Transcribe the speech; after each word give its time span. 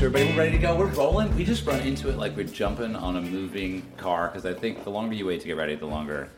sure 0.00 0.08
everybody 0.08 0.32
we're 0.32 0.38
ready 0.44 0.52
to 0.52 0.58
go. 0.58 0.74
We're 0.74 0.86
rolling. 0.86 1.36
We 1.36 1.44
just 1.44 1.66
run 1.66 1.80
into 1.80 2.08
it 2.08 2.16
like 2.16 2.34
we're 2.34 2.44
jumping 2.44 2.96
on 2.96 3.16
a 3.16 3.20
moving 3.20 3.82
car 3.98 4.28
because 4.28 4.46
I 4.46 4.54
think 4.54 4.82
the 4.82 4.88
longer 4.88 5.14
you 5.14 5.26
wait 5.26 5.42
to 5.42 5.46
get 5.46 5.58
ready, 5.58 5.74
the 5.74 5.84
longer 5.84 6.30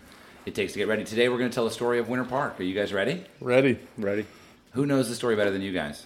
it 0.45 0.57
takes 0.57 0.73
to 0.73 0.81
get 0.81 0.89
ready. 0.89 1.05
Today 1.05 1.29
we're 1.29 1.39
going 1.39 1.49
to 1.49 1.55
tell 1.55 1.67
the 1.67 1.71
story 1.71 2.01
of 2.01 2.09
Winter 2.09 2.25
Park. 2.25 2.59
Are 2.59 2.65
you 2.65 2.75
guys 2.75 2.93
ready? 2.93 3.25
Ready. 3.41 3.79
Ready. 3.97 4.27
Who 4.73 4.85
knows 4.85 5.09
the 5.09 5.15
story 5.15 5.37
better 5.37 5.53
than 5.53 5.63
you 5.63 5.73
guys? 5.73 6.05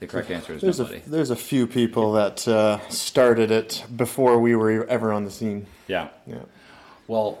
The 0.00 0.08
correct 0.08 0.32
answer 0.32 0.54
is 0.54 0.62
There's 0.62 0.80
nobody. 0.80 0.98
a, 0.98 1.08
there's 1.08 1.30
a 1.30 1.36
few 1.36 1.68
people 1.68 2.14
that 2.14 2.48
uh, 2.48 2.80
started 2.88 3.52
it 3.52 3.84
before 3.94 4.40
we 4.40 4.56
were 4.56 4.84
ever 4.86 5.12
on 5.12 5.24
the 5.24 5.30
scene. 5.30 5.66
yeah. 5.86 6.08
Yeah. 6.26 6.38
Well, 7.06 7.38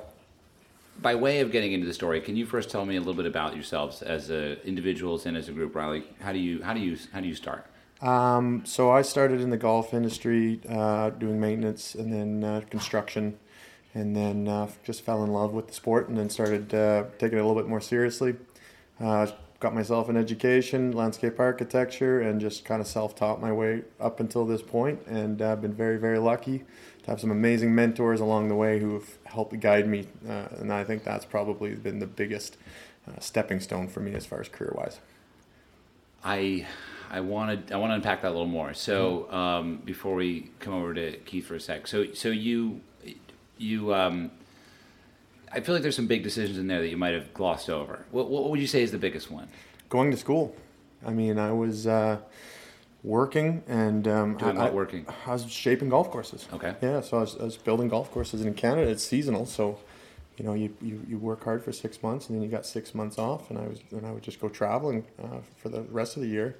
by 1.02 1.16
way 1.16 1.40
of 1.40 1.50
getting 1.50 1.72
into 1.72 1.88
the 1.88 1.94
story, 1.94 2.20
can 2.20 2.36
you 2.36 2.46
first 2.46 2.70
tell 2.70 2.86
me 2.86 2.94
a 2.94 3.00
little 3.00 3.14
bit 3.14 3.26
about 3.26 3.56
yourselves 3.56 4.00
as 4.00 4.30
a, 4.30 4.64
individuals 4.64 5.26
and 5.26 5.36
as 5.36 5.48
a 5.48 5.52
group, 5.52 5.74
Riley? 5.74 6.04
How 6.20 6.32
do 6.32 6.38
you 6.38 6.62
how 6.62 6.72
do 6.72 6.78
you 6.78 6.96
how 7.12 7.20
do 7.20 7.26
you 7.26 7.34
start? 7.34 7.66
Um, 8.02 8.64
so 8.64 8.90
I 8.90 9.02
started 9.02 9.40
in 9.40 9.50
the 9.50 9.58
golf 9.58 9.92
industry, 9.92 10.60
uh, 10.68 11.10
doing 11.10 11.38
maintenance 11.38 11.94
and 11.94 12.12
then 12.12 12.44
uh, 12.44 12.62
construction, 12.70 13.38
and 13.94 14.16
then 14.16 14.48
uh, 14.48 14.70
just 14.84 15.02
fell 15.02 15.22
in 15.22 15.32
love 15.32 15.52
with 15.52 15.68
the 15.68 15.74
sport 15.74 16.08
and 16.08 16.16
then 16.16 16.30
started 16.30 16.72
uh, 16.74 17.04
taking 17.18 17.38
it 17.38 17.42
a 17.42 17.46
little 17.46 17.60
bit 17.60 17.68
more 17.68 17.80
seriously. 17.80 18.36
Uh, 18.98 19.26
got 19.60 19.74
myself 19.74 20.08
an 20.08 20.16
education, 20.16 20.92
landscape 20.92 21.38
architecture, 21.38 22.20
and 22.20 22.40
just 22.40 22.64
kind 22.64 22.80
of 22.80 22.86
self-taught 22.86 23.42
my 23.42 23.52
way 23.52 23.82
up 24.00 24.18
until 24.18 24.46
this 24.46 24.62
point. 24.62 25.04
point, 25.04 25.06
and 25.06 25.42
I've 25.42 25.60
been 25.60 25.74
very, 25.74 25.98
very 25.98 26.18
lucky 26.18 26.64
to 27.02 27.10
have 27.10 27.20
some 27.20 27.30
amazing 27.30 27.74
mentors 27.74 28.20
along 28.20 28.48
the 28.48 28.54
way 28.54 28.78
who 28.78 28.94
have 28.94 29.18
helped 29.24 29.58
guide 29.60 29.86
me, 29.86 30.06
uh, 30.26 30.46
and 30.58 30.72
I 30.72 30.84
think 30.84 31.04
that's 31.04 31.26
probably 31.26 31.74
been 31.74 31.98
the 31.98 32.06
biggest 32.06 32.56
uh, 33.06 33.20
stepping 33.20 33.60
stone 33.60 33.88
for 33.88 34.00
me 34.00 34.14
as 34.14 34.24
far 34.24 34.40
as 34.40 34.48
career-wise. 34.48 35.00
I 36.24 36.66
I 37.10 37.20
wanted 37.20 37.72
I 37.72 37.76
want 37.76 37.90
to 37.90 37.94
unpack 37.96 38.22
that 38.22 38.28
a 38.28 38.30
little 38.30 38.46
more. 38.46 38.72
So 38.74 39.30
um, 39.32 39.82
before 39.84 40.14
we 40.14 40.50
come 40.60 40.74
over 40.74 40.94
to 40.94 41.16
Keith 41.18 41.46
for 41.46 41.56
a 41.56 41.60
sec, 41.60 41.86
so 41.86 42.12
so 42.12 42.28
you 42.28 42.80
you 43.58 43.92
um, 43.94 44.30
I 45.52 45.60
feel 45.60 45.74
like 45.74 45.82
there's 45.82 45.96
some 45.96 46.06
big 46.06 46.22
decisions 46.22 46.56
in 46.58 46.68
there 46.68 46.80
that 46.80 46.88
you 46.88 46.96
might 46.96 47.14
have 47.14 47.34
glossed 47.34 47.68
over. 47.68 48.04
What 48.10 48.30
what 48.30 48.48
would 48.50 48.60
you 48.60 48.66
say 48.66 48.82
is 48.82 48.92
the 48.92 48.98
biggest 48.98 49.30
one? 49.30 49.48
going 49.90 50.10
to 50.12 50.16
school. 50.16 50.56
I 51.04 51.10
mean, 51.10 51.38
I 51.38 51.52
was 51.52 51.86
uh, 51.86 52.18
working 53.02 53.62
and 53.66 54.08
um, 54.08 54.36
Doing 54.38 54.56
I, 54.56 54.64
what 54.64 54.74
working? 54.74 55.06
I 55.26 55.32
was 55.32 55.50
shaping 55.50 55.90
golf 55.90 56.10
courses. 56.10 56.48
Okay. 56.52 56.74
Yeah, 56.80 57.00
so 57.02 57.18
I 57.18 57.20
was, 57.20 57.36
I 57.38 57.42
was 57.42 57.56
building 57.56 57.88
golf 57.88 58.10
courses, 58.10 58.40
and 58.40 58.48
in 58.48 58.54
Canada 58.54 58.88
it's 58.88 59.04
seasonal, 59.04 59.44
so 59.44 59.78
you 60.38 60.44
know 60.44 60.54
you, 60.54 60.74
you, 60.80 61.04
you 61.06 61.18
work 61.18 61.44
hard 61.44 61.62
for 61.62 61.72
six 61.72 62.02
months, 62.02 62.28
and 62.28 62.36
then 62.36 62.42
you 62.42 62.48
got 62.48 62.64
six 62.64 62.94
months 62.94 63.18
off, 63.18 63.50
and 63.50 63.58
I 63.58 63.66
was 63.66 63.80
and 63.90 64.06
I 64.06 64.12
would 64.12 64.22
just 64.22 64.40
go 64.40 64.48
traveling 64.48 65.04
uh, 65.22 65.38
for 65.56 65.68
the 65.68 65.82
rest 65.82 66.16
of 66.16 66.22
the 66.22 66.28
year, 66.28 66.56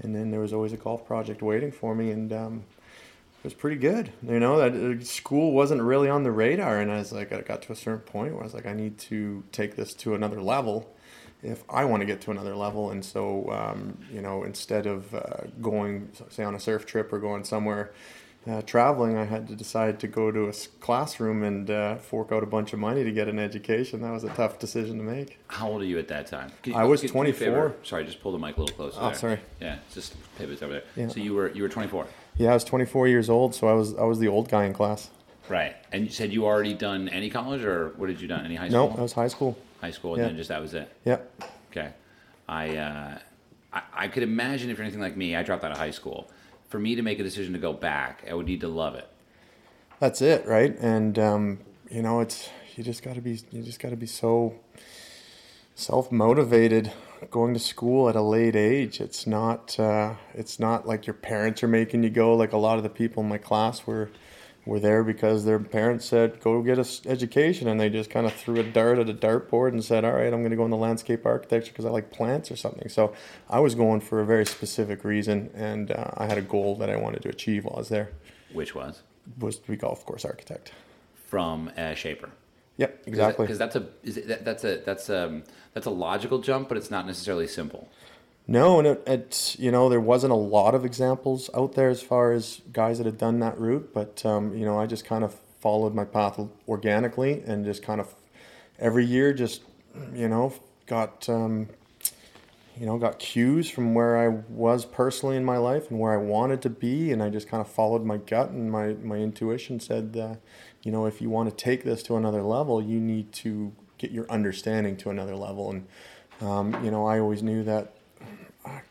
and 0.00 0.14
then 0.14 0.30
there 0.30 0.40
was 0.40 0.52
always 0.52 0.72
a 0.72 0.76
golf 0.76 1.06
project 1.06 1.42
waiting 1.42 1.72
for 1.72 1.94
me, 1.94 2.10
and 2.10 2.32
um, 2.32 2.64
it 3.38 3.44
was 3.44 3.54
pretty 3.54 3.76
good. 3.76 4.12
You 4.22 4.40
know, 4.40 4.58
that 4.58 4.74
uh, 4.74 5.04
school 5.04 5.52
wasn't 5.52 5.82
really 5.82 6.08
on 6.08 6.22
the 6.22 6.32
radar, 6.32 6.80
and 6.80 6.90
I 6.90 6.98
was 6.98 7.12
like, 7.12 7.32
I 7.32 7.40
got 7.40 7.62
to 7.62 7.72
a 7.72 7.76
certain 7.76 8.00
point 8.00 8.32
where 8.32 8.42
I 8.42 8.44
was 8.44 8.54
like, 8.54 8.66
I 8.66 8.72
need 8.72 8.98
to 8.98 9.44
take 9.52 9.76
this 9.76 9.94
to 9.94 10.14
another 10.14 10.40
level 10.40 10.94
if 11.42 11.62
I 11.68 11.84
want 11.84 12.00
to 12.00 12.06
get 12.06 12.22
to 12.22 12.30
another 12.30 12.56
level. 12.56 12.90
And 12.90 13.04
so, 13.04 13.50
um, 13.50 13.98
you 14.10 14.22
know, 14.22 14.44
instead 14.44 14.86
of 14.86 15.14
uh, 15.14 15.46
going, 15.60 16.10
say, 16.30 16.42
on 16.42 16.54
a 16.54 16.60
surf 16.60 16.86
trip 16.86 17.12
or 17.12 17.18
going 17.18 17.44
somewhere 17.44 17.92
uh, 18.46 18.62
traveling, 18.62 19.16
I 19.16 19.24
had 19.24 19.48
to 19.48 19.56
decide 19.56 19.98
to 20.00 20.06
go 20.06 20.30
to 20.30 20.48
a 20.48 20.52
classroom 20.80 21.42
and 21.42 21.70
uh, 21.70 21.96
fork 21.96 22.30
out 22.30 22.42
a 22.42 22.46
bunch 22.46 22.72
of 22.72 22.78
money 22.78 23.02
to 23.02 23.10
get 23.10 23.28
an 23.28 23.38
education. 23.38 24.02
That 24.02 24.12
was 24.12 24.24
a 24.24 24.28
tough 24.30 24.58
decision 24.58 24.98
to 24.98 25.02
make. 25.04 25.38
How 25.48 25.70
old 25.70 25.82
are 25.82 25.86
you 25.86 25.98
at 25.98 26.08
that 26.08 26.26
time? 26.26 26.52
You- 26.64 26.74
I 26.74 26.84
was 26.84 27.00
can 27.00 27.08
you 27.08 27.14
do 27.14 27.22
me 27.22 27.30
a 27.30 27.32
favor? 27.32 27.52
24. 27.68 27.84
Sorry, 27.84 28.04
just 28.04 28.20
pull 28.20 28.32
the 28.32 28.38
mic 28.38 28.56
a 28.56 28.60
little 28.60 28.76
closer. 28.76 28.98
Oh, 29.00 29.06
there. 29.06 29.14
sorry. 29.14 29.40
Yeah, 29.60 29.78
just 29.92 30.14
pivots 30.36 30.62
over 30.62 30.74
there. 30.74 30.82
Yeah. 30.96 31.08
So 31.08 31.20
you 31.20 31.34
were 31.34 31.50
you 31.50 31.62
were 31.62 31.68
24, 31.68 32.06
Yeah, 32.36 32.50
I 32.50 32.54
was 32.54 32.64
24 32.64 33.08
years 33.08 33.30
old, 33.30 33.54
so 33.54 33.68
I 33.68 33.72
was 33.72 33.96
I 33.96 34.04
was 34.04 34.18
the 34.18 34.28
old 34.28 34.48
guy 34.48 34.64
in 34.64 34.74
class. 34.74 35.10
right? 35.48 35.76
And 35.92 36.04
you 36.04 36.10
said 36.10 36.32
you 36.32 36.44
already 36.44 36.74
done 36.74 37.08
any 37.08 37.30
college 37.30 37.62
or 37.62 37.94
what 37.96 38.08
did 38.08 38.20
you 38.20 38.28
done? 38.28 38.44
Any 38.44 38.56
high 38.56 38.68
school? 38.68 38.80
No, 38.80 38.88
school? 38.88 39.00
I 39.00 39.02
was 39.02 39.12
high 39.12 39.28
school. 39.28 39.58
high 39.80 39.90
school, 39.90 40.14
and 40.14 40.22
yeah. 40.22 40.28
then 40.28 40.36
just 40.36 40.48
that 40.50 40.60
was 40.60 40.74
it. 40.74 40.88
Yeah. 41.04 41.18
Okay. 41.70 41.90
I, 42.46 42.76
uh, 42.76 43.18
I 43.72 43.82
I 43.94 44.08
could 44.08 44.22
imagine 44.22 44.68
if 44.70 44.76
you're 44.76 44.84
anything 44.84 45.00
like 45.00 45.16
me, 45.16 45.34
I 45.34 45.42
dropped 45.42 45.64
out 45.64 45.72
of 45.72 45.78
high 45.78 45.90
school. 45.92 46.30
For 46.74 46.80
me 46.80 46.96
to 46.96 47.02
make 47.02 47.20
a 47.20 47.22
decision 47.22 47.52
to 47.52 47.60
go 47.60 47.72
back, 47.72 48.24
I 48.28 48.34
would 48.34 48.46
need 48.46 48.60
to 48.62 48.66
love 48.66 48.96
it. 48.96 49.08
That's 50.00 50.20
it, 50.20 50.44
right? 50.44 50.76
And 50.80 51.16
um, 51.20 51.60
you 51.88 52.02
know, 52.02 52.18
it's 52.18 52.50
you 52.74 52.82
just 52.82 53.00
got 53.04 53.14
to 53.14 53.20
be 53.20 53.38
you 53.52 53.62
just 53.62 53.78
got 53.78 53.90
to 53.90 53.96
be 53.96 54.06
so 54.06 54.56
self 55.76 56.10
motivated 56.10 56.92
going 57.30 57.54
to 57.54 57.60
school 57.60 58.08
at 58.08 58.16
a 58.16 58.22
late 58.22 58.56
age. 58.56 59.00
It's 59.00 59.24
not 59.24 59.78
uh, 59.78 60.14
it's 60.34 60.58
not 60.58 60.84
like 60.84 61.06
your 61.06 61.14
parents 61.14 61.62
are 61.62 61.68
making 61.68 62.02
you 62.02 62.10
go. 62.10 62.34
Like 62.34 62.52
a 62.52 62.58
lot 62.58 62.76
of 62.76 62.82
the 62.82 62.90
people 62.90 63.22
in 63.22 63.28
my 63.28 63.38
class 63.38 63.86
were 63.86 64.10
were 64.66 64.80
there 64.80 65.04
because 65.04 65.44
their 65.44 65.58
parents 65.58 66.04
said 66.06 66.40
go 66.40 66.62
get 66.62 66.78
an 66.78 66.86
education, 67.06 67.68
and 67.68 67.78
they 67.78 67.90
just 67.90 68.10
kind 68.10 68.26
of 68.26 68.32
threw 68.32 68.58
a 68.60 68.62
dart 68.62 68.98
at 68.98 69.08
a 69.10 69.14
dartboard 69.14 69.68
and 69.68 69.84
said, 69.84 70.04
"All 70.04 70.12
right, 70.12 70.32
I'm 70.32 70.40
going 70.40 70.50
to 70.50 70.56
go 70.56 70.64
into 70.64 70.76
landscape 70.76 71.26
architecture 71.26 71.72
because 71.72 71.84
I 71.84 71.90
like 71.90 72.10
plants 72.10 72.50
or 72.50 72.56
something." 72.56 72.88
So 72.88 73.12
I 73.50 73.60
was 73.60 73.74
going 73.74 74.00
for 74.00 74.20
a 74.20 74.26
very 74.26 74.46
specific 74.46 75.04
reason, 75.04 75.50
and 75.54 75.90
uh, 75.90 76.10
I 76.16 76.26
had 76.26 76.38
a 76.38 76.42
goal 76.42 76.76
that 76.76 76.88
I 76.90 76.96
wanted 76.96 77.22
to 77.22 77.28
achieve 77.28 77.64
while 77.64 77.76
I 77.76 77.78
was 77.80 77.88
there 77.90 78.10
Which 78.52 78.74
was 78.74 79.02
was 79.38 79.58
to 79.58 79.70
be 79.70 79.76
golf 79.76 80.04
course 80.06 80.24
architect. 80.24 80.72
from 81.26 81.68
a 81.76 81.94
shaper. 81.94 82.30
Yep, 82.76 83.02
exactly. 83.06 83.44
Because 83.46 83.58
that's 83.58 83.76
a 83.76 83.80
that, 84.04 84.44
that's 84.44 84.64
a 84.64 84.76
that's 84.78 85.08
um 85.10 85.44
that's 85.74 85.86
a 85.86 85.90
logical 85.90 86.38
jump, 86.40 86.68
but 86.68 86.76
it's 86.76 86.90
not 86.90 87.06
necessarily 87.06 87.46
simple. 87.46 87.88
No, 88.46 88.78
and 88.78 88.86
it, 88.86 89.02
it 89.06 89.56
you 89.58 89.70
know 89.70 89.88
there 89.88 90.00
wasn't 90.00 90.32
a 90.32 90.36
lot 90.36 90.74
of 90.74 90.84
examples 90.84 91.48
out 91.54 91.74
there 91.74 91.88
as 91.88 92.02
far 92.02 92.32
as 92.32 92.60
guys 92.72 92.98
that 92.98 93.06
had 93.06 93.16
done 93.16 93.40
that 93.40 93.58
route, 93.58 93.90
but 93.94 94.24
um, 94.26 94.54
you 94.54 94.66
know 94.66 94.78
I 94.78 94.86
just 94.86 95.06
kind 95.06 95.24
of 95.24 95.34
followed 95.60 95.94
my 95.94 96.04
path 96.04 96.38
organically 96.68 97.42
and 97.46 97.64
just 97.64 97.82
kind 97.82 98.00
of 98.00 98.14
every 98.78 99.06
year 99.06 99.32
just 99.32 99.62
you 100.12 100.28
know 100.28 100.52
got 100.86 101.26
um, 101.30 101.68
you 102.78 102.84
know 102.84 102.98
got 102.98 103.18
cues 103.18 103.70
from 103.70 103.94
where 103.94 104.18
I 104.18 104.28
was 104.28 104.84
personally 104.84 105.36
in 105.36 105.44
my 105.44 105.56
life 105.56 105.90
and 105.90 105.98
where 105.98 106.12
I 106.12 106.18
wanted 106.18 106.60
to 106.62 106.70
be, 106.70 107.12
and 107.12 107.22
I 107.22 107.30
just 107.30 107.48
kind 107.48 107.62
of 107.62 107.68
followed 107.68 108.04
my 108.04 108.18
gut 108.18 108.50
and 108.50 108.70
my 108.70 108.92
my 109.02 109.16
intuition 109.16 109.80
said 109.80 110.18
uh, 110.20 110.34
you 110.82 110.92
know 110.92 111.06
if 111.06 111.22
you 111.22 111.30
want 111.30 111.48
to 111.48 111.56
take 111.56 111.82
this 111.82 112.02
to 112.04 112.16
another 112.16 112.42
level, 112.42 112.82
you 112.82 113.00
need 113.00 113.32
to 113.32 113.72
get 113.96 114.10
your 114.10 114.30
understanding 114.30 114.98
to 114.98 115.08
another 115.10 115.34
level 115.34 115.70
and. 115.70 115.86
Um, 116.40 116.84
you 116.84 116.90
know, 116.90 117.06
I 117.06 117.20
always 117.20 117.44
knew 117.44 117.62
that 117.62 117.94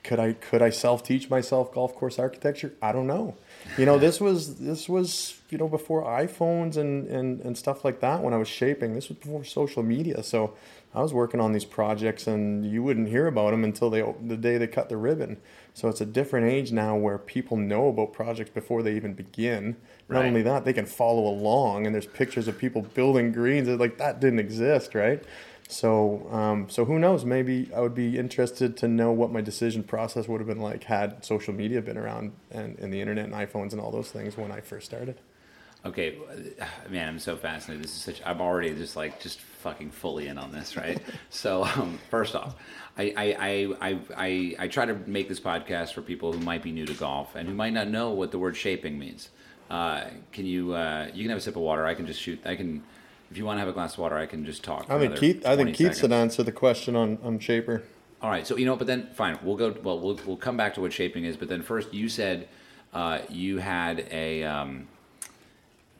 could 0.04 0.20
I 0.20 0.34
could 0.34 0.62
I 0.62 0.70
self 0.70 1.04
teach 1.04 1.30
myself 1.30 1.74
golf 1.74 1.96
course 1.96 2.20
architecture? 2.20 2.74
I 2.82 2.92
don't 2.92 3.08
know. 3.08 3.36
You 3.78 3.86
know, 3.86 3.98
this 3.98 4.22
was 4.22 4.56
this 4.58 4.88
was 4.88 5.40
you 5.50 5.58
know 5.58 5.68
before 5.68 6.04
iPhones 6.04 6.78
and 6.78 7.08
and 7.08 7.42
and 7.42 7.58
stuff 7.58 7.84
like 7.84 8.00
that. 8.02 8.22
When 8.22 8.34
I 8.34 8.38
was 8.38 8.48
shaping, 8.48 8.94
this 8.94 9.10
was 9.10 9.18
before 9.18 9.44
social 9.44 9.82
media. 9.84 10.22
So 10.24 10.54
I 10.94 11.02
was 11.02 11.12
working 11.14 11.40
on 11.40 11.54
these 11.54 11.66
projects, 11.66 12.28
and 12.28 12.66
you 12.66 12.84
wouldn't 12.84 13.10
hear 13.10 13.26
about 13.26 13.52
them 13.52 13.64
until 13.64 13.90
they 13.90 14.04
the 14.24 14.38
day 14.38 14.58
they 14.58 14.68
cut 14.68 14.90
the 14.90 14.98
ribbon. 14.98 15.38
So 15.74 15.88
it's 15.88 16.02
a 16.02 16.06
different 16.06 16.48
age 16.48 16.72
now 16.72 16.96
where 16.96 17.18
people 17.18 17.58
know 17.58 17.88
about 17.88 18.14
projects 18.14 18.52
before 18.52 18.84
they 18.84 18.96
even 18.96 19.14
begin. 19.14 19.76
Not 20.08 20.20
Right. 20.20 20.28
only 20.28 20.42
that, 20.44 20.66
they 20.66 20.74
can 20.74 20.86
follow 20.86 21.26
along, 21.26 21.88
and 21.88 21.96
there's 21.96 22.06
pictures 22.06 22.48
of 22.48 22.60
people 22.60 22.84
building 22.84 23.32
greens. 23.32 23.68
It's 23.68 23.80
like 23.80 23.98
that 23.98 24.20
didn't 24.20 24.40
exist, 24.40 24.94
right? 24.94 25.24
So, 25.74 26.28
um, 26.32 26.70
so 26.70 26.86
who 26.86 27.00
knows? 27.00 27.26
Maybe 27.26 27.70
I 27.76 27.82
would 27.82 27.96
be 27.96 28.18
interested 28.18 28.78
to 28.78 28.88
know 28.88 29.12
what 29.12 29.32
my 29.32 29.42
decision 29.42 29.84
process 29.84 30.28
would 30.28 30.40
have 30.40 30.48
been 30.48 30.62
like 30.62 30.84
had 30.84 31.26
social 31.26 31.52
media 31.52 31.82
been 31.82 31.98
around 31.98 32.34
and, 32.52 32.78
and 32.78 32.94
the 32.94 33.02
internet 33.02 33.26
and 33.26 33.34
iPhones 33.34 33.72
and 33.72 33.82
all 33.82 33.90
those 33.90 34.12
things 34.12 34.38
when 34.38 34.52
I 34.52 34.62
first 34.62 34.86
started. 34.86 35.20
Okay, 35.84 36.18
man, 36.90 37.10
I'm 37.10 37.20
so 37.20 37.36
fascinated. 37.36 37.84
This 37.84 37.96
is 37.96 38.02
such. 38.02 38.22
I'm 38.24 38.40
already 38.40 38.76
just 38.76 38.96
like 38.96 39.20
just 39.20 39.40
fucking 39.40 39.90
fully 39.90 40.28
in 40.28 40.38
on 40.38 40.52
this, 40.52 40.78
right? 40.78 41.02
so, 41.32 41.64
um, 41.64 41.98
first 42.12 42.36
off, 42.36 42.56
I 42.96 43.14
I, 43.18 43.36
I 43.40 43.90
I 43.90 44.00
I 44.16 44.56
I 44.60 44.68
try 44.68 44.86
to 44.86 44.94
make 45.08 45.28
this 45.28 45.40
podcast 45.40 45.94
for 45.94 46.04
people 46.04 46.32
who 46.32 46.40
might 46.40 46.62
be 46.62 46.72
new 46.72 46.86
to 46.86 46.94
golf 46.94 47.36
and 47.36 47.48
who 47.50 47.56
might 47.56 47.74
not 47.74 47.88
know 47.88 48.12
what 48.12 48.30
the 48.30 48.38
word 48.38 48.56
shaping 48.56 49.00
means. 49.00 49.30
Uh, 49.72 50.04
can 50.32 50.46
you 50.46 50.74
uh, 50.74 51.08
you 51.16 51.24
can 51.24 51.30
have 51.30 51.40
a 51.40 51.42
sip 51.42 51.56
of 51.56 51.64
water? 51.64 51.88
I 51.88 51.96
can 51.96 52.06
just 52.06 52.22
shoot. 52.22 52.40
I 52.46 52.56
can. 52.56 52.84
If 53.34 53.40
you 53.40 53.46
want 53.46 53.58
to 53.58 53.62
have 53.62 53.68
a 53.68 53.74
glass 53.74 53.94
of 53.94 53.98
water, 53.98 54.16
I 54.16 54.28
can 54.28 54.46
just 54.46 54.64
talk. 54.64 54.86
I 54.92 55.00
think 55.00 55.06
another 55.06 55.18
Keith. 55.18 55.44
I 55.44 55.56
think 55.56 55.76
Keith 55.76 55.98
should 55.98 56.12
answer 56.12 56.44
the 56.44 56.52
question 56.52 56.96
on 56.96 57.18
on 57.24 57.40
Shaper. 57.40 57.82
All 58.22 58.30
right, 58.30 58.46
so 58.46 58.56
you 58.58 58.66
know, 58.68 58.76
but 58.76 58.86
then 58.86 59.10
fine, 59.16 59.40
we'll 59.42 59.56
go. 59.56 59.76
Well, 59.82 60.00
we'll 60.00 60.20
we'll 60.24 60.38
come 60.38 60.56
back 60.56 60.76
to 60.76 60.82
what 60.82 60.94
shaping 60.94 61.26
is, 61.26 61.36
but 61.36 61.50
then 61.50 61.64
first, 61.64 61.96
you 61.96 62.10
said 62.10 62.48
uh, 62.94 63.22
you 63.30 63.58
had 63.58 64.06
a 64.12 64.44
um, 64.44 64.88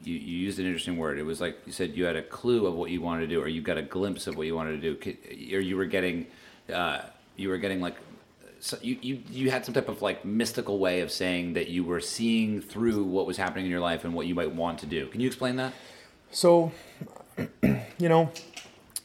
you, 0.04 0.14
you 0.14 0.38
used 0.38 0.60
an 0.60 0.66
interesting 0.66 0.96
word. 0.96 1.18
It 1.18 1.24
was 1.24 1.40
like 1.40 1.58
you 1.66 1.72
said 1.72 1.96
you 1.96 2.04
had 2.04 2.14
a 2.14 2.22
clue 2.22 2.68
of 2.68 2.74
what 2.74 2.92
you 2.92 3.00
wanted 3.00 3.22
to 3.22 3.26
do, 3.26 3.42
or 3.42 3.48
you 3.48 3.62
got 3.62 3.78
a 3.78 3.82
glimpse 3.82 4.28
of 4.28 4.36
what 4.36 4.46
you 4.46 4.54
wanted 4.54 4.80
to 4.80 4.94
do, 4.94 5.56
or 5.56 5.60
you 5.60 5.76
were 5.76 5.86
getting 5.86 6.28
uh, 6.72 7.00
you 7.34 7.48
were 7.48 7.58
getting 7.58 7.80
like 7.80 7.96
so 8.60 8.78
you, 8.80 8.96
you 9.02 9.22
you 9.28 9.50
had 9.50 9.64
some 9.64 9.74
type 9.74 9.88
of 9.88 10.02
like 10.02 10.24
mystical 10.24 10.78
way 10.78 11.00
of 11.00 11.10
saying 11.10 11.54
that 11.54 11.66
you 11.66 11.82
were 11.82 12.00
seeing 12.00 12.62
through 12.62 13.02
what 13.02 13.26
was 13.26 13.36
happening 13.36 13.64
in 13.64 13.72
your 13.72 13.80
life 13.80 14.04
and 14.04 14.14
what 14.14 14.28
you 14.28 14.36
might 14.36 14.54
want 14.54 14.78
to 14.78 14.86
do. 14.86 15.08
Can 15.08 15.20
you 15.20 15.26
explain 15.26 15.56
that? 15.56 15.72
So, 16.30 16.72
you 17.98 18.08
know, 18.08 18.30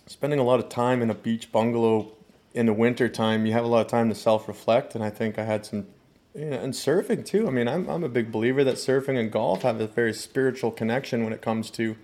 spending 0.07 0.39
a 0.39 0.43
lot 0.43 0.59
of 0.59 0.69
time 0.69 1.01
in 1.01 1.09
a 1.09 1.15
beach 1.15 1.51
bungalow 1.51 2.11
in 2.53 2.65
the 2.65 2.73
winter 2.73 3.07
time, 3.07 3.45
you 3.45 3.53
have 3.53 3.63
a 3.63 3.67
lot 3.67 3.81
of 3.81 3.87
time 3.87 4.09
to 4.09 4.15
self 4.15 4.47
reflect. 4.47 4.95
And 4.95 5.03
I 5.03 5.09
think 5.09 5.37
I 5.39 5.43
had 5.43 5.65
some 5.65 5.87
Yeah, 6.35 6.55
and 6.55 6.73
surfing 6.73 7.25
too. 7.25 7.47
I 7.47 7.51
mean, 7.51 7.67
I'm 7.67 7.89
I'm 7.89 8.03
a 8.03 8.09
big 8.09 8.31
believer 8.31 8.63
that 8.63 8.75
surfing 8.75 9.19
and 9.19 9.31
golf 9.31 9.63
have 9.63 9.81
a 9.81 9.87
very 9.87 10.13
spiritual 10.13 10.71
connection 10.71 11.23
when 11.23 11.33
it 11.33 11.41
comes 11.41 11.69
to 11.71 11.95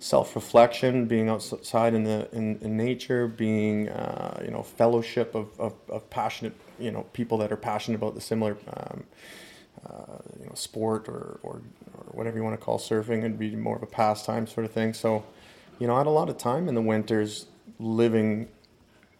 self-reflection, 0.00 1.06
being 1.06 1.28
outside 1.28 1.94
in 1.94 2.04
the 2.04 2.28
in, 2.32 2.58
in 2.60 2.76
nature, 2.76 3.26
being 3.26 3.88
uh, 3.88 4.40
you 4.44 4.50
know 4.50 4.62
fellowship 4.62 5.34
of, 5.34 5.48
of, 5.58 5.74
of, 5.88 6.08
passionate 6.10 6.54
you 6.78 6.90
know 6.90 7.02
people 7.12 7.38
that 7.38 7.50
are 7.50 7.56
passionate 7.56 7.96
about 7.96 8.14
the 8.14 8.20
similar 8.20 8.56
um, 8.76 9.04
uh, 9.86 10.18
you 10.38 10.46
know 10.46 10.54
sport 10.54 11.08
or, 11.08 11.40
or 11.42 11.60
or 11.94 12.04
whatever 12.12 12.36
you 12.36 12.44
want 12.44 12.58
to 12.58 12.64
call 12.64 12.78
surfing 12.78 13.24
and 13.24 13.38
be 13.38 13.54
more 13.56 13.76
of 13.76 13.82
a 13.82 13.86
pastime 13.86 14.46
sort 14.46 14.64
of 14.64 14.72
thing. 14.72 14.94
So, 14.94 15.24
you 15.78 15.86
know, 15.86 15.94
I 15.94 15.98
had 15.98 16.06
a 16.06 16.10
lot 16.10 16.28
of 16.28 16.38
time 16.38 16.68
in 16.68 16.74
the 16.74 16.82
winters 16.82 17.46
living 17.78 18.48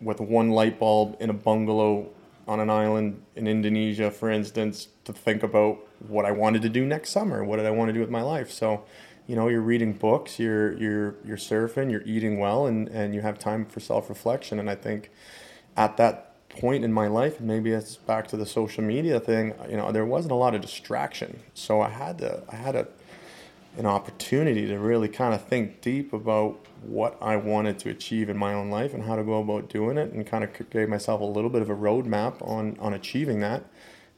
with 0.01 0.21
one 0.21 0.51
light 0.51 0.79
bulb 0.79 1.17
in 1.21 1.31
a 1.31 1.35
bungalow 1.35 2.09
on 2.47 2.61
an 2.61 2.71
island 2.71 3.23
in 3.37 3.47
Indonesia, 3.47 4.11
for 4.11 4.31
instance, 4.31 4.89
to 5.05 5.13
think 5.13 5.43
about 5.43 5.79
what 6.09 6.25
I 6.25 6.33
wanted 6.33 6.63
to 6.63 6.69
do 6.69 6.85
next 6.87 7.11
summer. 7.11 7.45
What 7.45 7.57
did 7.57 7.67
I 7.67 7.71
want 7.71 7.89
to 7.89 7.93
do 7.93 8.01
with 8.01 8.11
my 8.11 8.23
life? 8.23 8.51
So, 8.51 8.85
you 9.27 9.37
know, 9.37 9.49
you're 9.49 9.61
reading 9.61 9.93
books, 9.93 10.39
you're 10.39 10.73
you're 10.79 11.17
you're 11.25 11.37
surfing, 11.37 11.91
you're 11.91 12.03
eating 12.07 12.39
well, 12.39 12.67
and 12.67 12.89
and 12.89 13.15
you 13.15 13.21
have 13.21 13.39
time 13.39 13.67
for 13.67 13.81
self 13.81 14.09
reflection. 14.09 14.59
And 14.59 14.71
I 14.71 14.75
think 14.75 15.11
at 15.77 15.97
that 15.99 16.29
point 16.49 16.85
in 16.85 16.93
my 16.93 17.07
life, 17.07 17.41
maybe 17.41 17.73
it's 17.73 17.97
back 17.97 18.27
to 18.29 18.37
the 18.37 18.47
social 18.47 18.83
media 18.83 19.21
thing, 19.21 19.55
you 19.71 19.77
know, 19.77 19.93
there 19.93 20.07
wasn't 20.07 20.33
a 20.33 20.35
lot 20.35 20.55
of 20.55 20.61
distraction. 20.61 21.41
So 21.55 21.81
I 21.81 21.91
had 21.91 22.19
to 22.19 22.43
I 22.49 22.57
had 22.57 22.75
a 22.75 22.89
an 23.79 23.87
opportunity 23.87 24.67
to 24.67 24.79
really 24.79 25.09
kind 25.09 25.33
of 25.33 25.45
think 25.45 25.81
deep 25.81 26.13
about 26.13 26.59
what 26.83 27.17
I 27.21 27.37
wanted 27.37 27.79
to 27.81 27.91
achieve 27.91 28.29
in 28.29 28.37
my 28.37 28.53
own 28.53 28.71
life 28.71 28.93
and 28.93 29.05
how 29.05 29.17
to 29.17 29.23
go 29.23 29.41
about 29.41 29.69
doing 29.69 29.97
it 29.97 30.13
and 30.13 30.27
kind 30.27 30.45
of 30.45 30.71
gave 30.71 30.89
myself 30.89 31.21
a 31.21 31.25
little 31.25 31.51
bit 31.51 31.63
of 31.63 31.71
a 31.71 31.75
roadmap 31.75 32.47
on, 32.47 32.77
on 32.81 32.93
achieving 32.93 33.41
that. 33.41 33.65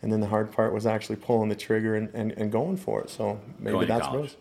And 0.02 0.10
then 0.10 0.20
the 0.20 0.28
hard 0.28 0.50
part 0.50 0.72
was 0.72 0.86
actually 0.86 1.16
pulling 1.16 1.50
the 1.50 1.56
trigger 1.56 1.94
and, 1.94 2.08
and, 2.14 2.32
and 2.32 2.50
going 2.50 2.78
for 2.78 3.02
it. 3.02 3.10
So 3.10 3.38
maybe 3.58 3.72
Going 3.72 3.86
that's 3.86 4.08
what 4.08 4.36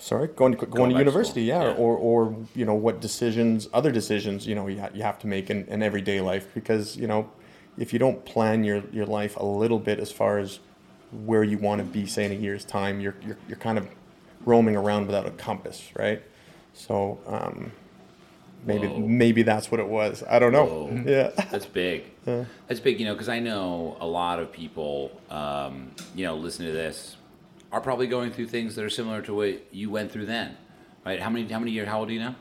sorry 0.00 0.28
going 0.28 0.52
to 0.52 0.58
going, 0.58 0.70
Going 0.70 0.90
to 0.90 0.98
university 0.98 1.42
yeah, 1.42 1.62
yeah. 1.62 1.72
or 1.74 1.96
or 1.96 2.34
you 2.54 2.64
know 2.64 2.74
what 2.74 3.00
decisions 3.00 3.68
other 3.72 3.92
decisions 3.92 4.46
you 4.46 4.54
know 4.54 4.66
you, 4.66 4.80
ha- 4.80 4.88
you 4.94 5.02
have 5.02 5.18
to 5.18 5.26
make 5.26 5.50
in, 5.50 5.66
in 5.66 5.82
everyday 5.82 6.20
life 6.20 6.48
because 6.54 6.96
you 6.96 7.06
know 7.06 7.30
if 7.76 7.92
you 7.92 7.98
don't 7.98 8.24
plan 8.24 8.64
your, 8.64 8.82
your 8.92 9.04
life 9.06 9.36
a 9.36 9.44
little 9.44 9.78
bit 9.78 10.00
as 10.00 10.10
far 10.10 10.38
as 10.38 10.58
where 11.12 11.44
you 11.44 11.58
want 11.58 11.80
to 11.80 11.84
be 11.84 12.06
say 12.06 12.24
in 12.24 12.32
a 12.32 12.34
year's 12.34 12.64
time 12.64 12.98
you're, 12.98 13.14
you're, 13.26 13.36
you're 13.46 13.58
kind 13.58 13.76
of 13.76 13.86
roaming 14.44 14.76
around 14.76 15.06
without 15.06 15.26
a 15.26 15.30
compass 15.30 15.90
right 15.96 16.22
so 16.72 17.18
um, 17.26 17.72
maybe 18.64 18.86
Whoa. 18.86 18.98
maybe 18.98 19.42
that's 19.42 19.70
what 19.70 19.80
it 19.80 19.88
was 19.88 20.22
i 20.28 20.38
don't 20.38 20.52
know 20.52 20.64
Whoa. 20.66 21.02
yeah 21.06 21.30
That's 21.50 21.66
big. 21.66 22.04
That's 22.68 22.80
big, 22.80 23.00
you 23.00 23.06
know, 23.06 23.14
because 23.14 23.30
I 23.30 23.40
know 23.40 23.96
a 23.98 24.06
lot 24.06 24.38
of 24.38 24.52
people, 24.52 25.10
um, 25.30 25.90
you 26.14 26.24
know, 26.24 26.36
listen 26.36 26.66
to 26.66 26.70
this 26.70 27.16
are 27.72 27.80
probably 27.80 28.06
going 28.06 28.30
through 28.30 28.46
things 28.48 28.76
that 28.76 28.84
are 28.84 28.90
similar 28.90 29.22
to 29.22 29.34
what 29.34 29.64
you 29.74 29.90
went 29.90 30.12
through 30.12 30.26
then, 30.26 30.56
right? 31.04 31.18
How 31.20 31.30
many, 31.30 31.50
how 31.50 31.58
many 31.58 31.72
years, 31.72 31.88
how 31.88 32.00
old 32.00 32.10
are 32.10 32.12
you 32.12 32.20
now? 32.20 32.36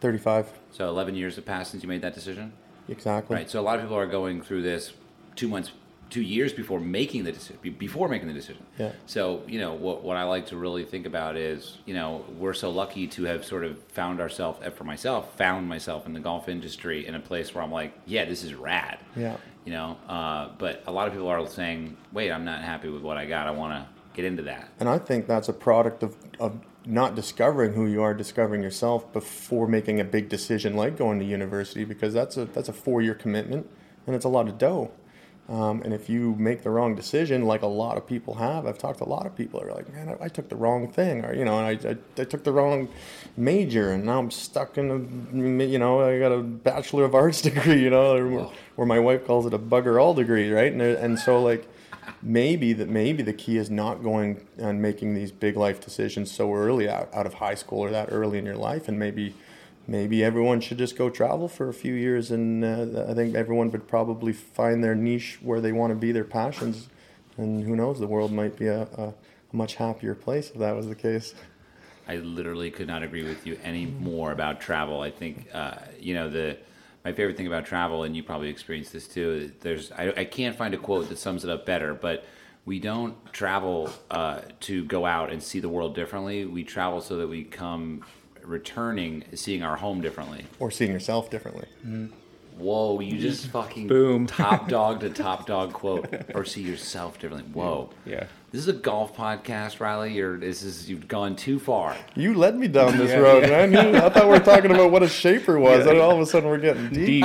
35 0.00 0.46
So 0.70 0.88
11 0.88 1.14
years 1.16 1.36
have 1.36 1.46
passed 1.46 1.70
since 1.72 1.82
you 1.82 1.88
made 1.88 2.02
that 2.02 2.14
decision? 2.14 2.52
exactly 2.88 3.34
Right. 3.34 3.50
So 3.50 3.58
a 3.58 3.62
lot 3.62 3.76
of 3.76 3.82
people 3.82 3.96
are 3.96 4.06
going 4.06 4.42
through 4.42 4.62
this 4.62 4.92
two 5.36 5.48
months, 5.48 5.72
two 6.10 6.22
years 6.22 6.52
before 6.52 6.80
making 6.80 7.24
the 7.24 7.32
decision, 7.32 7.74
before 7.78 8.08
making 8.08 8.28
the 8.28 8.34
decision. 8.34 8.64
Yeah. 8.78 8.92
So 9.06 9.42
you 9.46 9.58
know 9.58 9.74
what 9.74 10.02
what 10.02 10.16
I 10.16 10.24
like 10.24 10.46
to 10.46 10.56
really 10.56 10.84
think 10.84 11.06
about 11.06 11.36
is 11.36 11.78
you 11.86 11.94
know 11.94 12.24
we're 12.38 12.54
so 12.54 12.70
lucky 12.70 13.06
to 13.08 13.24
have 13.24 13.44
sort 13.44 13.64
of 13.64 13.82
found 13.84 14.20
ourselves, 14.20 14.60
for 14.74 14.84
myself, 14.84 15.36
found 15.36 15.68
myself 15.68 16.06
in 16.06 16.12
the 16.12 16.20
golf 16.20 16.48
industry 16.48 17.06
in 17.06 17.14
a 17.14 17.20
place 17.20 17.54
where 17.54 17.62
I'm 17.62 17.72
like, 17.72 17.92
yeah, 18.06 18.24
this 18.24 18.42
is 18.44 18.54
rad. 18.54 18.98
Yeah. 19.16 19.36
You 19.64 19.72
know, 19.72 19.96
uh, 20.08 20.50
but 20.58 20.82
a 20.86 20.92
lot 20.92 21.06
of 21.06 21.14
people 21.14 21.28
are 21.28 21.46
saying, 21.48 21.96
wait, 22.12 22.30
I'm 22.30 22.44
not 22.44 22.62
happy 22.62 22.88
with 22.88 23.02
what 23.02 23.16
I 23.16 23.24
got. 23.24 23.46
I 23.46 23.50
want 23.50 23.72
to 23.72 23.88
get 24.12 24.26
into 24.26 24.42
that. 24.42 24.68
And 24.78 24.88
I 24.88 24.98
think 24.98 25.26
that's 25.26 25.48
a 25.48 25.54
product 25.54 26.02
of, 26.02 26.16
of 26.38 26.60
not 26.84 27.14
discovering 27.14 27.72
who 27.72 27.86
you 27.86 28.02
are, 28.02 28.12
discovering 28.12 28.62
yourself 28.62 29.10
before 29.12 29.66
making 29.66 30.00
a 30.00 30.04
big 30.04 30.28
decision 30.28 30.76
like 30.76 30.98
going 30.98 31.18
to 31.18 31.24
university, 31.24 31.84
because 31.84 32.12
that's 32.12 32.36
a 32.36 32.44
that's 32.44 32.68
a 32.68 32.74
four 32.74 33.00
year 33.00 33.14
commitment 33.14 33.68
and 34.06 34.14
it's 34.14 34.24
a 34.24 34.28
lot 34.28 34.48
of 34.48 34.58
dough. 34.58 34.90
Um, 35.46 35.82
and 35.82 35.92
if 35.92 36.08
you 36.08 36.34
make 36.38 36.62
the 36.62 36.70
wrong 36.70 36.94
decision, 36.94 37.44
like 37.44 37.60
a 37.60 37.66
lot 37.66 37.98
of 37.98 38.06
people 38.06 38.34
have, 38.36 38.66
I've 38.66 38.78
talked 38.78 38.98
to 38.98 39.04
a 39.04 39.08
lot 39.08 39.26
of 39.26 39.36
people 39.36 39.60
that 39.60 39.68
are 39.68 39.74
like, 39.74 39.92
man, 39.92 40.08
I, 40.08 40.24
I 40.24 40.28
took 40.28 40.48
the 40.48 40.56
wrong 40.56 40.90
thing, 40.90 41.22
or 41.22 41.34
you 41.34 41.44
know, 41.44 41.58
and 41.58 41.66
I, 41.86 41.90
I, 41.90 41.96
I 42.22 42.24
took 42.24 42.44
the 42.44 42.52
wrong 42.52 42.88
major, 43.36 43.90
and 43.92 44.04
now 44.06 44.18
I'm 44.20 44.30
stuck 44.30 44.78
in 44.78 44.90
a, 44.90 45.64
you 45.66 45.78
know, 45.78 46.00
I 46.00 46.18
got 46.18 46.32
a 46.32 46.38
bachelor 46.40 47.04
of 47.04 47.14
arts 47.14 47.42
degree, 47.50 47.82
you 47.82 47.90
know, 47.90 48.16
or, 48.16 48.52
or 48.78 48.86
my 48.86 48.98
wife 48.98 49.26
calls 49.26 49.44
it 49.44 49.52
a 49.52 49.58
bugger 49.58 50.00
all 50.00 50.14
degree, 50.14 50.50
right? 50.50 50.72
And 50.72 50.80
there- 50.80 50.96
and 50.96 51.18
so 51.18 51.42
like 51.42 51.68
maybe 52.22 52.72
that 52.74 52.88
maybe 52.88 53.22
the 53.22 53.32
key 53.32 53.58
is 53.58 53.68
not 53.70 54.02
going 54.02 54.46
and 54.58 54.80
making 54.80 55.14
these 55.14 55.30
big 55.30 55.56
life 55.56 55.78
decisions 55.80 56.30
so 56.30 56.54
early 56.54 56.88
out, 56.88 57.08
out 57.14 57.26
of 57.26 57.34
high 57.34 57.54
school 57.54 57.80
or 57.80 57.90
that 57.90 58.08
early 58.12 58.38
in 58.38 58.46
your 58.46 58.56
life 58.56 58.88
and 58.88 58.98
maybe 58.98 59.34
maybe 59.86 60.24
everyone 60.24 60.60
should 60.60 60.78
just 60.78 60.96
go 60.96 61.10
travel 61.10 61.48
for 61.48 61.68
a 61.68 61.74
few 61.74 61.94
years 61.94 62.30
and 62.30 62.64
uh, 62.64 63.04
i 63.08 63.14
think 63.14 63.34
everyone 63.34 63.70
would 63.70 63.86
probably 63.86 64.32
find 64.32 64.82
their 64.82 64.94
niche 64.94 65.38
where 65.42 65.60
they 65.60 65.72
want 65.72 65.90
to 65.90 65.96
be 65.96 66.12
their 66.12 66.24
passions 66.24 66.88
and 67.36 67.64
who 67.64 67.76
knows 67.76 67.98
the 67.98 68.06
world 68.06 68.32
might 68.32 68.56
be 68.56 68.66
a, 68.66 68.82
a, 68.82 69.14
much 69.52 69.76
happier 69.76 70.16
place 70.16 70.50
if 70.50 70.58
that 70.58 70.74
was 70.74 70.88
the 70.88 70.96
case 70.96 71.32
I 72.06 72.16
literally 72.16 72.70
could 72.70 72.86
not 72.86 73.02
agree 73.02 73.24
with 73.24 73.46
you 73.46 73.58
any 73.62 73.86
more 73.86 74.32
about 74.32 74.60
travel. 74.60 75.00
I 75.00 75.10
think 75.10 75.48
uh, 75.54 75.76
you 75.98 76.14
know 76.14 76.28
the 76.28 76.58
my 77.04 77.12
favorite 77.12 77.36
thing 77.36 77.46
about 77.46 77.64
travel, 77.64 78.04
and 78.04 78.16
you 78.16 78.22
probably 78.22 78.48
experienced 78.48 78.92
this 78.92 79.08
too. 79.08 79.52
There's 79.60 79.90
I, 79.92 80.12
I 80.16 80.24
can't 80.24 80.56
find 80.56 80.74
a 80.74 80.78
quote 80.78 81.08
that 81.08 81.18
sums 81.18 81.44
it 81.44 81.50
up 81.50 81.64
better, 81.64 81.94
but 81.94 82.24
we 82.66 82.78
don't 82.78 83.14
travel 83.32 83.90
uh, 84.10 84.40
to 84.60 84.84
go 84.84 85.04
out 85.04 85.30
and 85.30 85.42
see 85.42 85.60
the 85.60 85.68
world 85.68 85.94
differently. 85.94 86.44
We 86.46 86.64
travel 86.64 87.00
so 87.00 87.16
that 87.18 87.28
we 87.28 87.44
come 87.44 88.04
returning 88.44 89.24
seeing 89.34 89.62
our 89.62 89.76
home 89.76 90.00
differently. 90.00 90.44
or 90.58 90.70
seeing 90.70 90.92
yourself 90.92 91.30
differently 91.30 91.66
Whoa, 92.56 93.00
you 93.00 93.18
just 93.18 93.46
fucking 93.58 93.88
Boom. 93.88 94.26
top 94.28 94.68
dog 94.78 95.00
to 95.00 95.10
top 95.10 95.46
dog 95.46 95.72
quote 95.72 96.06
or 96.36 96.44
see 96.44 96.62
yourself 96.62 97.18
differently. 97.18 97.50
Whoa. 97.52 97.90
Yeah. 98.06 98.26
This 98.52 98.60
is 98.60 98.68
a 98.68 98.72
golf 98.72 99.16
podcast, 99.16 99.80
Riley, 99.80 100.20
or 100.20 100.36
this 100.36 100.62
is 100.62 100.88
you've 100.88 101.08
gone 101.08 101.34
too 101.34 101.58
far. 101.58 101.96
you 102.14 102.32
led 102.34 102.54
me 102.56 102.68
down 102.68 102.96
this 102.96 103.10
Yeah, 103.10 103.16
road 103.16 103.42
yeah. 103.48 103.66
man 103.66 103.96
I 103.96 104.08
thought 104.08 104.26
we 104.26 104.30
were 104.38 104.38
talking 104.38 104.70
about 104.70 104.92
what 104.92 105.02
a 105.02 105.08
shaper 105.08 105.58
was 105.58 105.84
and 105.84 105.98
all 105.98 106.12
of 106.12 106.20
a 106.20 106.26
sudden 106.26 106.48
we're 106.48 106.58
getting 106.58 106.90
deep, 106.90 107.24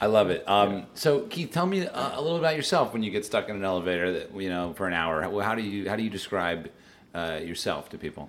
I 0.00 0.06
love 0.06 0.28
it. 0.30 0.42
Um, 0.48 0.86
So, 0.94 1.20
Keith, 1.26 1.52
tell 1.52 1.66
me 1.66 1.86
uh, 1.86 2.18
a 2.18 2.20
little 2.20 2.38
about 2.38 2.56
yourself 2.56 2.92
when 2.92 3.04
you 3.04 3.12
get 3.12 3.24
stuck 3.24 3.48
in 3.48 3.54
an 3.54 3.64
elevator, 3.64 4.12
that 4.12 4.34
you 4.34 4.48
know, 4.48 4.74
for 4.74 4.88
an 4.88 4.92
hour. 4.92 5.22
How, 5.22 5.38
how 5.38 5.54
do 5.54 5.62
you 5.62 5.88
how 5.88 5.94
do 5.94 6.02
you 6.02 6.10
describe 6.10 6.68
uh, 7.14 7.38
yourself 7.44 7.90
to 7.90 7.96
people? 7.98 8.28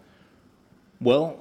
Well, 1.02 1.38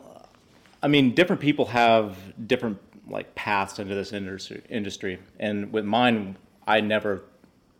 I 0.84 0.88
mean, 0.88 1.14
different 1.14 1.40
people 1.40 1.64
have 1.66 2.16
different 2.46 2.78
like 3.08 3.34
paths 3.34 3.78
into 3.78 3.94
this 3.94 4.12
industry. 4.12 4.62
Industry, 4.68 5.18
and 5.40 5.72
with 5.72 5.86
mine, 5.86 6.36
I 6.66 6.80
never 6.82 7.22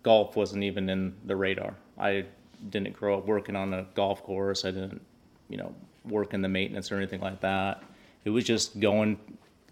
golf 0.02 0.36
wasn't 0.36 0.64
even 0.64 0.88
in 0.88 1.14
the 1.26 1.36
radar. 1.36 1.74
I 1.98 2.24
didn't 2.70 2.94
grow 2.94 3.18
up 3.18 3.26
working 3.26 3.56
on 3.56 3.74
a 3.74 3.86
golf 3.94 4.22
course. 4.22 4.64
I 4.64 4.70
didn't, 4.70 5.02
you 5.50 5.58
know, 5.58 5.74
work 6.06 6.32
in 6.32 6.40
the 6.40 6.48
maintenance 6.48 6.90
or 6.90 6.96
anything 6.96 7.20
like 7.20 7.40
that. 7.42 7.82
It 8.24 8.30
was 8.30 8.44
just 8.44 8.80
going. 8.80 9.18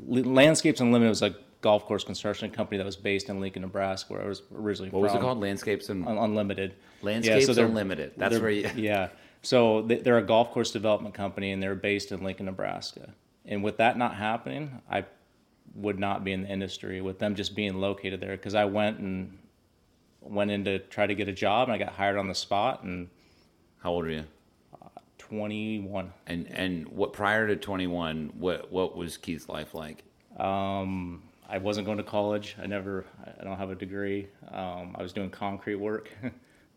Landscapes 0.06 0.80
Unlimited 0.80 1.08
was 1.08 1.22
a 1.22 1.34
golf 1.62 1.86
course 1.86 2.04
construction 2.04 2.50
company 2.50 2.76
that 2.76 2.84
was 2.84 2.96
based 2.96 3.30
in 3.30 3.40
Lincoln, 3.40 3.62
Nebraska, 3.62 4.12
where 4.12 4.22
I 4.22 4.26
was 4.26 4.42
originally 4.54 4.90
What 4.90 5.02
was 5.02 5.14
it 5.14 5.20
called? 5.20 5.40
Landscapes 5.40 5.88
and 5.88 6.06
Un- 6.06 6.18
Unlimited. 6.18 6.74
Landscapes 7.00 7.46
they're- 7.46 7.64
Unlimited. 7.64 8.12
That's 8.18 8.38
where 8.38 8.50
you. 8.50 8.68
Yeah. 8.76 9.08
So 9.42 9.82
they- 9.82 9.96
they're 9.99 10.18
a 10.18 10.22
golf 10.22 10.50
course 10.52 10.70
development 10.70 11.14
company, 11.14 11.50
and 11.52 11.62
they're 11.62 11.75
based 11.75 12.12
in 12.12 12.22
Lincoln, 12.22 12.46
Nebraska. 12.46 13.12
And 13.44 13.62
with 13.64 13.76
that 13.78 13.99
not 13.99 14.14
happening, 14.14 14.80
I 14.90 15.04
would 15.75 15.99
not 15.99 16.22
be 16.22 16.32
in 16.32 16.42
the 16.42 16.49
industry 16.49 17.00
with 17.00 17.18
them 17.18 17.34
just 17.34 17.56
being 17.56 17.80
located 17.80 18.20
there 18.20 18.37
because 18.37 18.54
I 18.54 18.64
went 18.66 18.99
and 18.99 19.38
went 20.20 20.50
in 20.50 20.64
to 20.64 20.78
try 20.78 21.06
to 21.06 21.14
get 21.14 21.28
a 21.28 21.32
job, 21.32 21.68
and 21.68 21.75
I 21.75 21.78
got 21.78 21.94
hired 21.94 22.16
on 22.16 22.28
the 22.28 22.34
spot. 22.34 22.82
And 22.84 23.08
How 23.80 23.90
old 23.92 24.04
are 24.06 24.11
you? 24.11 24.25
21. 25.18 26.12
And 26.26 26.46
and 26.50 26.87
what 26.88 27.12
prior 27.12 27.46
to 27.49 27.56
twenty 27.56 27.87
one? 27.87 28.32
What 28.38 28.70
what 28.70 28.96
was 28.96 29.16
Keith's 29.16 29.49
life 29.49 29.75
like? 29.75 30.04
Um, 30.38 31.22
I 31.49 31.58
wasn't 31.58 31.87
going 31.87 31.99
to 31.99 32.04
college. 32.04 32.56
I 32.62 32.66
never. 32.66 33.04
I 33.40 33.42
don't 33.44 33.56
have 33.56 33.70
a 33.70 33.75
degree. 33.75 34.28
Um, 34.50 34.94
I 34.99 35.02
was 35.02 35.12
doing 35.12 35.30
concrete 35.30 35.76
work, 35.76 36.11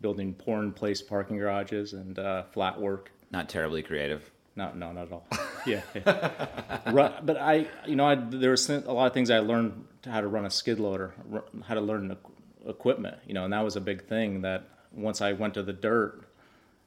building 0.00 0.34
pour 0.34 0.62
in 0.62 0.72
place 0.72 1.02
parking 1.02 1.38
garages 1.38 1.92
and 1.92 2.18
uh, 2.18 2.44
flat 2.52 2.80
work. 2.80 3.10
Not 3.30 3.48
terribly 3.48 3.82
creative. 3.82 4.30
No, 4.56 4.72
no, 4.72 4.92
not 4.92 5.06
at 5.06 5.12
all. 5.12 5.26
yeah, 5.66 5.82
yeah. 5.94 6.90
Run, 6.90 7.12
but 7.22 7.36
I, 7.36 7.66
you 7.86 7.96
know, 7.96 8.06
I, 8.06 8.14
there 8.14 8.50
was 8.50 8.68
a 8.70 8.80
lot 8.80 9.06
of 9.06 9.12
things 9.12 9.30
I 9.30 9.40
learned 9.40 9.86
how 10.06 10.20
to 10.20 10.28
run 10.28 10.46
a 10.46 10.50
skid 10.50 10.80
loader, 10.80 11.14
how 11.66 11.74
to 11.74 11.80
learn 11.80 12.16
equipment, 12.66 13.18
you 13.26 13.34
know, 13.34 13.44
and 13.44 13.52
that 13.52 13.62
was 13.62 13.76
a 13.76 13.80
big 13.80 14.06
thing. 14.06 14.40
That 14.42 14.64
once 14.92 15.20
I 15.20 15.32
went 15.32 15.54
to 15.54 15.62
the 15.62 15.74
dirt, 15.74 16.22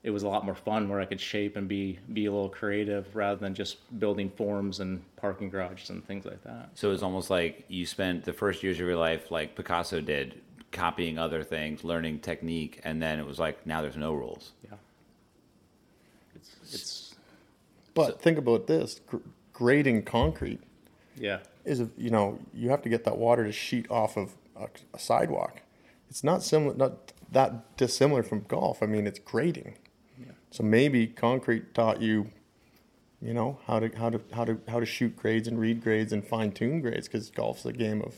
it 0.01 0.10
was 0.10 0.24
a 0.24 0.28
lot 0.28 0.46
more 0.46 0.56
fun 0.56 0.89
where 0.89 1.00
I 1.00 1.06
could 1.06 1.22
shape 1.22 1.58
and 1.58 1.68
be 1.68 2.00
be 2.13 2.25
a 2.25 2.32
little 2.32 2.50
creative 2.50 3.16
rather 3.16 3.39
than 3.39 3.54
just 3.54 4.00
building 4.00 4.30
forms 4.32 4.80
and 4.80 5.04
parking 5.18 5.50
garages 5.50 5.89
and 5.89 6.06
things 6.06 6.25
like 6.25 6.44
that. 6.44 6.70
So 6.74 6.92
it's 6.92 7.04
almost 7.04 7.30
like 7.30 7.66
you 7.68 7.86
spent 7.86 8.24
the 8.24 8.34
first 8.34 8.63
years 8.63 8.78
of 8.78 8.88
your 8.88 8.98
life 8.98 9.30
like 9.30 9.56
Picasso 9.56 10.01
did, 10.01 10.42
copying 10.71 11.17
other 11.17 11.43
things, 11.43 11.83
learning 11.83 12.19
technique, 12.19 12.79
and 12.83 13.01
then 13.01 13.19
it 13.19 13.25
was 13.25 13.39
like 13.39 13.65
now 13.65 13.81
there's 13.81 13.97
no 13.97 14.13
rules. 14.13 14.51
Yeah. 14.63 14.77
It's 16.35 16.55
it's 16.73 17.15
But 17.93 18.21
think 18.21 18.38
about 18.38 18.67
this: 18.67 19.01
gr- 19.07 19.17
grading 19.53 20.03
concrete 20.03 20.61
yeah. 21.17 21.39
is, 21.65 21.79
a, 21.81 21.89
you 21.97 22.09
know, 22.09 22.39
you 22.53 22.69
have 22.69 22.81
to 22.83 22.89
get 22.89 23.03
that 23.05 23.17
water 23.17 23.43
to 23.45 23.51
sheet 23.51 23.89
off 23.89 24.17
of 24.17 24.33
a, 24.55 24.67
a 24.93 24.99
sidewalk. 24.99 25.61
It's 26.09 26.23
not 26.23 26.43
similar, 26.43 26.75
not 26.75 27.13
that 27.31 27.77
dissimilar 27.77 28.23
from 28.23 28.45
golf. 28.47 28.81
I 28.81 28.85
mean, 28.85 29.05
it's 29.05 29.19
grading. 29.19 29.75
Yeah. 30.17 30.31
So 30.51 30.63
maybe 30.63 31.07
concrete 31.07 31.73
taught 31.73 32.01
you, 32.01 32.31
you 33.21 33.33
know, 33.33 33.59
how 33.67 33.79
to 33.79 33.95
how 33.97 34.09
to 34.09 34.21
how 34.33 34.45
to 34.45 34.59
how 34.67 34.79
to 34.79 34.85
shoot 34.85 35.15
grades 35.17 35.47
and 35.47 35.59
read 35.59 35.83
grades 35.83 36.13
and 36.13 36.25
fine 36.25 36.51
tune 36.51 36.81
grades 36.81 37.07
because 37.07 37.29
golf's 37.29 37.65
a 37.65 37.73
game 37.73 38.01
of, 38.01 38.15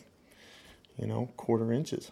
you 0.98 1.08
know, 1.08 1.30
quarter 1.38 1.74
inches. 1.74 2.12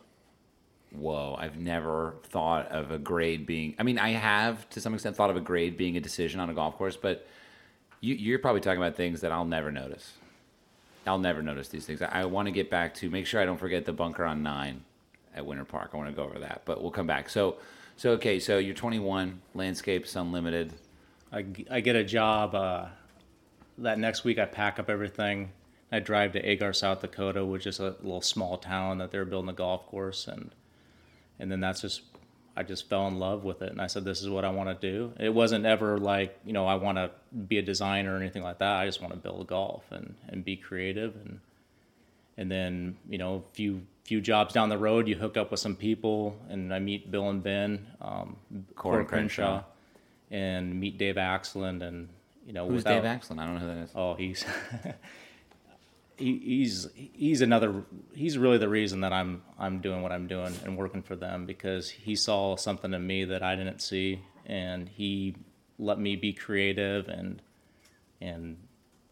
Whoa, 0.91 1.35
I've 1.37 1.57
never 1.57 2.15
thought 2.23 2.67
of 2.71 2.91
a 2.91 2.97
grade 2.97 3.45
being. 3.45 3.75
I 3.77 3.83
mean, 3.83 3.99
I 3.99 4.09
have 4.09 4.67
to 4.71 4.81
some 4.81 4.93
extent 4.93 5.15
thought 5.15 5.29
of 5.29 5.37
a 5.37 5.41
grade 5.41 5.77
being 5.77 5.97
a 5.97 5.99
decision 5.99 6.39
on 6.39 6.49
a 6.49 6.53
golf 6.53 6.77
course, 6.77 6.97
but 6.97 7.27
you, 8.01 8.15
you're 8.15 8.39
probably 8.39 8.61
talking 8.61 8.81
about 8.81 8.95
things 8.95 9.21
that 9.21 9.31
I'll 9.31 9.45
never 9.45 9.71
notice. 9.71 10.13
I'll 11.05 11.19
never 11.19 11.41
notice 11.41 11.69
these 11.69 11.85
things. 11.85 12.01
I, 12.01 12.21
I 12.21 12.25
want 12.25 12.47
to 12.47 12.51
get 12.51 12.69
back 12.69 12.93
to 12.95 13.09
make 13.09 13.25
sure 13.25 13.41
I 13.41 13.45
don't 13.45 13.57
forget 13.57 13.85
the 13.85 13.93
bunker 13.93 14.25
on 14.25 14.41
nine 14.41 14.83
at 15.35 15.45
Winter 15.45 15.65
Park. 15.65 15.91
I 15.93 15.97
want 15.97 16.09
to 16.09 16.15
go 16.15 16.23
over 16.23 16.39
that, 16.39 16.63
but 16.65 16.81
we'll 16.81 16.91
come 16.91 17.07
back. 17.07 17.29
So, 17.29 17.57
so 17.95 18.11
okay, 18.11 18.39
so 18.39 18.57
you're 18.57 18.75
21, 18.75 19.41
landscapes 19.53 20.15
unlimited. 20.15 20.73
I, 21.31 21.45
I 21.69 21.81
get 21.81 21.95
a 21.95 22.03
job 22.03 22.55
uh, 22.55 22.87
that 23.77 23.99
next 23.99 24.23
week. 24.23 24.39
I 24.39 24.45
pack 24.45 24.79
up 24.79 24.89
everything. 24.89 25.51
I 25.91 25.99
drive 25.99 26.33
to 26.33 26.39
Agar, 26.39 26.73
South 26.73 27.01
Dakota, 27.01 27.45
which 27.45 27.65
is 27.65 27.79
a 27.79 27.95
little 28.01 28.21
small 28.21 28.57
town 28.57 28.99
that 28.99 29.11
they're 29.11 29.25
building 29.25 29.49
a 29.49 29.53
golf 29.53 29.87
course, 29.87 30.27
and 30.27 30.51
and 31.39 31.51
then 31.51 31.59
that's 31.59 31.81
just 31.81 32.01
I 32.57 32.63
just 32.63 32.89
fell 32.89 33.07
in 33.07 33.19
love 33.19 33.43
with 33.45 33.61
it, 33.61 33.71
and 33.71 33.81
I 33.81 33.87
said 33.87 34.03
this 34.03 34.21
is 34.21 34.29
what 34.29 34.43
I 34.43 34.49
want 34.49 34.81
to 34.81 34.91
do. 34.91 35.13
It 35.19 35.33
wasn't 35.33 35.65
ever 35.65 35.97
like 35.97 36.37
you 36.45 36.53
know 36.53 36.65
I 36.67 36.75
want 36.75 36.97
to 36.97 37.11
be 37.47 37.57
a 37.57 37.61
designer 37.61 38.13
or 38.13 38.17
anything 38.17 38.43
like 38.43 38.59
that. 38.59 38.75
I 38.75 38.85
just 38.85 39.01
want 39.01 39.13
to 39.13 39.19
build 39.19 39.47
golf 39.47 39.83
and 39.91 40.15
and 40.27 40.43
be 40.43 40.55
creative, 40.57 41.15
and 41.15 41.39
and 42.37 42.51
then 42.51 42.97
you 43.09 43.17
know 43.17 43.43
a 43.49 43.53
few 43.55 43.81
few 44.03 44.19
jobs 44.21 44.53
down 44.53 44.69
the 44.69 44.77
road, 44.77 45.07
you 45.07 45.15
hook 45.15 45.37
up 45.37 45.51
with 45.51 45.59
some 45.59 45.75
people, 45.75 46.35
and 46.49 46.73
I 46.73 46.79
meet 46.79 47.11
Bill 47.11 47.29
and 47.29 47.43
Ben, 47.43 47.85
um, 48.01 48.37
Coore 48.75 48.99
and 49.01 49.07
Crenshaw. 49.07 49.63
and 50.31 50.79
meet 50.79 50.97
Dave 50.97 51.15
Axland, 51.15 51.83
and 51.83 52.09
you 52.45 52.53
know 52.53 52.67
Who's 52.67 52.83
without- 52.83 53.03
Dave 53.03 53.03
Axland? 53.03 53.39
I 53.39 53.45
don't 53.45 53.53
know 53.55 53.59
who 53.61 53.67
that 53.67 53.77
is. 53.83 53.91
Oh, 53.95 54.15
he's 54.15 54.43
he, 56.19 56.37
he's 56.37 56.87
he's 56.93 57.41
another 57.41 57.83
he's 58.13 58.37
really 58.37 58.57
the 58.57 58.69
reason 58.69 59.01
that 59.01 59.13
I'm 59.13 59.41
I'm 59.57 59.79
doing 59.79 60.01
what 60.01 60.11
I'm 60.11 60.27
doing 60.27 60.53
and 60.63 60.77
working 60.77 61.01
for 61.01 61.15
them 61.15 61.45
because 61.45 61.89
he 61.89 62.15
saw 62.15 62.55
something 62.55 62.93
in 62.93 63.05
me 63.07 63.25
that 63.25 63.41
I 63.41 63.55
didn't 63.55 63.81
see 63.81 64.21
and 64.45 64.87
he 64.87 65.35
let 65.77 65.97
me 65.97 66.15
be 66.15 66.33
creative 66.33 67.07
and 67.07 67.41
and 68.21 68.57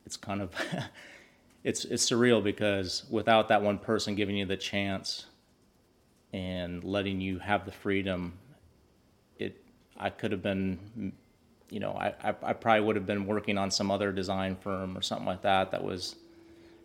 it's 0.06 0.18
kind 0.18 0.42
of 0.42 0.52
it's 1.64 1.86
it's 1.86 2.10
surreal 2.10 2.44
because 2.44 3.06
without 3.10 3.48
that 3.48 3.62
one 3.62 3.80
person 3.80 4.16
giving 4.16 4.36
you 4.36 4.46
the 4.46 4.58
chance 4.58 5.26
and 6.34 6.84
letting 6.84 7.22
you 7.22 7.40
have 7.40 7.66
the 7.66 7.72
freedom 7.72 8.34
it 9.38 9.64
I 9.98 10.10
could 10.10 10.32
have 10.32 10.44
been 10.44 11.14
you 11.70 11.80
know, 11.80 11.92
I, 11.92 12.14
I, 12.24 12.36
I 12.44 12.54
probably 12.54 12.82
would 12.82 12.96
have 12.96 13.06
been 13.06 13.26
working 13.26 13.58
on 13.58 13.72
some 13.72 13.92
other 13.92 14.12
design 14.12 14.56
firm 14.56 14.98
or 14.98 15.02
something 15.02 15.26
like 15.26 15.42
that 15.42 15.72
that 15.72 15.84
was, 15.84 16.16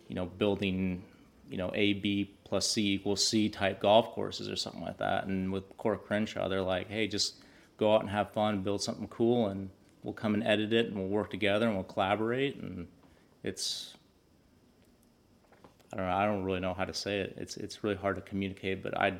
you 0.07 0.15
know, 0.15 0.25
building, 0.25 1.03
you 1.49 1.57
know, 1.57 1.71
A, 1.73 1.93
B 1.93 2.33
plus 2.43 2.69
C 2.69 2.93
equals 2.93 3.25
C 3.25 3.49
type 3.49 3.81
golf 3.81 4.11
courses 4.11 4.49
or 4.49 4.55
something 4.55 4.81
like 4.81 4.97
that. 4.97 5.25
And 5.25 5.51
with 5.51 5.77
Coore 5.77 5.97
Crenshaw, 5.97 6.47
they're 6.49 6.61
like, 6.61 6.89
hey, 6.89 7.07
just 7.07 7.35
go 7.77 7.95
out 7.95 8.01
and 8.01 8.09
have 8.09 8.31
fun, 8.31 8.61
build 8.61 8.81
something 8.81 9.07
cool, 9.07 9.47
and 9.47 9.69
we'll 10.03 10.13
come 10.13 10.33
and 10.33 10.43
edit 10.43 10.73
it 10.73 10.87
and 10.87 10.95
we'll 10.95 11.07
work 11.07 11.31
together 11.31 11.65
and 11.65 11.75
we'll 11.75 11.83
collaborate. 11.83 12.57
And 12.57 12.87
it's, 13.43 13.95
I 15.91 15.97
don't 15.97 16.05
know, 16.05 16.13
I 16.13 16.25
don't 16.25 16.43
really 16.43 16.59
know 16.59 16.73
how 16.73 16.85
to 16.85 16.93
say 16.93 17.19
it. 17.19 17.35
It's, 17.37 17.57
it's 17.57 17.83
really 17.83 17.95
hard 17.95 18.15
to 18.17 18.21
communicate, 18.21 18.83
but 18.83 18.97
I, 18.97 19.13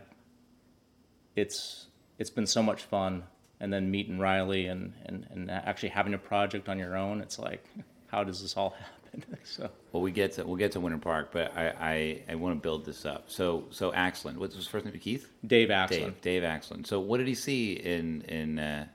it's, 1.35 1.87
it's 2.19 2.29
been 2.29 2.47
so 2.47 2.61
much 2.61 2.83
fun 2.83 3.23
and 3.59 3.71
then 3.71 3.89
meeting 3.89 4.19
Riley 4.19 4.67
and, 4.67 4.93
and, 5.05 5.25
and 5.31 5.49
actually 5.49 5.89
having 5.89 6.13
a 6.13 6.17
project 6.17 6.67
on 6.69 6.77
your 6.77 6.97
own, 6.97 7.21
it's 7.21 7.39
like, 7.39 7.65
how 8.13 8.24
does 8.24 8.41
this 8.41 8.55
all 8.55 8.75
happen? 9.12 9.38
so 9.43 9.70
Well, 9.91 10.01
we 10.01 10.12
get 10.12 10.34
to 10.34 10.46
we'll 10.46 10.55
get 10.55 10.72
to 10.74 10.79
Winter 10.79 10.98
Park, 10.98 11.29
but 11.32 11.55
I 11.58 11.74
I, 11.79 12.22
I 12.29 12.36
want 12.36 12.55
to 12.55 12.62
build 12.62 12.86
this 12.86 13.05
up. 13.05 13.25
So 13.27 13.65
so 13.72 13.91
Axland, 13.91 14.38
what's 14.38 14.55
his 14.55 14.67
first 14.67 14.86
name? 14.86 14.98
Keith. 15.00 15.29
Dave 15.46 15.70
Axland, 15.70 15.89
Dave. 15.89 16.22
Dave 16.22 16.43
Axland. 16.43 16.88
So 16.88 17.00
what 17.00 17.17
did 17.17 17.27
he 17.27 17.36
see 17.36 17.74
in 17.74 18.22
in 18.22 18.60
uh, 18.60 18.86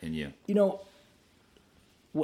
in 0.00 0.14
you? 0.14 0.32
you 0.46 0.54
know, 0.54 0.80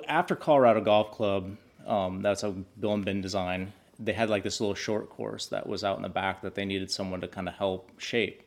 after 0.07 0.35
Colorado 0.37 0.81
Golf 0.81 1.13
Club, 1.13 1.57
um, 1.87 2.23
that's 2.23 2.43
a 2.43 2.51
Bill 2.51 2.95
and 2.95 3.05
Ben 3.05 3.21
design. 3.21 3.73
They 3.99 4.13
had 4.13 4.31
like 4.31 4.45
this 4.45 4.61
little 4.61 4.77
short 4.77 5.11
course 5.11 5.47
that 5.47 5.67
was 5.67 5.83
out 5.83 5.97
in 5.97 6.03
the 6.03 6.09
back 6.09 6.43
that 6.43 6.55
they 6.55 6.65
needed 6.65 6.91
someone 6.91 7.21
to 7.21 7.29
kind 7.29 7.49
of 7.49 7.55
help 7.55 7.91
shape. 7.99 8.43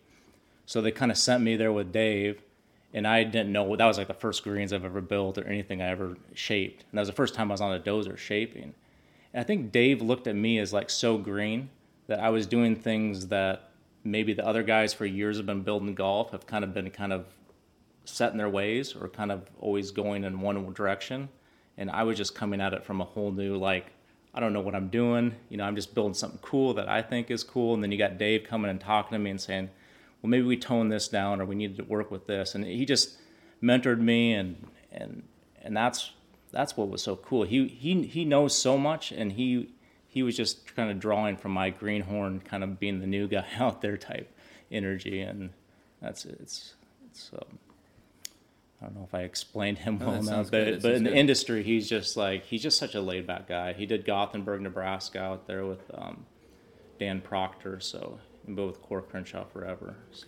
So 0.66 0.82
they 0.82 0.92
kind 0.92 1.12
of 1.12 1.18
sent 1.18 1.44
me 1.44 1.58
there 1.58 1.74
with 1.74 1.92
Dave, 1.92 2.42
and 2.94 3.08
I 3.08 3.24
didn't 3.24 3.52
know 3.52 3.76
that 3.76 3.86
was 3.86 3.98
like 3.98 4.08
the 4.08 4.14
first 4.14 4.44
greens 4.44 4.74
I've 4.74 4.86
ever 4.86 5.02
built 5.02 5.38
or 5.38 5.46
anything 5.46 5.82
I 5.82 5.90
ever 5.90 6.18
shaped. 6.34 6.84
And 6.90 6.98
that 6.98 7.02
was 7.02 7.10
the 7.10 7.16
first 7.16 7.34
time 7.34 7.52
I 7.52 7.54
was 7.54 7.62
on 7.62 7.74
a 7.74 7.80
dozer 7.80 8.18
shaping. 8.18 8.74
And 9.34 9.42
I 9.42 9.44
think 9.44 9.72
Dave 9.72 10.02
looked 10.02 10.28
at 10.28 10.36
me 10.36 10.60
as 10.60 10.74
like 10.74 10.90
so 10.90 11.18
green 11.18 11.70
that 12.08 12.20
I 12.20 12.30
was 12.30 12.46
doing 12.46 12.76
things 12.76 13.28
that 13.28 13.70
maybe 14.04 14.34
the 14.34 14.46
other 14.46 14.64
guys 14.64 14.94
for 14.94 15.06
years 15.06 15.38
have 15.38 15.46
been 15.46 15.62
building 15.62 15.96
golf 15.96 16.32
have 16.32 16.46
kind 16.46 16.64
of 16.64 16.74
been 16.74 16.90
kind 16.90 17.14
of 17.14 17.26
set 18.04 18.32
in 18.32 18.38
their 18.38 18.50
ways 18.50 18.96
or 18.96 19.08
kind 19.08 19.32
of 19.32 19.44
always 19.60 19.92
going 19.92 20.24
in 20.24 20.42
one 20.42 20.74
direction. 20.74 21.30
And 21.78 21.90
I 21.90 22.04
was 22.04 22.18
just 22.18 22.36
coming 22.36 22.60
at 22.60 22.74
it 22.74 22.84
from 22.84 23.00
a 23.00 23.06
whole 23.06 23.32
new, 23.32 23.56
like, 23.56 23.88
I 24.34 24.40
don't 24.40 24.54
know 24.54 24.62
what 24.62 24.76
I'm 24.76 24.90
doing. 24.90 25.36
You 25.50 25.58
know, 25.58 25.64
I'm 25.64 25.76
just 25.76 25.94
building 25.94 26.14
something 26.14 26.40
cool 26.42 26.74
that 26.74 26.90
I 26.90 27.02
think 27.02 27.32
is 27.32 27.44
cool. 27.44 27.74
And 27.74 27.84
then 27.84 27.92
you 27.92 27.98
got 27.98 28.18
Dave 28.18 28.44
coming 28.44 28.70
and 28.70 28.80
talking 28.80 29.16
to 29.16 29.20
me 29.20 29.30
and 29.30 29.40
saying, 29.40 29.70
well, 30.22 30.30
maybe 30.30 30.46
we 30.46 30.58
tone 30.58 30.90
this 30.90 31.08
down 31.08 31.42
or 31.42 31.46
we 31.46 31.56
need 31.56 31.78
to 31.78 31.84
work 31.84 32.12
with 32.12 32.28
this. 32.28 32.56
And 32.56 32.66
he 32.66 32.86
just 32.86 33.18
mentored 33.62 34.00
me 34.00 34.34
and, 34.34 34.68
and, 34.92 35.24
and 35.62 35.76
that's, 35.76 36.12
that's 36.52 36.78
what 36.78 36.90
was 36.90 37.02
so 37.02 37.16
cool. 37.16 37.44
He, 37.44 37.68
he, 37.68 38.04
he 38.04 38.26
knows 38.26 38.58
so 38.58 38.78
much 38.78 39.12
and 39.12 39.32
he, 39.32 39.70
he 40.08 40.24
was 40.24 40.36
just 40.36 40.76
kind 40.76 40.92
of 40.92 41.00
drawing 41.00 41.38
from 41.38 41.54
my 41.54 41.70
greenhorn, 41.70 42.42
kind 42.42 42.64
of 42.64 42.80
being 42.80 43.00
the 43.00 43.08
new 43.08 43.28
guy 43.28 43.46
out 43.60 43.82
there 43.82 43.98
type 43.98 44.32
energy. 44.72 45.22
And 45.22 45.52
that's, 46.02 46.26
it's, 46.26 46.76
it's, 47.10 47.32
um, 47.34 47.60
I 48.82 48.86
don't 48.86 48.96
know 48.96 49.04
if 49.04 49.14
I 49.14 49.22
explained 49.22 49.78
him 49.78 50.00
well 50.00 50.16
enough, 50.16 50.50
but, 50.50 50.82
but 50.82 50.94
in 50.94 51.04
the 51.04 51.14
industry, 51.14 51.62
he's 51.62 51.88
just 51.88 52.18
like 52.18 52.46
he's 52.46 52.64
just 52.64 52.80
such 52.80 52.96
a 52.96 53.02
laid 53.02 53.28
back 53.28 53.48
guy. 53.48 53.74
He 53.74 53.86
did 53.86 54.06
Gothenburg, 54.06 54.62
Nebraska, 54.62 55.20
out 55.20 55.46
there 55.46 55.68
with 55.68 55.84
um, 55.94 56.26
Dan 57.00 57.22
Proctor, 57.22 57.80
so 57.80 58.20
and 58.46 58.56
been 58.56 58.68
with 58.68 58.82
Coore 58.82 59.02
Crenshaw 59.02 59.46
forever. 59.46 59.96
So 60.12 60.28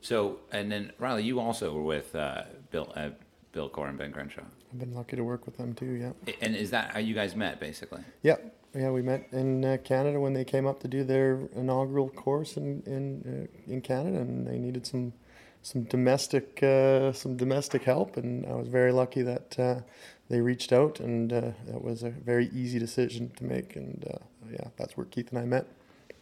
So 0.00 0.38
and 0.52 0.70
then 0.70 0.92
Riley, 0.98 1.24
you 1.24 1.40
also 1.40 1.72
were 1.72 1.82
with 1.82 2.14
uh, 2.14 2.44
Bill 2.70 2.92
uh, 2.94 3.10
Bill 3.52 3.68
Coore 3.68 3.88
and 3.88 3.98
Ben 3.98 4.12
Crenshaw. 4.12 4.42
I've 4.72 4.78
been 4.78 4.94
lucky 4.94 5.16
to 5.16 5.24
work 5.24 5.46
with 5.46 5.56
them 5.56 5.74
too. 5.74 5.92
Yeah. 5.92 6.32
And 6.40 6.54
is 6.54 6.70
that 6.70 6.92
how 6.92 6.98
you 6.98 7.14
guys 7.14 7.34
met, 7.34 7.58
basically? 7.58 8.02
Yeah, 8.22 8.36
yeah, 8.74 8.90
we 8.90 9.02
met 9.02 9.28
in 9.32 9.64
uh, 9.64 9.78
Canada 9.82 10.20
when 10.20 10.34
they 10.34 10.44
came 10.44 10.66
up 10.66 10.80
to 10.80 10.88
do 10.88 11.02
their 11.04 11.48
inaugural 11.56 12.10
course 12.10 12.56
in 12.56 12.82
in 12.86 13.48
uh, 13.68 13.72
in 13.72 13.80
Canada, 13.80 14.18
and 14.18 14.46
they 14.46 14.58
needed 14.58 14.86
some 14.86 15.14
some 15.62 15.84
domestic 15.84 16.62
uh, 16.62 17.12
some 17.12 17.36
domestic 17.36 17.82
help, 17.84 18.16
and 18.16 18.46
I 18.46 18.54
was 18.54 18.68
very 18.68 18.92
lucky 18.92 19.22
that 19.22 19.58
uh, 19.58 19.80
they 20.28 20.40
reached 20.40 20.72
out, 20.72 21.00
and 21.00 21.32
uh, 21.32 21.40
that 21.66 21.82
was 21.82 22.02
a 22.02 22.10
very 22.10 22.50
easy 22.52 22.78
decision 22.78 23.30
to 23.36 23.44
make, 23.44 23.74
and 23.74 24.04
uh, 24.08 24.18
yeah, 24.50 24.68
that's 24.76 24.96
where 24.96 25.06
Keith 25.06 25.30
and 25.30 25.38
I 25.38 25.46
met. 25.46 25.66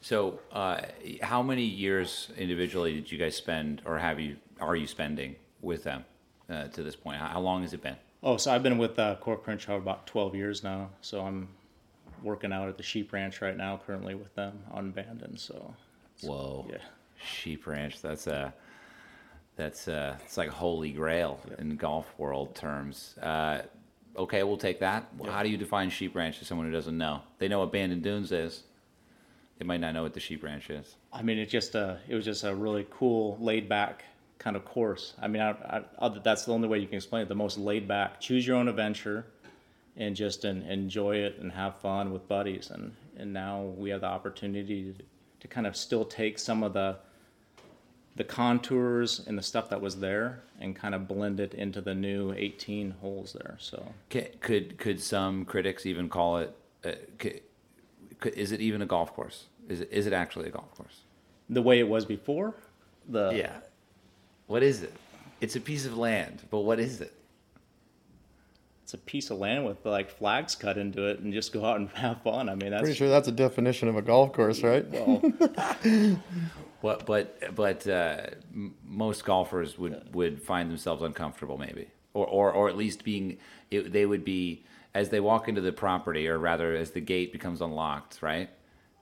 So, 0.06 0.38
uh, 0.52 0.82
how 1.20 1.42
many 1.42 1.64
years 1.64 2.28
individually 2.38 2.94
did 2.94 3.10
you 3.10 3.18
guys 3.18 3.34
spend, 3.34 3.82
or 3.84 3.98
have 3.98 4.20
you 4.20 4.36
are 4.60 4.76
you 4.76 4.86
spending 4.86 5.34
with 5.62 5.82
them 5.82 6.04
uh, 6.48 6.68
to 6.68 6.84
this 6.84 6.94
point? 6.94 7.18
How, 7.18 7.26
how 7.26 7.40
long 7.40 7.62
has 7.62 7.72
it 7.72 7.82
been? 7.82 7.96
oh, 8.22 8.36
so 8.36 8.52
I've 8.52 8.62
been 8.62 8.78
with 8.78 9.00
uh, 9.00 9.16
Coore 9.20 9.42
Crenshaw 9.42 9.74
about 9.74 10.06
12 10.06 10.36
years 10.36 10.62
now. 10.62 10.90
So 11.00 11.22
I'm 11.22 11.48
working 12.22 12.52
out 12.52 12.68
at 12.68 12.76
the 12.76 12.84
sheep 12.84 13.12
ranch 13.12 13.42
right 13.42 13.56
now, 13.56 13.80
currently 13.84 14.14
with 14.14 14.32
them 14.36 14.60
on 14.70 14.92
Bandon. 14.92 15.36
So 15.36 15.74
Whoa, 16.22 16.68
yeah. 16.70 16.78
Sheep 17.16 17.66
Ranch. 17.66 18.00
That's 18.00 18.28
a 18.28 18.54
that's 19.56 19.88
uh 19.88 20.18
it's 20.24 20.36
like 20.36 20.50
holy 20.50 20.92
grail 20.92 21.40
in 21.58 21.74
golf 21.74 22.06
world 22.16 22.54
terms. 22.54 23.16
Uh, 23.20 23.62
okay, 24.16 24.44
we'll 24.44 24.56
take 24.56 24.78
that. 24.78 25.08
Well, 25.18 25.32
How 25.32 25.42
do 25.42 25.48
you 25.48 25.56
define 25.56 25.90
Sheep 25.90 26.14
Ranch 26.14 26.38
to 26.38 26.44
someone 26.44 26.68
who 26.68 26.72
doesn't 26.72 26.96
know? 26.96 27.22
They 27.40 27.48
know 27.48 27.58
what 27.58 27.72
Bandon 27.72 28.02
Dunes 28.02 28.30
is. 28.30 28.62
They 29.58 29.64
might 29.64 29.80
not 29.80 29.94
know 29.94 30.02
what 30.02 30.14
the 30.14 30.20
Sheep 30.20 30.42
Ranch 30.42 30.68
is. 30.70 30.96
I 31.12 31.22
mean, 31.22 31.38
it 31.38 31.48
just 31.48 31.74
uh, 31.74 31.96
it 32.08 32.14
was 32.14 32.24
just 32.24 32.44
a 32.44 32.54
really 32.54 32.86
cool, 32.90 33.38
laid 33.40 33.68
back 33.68 34.04
kind 34.38 34.56
of 34.56 34.64
course. 34.64 35.14
I 35.20 35.28
mean, 35.28 35.42
I, 35.42 35.82
I, 35.98 36.08
that's 36.08 36.44
the 36.44 36.52
only 36.52 36.68
way 36.68 36.78
you 36.78 36.86
can 36.86 36.96
explain 36.96 37.22
it. 37.22 37.28
The 37.28 37.34
most 37.34 37.58
laid 37.58 37.88
back, 37.88 38.20
choose 38.20 38.46
your 38.46 38.56
own 38.56 38.68
adventure, 38.68 39.26
and 39.96 40.14
just 40.14 40.44
en- 40.44 40.62
enjoy 40.62 41.16
it 41.16 41.38
and 41.40 41.50
have 41.52 41.76
fun 41.80 42.12
with 42.12 42.28
buddies. 42.28 42.70
And 42.70 42.94
and 43.16 43.32
now 43.32 43.62
we 43.62 43.90
have 43.90 44.02
the 44.02 44.08
opportunity 44.08 44.92
to, 44.92 45.04
to 45.40 45.48
kind 45.48 45.66
of 45.66 45.76
still 45.76 46.04
take 46.04 46.38
some 46.38 46.62
of 46.62 46.74
the 46.74 46.96
the 48.16 48.24
contours 48.24 49.22
and 49.26 49.36
the 49.36 49.42
stuff 49.42 49.68
that 49.68 49.80
was 49.80 50.00
there 50.00 50.42
and 50.58 50.74
kind 50.74 50.94
of 50.94 51.06
blend 51.06 51.38
it 51.38 51.52
into 51.52 51.82
the 51.82 51.94
new 51.94 52.32
18 52.32 52.92
holes 53.02 53.34
there. 53.34 53.56
So 53.58 53.92
Could 54.10 54.78
could 54.78 55.02
some 55.02 55.44
critics 55.44 55.86
even 55.86 56.08
call 56.08 56.38
it? 56.38 56.56
Uh, 56.84 56.92
could, 57.18 57.40
is 58.24 58.52
it 58.52 58.60
even 58.60 58.82
a 58.82 58.86
golf 58.86 59.14
course? 59.14 59.46
Is 59.68 59.80
it 59.80 59.88
is 59.90 60.06
it 60.06 60.12
actually 60.12 60.48
a 60.48 60.52
golf 60.52 60.74
course? 60.74 61.00
the 61.48 61.62
way 61.62 61.78
it 61.78 61.88
was 61.88 62.04
before, 62.04 62.54
the 63.08 63.30
Yeah. 63.34 63.58
What 64.48 64.62
is 64.62 64.82
it? 64.82 64.92
It's 65.40 65.54
a 65.54 65.60
piece 65.60 65.86
of 65.86 65.96
land, 65.96 66.42
but 66.50 66.60
what 66.60 66.80
is 66.80 67.00
it? 67.00 67.12
it's 68.86 68.94
a 68.94 68.98
piece 68.98 69.30
of 69.30 69.38
land 69.38 69.66
with 69.66 69.84
like 69.84 70.08
flags 70.08 70.54
cut 70.54 70.78
into 70.78 71.08
it 71.08 71.18
and 71.18 71.32
just 71.32 71.52
go 71.52 71.64
out 71.64 71.80
and 71.80 71.88
have 71.94 72.22
fun. 72.22 72.48
I 72.48 72.54
mean, 72.54 72.70
that's 72.70 72.82
Pretty 72.82 72.94
sure 72.94 73.08
that's 73.08 73.26
a 73.26 73.32
definition 73.32 73.88
of 73.88 73.96
a 73.96 74.02
golf 74.02 74.32
course, 74.32 74.62
right? 74.62 74.88
well, 74.88 75.20
What, 76.82 77.04
but 77.04 77.56
but 77.56 77.84
uh, 77.88 78.26
most 78.84 79.24
golfers 79.24 79.76
would, 79.76 80.14
would 80.14 80.40
find 80.40 80.70
themselves 80.70 81.02
uncomfortable, 81.02 81.58
maybe, 81.58 81.88
or 82.14 82.26
or, 82.28 82.52
or 82.52 82.68
at 82.68 82.76
least 82.76 83.02
being 83.02 83.38
it, 83.72 83.92
they 83.92 84.06
would 84.06 84.24
be 84.24 84.62
as 84.96 85.10
they 85.10 85.20
walk 85.20 85.46
into 85.46 85.60
the 85.60 85.72
property, 85.72 86.26
or 86.26 86.38
rather 86.38 86.74
as 86.74 86.92
the 86.92 87.02
gate 87.02 87.30
becomes 87.30 87.60
unlocked, 87.60 88.22
right? 88.22 88.48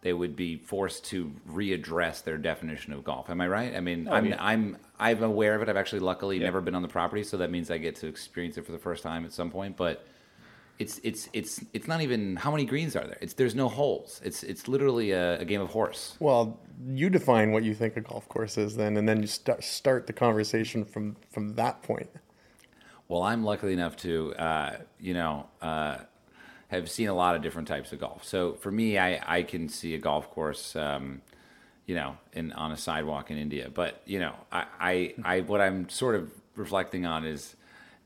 They 0.01 0.13
would 0.13 0.35
be 0.35 0.57
forced 0.57 1.05
to 1.07 1.33
readdress 1.49 2.25
their 2.25 2.37
definition 2.37 2.93
of 2.93 3.05
golf. 3.05 3.31
Am 3.31 3.41
I 3.41 3.47
right? 3.47 3.77
I 3.77 3.81
mean, 3.81 4.09
oh, 4.09 4.13
I'm 4.13 4.27
yeah. 4.27 4.37
I'm 4.41 4.77
I'm 4.99 5.23
aware 5.23 5.55
of 5.55 5.63
it. 5.63 5.69
I've 5.69 5.77
actually 5.77 6.01
luckily 6.01 6.41
never 6.41 6.61
been 6.61 6.75
on 6.75 6.83
the 6.83 6.89
property, 6.89 7.23
so 7.23 7.37
that 7.37 7.51
means 7.53 7.71
I 7.71 7.79
get 7.79 7.95
to 7.97 8.09
experience 8.09 8.59
it 8.59 8.67
for 8.67 8.73
the 8.73 8.79
first 8.79 9.05
time 9.05 9.25
at 9.25 9.33
some 9.33 9.53
point. 9.53 9.77
But 9.77 10.05
it's 10.81 11.01
it's 11.05 11.29
it's 11.33 11.65
it's 11.73 11.87
not 11.87 12.01
even 12.01 12.35
how 12.35 12.51
many 12.51 12.65
greens 12.65 12.97
are 12.97 13.07
there? 13.07 13.19
It's 13.21 13.35
there's 13.35 13.55
no 13.55 13.69
holes. 13.69 14.21
It's 14.25 14.43
it's 14.43 14.67
literally 14.67 15.13
a, 15.13 15.39
a 15.39 15.45
game 15.45 15.61
of 15.61 15.71
horse. 15.71 16.17
Well, 16.19 16.59
you 16.89 17.09
define 17.09 17.53
what 17.53 17.63
you 17.63 17.73
think 17.73 17.97
a 17.97 18.01
golf 18.01 18.29
course 18.29 18.59
is 18.59 18.75
then, 18.75 18.97
and 18.97 19.09
then 19.09 19.21
you 19.21 19.29
start 19.29 19.63
start 19.63 20.09
the 20.09 20.13
conversation 20.13 20.85
from 20.85 21.17
from 21.31 21.55
that 21.55 21.83
point. 21.83 22.11
Well, 23.15 23.23
I'm 23.23 23.45
lucky 23.45 23.73
enough 23.73 23.95
to, 23.99 24.35
uh, 24.35 24.79
you 24.99 25.15
know, 25.15 25.47
uh, 25.63 25.99
have 26.67 26.91
seen 26.91 27.07
a 27.07 27.15
lot 27.15 27.37
of 27.37 27.43
different 27.43 27.69
types 27.69 27.93
of 27.93 28.01
golf. 28.01 28.25
So 28.25 28.55
for 28.55 28.73
me, 28.73 28.99
I, 28.99 29.37
I 29.37 29.43
can 29.45 29.69
see 29.69 29.95
a 29.95 29.99
golf 29.99 30.29
course, 30.31 30.75
um, 30.75 31.23
you 31.87 31.95
know, 31.95 32.17
in 32.33 32.51
on 32.55 32.73
a 32.73 32.77
sidewalk 32.77 33.31
in 33.31 33.39
India. 33.39 33.71
But 33.73 34.03
you 34.05 34.19
know, 34.19 34.35
I, 34.51 34.67
I, 34.81 35.15
I 35.25 35.41
what 35.43 35.61
I'm 35.61 35.89
sort 35.89 36.17
of 36.17 36.29
reflecting 36.57 37.07
on 37.07 37.25
is 37.25 37.55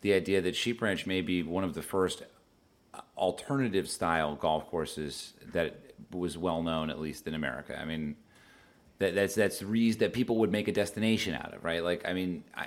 the 0.03 0.12
idea 0.12 0.43
that 0.43 0.55
Sheep 0.55 0.83
Ranch 0.83 1.07
may 1.07 1.23
be 1.23 1.43
one 1.43 1.65
of 1.65 1.73
the 1.73 1.81
first 1.81 2.25
alternative 3.17 3.88
style 3.88 4.37
golf 4.37 4.67
courses 4.67 5.33
that 5.55 5.75
was 6.12 6.37
well 6.37 6.62
known, 6.62 6.91
at 6.91 7.00
least 7.00 7.27
in 7.27 7.33
America. 7.33 7.81
I 7.81 7.87
mean, 7.87 8.15
that, 8.99 9.15
that's 9.15 9.35
that's 9.35 9.61
the 9.61 9.67
reason 9.67 10.00
that 10.00 10.12
people 10.12 10.37
would 10.37 10.53
make 10.53 10.69
a 10.69 10.73
destination 10.73 11.33
out 11.33 11.55
of, 11.55 11.65
right? 11.65 11.83
Like, 11.83 12.07
I 12.07 12.12
mean, 12.12 12.45
I, 12.55 12.67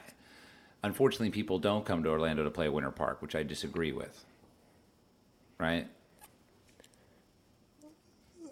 unfortunately, 0.83 1.29
people 1.29 1.59
don't 1.59 1.85
come 1.85 2.03
to 2.03 2.09
Orlando 2.09 2.43
to 2.43 2.51
play 2.51 2.69
Winter 2.69 2.91
Park, 2.91 3.21
which 3.21 3.35
I 3.35 3.43
disagree 3.43 3.91
with, 3.91 4.25
right? 5.57 5.87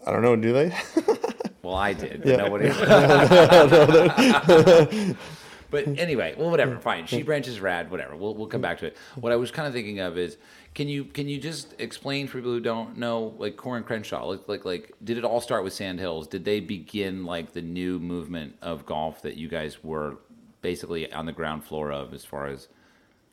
I 0.05 0.11
don't 0.11 0.21
know, 0.21 0.35
do 0.35 0.53
they? 0.53 0.75
Well, 1.61 1.75
I 1.75 1.93
did. 1.93 2.23
Yeah. 2.25 2.37
But 2.37 2.61
nobody. 2.61 2.69
but 5.69 5.87
anyway, 5.99 6.35
well, 6.37 6.49
whatever. 6.49 6.77
Fine. 6.79 7.07
She 7.07 7.23
Ranch 7.23 7.47
is 7.47 7.59
rad. 7.59 7.91
Whatever. 7.91 8.15
We'll 8.15 8.33
we'll 8.33 8.47
come 8.47 8.61
back 8.61 8.79
to 8.79 8.87
it. 8.87 8.97
What 9.15 9.31
I 9.31 9.35
was 9.35 9.51
kind 9.51 9.67
of 9.67 9.73
thinking 9.73 9.99
of 9.99 10.17
is, 10.17 10.37
can 10.73 10.87
you 10.87 11.03
can 11.03 11.27
you 11.27 11.39
just 11.39 11.73
explain 11.79 12.27
for 12.27 12.37
people 12.37 12.53
who 12.53 12.59
don't 12.59 12.97
know, 12.97 13.35
like 13.37 13.57
Coore 13.57 13.77
and 13.77 13.85
Crenshaw, 13.85 14.25
like 14.25 14.47
like 14.47 14.65
like, 14.65 14.93
did 15.03 15.17
it 15.17 15.25
all 15.25 15.41
start 15.41 15.63
with 15.63 15.73
Sand 15.73 15.99
Hills? 15.99 16.27
Did 16.27 16.45
they 16.45 16.59
begin 16.59 17.25
like 17.25 17.51
the 17.51 17.61
new 17.61 17.99
movement 17.99 18.55
of 18.61 18.85
golf 18.85 19.21
that 19.23 19.35
you 19.35 19.47
guys 19.47 19.83
were 19.83 20.17
basically 20.61 21.11
on 21.11 21.25
the 21.25 21.31
ground 21.31 21.63
floor 21.63 21.91
of, 21.91 22.13
as 22.13 22.25
far 22.25 22.47
as 22.47 22.67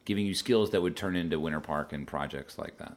giving 0.05 0.27
you 0.27 0.35
skills 0.35 0.71
that 0.71 0.83
would 0.83 0.97
turn 0.97 1.17
into 1.17 1.39
Winter 1.39 1.61
Park 1.61 1.93
and 1.93 2.07
projects 2.07 2.59
like 2.59 2.79
that? 2.79 2.97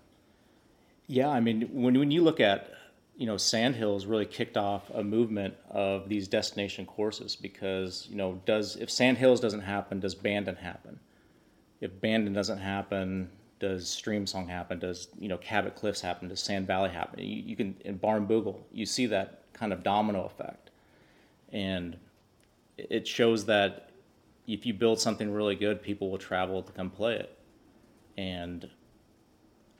Yeah, 1.07 1.29
I 1.29 1.39
mean, 1.39 1.69
when 1.73 1.97
when 1.97 2.11
you 2.11 2.21
look 2.21 2.39
at, 2.39 2.71
you 3.17 3.25
know, 3.25 3.35
Sandhills 3.35 4.05
really 4.05 4.27
kicked 4.27 4.57
off 4.57 4.89
a 4.91 5.03
movement 5.03 5.55
of 5.69 6.07
these 6.07 6.27
destination 6.27 6.85
courses 6.85 7.35
because, 7.35 8.07
you 8.09 8.15
know, 8.15 8.39
does 8.45 8.75
if 8.75 8.91
Sandhills 8.91 9.39
doesn't 9.39 9.61
happen, 9.61 9.99
does 9.99 10.15
Bandon 10.15 10.55
happen? 10.55 10.99
If 11.81 11.99
Bandon 11.99 12.33
doesn't 12.33 12.59
happen, 12.59 13.29
does 13.59 13.85
Streamsong 13.85 14.47
happen? 14.47 14.79
Does 14.79 15.07
you 15.19 15.27
know 15.27 15.37
Cabot 15.37 15.75
Cliffs 15.75 16.01
happen? 16.01 16.27
Does 16.27 16.41
Sand 16.41 16.67
Valley 16.67 16.89
happen? 16.89 17.19
You, 17.19 17.41
you 17.43 17.55
can 17.55 17.75
in 17.85 17.97
Barnbougle, 17.99 18.57
you 18.71 18.85
see 18.85 19.05
that 19.07 19.41
kind 19.53 19.73
of 19.73 19.83
domino 19.83 20.25
effect, 20.25 20.69
and 21.51 21.97
it 22.77 23.07
shows 23.07 23.45
that 23.45 23.88
if 24.53 24.65
you 24.65 24.73
build 24.73 24.99
something 24.99 25.31
really 25.31 25.55
good, 25.55 25.81
people 25.81 26.09
will 26.09 26.17
travel 26.17 26.61
to 26.63 26.71
come 26.71 26.89
play 26.89 27.15
it, 27.15 27.37
and 28.17 28.69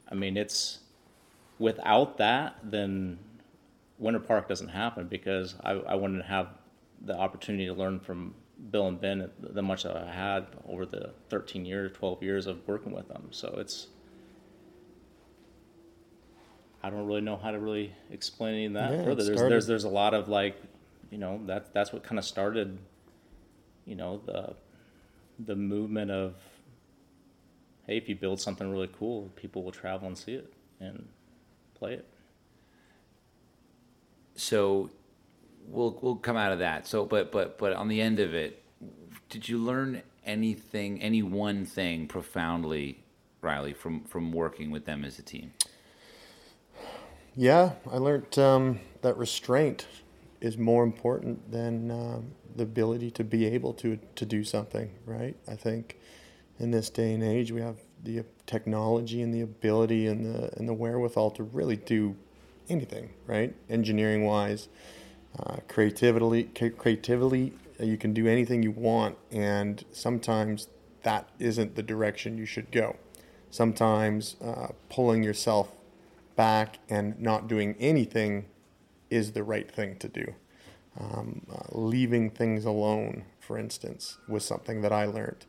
I 0.10 0.16
mean 0.16 0.38
it's 0.38 0.80
without 1.60 2.18
that, 2.18 2.56
then 2.64 3.20
Winter 3.98 4.20
Park 4.20 4.48
doesn't 4.48 4.70
happen 4.70 5.08
because 5.08 5.56
I, 5.64 5.72
I 5.72 5.96
wanted 5.96 6.20
to 6.20 6.24
have 6.24 6.48
the 7.02 7.18
opportunity 7.18 7.66
to 7.66 7.74
learn 7.74 8.00
from 8.00 8.34
Bill 8.72 8.88
and 8.88 9.00
Ben 9.00 9.30
the 9.40 9.62
much 9.62 9.84
that 9.84 9.96
I 9.96 10.12
had 10.12 10.48
over 10.68 10.86
the 10.86 11.12
13 11.30 11.66
years, 11.66 11.92
12 11.94 12.24
years 12.24 12.48
of 12.48 12.66
working 12.68 12.92
with 12.92 13.08
them. 13.08 13.28
So 13.32 13.56
it's, 13.58 13.88
I 16.82 16.90
don't 16.90 17.06
really 17.06 17.22
know 17.22 17.38
how 17.38 17.52
to 17.52 17.60
really 17.60 17.94
explain 18.10 18.74
that 18.74 18.92
Yeah, 18.92 19.04
further. 19.04 19.24
There's, 19.24 19.40
there's, 19.40 19.68
there's 19.68 19.84
a 19.84 19.90
lot 19.90 20.14
of 20.14 20.28
like, 20.30 20.56
you 21.10 21.18
know, 21.18 21.42
that, 21.46 21.74
that's 21.74 21.92
what 21.92 22.04
kind 22.04 22.20
of 22.20 22.26
started, 22.26 22.78
you 23.90 23.96
know, 23.96 24.22
the, 24.26 24.56
the 25.40 25.56
movement 25.56 26.12
of, 26.12 26.36
hey, 27.88 27.98
if 27.98 28.08
you 28.08 28.16
build 28.16 28.40
something 28.40 28.72
really 28.72 28.90
cool, 29.00 29.30
people 29.36 29.64
will 29.64 29.72
travel 29.72 30.08
and 30.08 30.18
see 30.18 30.34
it 30.34 30.54
and 30.80 31.08
play 31.76 31.94
it. 31.96 32.06
so 34.36 34.90
we'll 35.68 35.98
we'll 36.02 36.16
come 36.16 36.38
out 36.38 36.52
of 36.52 36.60
that. 36.60 36.88
So, 36.88 37.06
but 37.06 37.32
but 37.32 37.58
but 37.58 37.74
on 37.74 37.88
the 37.88 38.02
end 38.02 38.20
of 38.20 38.34
it, 38.34 38.64
did 39.30 39.48
you 39.50 39.58
learn 39.58 40.02
anything, 40.26 41.02
any 41.02 41.22
one 41.24 41.66
thing 41.66 42.08
profoundly, 42.08 43.04
Riley, 43.42 43.74
from 43.74 44.04
from 44.06 44.32
working 44.32 44.72
with 44.72 44.86
them 44.86 45.04
as 45.06 45.20
a 45.20 45.24
team? 45.24 45.54
Yeah, 47.36 47.74
I 47.92 47.98
learned 47.98 48.38
um, 48.40 48.80
that 49.02 49.18
restraint 49.18 49.88
is 50.42 50.58
more 50.58 50.84
important 50.84 51.52
than 51.52 51.92
um, 51.92 52.32
the 52.56 52.64
ability 52.64 53.12
to 53.12 53.24
be 53.24 53.46
able 53.46 53.74
to 53.74 54.00
to 54.16 54.26
do 54.26 54.44
something. 54.44 54.92
Right? 55.06 55.36
I 55.48 55.56
think 55.56 55.98
in 56.60 56.72
this 56.72 56.90
day 56.90 57.14
and 57.14 57.24
age, 57.24 57.52
we 57.52 57.62
have 57.62 57.78
the 58.04 58.24
technology 58.46 59.22
and 59.22 59.34
the 59.34 59.42
ability 59.42 60.08
and 60.08 60.26
the 60.26 60.58
and 60.58 60.68
the 60.68 60.74
wherewithal 60.74 61.32
to 61.32 61.44
really 61.44 61.78
do 61.78 62.16
anything. 62.70 63.12
Right? 63.28 63.56
Engineering 63.70 64.26
wise, 64.26 64.70
uh, 65.40 65.58
creativity, 65.68 66.44
creatively, 66.78 67.54
uh, 67.80 67.86
you 67.86 67.98
can 67.98 68.14
do 68.14 68.28
anything 68.28 68.64
you 68.64 68.72
want, 68.72 69.18
and 69.32 69.84
sometimes 69.92 70.68
that 71.04 71.30
isn't 71.40 71.76
the 71.76 71.84
direction 71.84 72.38
you 72.38 72.46
should 72.46 72.72
go. 72.72 72.96
Sometimes 73.52 74.36
uh, 74.44 74.68
pulling 74.90 75.24
yourself 75.24 75.72
back 76.36 76.80
and 76.90 77.20
not 77.20 77.48
doing 77.48 77.76
anything 77.80 78.46
is 79.10 79.32
the 79.32 79.44
right 79.44 79.70
thing 79.70 79.98
to 79.98 80.08
do. 80.08 80.34
Um, 81.00 81.46
uh, 81.52 81.64
leaving 81.72 82.30
things 82.30 82.66
alone, 82.66 83.24
for 83.40 83.58
instance, 83.58 84.18
was 84.28 84.44
something 84.44 84.82
that 84.82 84.92
I 84.92 85.06
learned 85.06 85.46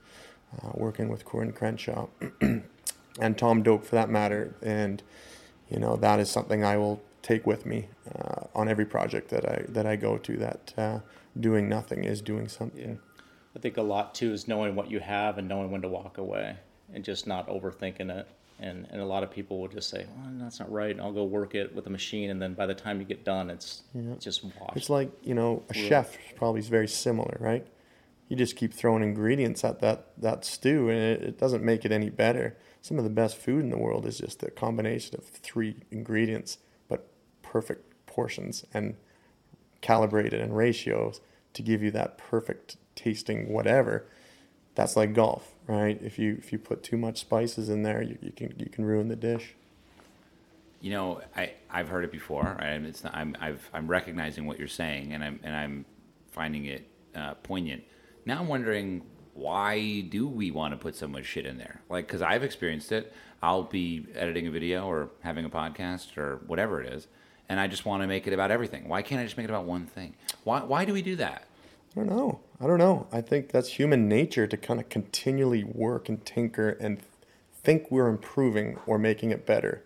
uh, 0.63 0.71
working 0.75 1.09
with 1.09 1.25
Coore 1.25 1.43
and 1.43 1.55
Crenshaw 1.55 2.09
and 3.21 3.39
Tom 3.39 3.63
Doak, 3.63 3.85
for 3.85 3.97
that 3.97 4.11
matter. 4.11 4.55
And, 4.63 5.03
you 5.69 5.79
know, 5.79 5.97
that 5.97 6.21
is 6.21 6.31
something 6.31 6.65
I 6.65 6.77
will 6.77 7.03
take 7.23 7.47
with 7.47 7.67
me 7.67 7.89
uh, 8.15 8.47
on 8.55 8.69
every 8.69 8.87
project 8.87 9.29
that 9.31 9.49
I, 9.49 9.65
that 9.69 9.87
I 9.87 9.97
go 9.97 10.19
to, 10.19 10.37
that 10.37 10.75
uh, 10.77 11.01
doing 11.39 11.69
nothing 11.69 12.05
is 12.05 12.21
doing 12.21 12.49
something. 12.49 12.99
I 13.55 13.59
think 13.59 13.77
a 13.77 13.83
lot 13.83 14.15
too 14.15 14.33
is 14.33 14.47
knowing 14.47 14.75
what 14.75 14.91
you 14.91 15.01
have 15.01 15.39
and 15.39 15.49
knowing 15.49 15.71
when 15.71 15.83
to 15.83 15.89
walk 15.89 16.19
away 16.19 16.57
and 16.93 17.05
just 17.05 17.27
not 17.27 17.49
overthinking 17.49 18.11
it. 18.11 18.29
And, 18.61 18.87
and 18.91 19.01
a 19.01 19.05
lot 19.05 19.23
of 19.23 19.31
people 19.31 19.59
will 19.59 19.69
just 19.69 19.89
say, 19.89 20.07
well, 20.17 20.31
that's 20.35 20.61
not 20.61 20.71
right. 20.71 20.91
And 20.91 21.01
I'll 21.01 21.13
go 21.13 21.25
work 21.25 21.55
it 21.55 21.75
with 21.75 21.87
a 21.87 21.91
machine. 21.91 22.31
And 22.31 22.41
then 22.41 22.53
by 22.55 22.67
the 22.67 22.75
time 22.75 23.01
you 23.01 23.07
get 23.07 23.25
done, 23.25 23.49
it's, 23.49 23.83
it's 23.95 24.25
just 24.25 24.45
washed. 24.45 24.77
It's 24.77 24.91
like, 24.91 25.11
you 25.23 25.35
know, 25.35 25.63
a 25.71 25.75
chef 25.75 26.17
probably 26.37 26.61
is 26.61 26.69
very 26.69 26.89
similar, 26.89 27.39
right? 27.41 27.67
You 28.29 28.37
just 28.37 28.57
keep 28.57 28.75
throwing 28.75 29.03
ingredients 29.03 29.65
at 29.65 29.81
that, 29.81 30.09
that 30.19 30.45
stew 30.45 30.91
and 30.91 30.99
it, 30.99 31.23
it 31.23 31.39
doesn't 31.39 31.65
make 31.65 31.85
it 31.85 31.91
any 31.91 32.11
better. 32.11 32.57
Some 32.83 32.99
of 32.99 33.05
the 33.05 33.11
best 33.11 33.37
food 33.37 33.65
in 33.65 33.71
the 33.71 33.79
world 33.79 34.05
is 34.07 34.19
just 34.19 34.43
a 34.43 34.51
combination 34.51 35.17
of 35.17 35.25
three 35.25 35.77
ingredients, 35.91 36.59
but 36.87 37.09
perfect 37.43 38.07
portions 38.07 38.65
and 38.75 38.97
calibrated 39.81 40.41
and 40.41 40.55
ratios 40.55 41.21
to 41.55 41.63
give 41.63 41.83
you 41.83 41.91
that 41.93 42.19
perfect 42.19 42.77
tasting 42.95 43.53
whatever. 43.53 44.07
That's 44.75 44.97
like 44.97 45.13
golf, 45.15 45.53
right? 45.67 46.01
If 46.03 46.19
you 46.19 46.37
if 46.39 46.53
you 46.53 46.59
put 46.59 46.83
too 46.83 46.97
much 46.97 47.21
spices 47.21 47.69
in 47.69 47.83
there, 47.83 48.03
you, 48.03 48.19
you 48.23 48.33
can 48.33 48.55
you 48.59 48.67
can 48.67 48.85
ruin 48.85 49.09
the 49.09 49.17
dish. 49.17 49.55
You 50.81 50.91
know, 50.93 51.21
I 51.37 51.53
I've 51.71 51.89
heard 51.89 52.05
it 52.05 52.13
before. 52.13 52.57
Right? 52.59 52.81
It's 52.83 53.05
not, 53.05 53.15
I'm 53.15 53.37
I've 53.41 53.69
I'm 53.73 53.89
recognizing 53.89 54.47
what 54.47 54.59
you're 54.59 54.69
saying, 54.69 55.13
and 55.13 55.23
I'm 55.23 55.41
and 55.43 55.55
I'm 55.55 55.85
finding 56.31 56.67
it 56.67 56.89
uh, 57.15 57.35
poignant. 57.35 57.83
now 58.25 58.39
I'm 58.41 58.49
wondering 58.49 59.03
why 59.35 60.03
do 60.03 60.29
we 60.29 60.51
want 60.51 60.73
to 60.73 60.77
put 60.77 60.95
so 60.95 61.09
much 61.09 61.25
shit 61.25 61.47
in 61.47 61.57
there? 61.57 61.81
Like, 61.89 62.07
because 62.07 62.21
I've 62.21 62.43
experienced 62.43 62.93
it. 62.93 63.13
I'll 63.43 63.63
be 63.63 64.07
editing 64.15 64.47
a 64.47 64.51
video 64.51 64.87
or 64.87 65.11
having 65.21 65.45
a 65.45 65.51
podcast 65.51 66.19
or 66.19 66.43
whatever 66.47 66.83
it 66.83 66.93
is, 66.93 67.07
and 67.49 67.59
I 67.59 67.67
just 67.67 67.87
want 67.87 68.03
to 68.03 68.07
make 68.07 68.27
it 68.27 68.35
about 68.35 68.51
everything. 68.51 68.87
Why 68.87 69.01
can't 69.01 69.21
I 69.21 69.25
just 69.25 69.39
make 69.39 69.45
it 69.45 69.51
about 69.51 69.65
one 69.65 69.87
thing? 69.87 70.15
Why 70.45 70.63
why 70.63 70.85
do 70.85 70.93
we 70.93 71.01
do 71.01 71.17
that? 71.17 71.47
I 71.97 72.01
don't 72.01 72.11
know. 72.11 72.41
I 72.63 72.67
don't 72.67 72.79
know. 72.79 73.07
I 73.11 73.23
think 73.23 73.51
that's 73.51 73.71
human 73.71 74.07
nature 74.07 74.47
to 74.47 74.57
kind 74.57 74.81
of 74.81 74.91
continually 74.91 75.65
work 75.65 76.11
and 76.11 76.23
tinker 76.27 76.71
and 76.71 77.01
think 77.63 77.91
we're 77.91 78.09
improving 78.09 78.79
or 78.87 78.99
making 78.99 79.31
it 79.31 79.47
better. 79.47 79.83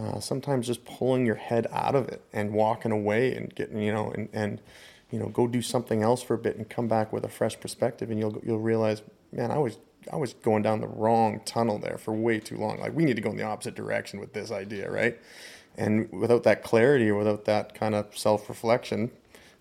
Uh, 0.00 0.18
sometimes 0.18 0.66
just 0.66 0.84
pulling 0.86 1.26
your 1.26 1.34
head 1.34 1.66
out 1.70 1.94
of 1.94 2.08
it 2.08 2.22
and 2.32 2.52
walking 2.52 2.92
away 2.92 3.34
and 3.34 3.54
getting, 3.54 3.82
you 3.82 3.92
know, 3.92 4.10
and, 4.12 4.28
and, 4.32 4.60
you 5.10 5.18
know, 5.18 5.28
go 5.28 5.46
do 5.46 5.60
something 5.60 6.02
else 6.02 6.22
for 6.22 6.34
a 6.34 6.38
bit 6.38 6.56
and 6.56 6.70
come 6.70 6.88
back 6.88 7.12
with 7.12 7.24
a 7.24 7.28
fresh 7.28 7.58
perspective 7.60 8.10
and 8.10 8.18
you'll, 8.18 8.40
you'll 8.42 8.60
realize, 8.60 9.02
man, 9.32 9.50
I 9.50 9.58
was, 9.58 9.78
I 10.10 10.16
was 10.16 10.32
going 10.32 10.62
down 10.62 10.80
the 10.80 10.88
wrong 10.88 11.40
tunnel 11.44 11.78
there 11.78 11.98
for 11.98 12.14
way 12.14 12.38
too 12.40 12.56
long. 12.56 12.80
Like 12.80 12.94
we 12.94 13.04
need 13.04 13.16
to 13.16 13.22
go 13.22 13.30
in 13.30 13.36
the 13.36 13.42
opposite 13.42 13.74
direction 13.74 14.18
with 14.18 14.32
this 14.32 14.50
idea, 14.50 14.90
right? 14.90 15.18
And 15.76 16.10
without 16.10 16.42
that 16.44 16.62
clarity 16.62 17.10
or 17.10 17.16
without 17.16 17.44
that 17.44 17.74
kind 17.74 17.94
of 17.94 18.16
self-reflection, 18.16 19.10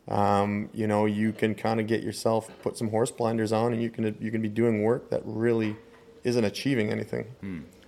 um, 0.08 0.70
you 0.74 0.88
know, 0.88 1.06
you 1.06 1.34
can 1.34 1.54
kind 1.54 1.80
of 1.80 1.88
get 1.88 2.02
yourself 2.02 2.50
put 2.62 2.78
some 2.78 2.90
horse 2.90 3.12
blinders 3.12 3.52
on, 3.52 3.74
and 3.74 3.82
you 3.82 3.90
can 3.90 4.16
you 4.20 4.32
can 4.32 4.42
be 4.42 4.50
doing 4.50 4.84
work 4.84 5.10
that 5.10 5.22
really 5.26 5.76
isn't 6.24 6.44
achieving 6.44 6.92
anything. 6.92 7.26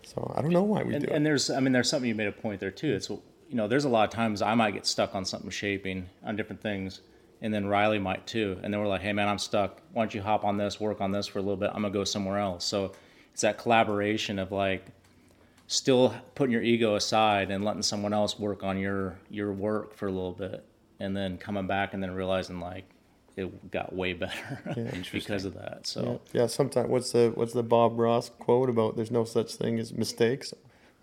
So 0.04 0.34
I 0.36 0.42
don't 0.42 0.52
know 0.52 0.64
why 0.64 0.84
we 0.84 0.96
and, 0.96 1.06
do 1.06 1.12
and 1.12 1.24
it. 1.24 1.30
there's 1.30 1.50
i 1.50 1.60
mean 1.60 1.72
there's 1.72 1.90
something 1.90 2.08
you 2.08 2.16
made 2.16 2.28
a 2.28 2.32
point 2.32 2.60
there 2.60 2.72
too. 2.72 2.94
It's 2.94 3.10
you 3.10 3.22
know 3.52 3.68
there's 3.68 3.86
a 3.86 3.90
lot 3.90 4.04
of 4.06 4.10
times 4.10 4.42
i 4.42 4.54
might 4.56 4.74
get 4.74 4.86
stuck 4.86 5.16
on 5.16 5.26
something 5.26 5.50
shaping 5.50 6.08
on 6.24 6.36
different 6.36 6.62
things 6.62 7.02
and 7.42 7.54
then 7.54 7.68
riley 7.68 8.00
might 8.00 8.26
too. 8.26 8.60
And 8.64 8.74
then 8.74 8.82
we're 8.82 8.88
like 8.88 9.02
hey 9.02 9.14
man 9.14 9.28
i'm 9.28 9.38
stuck. 9.38 9.82
Why 9.94 10.04
don't 10.04 10.14
you 10.14 10.22
hop 10.22 10.44
on 10.44 10.58
this 10.58 10.80
work 10.80 11.00
on 11.00 11.12
this 11.12 11.28
for 11.28 11.40
a 11.40 11.42
little 11.42 11.58
bit? 11.58 11.70
I'm 11.70 11.82
gonna 11.84 11.94
go 11.94 12.04
somewhere 12.04 12.40
else. 12.40 12.66
So 12.66 12.94
it's 13.34 13.42
that 13.42 13.58
collaboration 13.58 14.40
of 14.40 14.52
like 14.52 14.86
still 15.68 16.16
putting 16.34 16.54
your 16.54 16.64
ego 16.64 16.96
aside 16.96 17.52
and 17.52 17.64
letting 17.64 17.84
someone 17.84 18.14
else 18.14 18.40
work 18.40 18.64
on 18.64 18.80
your 18.80 19.20
your 19.30 19.52
work 19.54 19.94
for 19.94 20.08
a 20.08 20.12
little 20.12 20.32
bit 20.34 20.66
and 21.00 21.16
then 21.16 21.38
coming 21.38 21.68
back 21.68 21.94
and 21.94 22.02
then 22.04 22.12
realizing 22.12 22.60
like 22.60 22.86
it 23.38 23.72
got 23.72 23.94
way 23.96 24.14
better 24.14 24.60
because 25.12 25.46
of 25.46 25.54
that 25.54 25.88
so 25.88 26.20
Yeah, 26.34 26.48
sometimes 26.48 26.90
what's 26.90 27.12
the 27.12 27.32
what's 27.36 27.54
the 27.54 27.64
Bob 27.64 27.98
Ross 28.00 28.30
quote 28.40 28.70
about? 28.70 28.96
There's 28.96 29.12
no 29.12 29.24
such 29.24 29.56
thing 29.56 29.80
as 29.80 29.94
mistakes, 29.94 30.54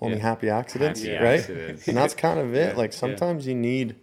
only 0.00 0.18
Yeah. 0.18 0.22
happy 0.22 0.50
accidents, 0.50 1.02
Happy 1.02 1.16
right? 1.16 1.40
accidents. 1.40 1.88
And 1.88 1.96
that's 1.96 2.14
kind 2.14 2.38
of 2.38 2.54
it. 2.54 2.72
Yeah. 2.72 2.76
Like 2.76 2.92
sometimes 2.92 3.46
you 3.46 3.54
need 3.54 3.96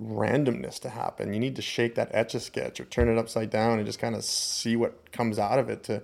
randomness 0.00 0.78
to 0.80 0.90
happen. 0.90 1.32
You 1.32 1.40
need 1.40 1.56
to 1.56 1.62
shake 1.62 1.96
that 1.96 2.10
etch 2.12 2.34
a 2.34 2.40
sketch 2.40 2.78
or 2.80 2.84
turn 2.84 3.08
it 3.08 3.18
upside 3.18 3.50
down 3.50 3.78
and 3.78 3.86
just 3.86 3.98
kind 3.98 4.14
of 4.14 4.22
see 4.24 4.76
what 4.76 5.10
comes 5.10 5.38
out 5.38 5.58
of 5.58 5.68
it 5.68 5.82
to 5.84 6.02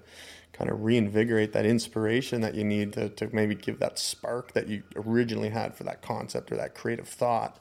kind 0.52 0.70
of 0.70 0.82
reinvigorate 0.82 1.52
that 1.52 1.66
inspiration 1.66 2.40
that 2.40 2.54
you 2.54 2.64
need 2.64 2.92
to, 2.94 3.08
to 3.10 3.28
maybe 3.32 3.54
give 3.54 3.78
that 3.80 3.98
spark 3.98 4.52
that 4.52 4.68
you 4.68 4.82
originally 4.96 5.50
had 5.50 5.74
for 5.74 5.84
that 5.84 6.02
concept 6.02 6.50
or 6.50 6.56
that 6.56 6.74
creative 6.74 7.08
thought. 7.08 7.58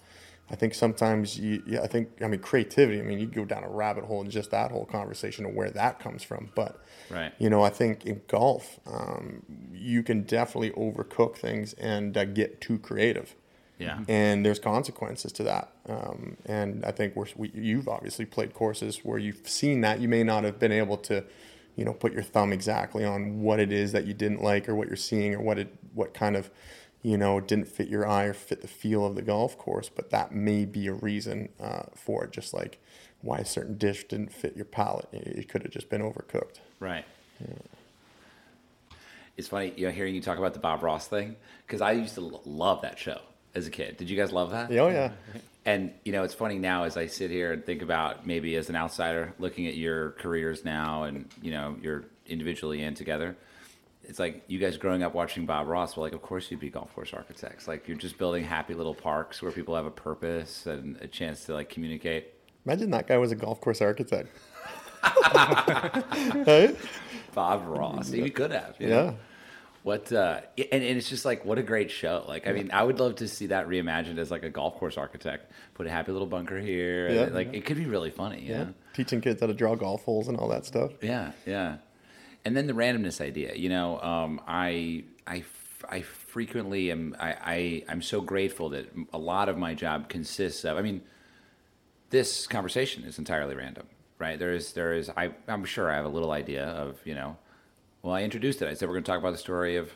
I 0.52 0.56
think 0.56 0.74
sometimes 0.76 1.40
you, 1.40 1.64
yeah, 1.66 1.82
I 1.82 1.88
think, 1.88 2.10
I 2.22 2.28
mean, 2.28 2.42
creativity, 2.42 3.00
I 3.00 3.04
mean, 3.04 3.18
you 3.20 3.28
go 3.28 3.46
down 3.46 3.64
a 3.64 3.70
rabbit 3.70 4.04
hole 4.04 4.22
in 4.22 4.30
just 4.30 4.52
that 4.52 4.72
whole 4.72 4.86
conversation 4.86 5.46
of 5.46 5.54
where 5.54 5.70
that 5.72 6.00
comes 6.00 6.22
from. 6.22 6.52
But, 6.54 6.80
Right. 7.10 7.34
you 7.40 7.50
know, 7.50 7.64
I 7.64 7.70
think 7.70 8.06
in 8.06 8.22
golf, 8.28 8.80
um, 8.86 9.44
you 9.74 10.04
can 10.04 10.24
definitely 10.24 10.72
overcook 10.72 11.38
things 11.38 11.74
and 11.74 12.16
uh, 12.18 12.26
get 12.26 12.60
too 12.62 12.78
creative 12.78 13.36
Yeah. 13.80 14.00
and 14.08 14.46
there's 14.46 14.60
consequences 14.60 15.32
to 15.34 15.44
that. 15.44 15.72
Um, 15.88 16.38
and 16.46 16.84
I 16.86 16.92
think 16.92 17.16
we're, 17.16 17.26
we, 17.36 17.50
you've 17.54 17.88
obviously 17.88 18.26
played 18.26 18.54
courses 18.54 19.00
where 19.04 19.18
you've 19.18 19.48
seen 19.48 19.82
that. 19.82 20.02
You 20.02 20.08
may 20.10 20.24
not 20.24 20.44
have 20.44 20.60
been 20.60 20.72
able 20.74 20.98
to, 20.98 21.24
you 21.76 21.86
know, 21.86 21.94
put 21.94 22.14
your 22.14 22.22
thumb 22.22 22.54
exactly 22.54 23.04
on 23.06 23.42
what 23.42 23.60
it 23.60 23.72
is 23.72 23.94
that 23.94 24.06
you 24.06 24.14
didn't 24.14 24.44
like 24.44 24.68
or 24.70 24.76
what 24.76 24.88
you're 24.88 24.98
seeing 24.98 25.34
or 25.34 25.42
what 25.42 25.58
it, 25.58 25.74
what 25.94 26.14
kind 26.14 26.36
of, 26.36 26.52
you 27.04 27.18
know, 27.18 27.40
didn't 27.40 27.68
fit 27.68 27.90
your 27.90 28.08
eye 28.08 28.24
or 28.24 28.34
fit 28.34 28.62
the 28.62 28.68
feel 28.68 29.06
of 29.06 29.16
the 29.16 29.22
golf 29.22 29.58
course. 29.58 29.90
But 29.90 30.10
that 30.10 30.34
may 30.34 30.66
be 30.66 30.88
a 30.88 30.94
reason 30.94 31.50
uh, 31.60 31.84
for 31.94 32.24
it, 32.24 32.32
just 32.32 32.54
like 32.54 32.80
why 33.22 33.38
a 33.40 33.46
certain 33.46 33.78
dish 33.78 34.06
didn't 34.06 34.34
fit 34.34 34.56
your 34.56 34.66
palate. 34.66 35.08
It 35.12 35.50
could 35.50 35.64
have 35.64 35.72
just 35.72 35.90
been 35.90 36.02
overcooked. 36.02 36.60
Right. 36.80 37.06
It's 39.38 39.48
funny, 39.48 39.74
you 39.76 39.86
know, 39.86 39.92
hearing 39.92 40.16
you 40.16 40.22
talk 40.22 40.38
about 40.38 40.54
the 40.54 40.60
Bob 40.60 40.84
Ross 40.84 41.08
thing 41.08 41.36
because 41.66 41.82
I 41.82 41.94
used 41.94 42.16
to 42.16 42.22
love 42.46 42.82
that 42.82 43.00
show 43.00 43.20
as 43.56 43.68
a 43.68 43.72
kid. 43.72 43.98
Did 43.98 44.10
you 44.10 44.18
guys 44.18 44.32
love 44.32 44.52
that? 44.52 44.72
Oh, 44.72 44.88
yeah. 44.90 45.12
And 45.66 45.94
you 46.04 46.12
know, 46.12 46.24
it's 46.24 46.34
funny 46.34 46.60
now 46.60 46.84
as 46.84 46.98
I 46.98 47.08
sit 47.08 47.32
here 47.32 47.54
and 47.54 47.66
think 47.66 47.82
about 47.82 48.28
maybe 48.28 48.58
as 48.58 48.68
an 48.68 48.76
outsider 48.76 49.34
looking 49.40 49.66
at 49.68 49.76
your 49.76 50.12
careers 50.12 50.66
now, 50.66 51.04
and 51.04 51.30
you 51.42 51.52
know, 51.52 51.78
you're 51.82 52.04
individually 52.28 52.82
and 52.84 52.98
together. 52.98 53.38
It's 54.06 54.20
like 54.20 54.44
you 54.48 54.60
guys 54.60 54.78
growing 54.78 55.02
up 55.02 55.14
watching 55.14 55.46
Bob 55.46 55.68
Ross. 55.68 55.96
Well, 55.96 56.04
like, 56.04 56.14
of 56.14 56.22
course 56.22 56.52
you'd 56.52 56.60
be 56.60 56.70
golf 56.70 56.94
course 56.94 57.14
architects. 57.14 57.68
Like, 57.68 57.88
you're 57.88 57.98
just 57.98 58.18
building 58.18 58.44
happy 58.44 58.74
little 58.74 58.94
parks 58.94 59.42
where 59.42 59.52
people 59.52 59.76
have 59.76 59.86
a 59.86 59.92
purpose 59.92 60.66
and 60.66 60.98
a 61.02 61.08
chance 61.08 61.46
to 61.46 61.54
like 61.54 61.70
communicate. 61.70 62.34
Imagine 62.66 62.92
that 62.92 63.08
guy 63.08 63.18
was 63.18 63.32
a 63.32 63.36
golf 63.36 63.62
course 63.62 63.82
architect. 63.82 64.30
right? 65.34 66.76
Bob 67.34 67.66
Ross, 67.68 68.10
he 68.10 68.30
could 68.30 68.52
have. 68.52 68.76
you 68.80 68.90
know? 68.90 69.04
Yeah. 69.06 69.14
What 69.84 70.14
uh, 70.14 70.40
and, 70.58 70.82
and 70.82 70.98
it's 70.98 71.10
just 71.10 71.26
like 71.26 71.44
what 71.44 71.58
a 71.58 71.64
great 71.64 71.92
show. 71.92 72.24
Like 72.26 72.48
I 72.48 72.54
mean, 72.54 72.72
I 72.72 72.84
would 72.84 73.00
love 73.02 73.16
to 73.18 73.28
see 73.28 73.48
that 73.48 73.68
reimagined 73.68 74.18
as 74.18 74.32
like 74.32 74.44
a 74.44 74.50
golf 74.50 74.76
course 74.78 74.98
architect. 74.98 75.52
Put 75.74 75.88
a 75.88 75.90
happy 75.90 76.14
little 76.14 76.28
bunker 76.28 76.58
here. 76.58 77.08
and 77.08 77.16
Yeah. 77.16 77.26
like 77.34 77.54
it 77.54 77.66
could 77.66 77.76
be 77.76 77.86
really 77.86 78.10
funny. 78.10 78.44
Yeah. 78.48 78.60
Yeah. 78.60 78.66
Teaching 78.94 79.20
kids 79.20 79.42
how 79.42 79.48
to 79.48 79.54
draw 79.54 79.76
golf 79.76 80.06
holes 80.06 80.30
and 80.30 80.38
all 80.38 80.48
that 80.50 80.66
stuff. 80.66 80.92
Yeah, 81.02 81.34
yeah. 81.46 81.78
And 82.46 82.58
then 82.58 82.68
the 82.68 82.74
randomness 82.74 83.22
idea. 83.22 83.56
You 83.56 83.70
know, 83.70 84.00
um, 84.02 84.42
I 84.48 85.04
I 85.26 85.44
I 85.90 86.02
frequently 86.02 86.92
am 86.92 87.16
I, 87.20 87.36
I 87.42 87.84
I'm 87.90 88.02
so 88.02 88.22
grateful 88.22 88.70
that 88.70 88.92
a 89.14 89.18
lot 89.18 89.50
of 89.50 89.58
my 89.58 89.74
job 89.74 90.10
consists 90.10 90.66
of. 90.66 90.78
I 90.78 90.82
mean, 90.82 91.02
this 92.10 92.48
conversation 92.48 93.04
is 93.04 93.18
entirely 93.18 93.56
random, 93.56 93.88
right? 94.20 94.38
There 94.38 94.54
is 94.54 94.74
there 94.74 94.94
is 94.94 95.10
I 95.10 95.32
I'm 95.48 95.66
sure 95.66 95.92
I 95.92 95.96
have 95.96 96.06
a 96.06 96.10
little 96.10 96.32
idea 96.32 96.66
of 96.66 97.00
you 97.06 97.16
know. 97.16 97.38
Well, 98.02 98.14
I 98.14 98.24
introduced 98.24 98.62
it. 98.62 98.68
I 98.68 98.74
said 98.74 98.90
we're 98.90 98.96
going 98.96 99.06
to 99.06 99.12
talk 99.12 99.20
about 99.20 99.32
the 99.32 99.38
story 99.38 99.78
of 99.78 99.94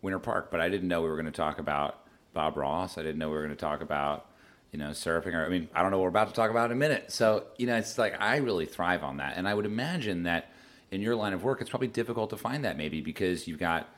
Winter 0.00 0.18
Park, 0.18 0.50
but 0.50 0.60
I 0.60 0.70
didn't 0.70 0.88
know 0.88 1.02
we 1.02 1.08
were 1.08 1.16
going 1.16 1.26
to 1.26 1.30
talk 1.30 1.58
about 1.58 2.06
Bob 2.32 2.56
Ross. 2.56 2.96
I 2.96 3.02
didn't 3.02 3.18
know 3.18 3.28
we 3.28 3.34
were 3.34 3.44
going 3.44 3.56
to 3.56 3.60
talk 3.60 3.82
about 3.82 4.26
you 4.72 4.78
know 4.78 4.90
surfing. 4.90 5.34
Or 5.34 5.44
I 5.44 5.48
mean, 5.48 5.68
I 5.74 5.82
don't 5.82 5.90
know 5.90 5.98
what 5.98 6.04
we're 6.04 6.08
about 6.08 6.28
to 6.28 6.34
talk 6.34 6.50
about 6.50 6.66
in 6.66 6.72
a 6.72 6.80
minute. 6.80 7.12
So 7.12 7.44
you 7.56 7.66
know, 7.66 7.76
it's 7.76 7.98
like 7.98 8.20
I 8.20 8.36
really 8.38 8.66
thrive 8.66 9.02
on 9.02 9.18
that, 9.18 9.36
and 9.36 9.48
I 9.48 9.54
would 9.54 9.66
imagine 9.66 10.24
that 10.24 10.52
in 10.90 11.00
your 11.00 11.14
line 11.14 11.32
of 11.32 11.44
work, 11.44 11.60
it's 11.60 11.70
probably 11.70 11.88
difficult 11.88 12.30
to 12.30 12.36
find 12.36 12.64
that 12.64 12.76
maybe 12.76 13.00
because 13.00 13.46
you've 13.46 13.58
got 13.58 13.88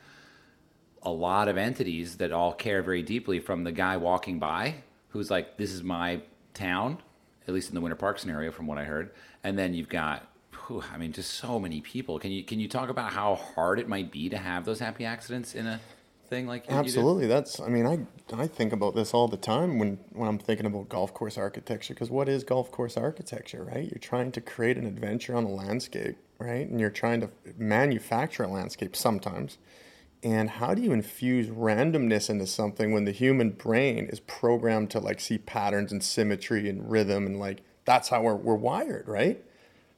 a 1.03 1.11
lot 1.11 1.49
of 1.49 1.57
entities 1.57 2.19
that 2.19 2.33
all 2.33 2.53
care 2.53 2.83
very 2.83 3.03
deeply 3.03 3.41
from 3.41 3.65
the 3.65 3.73
guy 3.73 3.97
walking 3.97 4.39
by 4.39 4.75
who's 5.13 5.31
like, 5.31 5.57
this 5.57 5.71
is 5.71 5.83
my 5.83 6.21
town, 6.55 6.99
at 7.47 7.55
least 7.55 7.69
in 7.69 7.75
the 7.75 7.81
Winter 7.81 7.97
Park 7.97 8.19
scenario, 8.19 8.51
from 8.51 8.67
what 8.67 8.79
I 8.79 8.85
heard. 8.85 9.11
And 9.45 9.59
then 9.59 9.75
you've 9.75 9.89
got, 9.89 10.27
whew, 10.67 10.83
I 10.93 10.97
mean, 10.97 11.13
just 11.13 11.35
so 11.35 11.59
many 11.59 11.81
people. 11.81 12.19
Can 12.19 12.31
you 12.31 12.43
can 12.45 12.61
you 12.61 12.69
talk 12.69 12.89
about 12.89 13.13
how 13.13 13.35
hard 13.35 13.79
it 13.79 13.89
might 13.89 14.11
be 14.11 14.29
to 14.31 14.39
have 14.39 14.65
those 14.65 14.79
happy 14.79 15.05
accidents 15.05 15.55
in 15.55 15.67
a 15.67 15.81
thing 16.29 16.47
like? 16.47 16.65
Absolutely. 16.71 17.27
That's. 17.27 17.61
I 17.61 17.69
mean, 17.69 17.87
I 17.87 17.99
I 18.35 18.47
think 18.47 18.73
about 18.73 18.95
this 18.95 19.13
all 19.13 19.29
the 19.29 19.37
time 19.37 19.79
when 19.79 19.99
when 20.13 20.29
I'm 20.29 20.39
thinking 20.39 20.67
about 20.67 20.89
golf 20.89 21.13
course 21.13 21.37
architecture. 21.37 21.95
Because 21.95 22.11
what 22.11 22.29
is 22.29 22.45
golf 22.45 22.71
course 22.71 22.97
architecture, 22.97 23.65
right? 23.65 23.85
You're 23.85 23.99
trying 24.01 24.33
to 24.33 24.41
create 24.41 24.79
an 24.79 24.87
adventure 24.87 25.35
on 25.35 25.45
a 25.45 25.51
landscape, 25.51 26.17
right? 26.43 26.69
And 26.69 26.81
you're 26.81 26.91
trying 26.91 27.21
to 27.21 27.31
manufacture 27.57 28.43
a 28.45 28.49
landscape 28.49 28.97
sometimes. 28.97 29.59
And 30.23 30.51
how 30.51 30.75
do 30.75 30.83
you 30.83 30.93
infuse 30.93 31.49
randomness 31.49 32.31
into 32.31 32.47
something 32.47 32.93
when 32.93 33.05
the 33.05 33.13
human 33.13 33.51
brain 33.51 34.07
is 34.07 34.21
programmed 34.21 34.91
to 34.91 35.01
like 35.01 35.21
see 35.21 35.39
patterns 35.39 35.91
and 35.91 36.03
symmetry 36.03 36.69
and 36.69 36.91
rhythm 36.91 37.27
and 37.27 37.39
like 37.39 37.63
that's 37.85 38.09
how 38.11 38.23
we're, 38.23 38.37
we're 38.37 38.55
wired, 38.55 39.09
right? 39.09 39.43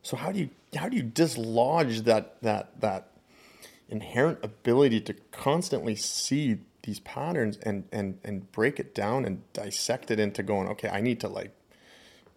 So 0.03 0.17
how 0.17 0.33
do 0.33 0.39
you 0.39 0.51
how 0.77 0.89
do 0.89 0.97
you 0.97 1.03
dislodge 1.03 2.03
that 2.03 2.41
that 2.43 2.81
that 2.81 3.09
inherent 3.89 4.39
ability 4.43 5.01
to 5.03 5.15
constantly 5.31 5.95
see 5.95 6.59
these 6.83 7.01
patterns 7.01 7.59
and 7.63 7.85
and 7.93 8.19
and 8.25 8.51
break 8.53 8.79
it 8.79 8.95
down 8.95 9.25
and 9.25 9.43
dissect 9.53 10.11
it 10.11 10.21
into 10.21 10.43
going 10.43 10.69
okay 10.69 10.89
i 10.89 11.01
need 11.01 11.21
to 11.21 11.29
like 11.29 11.51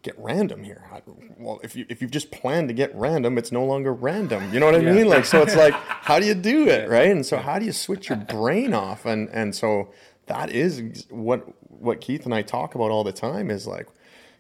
get 0.02 0.16
random 0.18 0.64
here. 0.64 0.84
I, 0.92 1.02
well 1.38 1.60
if 1.64 1.76
you 1.76 1.86
if 1.90 2.02
you've 2.02 2.12
just 2.12 2.32
planned 2.32 2.68
to 2.70 2.74
get 2.74 2.94
random 2.96 3.38
it's 3.38 3.52
no 3.52 3.66
longer 3.66 3.94
random. 3.94 4.54
You 4.54 4.60
know 4.60 4.66
what 4.68 4.76
i 4.76 4.80
mean? 4.80 5.08
Like 5.08 5.26
so 5.26 5.42
it's 5.42 5.56
like 5.56 5.74
how 6.08 6.20
do 6.20 6.26
you 6.26 6.34
do 6.34 6.68
it 6.70 6.90
right? 6.90 7.10
And 7.10 7.26
so 7.26 7.38
how 7.38 7.60
do 7.60 7.66
you 7.66 7.72
switch 7.72 8.10
your 8.10 8.18
brain 8.38 8.74
off? 8.74 9.06
And 9.06 9.30
and 9.30 9.56
so 9.56 9.90
that 10.28 10.50
is 10.50 11.06
what 11.10 11.48
what 11.70 12.02
keith 12.02 12.26
and 12.26 12.34
i 12.34 12.42
talk 12.42 12.76
about 12.76 12.90
all 12.90 13.04
the 13.04 13.14
time 13.14 13.50
is 13.52 13.68
like 13.68 13.88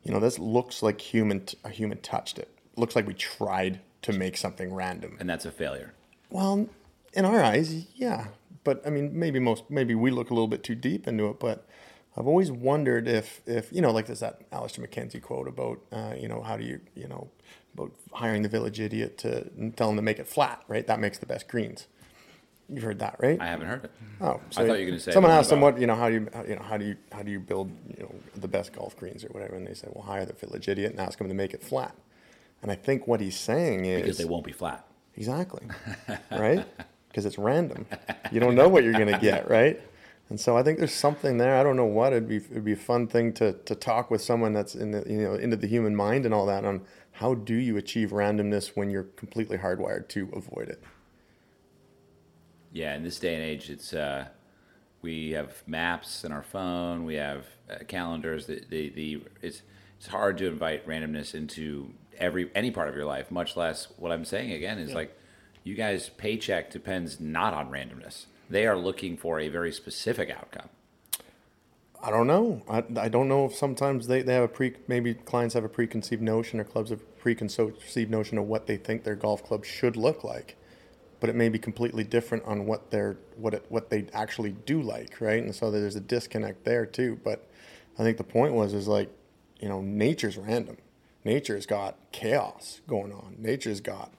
you 0.03 0.11
know 0.11 0.19
this 0.19 0.39
looks 0.39 0.81
like 0.81 0.99
human 1.01 1.45
a 1.63 1.69
human 1.69 1.99
touched 1.99 2.39
it. 2.39 2.49
Looks 2.75 2.95
like 2.95 3.07
we 3.07 3.13
tried 3.13 3.79
to 4.03 4.13
make 4.13 4.37
something 4.37 4.73
random. 4.73 5.17
And 5.19 5.29
that's 5.29 5.45
a 5.45 5.51
failure. 5.51 5.93
well, 6.29 6.69
in 7.13 7.25
our 7.25 7.43
eyes, 7.43 7.85
yeah. 7.95 8.27
But 8.63 8.85
I 8.85 8.89
mean, 8.89 9.17
maybe 9.17 9.39
most, 9.39 9.63
maybe 9.69 9.95
we 9.95 10.11
look 10.11 10.29
a 10.29 10.33
little 10.33 10.47
bit 10.47 10.63
too 10.63 10.75
deep 10.75 11.07
into 11.07 11.27
it. 11.27 11.39
But 11.39 11.66
I've 12.17 12.27
always 12.27 12.51
wondered 12.51 13.07
if, 13.07 13.41
if 13.45 13.71
you 13.71 13.81
know, 13.81 13.91
like 13.91 14.07
there's 14.07 14.21
that 14.21 14.41
Alister 14.51 14.81
MacKenzie 14.81 15.21
quote 15.21 15.47
about, 15.47 15.79
uh, 15.91 16.15
you 16.17 16.27
know, 16.27 16.41
how 16.41 16.57
do 16.57 16.63
you, 16.63 16.79
you 16.95 17.07
know, 17.07 17.29
about 17.75 17.91
hiring 18.11 18.41
the 18.41 18.49
village 18.49 18.79
idiot 18.79 19.17
to 19.19 19.47
tell 19.75 19.89
him 19.91 19.95
to 19.97 20.01
make 20.01 20.17
it 20.17 20.27
flat, 20.27 20.63
right? 20.67 20.87
That 20.87 20.99
makes 20.99 21.19
the 21.19 21.27
best 21.27 21.47
greens. 21.47 21.87
You've 22.69 22.83
heard 22.83 22.99
that, 22.99 23.15
right? 23.19 23.39
I 23.39 23.45
haven't 23.45 23.67
heard 23.67 23.85
it. 23.85 23.91
Oh, 24.19 24.41
I 24.57 24.65
thought 24.65 24.65
you 24.65 24.67
were 24.67 24.77
going 24.77 24.91
to 24.93 24.99
say 24.99 25.11
someone 25.11 25.31
asked 25.31 25.49
them 25.49 25.61
what 25.61 25.79
you 25.79 25.87
know 25.87 25.95
how 25.95 26.09
do 26.09 26.15
you 26.15 26.27
how, 26.33 26.43
you 26.43 26.55
know 26.55 26.63
how 26.63 26.75
do 26.75 26.83
you 26.85 26.97
how 27.13 27.21
do 27.23 27.31
you 27.31 27.39
build 27.39 27.71
you 27.95 28.03
know 28.03 28.13
the 28.35 28.47
best 28.47 28.73
golf 28.73 28.97
greens 28.97 29.23
or 29.23 29.29
whatever, 29.29 29.55
and 29.55 29.65
they 29.65 29.73
said, 29.73 29.91
well, 29.93 30.03
hire 30.03 30.25
the 30.25 30.33
village 30.33 30.67
idiot 30.67 30.91
and 30.91 30.99
ask 30.99 31.21
him 31.21 31.29
to 31.29 31.33
make 31.33 31.53
it 31.53 31.63
flat. 31.63 31.95
And 32.61 32.69
I 32.69 32.75
think 32.75 33.07
what 33.07 33.21
he's 33.21 33.39
saying 33.39 33.85
is 33.85 34.01
because 34.01 34.17
they 34.17 34.25
won't 34.25 34.43
be 34.43 34.51
flat. 34.51 34.85
exactly 35.15 35.65
right 36.31 36.65
because 37.09 37.25
it's 37.25 37.37
random. 37.37 37.85
You 38.31 38.39
don't 38.39 38.55
know 38.55 38.67
what 38.67 38.83
you're 38.83 38.93
going 38.93 39.11
to 39.11 39.19
get, 39.19 39.49
right? 39.49 39.79
And 40.29 40.39
so 40.39 40.57
I 40.57 40.63
think 40.63 40.77
there's 40.79 40.93
something 40.93 41.37
there. 41.37 41.55
I 41.55 41.63
don't 41.63 41.77
know 41.77 41.85
what 41.85 42.11
it'd 42.11 42.27
be. 42.27 42.37
It'd 42.37 42.65
be 42.65 42.73
a 42.73 42.75
fun 42.75 43.07
thing 43.07 43.31
to 43.33 43.53
to 43.53 43.75
talk 43.75 44.11
with 44.11 44.21
someone 44.21 44.53
that's 44.53 44.75
in 44.75 44.91
the 44.91 45.03
you 45.07 45.21
know 45.21 45.35
into 45.35 45.55
the 45.55 45.67
human 45.67 45.95
mind 45.95 46.25
and 46.25 46.33
all 46.33 46.45
that 46.47 46.65
on 46.65 46.81
how 47.13 47.33
do 47.33 47.55
you 47.55 47.77
achieve 47.77 48.09
randomness 48.11 48.75
when 48.75 48.89
you're 48.89 49.03
completely 49.03 49.57
hardwired 49.57 50.07
to 50.09 50.29
avoid 50.35 50.69
it. 50.69 50.83
Yeah, 52.73 52.95
in 52.95 53.03
this 53.03 53.19
day 53.19 53.35
and 53.35 53.43
age, 53.43 53.69
it's 53.69 53.93
uh, 53.93 54.27
we 55.01 55.31
have 55.31 55.63
maps 55.65 56.25
in 56.25 56.31
our 56.31 56.43
phone, 56.43 57.05
we 57.05 57.15
have 57.15 57.45
uh, 57.69 57.83
calendars. 57.87 58.47
The, 58.47 58.61
the 58.69 58.89
the 58.89 59.23
it's 59.41 59.61
it's 59.97 60.07
hard 60.07 60.37
to 60.39 60.47
invite 60.47 60.85
randomness 60.85 61.33
into 61.33 61.93
every 62.17 62.51
any 62.53 62.71
part 62.71 62.89
of 62.89 62.95
your 62.95 63.05
life. 63.05 63.31
Much 63.31 63.55
less 63.55 63.87
what 63.97 64.11
I'm 64.11 64.25
saying 64.25 64.51
again 64.51 64.77
is 64.77 64.93
like 64.93 65.17
you 65.63 65.75
guys' 65.75 66.09
paycheck 66.09 66.69
depends 66.69 67.19
not 67.19 67.53
on 67.53 67.69
randomness. 67.69 68.25
They 68.49 68.65
are 68.65 68.77
looking 68.77 69.17
for 69.17 69.39
a 69.39 69.49
very 69.49 69.71
specific 69.71 70.29
outcome. 70.29 70.69
I 72.01 72.11
don't 72.11 72.27
know. 72.27 72.61
I, 72.69 72.83
I 72.95 73.09
don't 73.09 73.27
know 73.27 73.45
if 73.45 73.55
sometimes 73.55 74.07
they, 74.07 74.21
they 74.21 74.33
have 74.33 74.43
a 74.43 74.47
pre 74.47 74.75
maybe 74.87 75.13
clients 75.13 75.55
have 75.55 75.63
a 75.63 75.69
preconceived 75.69 76.21
notion 76.21 76.59
or 76.59 76.63
clubs 76.63 76.91
have 76.91 77.01
a 77.01 77.03
preconceived 77.03 78.11
notion 78.11 78.37
of 78.37 78.45
what 78.45 78.67
they 78.67 78.77
think 78.77 79.03
their 79.03 79.15
golf 79.15 79.43
club 79.43 79.65
should 79.65 79.97
look 79.97 80.23
like, 80.23 80.55
but 81.19 81.29
it 81.29 81.35
may 81.35 81.49
be 81.49 81.59
completely 81.59 82.03
different 82.03 82.45
on 82.45 82.65
what 82.65 82.91
they're 82.91 83.17
what 83.35 83.53
it 83.53 83.65
what 83.69 83.89
they 83.89 84.05
actually 84.13 84.51
do 84.51 84.81
like, 84.81 85.19
right? 85.19 85.43
And 85.43 85.53
so 85.53 85.71
there's 85.71 85.95
a 85.95 86.01
disconnect 86.01 86.63
there 86.65 86.85
too. 86.85 87.19
But 87.23 87.49
I 87.97 88.03
think 88.03 88.17
the 88.17 88.23
point 88.23 88.53
was 88.53 88.73
is 88.73 88.87
like, 88.87 89.09
you 89.59 89.67
know, 89.67 89.81
nature's 89.81 90.37
random. 90.37 90.77
Nature's 91.25 91.65
got 91.65 91.97
chaos 92.11 92.79
going 92.87 93.11
on. 93.11 93.35
Nature's 93.39 93.81
got 93.81 94.13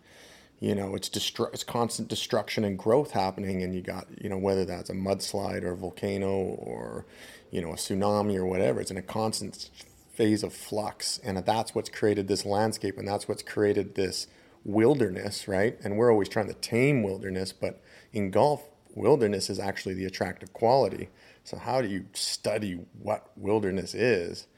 you 0.61 0.75
know 0.75 0.95
it's 0.95 1.09
destru- 1.09 1.53
it's 1.53 1.65
constant 1.65 2.09
destruction 2.09 2.65
and 2.65 2.79
growth 2.79 3.13
happening 3.13 3.63
and 3.63 3.75
you 3.75 3.81
got 3.81 4.07
you 4.21 4.29
know 4.29 4.39
whether 4.39 4.65
that's 4.65 4.91
a 4.91 4.95
mudslide 4.95 5.63
or 5.63 5.73
a 5.73 5.77
volcano 5.77 6.31
or 6.31 7.07
you 7.51 7.61
know 7.61 7.73
a 7.73 7.77
tsunami 7.77 8.37
or 8.37 8.47
whatever 8.47 8.81
it's 8.81 8.91
in 8.91 8.97
a 8.97 9.03
constant 9.03 9.71
phase 10.13 10.43
of 10.43 10.53
flux 10.53 11.19
and 11.23 11.39
that's 11.39 11.75
what's 11.75 11.89
created 11.89 12.29
this 12.29 12.45
landscape 12.45 12.99
and 12.99 13.07
that's 13.07 13.29
what's 13.29 13.43
created 13.43 13.95
this 13.95 14.27
wilderness 14.65 15.47
right 15.47 15.79
and 15.85 15.97
we're 15.97 16.11
always 16.11 16.29
trying 16.29 16.49
to 16.49 16.55
tame 16.55 17.03
wilderness 17.03 17.53
but 17.53 17.81
in 18.13 18.31
golf 18.31 18.69
wilderness 18.95 19.49
is 19.49 19.61
actually 19.61 19.95
the 19.95 20.05
attractive 20.05 20.53
quality 20.53 21.09
so 21.45 21.57
how 21.57 21.81
do 21.81 21.89
you 21.89 22.05
study 22.13 22.81
what 23.01 23.31
wilderness 23.37 23.95
is 23.95 24.49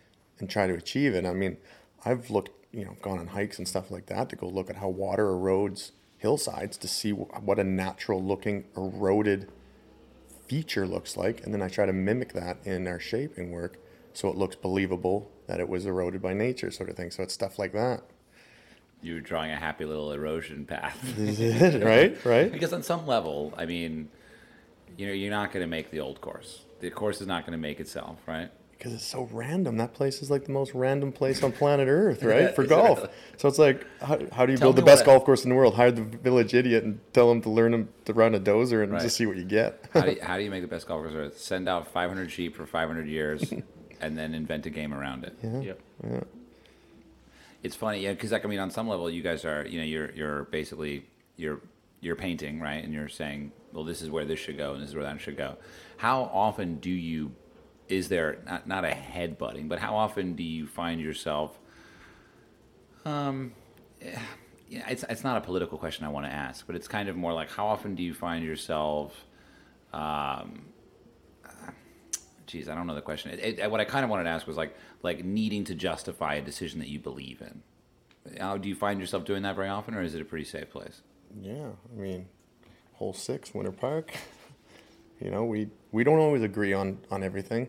and 0.40 0.50
try 0.50 0.66
to 0.66 0.74
achieve 0.74 1.14
it. 1.14 1.24
I 1.24 1.32
mean, 1.32 1.58
I've 2.04 2.30
looked, 2.30 2.50
you 2.72 2.84
know, 2.84 2.96
gone 3.02 3.18
on 3.18 3.28
hikes 3.28 3.58
and 3.58 3.66
stuff 3.66 3.90
like 3.90 4.06
that 4.06 4.28
to 4.30 4.36
go 4.36 4.48
look 4.48 4.70
at 4.70 4.76
how 4.76 4.88
water 4.88 5.26
erodes 5.26 5.90
hillsides 6.18 6.76
to 6.76 6.86
see 6.88 7.12
what 7.12 7.58
a 7.58 7.64
natural 7.64 8.22
looking 8.22 8.64
eroded 8.76 9.50
feature 10.46 10.86
looks 10.86 11.16
like. 11.16 11.42
And 11.44 11.54
then 11.54 11.62
I 11.62 11.68
try 11.68 11.86
to 11.86 11.92
mimic 11.92 12.32
that 12.34 12.58
in 12.64 12.86
our 12.86 13.00
shaping 13.00 13.50
work 13.50 13.78
so 14.12 14.28
it 14.28 14.36
looks 14.36 14.56
believable 14.56 15.30
that 15.46 15.60
it 15.60 15.68
was 15.68 15.86
eroded 15.86 16.20
by 16.20 16.34
nature, 16.34 16.70
sort 16.70 16.90
of 16.90 16.96
thing. 16.96 17.10
So 17.10 17.22
it's 17.22 17.34
stuff 17.34 17.58
like 17.58 17.72
that. 17.72 18.02
You're 19.02 19.20
drawing 19.20 19.50
a 19.50 19.56
happy 19.56 19.84
little 19.84 20.12
erosion 20.12 20.66
path. 20.66 20.98
right? 21.18 22.24
Right? 22.24 22.52
because 22.52 22.72
on 22.72 22.82
some 22.82 23.06
level, 23.06 23.54
I 23.56 23.64
mean, 23.64 24.10
you 24.96 25.06
know, 25.06 25.12
you're 25.12 25.30
not 25.30 25.52
going 25.52 25.62
to 25.62 25.68
make 25.68 25.90
the 25.90 26.00
old 26.00 26.20
course. 26.20 26.62
The 26.80 26.90
course 26.90 27.20
is 27.20 27.26
not 27.26 27.46
going 27.46 27.52
to 27.52 27.62
make 27.62 27.80
itself, 27.80 28.18
right? 28.26 28.50
Because 28.80 28.94
it's 28.94 29.04
so 29.04 29.28
random. 29.30 29.76
That 29.76 29.92
place 29.92 30.22
is 30.22 30.30
like 30.30 30.46
the 30.46 30.52
most 30.52 30.72
random 30.72 31.12
place 31.12 31.42
on 31.42 31.52
planet 31.52 31.86
Earth, 31.90 32.22
right? 32.22 32.54
For 32.56 32.62
Is 32.62 32.68
golf. 32.70 32.98
really? 33.00 33.10
So 33.36 33.46
it's 33.46 33.58
like, 33.58 33.84
how, 34.00 34.18
how 34.32 34.46
do 34.46 34.52
you 34.52 34.58
Tell 34.58 34.68
build 34.68 34.76
the 34.76 34.82
best 34.82 35.04
golf 35.04 35.22
course 35.26 35.44
in 35.44 35.50
the 35.50 35.54
world? 35.54 35.74
Hire 35.74 35.90
the 35.90 36.00
village 36.02 36.54
idiot 36.54 36.82
and 36.84 36.98
tell 37.12 37.30
him 37.30 37.42
to 37.42 37.50
learn 37.50 37.74
him 37.74 37.90
to 38.06 38.14
run 38.14 38.34
a 38.34 38.40
dozer 38.40 38.82
and 38.82 38.90
Right. 38.92 39.02
just 39.02 39.18
see 39.18 39.26
what 39.26 39.36
you 39.36 39.44
get. 39.44 39.84
How 39.92 40.00
do 40.00 40.12
you, 40.12 40.18
how 40.22 40.38
do 40.38 40.42
you 40.44 40.50
make 40.50 40.62
the 40.62 40.66
best 40.68 40.88
golf 40.88 41.02
course? 41.02 41.14
earth? 41.14 41.38
Send 41.38 41.68
out 41.68 41.88
500 41.88 42.30
sheep 42.32 42.56
for 42.56 42.64
500 42.64 43.06
years, 43.06 43.52
and 44.00 44.16
then 44.16 44.32
invent 44.34 44.64
a 44.64 44.70
game 44.70 44.94
around 44.94 45.24
it. 45.24 45.36
Yeah. 45.42 45.60
Yep. 45.60 46.26
It's 47.62 47.76
funny, 47.76 48.00
yeah, 48.00 48.12
because 48.12 48.32
like 48.32 48.44
I 48.46 48.48
mean, 48.48 48.60
on 48.60 48.70
some 48.70 48.88
level, 48.88 49.10
you 49.10 49.22
guys 49.22 49.44
are, 49.44 49.66
you 49.66 49.78
know, 49.78 49.84
you're 49.84 50.10
you're 50.12 50.44
basically 50.44 51.04
you're 51.36 51.60
you're 52.00 52.16
painting, 52.16 52.58
right? 52.60 52.82
And 52.82 52.94
you're 52.94 53.10
saying, 53.10 53.52
well, 53.74 53.84
this 53.84 54.00
is 54.00 54.08
where 54.08 54.24
this 54.24 54.38
should 54.38 54.56
go, 54.56 54.72
and 54.72 54.82
this 54.82 54.88
is 54.88 54.94
where 54.94 55.04
that 55.04 55.20
should 55.20 55.36
go. 55.36 55.56
How 55.98 56.22
often 56.32 56.76
do 56.76 56.88
you? 56.90 57.32
Is 57.90 58.08
there 58.08 58.38
not 58.46 58.66
not 58.66 58.84
a 58.84 58.94
head 58.94 59.38
butting, 59.38 59.68
but 59.68 59.78
how 59.78 59.96
often 59.96 60.34
do 60.34 60.42
you 60.42 60.66
find 60.66 61.00
yourself? 61.00 61.58
Um, 63.04 63.52
yeah, 64.68 64.88
it's 64.88 65.04
it's 65.08 65.24
not 65.24 65.36
a 65.36 65.40
political 65.40 65.78
question 65.78 66.04
I 66.04 66.08
want 66.08 66.26
to 66.26 66.32
ask, 66.32 66.66
but 66.66 66.76
it's 66.76 66.88
kind 66.88 67.08
of 67.08 67.16
more 67.16 67.32
like 67.32 67.50
how 67.50 67.66
often 67.66 67.94
do 67.94 68.02
you 68.02 68.14
find 68.14 68.44
yourself? 68.44 69.24
Um, 69.92 70.66
geez, 72.46 72.68
I 72.68 72.74
don't 72.74 72.86
know 72.86 72.94
the 72.94 73.00
question. 73.00 73.32
It, 73.32 73.58
it, 73.58 73.70
what 73.70 73.80
I 73.80 73.84
kind 73.84 74.04
of 74.04 74.10
wanted 74.10 74.24
to 74.24 74.30
ask 74.30 74.46
was 74.46 74.56
like 74.56 74.76
like 75.02 75.24
needing 75.24 75.64
to 75.64 75.74
justify 75.74 76.34
a 76.34 76.42
decision 76.42 76.78
that 76.80 76.88
you 76.88 76.98
believe 76.98 77.40
in. 77.40 77.62
How 78.38 78.56
do 78.56 78.68
you 78.68 78.74
find 78.74 79.00
yourself 79.00 79.24
doing 79.24 79.42
that 79.42 79.56
very 79.56 79.68
often, 79.68 79.94
or 79.94 80.02
is 80.02 80.14
it 80.14 80.20
a 80.20 80.24
pretty 80.24 80.44
safe 80.44 80.70
place? 80.70 81.02
yeah, 81.40 81.68
I 81.96 82.00
mean, 82.00 82.28
hole 82.94 83.12
six, 83.12 83.54
Winter 83.54 83.72
Park. 83.72 84.12
you 85.20 85.30
know, 85.30 85.44
we 85.44 85.68
we 85.92 86.04
don't 86.04 86.18
always 86.18 86.42
agree 86.42 86.72
on 86.72 86.98
on 87.10 87.22
everything, 87.22 87.68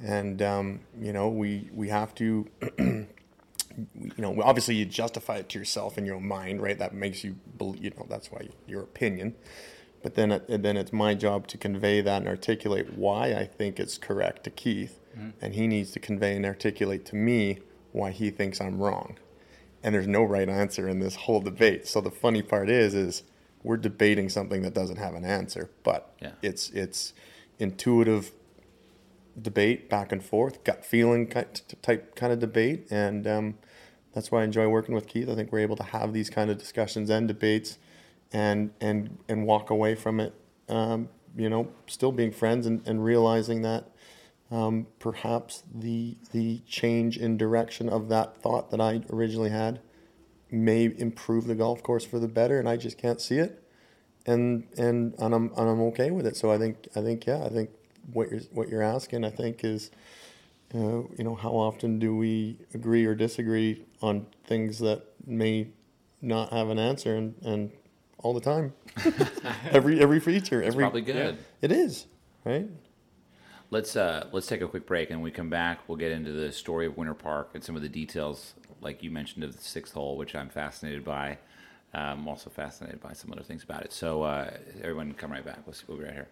and 0.00 0.42
um, 0.42 0.80
you 1.00 1.12
know, 1.12 1.28
we 1.28 1.70
we 1.72 1.88
have 1.88 2.14
to. 2.16 2.48
you 2.78 4.12
know, 4.18 4.40
obviously 4.42 4.76
you 4.76 4.84
justify 4.84 5.36
it 5.36 5.48
to 5.48 5.58
yourself 5.58 5.98
in 5.98 6.06
your 6.06 6.14
own 6.16 6.26
mind, 6.28 6.62
right? 6.62 6.78
That 6.78 6.94
makes 6.94 7.24
you, 7.24 7.34
bel- 7.58 7.74
you 7.76 7.90
know, 7.90 8.06
that's 8.08 8.30
why 8.30 8.48
your 8.68 8.82
opinion. 8.82 9.34
But 10.00 10.14
then, 10.14 10.30
it, 10.30 10.62
then 10.62 10.76
it's 10.76 10.92
my 10.92 11.14
job 11.14 11.48
to 11.48 11.58
convey 11.58 12.00
that 12.00 12.18
and 12.18 12.28
articulate 12.28 12.92
why 12.96 13.32
I 13.32 13.46
think 13.46 13.80
it's 13.80 13.98
correct 13.98 14.44
to 14.44 14.50
Keith, 14.50 15.00
and 15.40 15.54
he 15.54 15.66
needs 15.66 15.90
to 15.92 15.98
convey 15.98 16.36
and 16.36 16.46
articulate 16.46 17.04
to 17.06 17.16
me 17.16 17.58
why 17.92 18.10
he 18.12 18.30
thinks 18.30 18.60
I'm 18.60 18.78
wrong. 18.78 19.16
And 19.82 19.94
there's 19.94 20.06
no 20.06 20.22
right 20.22 20.48
answer 20.48 20.88
in 20.88 21.00
this 21.00 21.16
whole 21.16 21.40
debate. 21.40 21.86
So 21.88 22.00
the 22.00 22.10
funny 22.12 22.42
part 22.42 22.68
is, 22.70 22.94
is 22.94 23.22
we're 23.64 23.78
debating 23.78 24.28
something 24.28 24.62
that 24.62 24.74
doesn't 24.74 24.98
have 24.98 25.14
an 25.14 25.24
answer, 25.24 25.70
but 25.82 26.14
Yeah. 26.20 26.32
it's 26.42 26.70
it's 26.70 27.14
intuitive 27.58 28.30
debate 29.40 29.90
back 29.90 30.12
and 30.12 30.22
forth, 30.22 30.62
gut 30.62 30.84
feeling 30.84 31.26
type 31.26 32.14
kind 32.14 32.32
of 32.32 32.38
debate, 32.38 32.86
and 32.90 33.26
um, 33.26 33.58
that's 34.12 34.30
why 34.30 34.42
I 34.42 34.44
enjoy 34.44 34.68
working 34.68 34.94
with 34.94 35.08
Keith. 35.08 35.28
I 35.28 35.34
think 35.34 35.50
we're 35.50 35.58
able 35.60 35.76
to 35.76 35.82
have 35.82 36.12
these 36.12 36.30
kind 36.30 36.50
of 36.50 36.58
discussions 36.58 37.10
and 37.10 37.26
debates, 37.26 37.78
and 38.32 38.70
and 38.80 39.18
and 39.28 39.46
walk 39.46 39.70
away 39.70 39.94
from 39.96 40.20
it, 40.20 40.34
um, 40.68 41.08
you 41.36 41.48
know, 41.48 41.68
still 41.86 42.12
being 42.12 42.30
friends 42.30 42.66
and, 42.66 42.86
and 42.86 43.02
realizing 43.02 43.62
that 43.62 43.88
um, 44.50 44.86
perhaps 44.98 45.64
the 45.74 46.16
the 46.30 46.60
change 46.66 47.16
in 47.16 47.36
direction 47.36 47.88
of 47.88 48.08
that 48.10 48.36
thought 48.36 48.70
that 48.70 48.80
I 48.80 49.00
originally 49.10 49.50
had 49.50 49.80
may 50.54 50.92
improve 50.96 51.46
the 51.46 51.54
golf 51.54 51.82
course 51.82 52.04
for 52.04 52.18
the 52.18 52.28
better, 52.28 52.58
and 52.58 52.68
I 52.68 52.76
just 52.76 52.98
can't 52.98 53.20
see 53.20 53.38
it 53.38 53.60
and 54.26 54.66
and 54.76 55.14
and 55.18 55.34
I'm 55.34 55.50
and 55.56 55.68
I'm 55.68 55.80
okay 55.82 56.10
with 56.10 56.26
it. 56.26 56.36
So 56.36 56.50
I 56.50 56.58
think 56.58 56.88
I 56.96 57.00
think 57.02 57.26
yeah, 57.26 57.44
I 57.44 57.48
think 57.48 57.70
what 58.12 58.30
you're 58.30 58.40
what 58.52 58.68
you're 58.68 58.82
asking, 58.82 59.24
I 59.24 59.30
think 59.30 59.64
is, 59.64 59.90
uh, 60.74 60.78
you 60.78 61.24
know, 61.24 61.34
how 61.34 61.50
often 61.50 61.98
do 61.98 62.16
we 62.16 62.56
agree 62.72 63.04
or 63.06 63.14
disagree 63.14 63.84
on 64.02 64.26
things 64.46 64.78
that 64.80 65.02
may 65.26 65.68
not 66.22 66.52
have 66.52 66.68
an 66.68 66.78
answer, 66.78 67.16
and 67.16 67.34
and 67.42 67.70
all 68.18 68.32
the 68.34 68.40
time, 68.40 68.72
every 69.70 70.00
every 70.00 70.20
feature, 70.20 70.60
It's 70.60 70.68
every 70.68 70.84
probably 70.84 71.02
good. 71.02 71.38
it 71.60 71.72
is 71.72 72.06
right. 72.44 72.68
Let's 73.70 73.96
uh, 73.96 74.28
let's 74.32 74.46
take 74.46 74.60
a 74.60 74.68
quick 74.68 74.86
break, 74.86 75.10
and 75.10 75.18
when 75.18 75.24
we 75.24 75.30
come 75.30 75.50
back, 75.50 75.80
we'll 75.88 75.98
get 75.98 76.12
into 76.12 76.32
the 76.32 76.52
story 76.52 76.86
of 76.86 76.96
Winter 76.96 77.14
Park 77.14 77.50
and 77.54 77.64
some 77.64 77.74
of 77.76 77.82
the 77.82 77.88
details, 77.88 78.54
like 78.84 79.02
you 79.02 79.10
mentioned, 79.10 79.44
of 79.44 79.56
the 79.56 79.62
sixth 79.62 79.94
hole, 79.94 80.16
which 80.16 80.34
I'm 80.34 80.48
fascinated 80.48 81.04
by. 81.04 81.38
I'm 81.92 82.26
also 82.26 82.50
fascinated 82.50 83.00
by 83.00 83.12
some 83.12 83.32
other 83.32 83.42
things 83.42 83.62
about 83.62 83.84
it. 83.84 83.92
So 83.92 84.22
uh, 84.22 84.50
everyone, 84.82 85.12
come 85.14 85.30
right 85.30 85.44
back. 85.44 85.60
We'll, 85.66 85.76
we'll 85.86 85.98
be 85.98 86.04
right 86.04 86.12
here. 86.12 86.28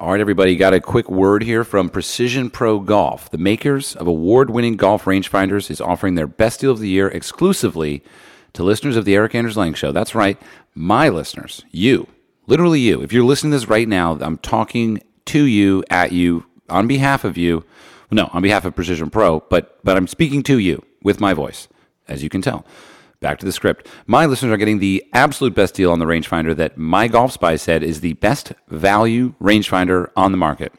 All 0.00 0.12
right, 0.12 0.20
everybody, 0.20 0.54
got 0.54 0.74
a 0.74 0.80
quick 0.80 1.10
word 1.10 1.42
here 1.42 1.64
from 1.64 1.88
Precision 1.88 2.50
Pro 2.50 2.78
Golf. 2.78 3.28
The 3.30 3.38
makers 3.38 3.96
of 3.96 4.06
award 4.06 4.50
winning 4.50 4.76
golf 4.76 5.06
rangefinders 5.06 5.72
is 5.72 5.80
offering 5.80 6.14
their 6.14 6.28
best 6.28 6.60
deal 6.60 6.70
of 6.70 6.78
the 6.78 6.88
year 6.88 7.08
exclusively 7.08 8.04
to 8.52 8.62
listeners 8.62 8.96
of 8.96 9.04
the 9.04 9.16
Erik 9.16 9.34
Anders 9.34 9.56
Lang 9.56 9.74
Show. 9.74 9.90
That's 9.90 10.14
right, 10.14 10.40
my 10.72 11.08
listeners, 11.08 11.64
you, 11.72 12.06
literally 12.46 12.78
you. 12.78 13.02
If 13.02 13.12
you're 13.12 13.24
listening 13.24 13.50
to 13.50 13.58
this 13.58 13.68
right 13.68 13.88
now, 13.88 14.16
I'm 14.20 14.38
talking 14.38 15.02
to 15.26 15.42
you, 15.42 15.82
at 15.90 16.12
you, 16.12 16.46
on 16.68 16.86
behalf 16.86 17.24
of 17.24 17.36
you, 17.36 17.64
no, 18.10 18.30
on 18.32 18.42
behalf 18.42 18.64
of 18.64 18.74
Precision 18.74 19.10
Pro, 19.10 19.40
but 19.50 19.78
but 19.84 19.96
I'm 19.96 20.06
speaking 20.06 20.42
to 20.44 20.58
you 20.58 20.84
with 21.02 21.20
my 21.20 21.34
voice, 21.34 21.68
as 22.06 22.22
you 22.22 22.28
can 22.28 22.42
tell. 22.42 22.64
Back 23.20 23.38
to 23.40 23.46
the 23.46 23.52
script. 23.52 23.88
My 24.06 24.26
listeners 24.26 24.52
are 24.52 24.56
getting 24.56 24.78
the 24.78 25.04
absolute 25.12 25.54
best 25.54 25.74
deal 25.74 25.90
on 25.90 25.98
the 25.98 26.04
rangefinder 26.04 26.54
that 26.54 26.78
MyGolfSpy 26.78 27.58
said 27.58 27.82
is 27.82 28.00
the 28.00 28.12
best 28.14 28.52
value 28.68 29.34
rangefinder 29.40 30.10
on 30.16 30.30
the 30.30 30.38
market. 30.38 30.72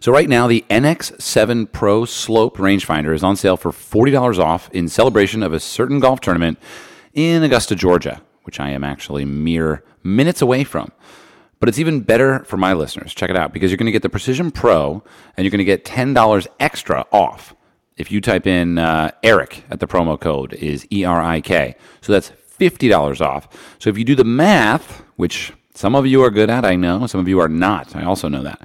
So 0.00 0.12
right 0.12 0.28
now, 0.28 0.48
the 0.48 0.64
NX7 0.68 1.70
Pro 1.72 2.04
Slope 2.04 2.58
rangefinder 2.58 3.14
is 3.14 3.22
on 3.22 3.36
sale 3.36 3.56
for 3.56 3.70
$40 3.70 4.38
off 4.38 4.68
in 4.72 4.88
celebration 4.88 5.42
of 5.42 5.52
a 5.52 5.60
certain 5.60 6.00
golf 6.00 6.20
tournament 6.20 6.58
in 7.14 7.42
Augusta, 7.44 7.76
Georgia, 7.76 8.20
which 8.42 8.58
I 8.58 8.70
am 8.70 8.84
actually 8.84 9.24
mere 9.24 9.84
minutes 10.02 10.42
away 10.42 10.64
from. 10.64 10.90
But 11.64 11.70
it's 11.70 11.78
even 11.78 12.00
better 12.00 12.44
for 12.44 12.58
my 12.58 12.74
listeners. 12.74 13.14
Check 13.14 13.30
it 13.30 13.36
out 13.36 13.54
because 13.54 13.70
you're 13.70 13.78
going 13.78 13.86
to 13.86 13.90
get 13.90 14.02
the 14.02 14.10
Precision 14.10 14.50
Pro 14.50 15.02
and 15.34 15.46
you're 15.46 15.50
going 15.50 15.60
to 15.60 15.64
get 15.64 15.86
$10 15.86 16.46
extra 16.60 17.06
off 17.10 17.54
if 17.96 18.12
you 18.12 18.20
type 18.20 18.46
in 18.46 18.76
uh, 18.76 19.12
Erik 19.22 19.64
at 19.70 19.80
the 19.80 19.86
promo 19.86 20.20
code 20.20 20.52
is 20.52 20.86
E 20.92 21.06
R 21.06 21.22
I 21.22 21.40
K. 21.40 21.74
So 22.02 22.12
that's 22.12 22.32
$50 22.60 23.22
off. 23.22 23.48
So 23.78 23.88
if 23.88 23.96
you 23.96 24.04
do 24.04 24.14
the 24.14 24.24
math, 24.24 25.04
which 25.16 25.54
some 25.72 25.94
of 25.94 26.06
you 26.06 26.22
are 26.22 26.28
good 26.28 26.50
at, 26.50 26.66
I 26.66 26.76
know, 26.76 27.06
some 27.06 27.18
of 27.18 27.28
you 27.28 27.40
are 27.40 27.48
not. 27.48 27.96
I 27.96 28.04
also 28.04 28.28
know 28.28 28.42
that. 28.42 28.60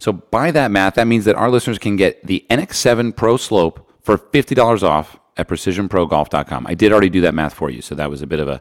So 0.00 0.12
by 0.12 0.50
that 0.50 0.72
math, 0.72 0.96
that 0.96 1.06
means 1.06 1.26
that 1.26 1.36
our 1.36 1.50
listeners 1.52 1.78
can 1.78 1.94
get 1.94 2.26
the 2.26 2.44
NX7 2.50 3.14
Pro 3.14 3.36
Slope 3.36 3.88
for 4.00 4.18
$50 4.18 4.82
off 4.82 5.20
at 5.36 5.46
precisionprogolf.com. 5.46 6.66
I 6.66 6.74
did 6.74 6.90
already 6.90 7.10
do 7.10 7.20
that 7.20 7.32
math 7.32 7.54
for 7.54 7.70
you, 7.70 7.80
so 7.80 7.94
that 7.94 8.10
was 8.10 8.22
a 8.22 8.26
bit 8.26 8.40
of 8.40 8.48
a 8.48 8.60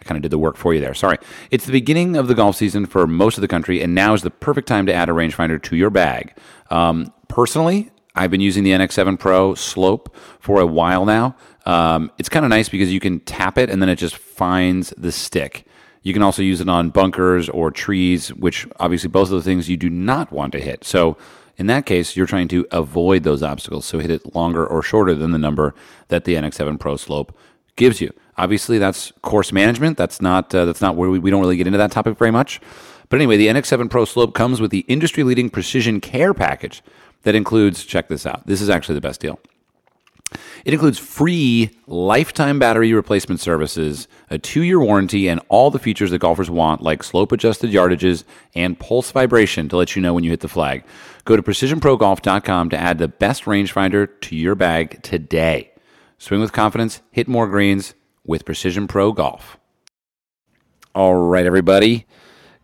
I 0.00 0.04
kind 0.04 0.16
of 0.16 0.22
did 0.22 0.30
the 0.30 0.38
work 0.38 0.56
for 0.56 0.74
you 0.74 0.80
there. 0.80 0.94
Sorry. 0.94 1.18
It's 1.50 1.66
the 1.66 1.72
beginning 1.72 2.16
of 2.16 2.28
the 2.28 2.34
golf 2.34 2.56
season 2.56 2.86
for 2.86 3.06
most 3.06 3.36
of 3.36 3.42
the 3.42 3.48
country, 3.48 3.82
and 3.82 3.94
now 3.94 4.14
is 4.14 4.22
the 4.22 4.30
perfect 4.30 4.68
time 4.68 4.86
to 4.86 4.94
add 4.94 5.08
a 5.08 5.12
rangefinder 5.12 5.62
to 5.62 5.76
your 5.76 5.90
bag. 5.90 6.36
Um, 6.70 7.12
personally, 7.28 7.90
I've 8.14 8.30
been 8.30 8.40
using 8.40 8.64
the 8.64 8.70
NX7 8.72 9.18
Pro 9.18 9.54
Slope 9.54 10.14
for 10.40 10.60
a 10.60 10.66
while 10.66 11.04
now. 11.04 11.36
Um, 11.66 12.10
it's 12.18 12.28
kind 12.28 12.44
of 12.44 12.48
nice 12.50 12.68
because 12.68 12.92
you 12.92 13.00
can 13.00 13.20
tap 13.20 13.58
it 13.58 13.70
and 13.70 13.80
then 13.80 13.88
it 13.88 13.96
just 13.96 14.16
finds 14.16 14.92
the 14.96 15.12
stick. 15.12 15.66
You 16.02 16.12
can 16.12 16.22
also 16.22 16.42
use 16.42 16.60
it 16.60 16.68
on 16.68 16.90
bunkers 16.90 17.48
or 17.48 17.70
trees, 17.70 18.32
which 18.34 18.66
obviously 18.80 19.08
both 19.08 19.28
of 19.28 19.34
the 19.34 19.42
things 19.42 19.68
you 19.68 19.76
do 19.76 19.90
not 19.90 20.32
want 20.32 20.52
to 20.52 20.60
hit. 20.60 20.84
So 20.84 21.16
in 21.58 21.66
that 21.66 21.86
case, 21.86 22.16
you're 22.16 22.26
trying 22.26 22.48
to 22.48 22.66
avoid 22.70 23.24
those 23.24 23.42
obstacles. 23.42 23.84
So 23.84 23.98
hit 23.98 24.10
it 24.10 24.34
longer 24.34 24.66
or 24.66 24.82
shorter 24.82 25.14
than 25.14 25.32
the 25.32 25.38
number 25.38 25.74
that 26.08 26.24
the 26.24 26.34
NX7 26.34 26.78
Pro 26.80 26.96
Slope 26.96 27.36
gives 27.76 28.00
you. 28.00 28.12
Obviously, 28.38 28.78
that's 28.78 29.12
course 29.22 29.52
management. 29.52 29.98
That's 29.98 30.22
not 30.22 30.54
uh, 30.54 30.64
that's 30.64 30.80
not 30.80 30.96
where 30.96 31.10
we, 31.10 31.18
we 31.18 31.30
don't 31.30 31.40
really 31.40 31.56
get 31.56 31.66
into 31.66 31.78
that 31.78 31.90
topic 31.90 32.16
very 32.16 32.30
much. 32.30 32.60
But 33.08 33.16
anyway, 33.16 33.36
the 33.36 33.48
NX7 33.48 33.90
Pro 33.90 34.04
Slope 34.04 34.34
comes 34.34 34.60
with 34.60 34.70
the 34.70 34.80
industry-leading 34.80 35.50
precision 35.50 36.00
care 36.00 36.32
package 36.32 36.82
that 37.22 37.34
includes. 37.34 37.84
Check 37.84 38.08
this 38.08 38.24
out. 38.24 38.46
This 38.46 38.60
is 38.60 38.70
actually 38.70 38.94
the 38.94 39.00
best 39.00 39.20
deal. 39.20 39.40
It 40.64 40.74
includes 40.74 40.98
free 40.98 41.70
lifetime 41.86 42.58
battery 42.58 42.92
replacement 42.92 43.40
services, 43.40 44.06
a 44.30 44.38
two 44.38 44.62
year 44.62 44.78
warranty, 44.78 45.28
and 45.28 45.40
all 45.48 45.70
the 45.70 45.78
features 45.78 46.10
that 46.10 46.18
golfers 46.18 46.50
want, 46.50 46.82
like 46.82 47.02
slope 47.02 47.32
adjusted 47.32 47.70
yardages 47.70 48.24
and 48.54 48.78
pulse 48.78 49.10
vibration 49.10 49.68
to 49.70 49.76
let 49.76 49.96
you 49.96 50.02
know 50.02 50.14
when 50.14 50.24
you 50.24 50.30
hit 50.30 50.40
the 50.40 50.48
flag. 50.48 50.84
Go 51.24 51.34
to 51.34 51.42
precisionprogolf.com 51.42 52.70
to 52.70 52.76
add 52.76 52.98
the 52.98 53.08
best 53.08 53.44
rangefinder 53.44 54.08
to 54.20 54.36
your 54.36 54.54
bag 54.54 55.02
today. 55.02 55.72
Swing 56.18 56.40
with 56.40 56.52
confidence, 56.52 57.00
hit 57.10 57.28
more 57.28 57.46
greens 57.48 57.94
with 58.28 58.44
Precision 58.44 58.86
Pro 58.86 59.10
Golf. 59.10 59.58
All 60.94 61.14
right, 61.14 61.46
everybody. 61.46 62.06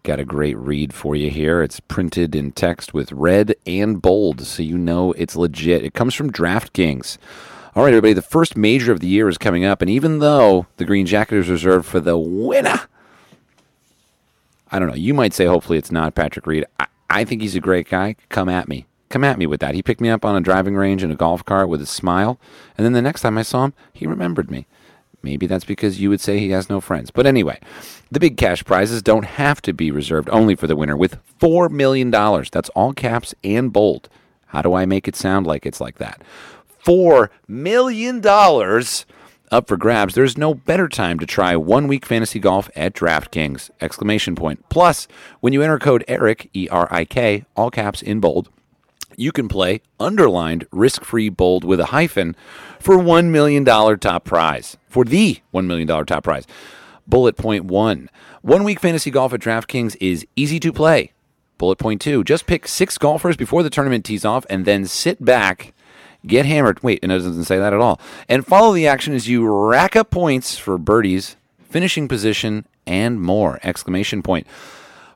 Got 0.03 0.21
a 0.21 0.25
great 0.25 0.59
read 0.59 0.93
for 0.93 1.17
you 1.17 1.31
here. 1.31 1.63
It's 1.63 1.81
printed 1.81 2.35
in 2.35 2.53
text 2.53 2.93
with 2.93 3.11
red 3.11 3.57
and 3.67 4.03
bold, 4.03 4.43
so 4.43 4.63
you 4.63 4.77
know 4.77 5.13
it's 5.13 5.35
legit. 5.35 5.83
It 5.83 5.95
comes 5.95 6.15
from 6.15 6.31
DraftKings. 6.31 7.17
All 7.75 7.83
right, 7.83 7.95
everybody, 7.95 8.13
the 8.13 8.21
first 8.21 8.59
major 8.59 8.93
of 8.93 9.01
the 9.01 9.07
year 9.07 9.27
is 9.27 9.39
coming 9.39 9.65
up, 9.65 9.81
and 9.81 9.91
even 9.91 10.19
though 10.19 10.67
the 10.77 10.85
green 10.85 11.07
jacket 11.07 11.39
is 11.39 11.49
reserved 11.49 11.87
for 11.87 11.99
the 11.99 12.19
winner, 12.19 12.83
I 14.71 14.79
don't 14.79 14.89
know. 14.89 14.95
You 14.95 15.15
might 15.15 15.33
say, 15.33 15.47
hopefully, 15.47 15.79
it's 15.79 15.91
not 15.91 16.15
Patrick 16.15 16.47
Reed. 16.47 16.67
I, 16.79 16.87
I 17.09 17.25
think 17.25 17.41
he's 17.41 17.57
a 17.57 17.61
great 17.61 17.89
guy. 17.89 18.17
Come 18.29 18.51
at 18.51 18.69
me. 18.69 18.87
Come 19.09 19.25
at 19.25 19.39
me 19.39 19.47
with 19.47 19.61
that. 19.61 19.75
He 19.75 19.83
picked 19.83 20.03
me 20.03 20.11
up 20.11 20.27
on 20.27 20.37
a 20.37 20.43
driving 20.43 20.77
range 20.77 21.03
in 21.03 21.11
a 21.11 21.17
golf 21.17 21.43
cart 21.43 21.71
with 21.71 21.81
a 21.81 21.87
smile, 21.87 22.39
and 22.77 22.85
then 22.85 22.93
the 22.93 23.01
next 23.01 23.23
time 23.23 23.39
I 23.39 23.43
saw 23.43 23.65
him, 23.65 23.73
he 23.95 24.07
remembered 24.07 24.51
me. 24.51 24.67
Maybe 25.25 25.47
that's 25.47 25.65
because 25.65 26.01
you 26.01 26.11
would 26.11 26.21
say 26.21 26.39
he 26.39 26.51
has 26.51 26.69
no 26.69 26.81
friends. 26.81 27.11
But 27.11 27.27
anyway, 27.27 27.59
the 28.11 28.21
big 28.21 28.37
cash 28.37 28.63
prizes 28.63 29.03
don't 29.03 29.25
have 29.25 29.63
to 29.63 29.73
be 29.73 29.91
reserved 29.91 30.29
only 30.31 30.55
for 30.55 30.67
the 30.67 30.77
winner 30.77 30.97
with 30.97 31.19
$4 31.41 31.71
million. 31.71 32.11
That's 32.11 32.69
all 32.71 32.93
caps 32.93 33.35
and 33.43 33.73
bold. 33.73 34.11
How 34.49 34.61
do 34.61 34.75
I 34.75 34.85
make 34.85 35.09
it 35.09 35.17
sound 35.17 35.47
like 35.47 35.65
it's 35.65 35.81
like 35.81 35.97
that? 35.97 36.23
$4 36.85 37.31
million 37.49 38.21
up 39.51 39.69
for 39.69 39.77
grabs. 39.77 40.15
There's 40.15 40.37
no 40.37 40.55
better 40.55 40.89
time 40.89 41.19
to 41.19 41.27
try 41.27 41.57
one 41.57 41.89
week 41.89 42.05
fantasy 42.05 42.39
golf 42.39 42.69
at 42.77 42.95
DraftKings! 42.95 43.71
Exclamation 43.81 44.35
point. 44.35 44.69
Plus, 44.69 45.09
when 45.41 45.53
you 45.53 45.63
enter 45.63 45.79
code 45.79 46.05
ERIK, 46.07 46.51
E 46.53 46.69
R 46.71 46.89
I 46.91 47.05
K, 47.05 47.45
all 47.57 47.71
caps 47.71 48.03
in 48.03 48.21
bold, 48.21 48.51
you 49.19 49.33
can 49.33 49.49
play 49.49 49.81
underlined 49.99 50.67
risk 50.71 51.05
free 51.05 51.29
bold 51.29 51.65
with 51.65 51.81
a 51.81 51.87
hyphen 51.87 52.37
for 52.79 52.97
$1 52.97 53.27
million 53.31 53.65
top 53.65 54.25
prize. 54.25 54.77
For 54.89 55.05
the 55.05 55.41
$1 55.53 55.67
million 55.67 55.87
top 55.87 56.25
prize. 56.25 56.47
Bullet 57.07 57.37
point 57.37 57.65
one 57.65 58.09
one 58.41 58.65
week 58.65 58.81
fantasy 58.81 59.11
golf 59.11 59.33
at 59.33 59.41
DraftKings 59.41 59.97
is 60.01 60.27
easy 60.37 60.59
to 60.61 60.73
play. 60.73 61.13
Bullet 61.59 61.77
point 61.77 62.01
two 62.01 62.25
just 62.25 62.47
pick 62.47 62.67
six 62.67 62.97
golfers 62.99 63.37
before 63.37 63.63
the 63.63 63.71
tournament 63.71 64.05
tees 64.05 64.25
off 64.25 64.47
and 64.49 64.65
then 64.65 64.87
sit 64.87 65.23
back. 65.25 65.75
Get 66.27 66.47
hammered. 66.47 66.83
Wait, 66.83 67.01
and 67.03 67.13
it 67.13 67.17
doesn't 67.19 67.45
say 67.45 67.59
that 67.59 67.75
at 67.75 67.81
all. 67.81 68.01
And 68.29 68.47
follow 68.47 68.73
the 68.73 68.87
action 68.87 69.13
as 69.15 69.29
you 69.29 69.47
rack 69.47 69.95
up 69.95 70.11
points 70.11 70.57
for 70.57 70.79
birdies, 70.79 71.37
finishing 71.69 72.09
position, 72.09 72.67
and 72.87 73.21
more. 73.21 73.61
Exclamation 73.63 74.23
point. 74.23 74.47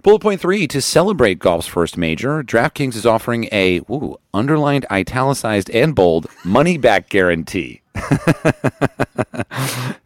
Bullet 0.09 0.23
point 0.23 0.41
three 0.41 0.67
to 0.69 0.81
celebrate 0.81 1.39
golf's 1.39 1.67
first 1.67 1.99
major, 1.99 2.43
DraftKings 2.43 2.97
is 2.97 3.05
offering 3.05 3.47
a 3.53 3.81
ooh, 3.91 4.17
underlined, 4.33 4.87
italicized, 4.91 5.69
and 5.69 5.95
bold 5.95 6.27
money 6.47 6.79
back 6.79 7.11
guarantee. 7.11 7.83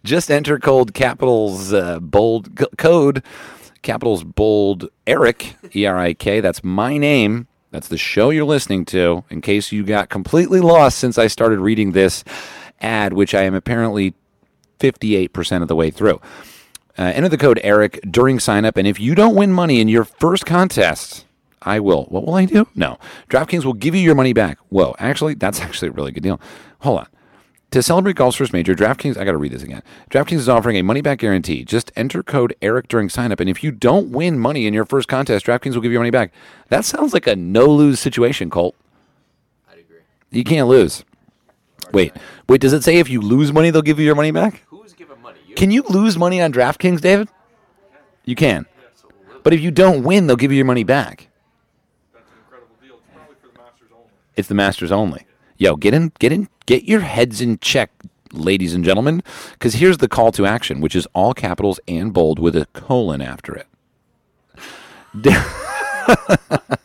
Just 0.02 0.28
enter 0.28 0.58
code 0.58 0.92
capitals 0.92 1.72
uh, 1.72 2.00
bold 2.00 2.58
c- 2.58 2.66
code 2.78 3.22
capitals 3.82 4.24
bold 4.24 4.88
Erik 5.06 5.54
E 5.72 5.86
R 5.86 5.96
I 5.96 6.14
K. 6.14 6.40
That's 6.40 6.64
my 6.64 6.96
name. 6.96 7.46
That's 7.70 7.86
the 7.86 7.96
show 7.96 8.30
you're 8.30 8.44
listening 8.44 8.84
to. 8.86 9.22
In 9.30 9.40
case 9.40 9.70
you 9.70 9.84
got 9.84 10.08
completely 10.08 10.58
lost 10.58 10.98
since 10.98 11.16
I 11.16 11.28
started 11.28 11.60
reading 11.60 11.92
this 11.92 12.24
ad, 12.80 13.12
which 13.12 13.36
I 13.36 13.42
am 13.42 13.54
apparently 13.54 14.14
58% 14.80 15.62
of 15.62 15.68
the 15.68 15.76
way 15.76 15.92
through. 15.92 16.20
Uh, 16.98 17.04
enter 17.14 17.28
the 17.28 17.38
code 17.38 17.60
ERIK 17.64 18.00
during 18.10 18.38
sign 18.38 18.64
up, 18.64 18.76
and 18.76 18.86
if 18.86 19.00
you 19.00 19.14
don't 19.14 19.34
win 19.34 19.52
money 19.52 19.80
in 19.80 19.88
your 19.88 20.04
first 20.04 20.44
contest, 20.44 21.24
I 21.62 21.80
will. 21.80 22.04
What 22.04 22.26
will 22.26 22.34
I 22.34 22.44
do? 22.44 22.68
No. 22.74 22.98
DraftKings 23.30 23.64
will 23.64 23.72
give 23.72 23.94
you 23.94 24.02
your 24.02 24.14
money 24.14 24.32
back. 24.32 24.58
Whoa, 24.68 24.94
actually, 24.98 25.34
that's 25.34 25.60
actually 25.62 25.88
a 25.88 25.92
really 25.92 26.12
good 26.12 26.22
deal. 26.22 26.40
Hold 26.80 27.00
on. 27.00 27.06
To 27.70 27.82
celebrate 27.82 28.16
golf's 28.16 28.36
first 28.36 28.52
major, 28.52 28.74
DraftKings, 28.74 29.16
I 29.16 29.24
got 29.24 29.32
to 29.32 29.38
read 29.38 29.52
this 29.52 29.62
again. 29.62 29.82
DraftKings 30.10 30.36
is 30.36 30.48
offering 30.48 30.76
a 30.76 30.82
money 30.82 31.00
back 31.00 31.20
guarantee. 31.20 31.64
Just 31.64 31.90
enter 31.96 32.22
code 32.22 32.54
ERIK 32.60 32.86
during 32.86 33.08
sign 33.08 33.32
up, 33.32 33.40
and 33.40 33.48
if 33.48 33.64
you 33.64 33.70
don't 33.70 34.10
win 34.10 34.38
money 34.38 34.66
in 34.66 34.74
your 34.74 34.84
first 34.84 35.08
contest, 35.08 35.46
DraftKings 35.46 35.74
will 35.74 35.80
give 35.80 35.92
you 35.92 35.98
money 35.98 36.10
back. 36.10 36.32
That 36.68 36.84
sounds 36.84 37.14
like 37.14 37.26
a 37.26 37.34
no 37.34 37.64
lose 37.64 37.98
situation, 37.98 38.50
Colt. 38.50 38.74
I'd 39.70 39.78
agree. 39.78 40.00
You 40.30 40.44
can't 40.44 40.68
lose. 40.68 41.02
Wait, 41.92 42.12
wait, 42.46 42.60
does 42.60 42.74
it 42.74 42.84
say 42.84 42.98
if 42.98 43.08
you 43.08 43.22
lose 43.22 43.52
money, 43.54 43.70
they'll 43.70 43.80
give 43.80 43.98
you 43.98 44.04
your 44.04 44.14
money 44.16 44.32
back? 44.32 44.64
Who's 44.66 44.92
giving 44.92 45.20
money? 45.22 45.38
You? 45.41 45.41
Can 45.56 45.70
you 45.70 45.82
lose 45.82 46.18
money 46.18 46.40
on 46.40 46.52
DraftKings, 46.52 47.00
David? 47.00 47.28
You 48.24 48.34
can. 48.34 48.66
But 49.42 49.52
if 49.52 49.60
you 49.60 49.70
don't 49.70 50.04
win, 50.04 50.26
they'll 50.26 50.36
give 50.36 50.52
you 50.52 50.56
your 50.56 50.66
money 50.66 50.84
back. 50.84 51.28
That's 52.12 52.30
an 52.30 52.38
incredible 52.44 52.76
deal. 52.80 52.94
It's 52.94 53.04
probably 53.12 53.34
for 53.40 53.48
the 53.48 53.58
Masters 53.58 53.88
only. 53.92 54.08
It's 54.36 54.48
the 54.48 54.54
Masters 54.54 54.92
only. 54.92 55.26
Yo, 55.58 55.76
get 55.76 55.94
in, 55.94 56.12
get 56.18 56.32
in, 56.32 56.48
get 56.66 56.84
your 56.84 57.00
heads 57.00 57.40
in 57.40 57.58
check, 57.58 57.90
ladies 58.32 58.74
and 58.74 58.84
gentlemen, 58.84 59.22
because 59.52 59.74
here's 59.74 59.98
the 59.98 60.08
call 60.08 60.32
to 60.32 60.46
action, 60.46 60.80
which 60.80 60.94
is 60.94 61.06
all 61.12 61.34
capitals 61.34 61.80
and 61.88 62.12
bold 62.12 62.38
with 62.38 62.56
a 62.56 62.66
colon 62.72 63.20
after 63.20 63.54
it. 63.54 63.66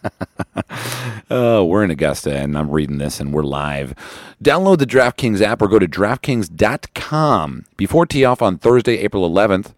Oh, 1.30 1.65
we're 1.65 1.84
in 1.84 1.91
Augusta 1.91 2.34
and 2.34 2.57
I'm 2.57 2.72
reading 2.72 2.99
this 2.99 3.20
and 3.20 3.34
we're 3.34 3.43
live. 3.43 3.93
Download 4.41 4.78
the 4.78 4.86
DraftKings 4.86 5.41
app 5.41 5.61
or 5.61 5.68
go 5.68 5.78
to 5.78 5.88
DraftKings.com 5.88 7.65
before 7.76 8.05
tee 8.05 8.24
off 8.24 8.41
on 8.41 8.57
Thursday, 8.57 8.99
April 8.99 9.30
11th. 9.30 9.74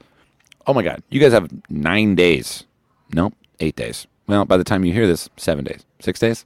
Oh 0.68 0.76
my 0.76 0.84
God, 0.84 1.02
you 1.10 1.20
guys 1.20 1.32
have 1.32 1.50
nine 1.68 2.14
days. 2.14 2.66
Nope, 3.12 3.34
eight 3.60 3.76
days. 3.76 4.06
Well, 4.28 4.46
by 4.46 4.58
the 4.58 4.64
time 4.64 4.86
you 4.86 4.94
hear 4.94 5.08
this, 5.08 5.28
seven 5.38 5.66
days, 5.66 5.86
six 6.00 6.20
days. 6.20 6.46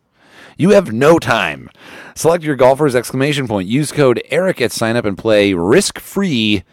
You 0.57 0.69
have 0.69 0.93
no 0.93 1.19
time. 1.19 1.69
Select 2.15 2.45
your 2.45 2.55
golfer's 2.55 2.95
exclamation 2.95 3.45
point. 3.45 3.67
Use 3.67 3.91
code 3.91 4.21
ERIK 4.31 4.61
at 4.61 4.71
sign 4.71 4.95
up 4.95 5.03
and 5.03 5.17
play 5.17 5.53
risk 5.53 5.99
free 5.99 6.63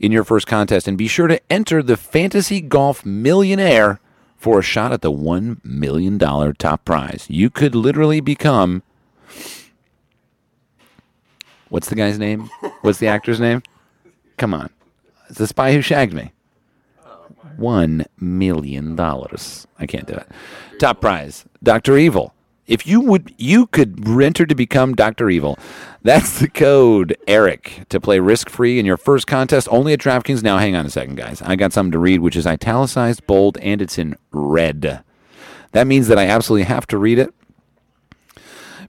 in 0.00 0.10
your 0.10 0.24
first 0.24 0.48
contest. 0.48 0.88
And 0.88 0.98
be 0.98 1.06
sure 1.06 1.28
to 1.28 1.40
enter 1.52 1.84
the 1.84 1.96
Fantasy 1.96 2.60
Golf 2.60 3.06
Millionaire 3.06 4.00
for 4.46 4.60
a 4.60 4.62
shot 4.62 4.92
at 4.92 5.02
the 5.02 5.10
$1 5.10 5.64
million 5.64 6.20
top 6.20 6.84
prize. 6.84 7.26
You 7.28 7.50
could 7.50 7.74
literally 7.74 8.20
become. 8.20 8.84
What's 11.68 11.88
the 11.88 11.96
guy's 11.96 12.16
name? 12.16 12.48
What's 12.82 13.00
the 13.00 13.08
actor's 13.08 13.40
name? 13.40 13.64
Come 14.36 14.54
on. 14.54 14.70
It's 15.28 15.38
the 15.38 15.48
spy 15.48 15.72
who 15.72 15.80
shagged 15.80 16.12
me. 16.12 16.30
One 17.56 18.06
million 18.20 18.94
dollars. 18.94 19.66
I 19.80 19.86
can't 19.86 20.06
do 20.06 20.14
it. 20.14 20.28
Top 20.78 21.00
prize, 21.00 21.44
Doctor 21.60 21.98
Evil. 21.98 22.32
If 22.66 22.86
you 22.86 23.00
would, 23.00 23.32
you 23.38 23.66
could 23.68 24.08
enter 24.08 24.44
to 24.44 24.54
become 24.54 24.94
Doctor 24.94 25.30
Evil. 25.30 25.58
That's 26.02 26.40
the 26.40 26.48
code, 26.48 27.16
Erik, 27.26 27.84
to 27.90 28.00
play 28.00 28.18
risk 28.18 28.48
free 28.48 28.78
in 28.78 28.86
your 28.86 28.96
first 28.96 29.26
contest 29.26 29.68
only 29.70 29.92
at 29.92 30.00
DraftKings. 30.00 30.42
Now, 30.42 30.58
hang 30.58 30.74
on 30.74 30.86
a 30.86 30.90
second, 30.90 31.16
guys. 31.16 31.42
I 31.42 31.56
got 31.56 31.72
something 31.72 31.92
to 31.92 31.98
read, 31.98 32.20
which 32.20 32.36
is 32.36 32.46
italicized, 32.46 33.26
bold, 33.26 33.56
and 33.58 33.80
it's 33.80 33.98
in 33.98 34.16
red. 34.32 35.02
That 35.72 35.86
means 35.86 36.08
that 36.08 36.18
I 36.18 36.26
absolutely 36.26 36.64
have 36.64 36.86
to 36.88 36.98
read 36.98 37.18
it. 37.18 37.32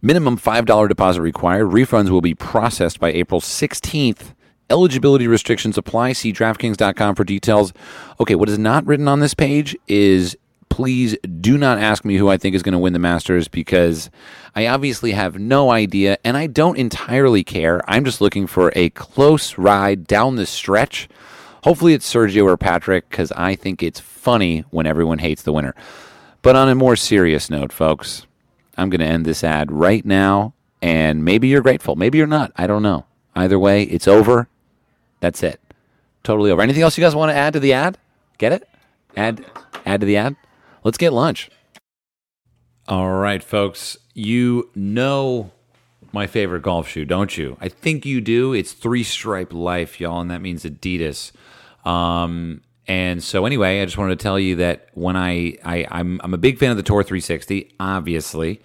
Minimum 0.02 0.38
$5 0.38 0.88
deposit 0.88 1.22
required. 1.22 1.68
Refunds 1.68 2.10
will 2.10 2.22
be 2.22 2.36
processed 2.36 3.00
by 3.00 3.12
April 3.12 3.42
16th. 3.42 4.34
Eligibility 4.70 5.28
restrictions 5.28 5.78
apply. 5.78 6.14
See 6.14 6.34
DraftKings.com 6.34 7.16
for 7.16 7.24
details. 7.24 7.74
Okay, 8.20 8.36
what 8.36 8.50
is 8.50 8.60
not 8.60 8.86
written 8.86 9.08
on 9.08 9.22
this 9.22 9.34
page 9.34 9.78
is 9.88 10.38
please 10.78 11.18
do 11.42 11.58
not 11.58 11.80
ask 11.80 12.06
me 12.06 12.18
who 12.18 12.30
I 12.30 12.38
think 12.38 12.56
is 12.56 12.62
going 12.62 12.74
to 12.74 12.78
win 12.78 12.94
the 12.94 13.00
Masters 13.00 13.48
because 13.48 14.12
I 14.56 14.68
obviously 14.68 15.14
have 15.14 15.40
no 15.40 15.72
idea 15.72 16.20
and 16.24 16.38
I 16.38 16.46
don't 16.46 16.78
entirely 16.78 17.44
care. 17.44 17.82
I'm 17.90 18.06
just 18.06 18.22
looking 18.22 18.46
for 18.46 18.72
a 18.76 18.92
close 18.92 19.58
ride 19.58 20.06
down 20.06 20.36
the 20.36 20.46
stretch. 20.46 21.10
Hopefully 21.64 21.96
it's 21.96 22.08
Sergio 22.08 22.44
or 22.44 22.58
Patrick 22.58 23.10
because 23.10 23.32
I 23.32 23.56
think 23.56 23.82
it's 23.82 24.00
funny 24.00 24.66
when 24.70 24.86
everyone 24.86 25.18
hates 25.18 25.42
the 25.42 25.52
winner. 25.52 25.74
But 26.44 26.56
on 26.56 26.70
a 26.70 26.76
more 26.76 26.96
serious 26.96 27.50
note, 27.50 27.74
folks, 27.74 28.28
I'm 28.78 28.92
going 28.92 29.02
to 29.02 29.08
end 29.08 29.26
this 29.26 29.44
ad 29.44 29.72
right 29.72 30.06
now. 30.06 30.54
And 30.80 31.26
maybe 31.26 31.48
you're 31.48 31.64
grateful. 31.64 31.96
Maybe 31.96 32.20
you're 32.20 32.28
not. 32.28 32.52
I 32.56 32.68
don't 32.68 32.84
know. 32.84 33.08
Either 33.36 33.58
way, 33.58 33.82
it's 33.82 34.08
over. 34.08 34.48
That's 35.22 35.42
it. 35.42 35.60
Totally 36.22 36.52
over. 36.52 36.62
Anything 36.62 36.84
else 36.84 37.00
you 37.00 37.04
guys 37.04 37.16
want 37.16 37.32
to 37.32 37.36
add 37.36 37.54
to 37.54 37.60
the 37.60 37.74
ad? 37.74 37.98
Get 38.38 38.52
it? 38.52 38.70
Add 39.16 39.44
add 39.88 40.02
to 40.02 40.06
the 40.06 40.18
ad? 40.18 40.36
Let's 40.88 40.98
get 40.98 41.12
lunch. 41.12 41.50
All 42.88 43.12
right, 43.12 43.44
folks. 43.44 43.98
You 44.14 44.70
know 44.74 45.52
my 46.14 46.28
favorite 46.28 46.62
golf 46.62 46.88
shoe, 46.88 47.04
don't 47.04 47.38
you? 47.38 47.58
I 47.60 47.68
think 47.68 48.06
you 48.06 48.22
do. 48.22 48.54
It's 48.54 48.72
Three 48.72 49.04
Stripe 49.04 49.52
Life, 49.52 50.00
y'all, 50.00 50.22
and 50.22 50.32
that 50.32 50.40
means 50.40 50.64
Adidas. 50.64 51.34
Um, 51.86 52.62
and 52.88 53.22
so, 53.22 53.46
anyway, 53.46 53.82
I 53.82 53.86
just 53.86 53.98
wanted 53.98 54.18
to 54.18 54.24
tell 54.24 54.40
you 54.40 54.56
that 54.56 54.88
when 54.94 55.18
I, 55.18 55.58
I 55.66 55.86
I'm 55.92 56.22
I'm 56.24 56.34
a 56.34 56.38
big 56.38 56.58
fan 56.58 56.72
of 56.72 56.78
the 56.78 56.84
Tour 56.84 57.04
360, 57.04 57.74
obviously, 57.82 58.62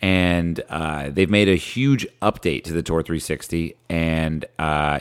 and 0.00 0.58
uh, 0.70 1.10
they've 1.10 1.28
made 1.28 1.50
a 1.50 1.56
huge 1.56 2.06
update 2.22 2.64
to 2.64 2.72
the 2.72 2.82
Tour 2.82 3.02
360, 3.02 3.76
and 3.90 4.46
uh, 4.58 5.00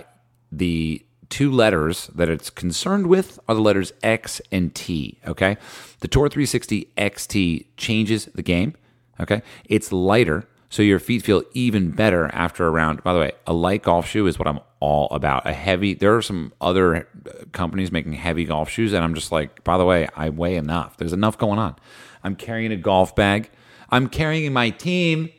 the 0.51 1.04
two 1.29 1.51
letters 1.51 2.07
that 2.07 2.29
it's 2.29 2.49
concerned 2.49 3.07
with 3.07 3.39
are 3.47 3.55
the 3.55 3.61
letters 3.61 3.93
X 4.03 4.41
and 4.51 4.73
T. 4.73 5.19
Okay, 5.27 5.57
the 5.99 6.07
Tour 6.07 6.29
360 6.29 6.89
XT 6.97 7.65
changes 7.77 8.25
the 8.25 8.43
game. 8.43 8.75
Okay, 9.19 9.41
it's 9.65 9.91
lighter, 9.91 10.47
so 10.69 10.81
your 10.83 10.99
feet 10.99 11.23
feel 11.23 11.43
even 11.53 11.91
better 11.91 12.29
after 12.33 12.67
a 12.67 12.69
round. 12.69 13.03
By 13.03 13.13
the 13.13 13.19
way, 13.19 13.31
a 13.47 13.53
light 13.53 13.83
golf 13.83 14.07
shoe 14.07 14.27
is 14.27 14.37
what 14.37 14.47
I'm 14.47 14.59
all 14.79 15.07
about. 15.11 15.47
A 15.47 15.53
heavy. 15.53 15.93
There 15.93 16.15
are 16.15 16.21
some 16.21 16.53
other 16.59 16.95
uh, 16.97 17.45
companies 17.53 17.91
making 17.91 18.13
heavy 18.13 18.45
golf 18.45 18.69
shoes, 18.69 18.93
and 18.93 19.03
I'm 19.03 19.15
just 19.15 19.31
like, 19.31 19.63
by 19.63 19.77
the 19.77 19.85
way, 19.85 20.07
I 20.15 20.29
weigh 20.29 20.55
enough. 20.55 20.97
There's 20.97 21.13
enough 21.13 21.37
going 21.37 21.59
on. 21.59 21.75
I'm 22.23 22.35
carrying 22.35 22.71
a 22.71 22.77
golf 22.77 23.15
bag. 23.15 23.49
I'm 23.89 24.09
carrying 24.09 24.51
my 24.51 24.71
team. 24.71 25.29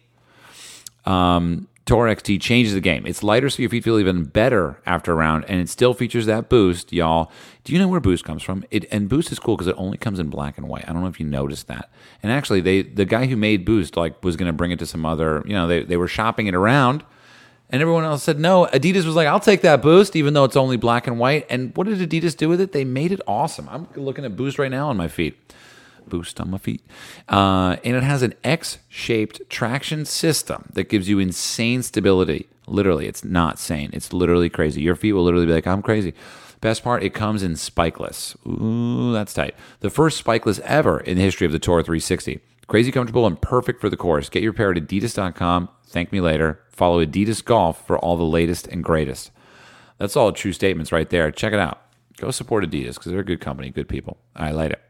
Um, 1.04 1.68
Tour 1.86 2.08
XT 2.08 2.40
changes 2.40 2.74
the 2.74 2.80
game. 2.80 3.06
It's 3.06 3.22
lighter, 3.22 3.48
so 3.48 3.62
your 3.62 3.70
feet 3.70 3.84
feel 3.84 4.00
even 4.00 4.24
better 4.24 4.80
after 4.86 5.12
a 5.12 5.14
round, 5.14 5.44
and 5.46 5.60
it 5.60 5.68
still 5.68 5.94
features 5.94 6.26
that 6.26 6.48
boost, 6.48 6.92
y'all. 6.92 7.30
Do 7.62 7.72
you 7.72 7.78
know 7.78 7.86
where 7.86 8.00
Boost 8.00 8.24
comes 8.24 8.42
from? 8.42 8.64
It 8.72 8.86
and 8.90 9.08
Boost 9.08 9.30
is 9.30 9.38
cool 9.38 9.56
because 9.56 9.68
it 9.68 9.76
only 9.78 9.96
comes 9.96 10.18
in 10.18 10.28
black 10.28 10.58
and 10.58 10.68
white. 10.68 10.84
I 10.88 10.92
don't 10.92 11.02
know 11.02 11.08
if 11.08 11.20
you 11.20 11.26
noticed 11.26 11.68
that. 11.68 11.88
And 12.24 12.32
actually, 12.32 12.60
they 12.60 12.82
the 12.82 13.04
guy 13.04 13.26
who 13.26 13.36
made 13.36 13.64
Boost 13.64 13.96
like 13.96 14.22
was 14.24 14.34
going 14.34 14.48
to 14.48 14.52
bring 14.52 14.72
it 14.72 14.80
to 14.80 14.86
some 14.86 15.06
other. 15.06 15.44
You 15.46 15.52
know, 15.52 15.68
they 15.68 15.84
they 15.84 15.96
were 15.96 16.08
shopping 16.08 16.48
it 16.48 16.56
around, 16.56 17.04
and 17.70 17.80
everyone 17.80 18.02
else 18.02 18.24
said 18.24 18.40
no. 18.40 18.66
Adidas 18.72 19.04
was 19.04 19.14
like, 19.14 19.28
"I'll 19.28 19.38
take 19.38 19.60
that 19.60 19.80
Boost, 19.80 20.16
even 20.16 20.34
though 20.34 20.44
it's 20.44 20.56
only 20.56 20.76
black 20.76 21.06
and 21.06 21.20
white." 21.20 21.46
And 21.48 21.76
what 21.76 21.86
did 21.86 21.98
Adidas 22.00 22.36
do 22.36 22.48
with 22.48 22.60
it? 22.60 22.72
They 22.72 22.84
made 22.84 23.12
it 23.12 23.20
awesome. 23.28 23.68
I'm 23.68 23.86
looking 23.94 24.24
at 24.24 24.34
Boost 24.34 24.58
right 24.58 24.72
now 24.72 24.88
on 24.88 24.96
my 24.96 25.06
feet 25.06 25.38
boost 26.08 26.40
on 26.40 26.50
my 26.50 26.58
feet. 26.58 26.82
Uh, 27.28 27.76
and 27.84 27.96
it 27.96 28.02
has 28.02 28.22
an 28.22 28.34
X 28.44 28.78
shaped 28.88 29.48
traction 29.48 30.04
system 30.04 30.70
that 30.74 30.88
gives 30.88 31.08
you 31.08 31.18
insane 31.18 31.82
stability. 31.82 32.48
Literally, 32.66 33.06
it's 33.06 33.24
not 33.24 33.58
sane. 33.58 33.90
It's 33.92 34.12
literally 34.12 34.50
crazy. 34.50 34.82
Your 34.82 34.96
feet 34.96 35.12
will 35.12 35.24
literally 35.24 35.46
be 35.46 35.52
like, 35.52 35.66
I'm 35.66 35.82
crazy. 35.82 36.14
Best 36.60 36.82
part, 36.82 37.02
it 37.02 37.14
comes 37.14 37.42
in 37.42 37.52
spikeless. 37.52 38.34
Ooh, 38.46 39.12
that's 39.12 39.34
tight. 39.34 39.54
The 39.80 39.90
first 39.90 40.24
spikeless 40.24 40.58
ever 40.60 40.98
in 41.00 41.16
the 41.16 41.22
history 41.22 41.46
of 41.46 41.52
the 41.52 41.58
Tour 41.58 41.82
360. 41.82 42.40
Crazy 42.66 42.90
comfortable 42.90 43.26
and 43.26 43.40
perfect 43.40 43.80
for 43.80 43.88
the 43.88 43.96
course. 43.96 44.28
Get 44.28 44.42
your 44.42 44.52
pair 44.52 44.72
at 44.72 44.76
adidas.com. 44.76 45.68
Thank 45.86 46.10
me 46.10 46.20
later. 46.20 46.60
Follow 46.68 47.04
Adidas 47.04 47.44
Golf 47.44 47.86
for 47.86 47.98
all 47.98 48.16
the 48.16 48.24
latest 48.24 48.66
and 48.66 48.82
greatest. 48.82 49.30
That's 49.98 50.16
all 50.16 50.32
true 50.32 50.52
statements 50.52 50.92
right 50.92 51.08
there. 51.08 51.30
Check 51.30 51.52
it 51.52 51.60
out. 51.60 51.80
Go 52.16 52.30
support 52.30 52.64
Adidas 52.64 52.94
because 52.94 53.12
they're 53.12 53.20
a 53.20 53.24
good 53.24 53.40
company, 53.40 53.70
good 53.70 53.88
people. 53.88 54.18
I 54.34 54.50
like 54.50 54.72
it. 54.72 54.82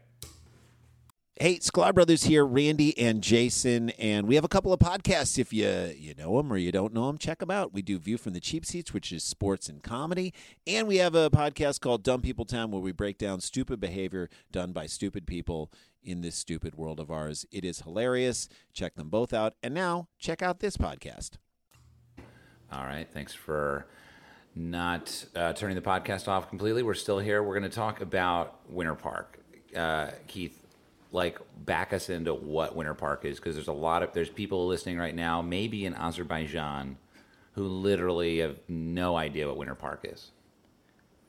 Hey, 1.39 1.59
Sklar 1.59 1.93
Brothers 1.93 2.23
here, 2.23 2.43
Randy 2.43 2.97
and 2.97 3.21
Jason, 3.21 3.91
and 3.91 4.27
we 4.27 4.33
have 4.33 4.43
a 4.43 4.47
couple 4.47 4.73
of 4.73 4.79
podcasts. 4.79 5.37
If 5.37 5.53
you 5.53 5.93
you 5.95 6.15
know 6.15 6.35
them 6.37 6.51
or 6.51 6.57
you 6.57 6.71
don't 6.71 6.95
know 6.95 7.05
them, 7.05 7.19
check 7.19 7.37
them 7.37 7.51
out. 7.51 7.71
We 7.71 7.83
do 7.83 7.99
View 7.99 8.17
from 8.17 8.33
the 8.33 8.39
Cheap 8.39 8.65
Seats, 8.65 8.91
which 8.91 9.11
is 9.11 9.23
sports 9.23 9.69
and 9.69 9.83
comedy, 9.83 10.33
and 10.65 10.87
we 10.87 10.95
have 10.97 11.13
a 11.13 11.29
podcast 11.29 11.79
called 11.79 12.01
Dumb 12.01 12.23
People 12.23 12.45
Town, 12.45 12.71
where 12.71 12.81
we 12.81 12.91
break 12.91 13.19
down 13.19 13.39
stupid 13.39 13.79
behavior 13.79 14.31
done 14.51 14.71
by 14.71 14.87
stupid 14.87 15.27
people 15.27 15.71
in 16.01 16.21
this 16.21 16.35
stupid 16.35 16.73
world 16.73 16.99
of 16.99 17.11
ours. 17.11 17.45
It 17.51 17.63
is 17.63 17.81
hilarious. 17.81 18.49
Check 18.73 18.95
them 18.95 19.09
both 19.09 19.31
out, 19.31 19.53
and 19.61 19.75
now 19.75 20.07
check 20.17 20.41
out 20.41 20.59
this 20.59 20.75
podcast. 20.75 21.33
All 22.71 22.83
right. 22.83 23.07
Thanks 23.13 23.35
for 23.35 23.85
not 24.55 25.25
uh, 25.35 25.53
turning 25.53 25.75
the 25.75 25.81
podcast 25.83 26.27
off 26.27 26.49
completely. 26.49 26.81
We're 26.81 26.95
still 26.95 27.19
here. 27.19 27.43
We're 27.43 27.59
going 27.59 27.69
to 27.69 27.75
talk 27.75 28.01
about 28.01 28.59
Winter 28.67 28.95
Park. 28.95 29.39
Uh, 29.75 30.07
Keith, 30.25 30.63
like 31.11 31.39
back 31.65 31.93
us 31.93 32.09
into 32.09 32.33
what 32.33 32.75
Winter 32.75 32.93
Park 32.93 33.25
is 33.25 33.37
because 33.37 33.55
there's 33.55 33.67
a 33.67 33.73
lot 33.73 34.03
of 34.03 34.13
there's 34.13 34.29
people 34.29 34.67
listening 34.67 34.97
right 34.97 35.15
now, 35.15 35.41
maybe 35.41 35.85
in 35.85 35.95
Azerbaijan, 35.95 36.97
who 37.53 37.67
literally 37.67 38.39
have 38.39 38.59
no 38.67 39.15
idea 39.15 39.47
what 39.47 39.57
Winter 39.57 39.75
Park 39.75 40.01
is. 40.03 40.31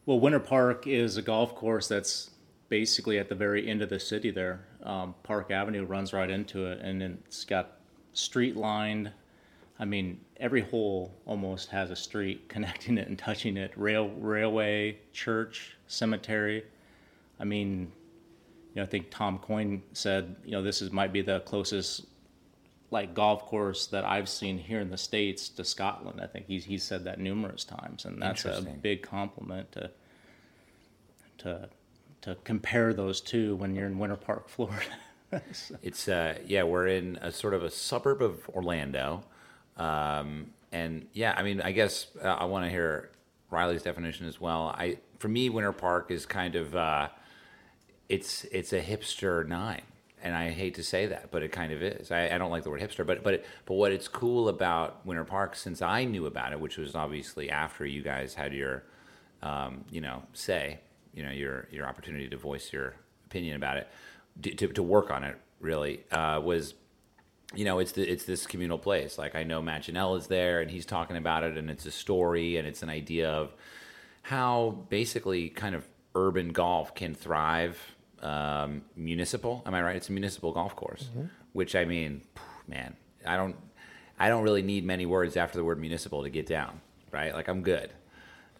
Well, 0.06 0.20
Winter 0.20 0.40
Park 0.40 0.86
is 0.86 1.16
a 1.16 1.22
golf 1.22 1.54
course 1.54 1.86
that's 1.86 2.30
basically 2.68 3.18
at 3.18 3.28
the 3.28 3.34
very 3.34 3.68
end 3.68 3.82
of 3.82 3.88
the 3.88 4.00
city 4.00 4.30
there. 4.30 4.66
Um, 4.82 5.14
Park 5.22 5.50
Avenue 5.50 5.84
runs 5.84 6.12
right 6.12 6.30
into 6.30 6.66
it, 6.66 6.80
and 6.80 7.02
it's 7.02 7.44
got 7.44 7.78
street 8.12 8.56
lined. 8.56 9.12
I 9.78 9.84
mean, 9.84 10.20
every 10.38 10.62
hole 10.62 11.14
almost 11.24 11.70
has 11.70 11.90
a 11.90 11.96
street 11.96 12.48
connecting 12.48 12.98
it 12.98 13.08
and 13.08 13.18
touching 13.18 13.56
it. 13.56 13.72
Rail, 13.76 14.08
railway, 14.18 14.98
church, 15.12 15.76
cemetery. 15.86 16.64
I 17.40 17.44
mean, 17.44 17.92
you 18.78 18.84
know, 18.84 18.86
I 18.86 18.90
think 18.90 19.10
Tom 19.10 19.38
Coyne 19.38 19.82
said, 19.92 20.36
you 20.44 20.52
know, 20.52 20.62
this 20.62 20.82
is 20.82 20.92
might 20.92 21.12
be 21.12 21.20
the 21.20 21.40
closest 21.40 22.06
like 22.92 23.12
golf 23.12 23.44
course 23.44 23.88
that 23.88 24.04
I've 24.04 24.28
seen 24.28 24.56
here 24.56 24.78
in 24.78 24.88
the 24.88 24.96
states 24.96 25.48
to 25.48 25.64
Scotland. 25.64 26.20
I 26.22 26.28
think 26.28 26.46
he's 26.46 26.64
he 26.64 26.78
said 26.78 27.02
that 27.02 27.18
numerous 27.18 27.64
times, 27.64 28.04
and 28.04 28.22
that's 28.22 28.44
a 28.44 28.62
big 28.80 29.02
compliment 29.02 29.72
to 29.72 29.90
to 31.38 31.68
to 32.20 32.36
compare 32.44 32.94
those 32.94 33.20
two 33.20 33.56
when 33.56 33.74
you're 33.74 33.88
in 33.88 33.98
Winter 33.98 34.14
Park, 34.16 34.48
Florida. 34.48 34.84
It's 35.82 36.06
uh 36.06 36.38
yeah, 36.46 36.62
we're 36.62 36.86
in 36.86 37.16
a 37.16 37.32
sort 37.32 37.54
of 37.54 37.64
a 37.64 37.70
suburb 37.70 38.22
of 38.22 38.48
Orlando, 38.50 39.24
um, 39.76 40.52
and 40.70 41.08
yeah, 41.14 41.34
I 41.36 41.42
mean, 41.42 41.60
I 41.60 41.72
guess 41.72 42.06
uh, 42.22 42.28
I 42.28 42.44
want 42.44 42.64
to 42.64 42.70
hear 42.70 43.10
Riley's 43.50 43.82
definition 43.82 44.28
as 44.28 44.40
well. 44.40 44.68
I 44.68 44.98
for 45.18 45.26
me, 45.26 45.50
Winter 45.50 45.72
Park 45.72 46.12
is 46.12 46.26
kind 46.26 46.54
of 46.54 46.76
uh, 46.76 47.08
it's 48.08 48.44
it's 48.44 48.72
a 48.72 48.80
hipster 48.80 49.46
nine, 49.46 49.82
and 50.22 50.34
I 50.34 50.50
hate 50.50 50.74
to 50.74 50.82
say 50.82 51.06
that, 51.06 51.30
but 51.30 51.42
it 51.42 51.52
kind 51.52 51.72
of 51.72 51.82
is. 51.82 52.10
I, 52.10 52.28
I 52.28 52.38
don't 52.38 52.50
like 52.50 52.64
the 52.64 52.70
word 52.70 52.80
hipster, 52.80 53.06
but 53.06 53.22
but 53.22 53.34
it, 53.34 53.46
but 53.66 53.74
what 53.74 53.92
it's 53.92 54.08
cool 54.08 54.48
about 54.48 55.04
Winter 55.04 55.24
Park, 55.24 55.56
since 55.56 55.82
I 55.82 56.04
knew 56.04 56.26
about 56.26 56.52
it, 56.52 56.60
which 56.60 56.78
was 56.78 56.94
obviously 56.94 57.50
after 57.50 57.84
you 57.84 58.02
guys 58.02 58.34
had 58.34 58.54
your, 58.54 58.84
um, 59.42 59.84
you 59.90 60.00
know, 60.00 60.22
say, 60.32 60.80
you 61.14 61.22
know, 61.22 61.30
your 61.30 61.68
your 61.70 61.86
opportunity 61.86 62.28
to 62.28 62.36
voice 62.36 62.72
your 62.72 62.94
opinion 63.26 63.56
about 63.56 63.76
it, 63.76 63.88
to 64.58 64.68
to, 64.68 64.82
work 64.82 65.10
on 65.10 65.24
it 65.24 65.36
really 65.60 66.04
uh, 66.10 66.40
was 66.42 66.74
you 67.54 67.64
know, 67.64 67.78
it's 67.78 67.92
the, 67.92 68.06
it's 68.06 68.24
this 68.24 68.46
communal 68.46 68.78
place. 68.78 69.16
Like 69.16 69.34
I 69.34 69.42
know 69.42 69.62
Matt 69.62 69.84
Ginella 69.84 70.18
is 70.18 70.26
there, 70.26 70.60
and 70.60 70.70
he's 70.70 70.84
talking 70.84 71.16
about 71.16 71.44
it, 71.44 71.56
and 71.56 71.70
it's 71.70 71.86
a 71.86 71.90
story, 71.90 72.56
and 72.56 72.68
it's 72.68 72.82
an 72.82 72.90
idea 72.90 73.30
of 73.30 73.54
how 74.22 74.84
basically 74.90 75.48
kind 75.48 75.74
of 75.74 75.88
urban 76.14 76.50
golf 76.50 76.94
can 76.94 77.14
thrive 77.14 77.96
um, 78.22 78.82
municipal. 78.96 79.62
Am 79.66 79.74
I 79.74 79.82
right? 79.82 79.96
It's 79.96 80.08
a 80.08 80.12
municipal 80.12 80.52
golf 80.52 80.74
course, 80.76 81.08
which 81.52 81.74
I 81.76 81.84
mean, 81.84 82.22
man, 82.66 82.96
I 83.26 83.36
don't, 83.36 83.56
I 84.18 84.28
don't 84.28 84.42
really 84.42 84.62
need 84.62 84.84
many 84.84 85.06
words 85.06 85.36
after 85.36 85.58
the 85.58 85.64
word 85.64 85.80
municipal 85.80 86.22
to 86.22 86.30
get 86.30 86.46
down, 86.46 86.80
right? 87.12 87.32
Like 87.34 87.48
I'm 87.48 87.62
good. 87.62 87.90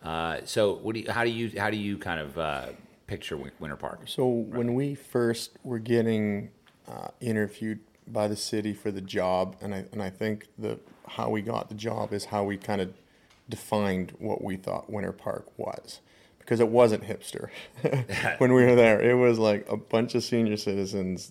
Uh, 0.03 0.39
so, 0.45 0.75
what 0.75 0.95
do 0.95 1.01
you, 1.01 1.11
how 1.11 1.25
do 1.25 1.31
you, 1.31 1.59
how 1.59 1.71
do 1.71 1.77
you 1.77 1.99
kind 1.99 2.21
of 2.21 2.39
uh, 2.39 2.67
picture 3.09 3.37
Winter 3.37 3.77
Park? 3.77 4.03
So 4.07 4.27
when 4.29 4.75
we 4.75 4.95
first 4.95 5.59
were 5.65 5.81
getting 5.81 6.51
uh, 6.87 7.09
interviewed 7.21 7.81
by 8.07 8.29
the 8.29 8.37
city 8.37 8.73
for 8.73 8.93
the 8.93 9.01
job, 9.01 9.57
and 9.61 9.75
I 9.75 9.85
and 9.93 10.01
I 10.03 10.11
think 10.11 10.47
the 10.57 10.79
how 11.09 11.31
we 11.31 11.43
got 11.43 11.69
the 11.69 11.75
job 11.75 12.13
is 12.13 12.27
how 12.27 12.45
we 12.45 12.57
kind 12.57 12.81
of 12.81 12.93
defined 13.49 14.15
what 14.19 14.45
we 14.45 14.57
thought 14.57 14.91
Winter 14.91 15.13
Park 15.13 15.47
was, 15.59 16.01
because 16.49 16.61
it 16.61 16.69
wasn't 16.71 17.05
hipster 17.05 17.51
when 18.39 18.55
we 18.55 18.65
were 18.65 18.75
there. 18.75 19.03
It 19.03 19.13
was 19.13 19.39
like 19.39 19.69
a 19.69 19.77
bunch 19.77 20.15
of 20.15 20.25
senior 20.25 20.57
citizens 20.57 21.31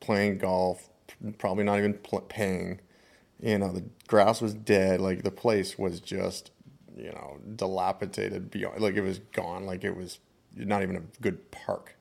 playing 0.00 0.36
golf, 0.36 0.90
probably 1.38 1.64
not 1.64 1.78
even 1.78 1.94
pl- 1.94 2.20
paying. 2.20 2.78
You 3.40 3.56
know, 3.56 3.72
the 3.72 3.84
grass 4.08 4.42
was 4.42 4.52
dead. 4.52 5.00
Like 5.00 5.22
the 5.22 5.30
place 5.30 5.78
was 5.78 6.00
just, 6.00 6.50
you 6.98 7.10
know, 7.10 7.38
dilapidated 7.56 8.50
beyond. 8.50 8.82
Like 8.82 8.96
it 8.96 9.00
was 9.00 9.20
gone. 9.32 9.64
Like 9.64 9.84
it 9.84 9.96
was 9.96 10.18
not 10.54 10.82
even 10.82 10.96
a 10.96 11.02
good 11.22 11.50
park. 11.50 11.96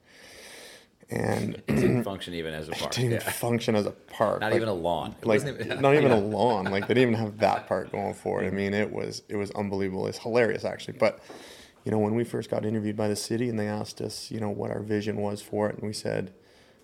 And 1.09 1.55
It 1.55 1.68
didn't 1.68 2.03
function 2.11 2.34
even 2.34 2.53
as 2.53 2.68
a 2.68 2.72
park. 2.72 2.91
didn't 2.91 3.11
Yeah. 3.11 3.20
function 3.20 3.76
as 3.76 3.86
a 3.86 3.91
park. 3.91 4.41
Not 4.41 4.47
Like- 4.47 4.57
even 4.57 4.68
a 4.68 4.74
lawn. 4.74 5.15
It 5.22 5.26
like 5.26 5.39
wasn't 5.39 5.61
even- 5.61 5.80
not 5.82 5.95
even 5.95 6.11
a 6.11 6.20
lawn. 6.36 6.65
Like 6.65 6.89
they 6.89 6.95
didn't 6.95 7.13
even 7.13 7.24
have 7.24 7.38
that 7.38 7.65
part 7.65 7.93
going 7.93 8.13
for 8.13 8.41
it. 8.41 8.47
I 8.47 8.47
mm-hmm. 8.47 8.57
mean, 8.57 8.74
it 8.74 8.91
was 8.91 9.22
it 9.30 9.38
was 9.38 9.51
unbelievable. 9.51 10.05
It's 10.07 10.18
hilarious 10.18 10.65
actually. 10.65 10.97
But 10.97 11.22
you 11.88 11.91
know, 11.91 11.99
when 11.99 12.15
we 12.15 12.25
first 12.25 12.49
got 12.49 12.65
interviewed 12.65 12.97
by 12.97 13.07
the 13.07 13.15
city 13.15 13.47
and 13.47 13.57
they 13.57 13.69
asked 13.69 14.01
us, 14.01 14.29
you 14.29 14.41
know, 14.41 14.49
what 14.49 14.71
our 14.71 14.81
vision 14.81 15.15
was 15.21 15.41
for 15.41 15.69
it, 15.69 15.75
and 15.75 15.88
we 15.88 15.93
said, 15.93 16.33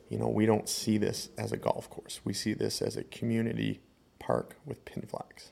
you 0.07 0.17
know, 0.17 0.29
we 0.29 0.45
don't 0.45 0.69
see 0.69 0.97
this 0.97 1.27
as 1.37 1.51
a 1.51 1.57
golf 1.57 1.89
course. 1.89 2.21
We 2.23 2.31
see 2.31 2.53
this 2.53 2.81
as 2.81 2.95
a 2.95 3.03
community 3.03 3.81
park 4.19 4.55
with 4.65 4.85
pin 4.85 5.03
flags. 5.05 5.51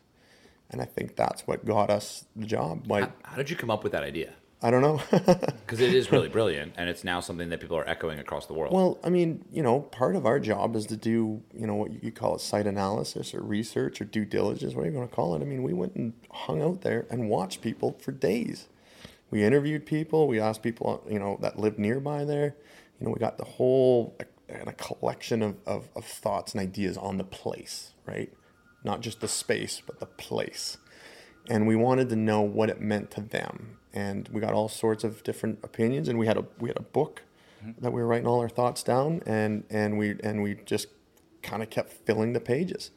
And 0.69 0.81
I 0.81 0.85
think 0.85 1.17
that's 1.17 1.45
what 1.47 1.65
got 1.65 1.89
us 1.89 2.23
the 2.33 2.45
job. 2.45 2.89
Like 2.89 3.03
How, 3.25 3.31
how 3.31 3.35
did 3.35 3.49
you 3.49 3.57
come 3.57 3.69
up 3.69 3.83
with 3.83 3.91
that 3.91 4.03
idea? 4.03 4.35
I 4.61 4.71
don't 4.71 4.81
know. 4.81 5.01
Because 5.65 5.81
it 5.81 5.93
is 5.93 6.11
really 6.13 6.29
brilliant, 6.29 6.73
and 6.77 6.89
it's 6.89 7.03
now 7.03 7.19
something 7.19 7.49
that 7.49 7.59
people 7.59 7.77
are 7.77 7.87
echoing 7.87 8.19
across 8.19 8.45
the 8.45 8.53
world. 8.53 8.73
Well, 8.73 8.99
I 9.03 9.09
mean, 9.09 9.43
you 9.51 9.63
know, 9.63 9.81
part 9.81 10.15
of 10.15 10.25
our 10.25 10.39
job 10.39 10.77
is 10.77 10.85
to 10.87 10.97
do, 10.97 11.41
you 11.53 11.67
know, 11.67 11.75
what 11.75 12.03
you 12.03 12.11
call 12.11 12.35
it 12.35 12.41
site 12.41 12.67
analysis 12.67 13.33
or 13.33 13.41
research 13.41 13.99
or 13.99 14.05
due 14.05 14.25
diligence, 14.25 14.75
whatever 14.75 14.93
you 14.93 14.99
want 14.99 15.09
to 15.09 15.15
call 15.15 15.35
it. 15.35 15.41
I 15.41 15.45
mean, 15.45 15.63
we 15.63 15.73
went 15.73 15.95
and 15.95 16.13
hung 16.29 16.61
out 16.61 16.81
there 16.81 17.05
and 17.09 17.29
watched 17.29 17.61
people 17.61 17.97
for 18.01 18.11
days. 18.13 18.67
We 19.31 19.43
interviewed 19.43 19.85
people. 19.85 20.27
We 20.27 20.39
asked 20.39 20.61
people, 20.61 21.03
you 21.09 21.19
know, 21.19 21.37
that 21.41 21.57
lived 21.57 21.79
nearby 21.79 22.25
there. 22.25 22.55
You 22.99 23.07
know, 23.07 23.11
we 23.11 23.19
got 23.19 23.37
the 23.37 23.45
whole 23.45 24.15
and 24.47 24.67
a 24.67 24.73
collection 24.73 25.41
of, 25.41 25.55
of, 25.65 25.89
of 25.95 26.05
thoughts 26.05 26.53
and 26.53 26.61
ideas 26.61 26.97
on 26.97 27.17
the 27.17 27.23
place, 27.23 27.93
right? 28.05 28.31
Not 28.83 29.01
just 29.01 29.21
the 29.21 29.27
space, 29.27 29.81
but 29.85 29.99
the 29.99 30.05
place 30.05 30.77
and 31.49 31.67
we 31.67 31.75
wanted 31.75 32.09
to 32.09 32.15
know 32.15 32.41
what 32.41 32.69
it 32.69 32.81
meant 32.81 33.11
to 33.11 33.21
them. 33.21 33.77
And 33.93 34.29
we 34.29 34.39
got 34.39 34.53
all 34.53 34.69
sorts 34.69 35.03
of 35.03 35.23
different 35.23 35.59
opinions, 35.63 36.07
and 36.07 36.17
we 36.17 36.27
had 36.27 36.37
a 36.37 36.45
we 36.59 36.69
had 36.69 36.77
a 36.77 36.83
book 36.83 37.23
mm-hmm. 37.61 37.81
that 37.81 37.91
we 37.91 38.01
were 38.01 38.07
writing 38.07 38.27
all 38.27 38.39
our 38.39 38.49
thoughts 38.49 38.83
down, 38.83 39.21
and 39.25 39.63
and 39.69 39.97
we 39.97 40.15
and 40.23 40.41
we 40.41 40.55
just 40.65 40.87
kind 41.41 41.61
of 41.61 41.69
kept 41.69 41.91
filling 41.91 42.33
the 42.33 42.39
pages. 42.39 42.91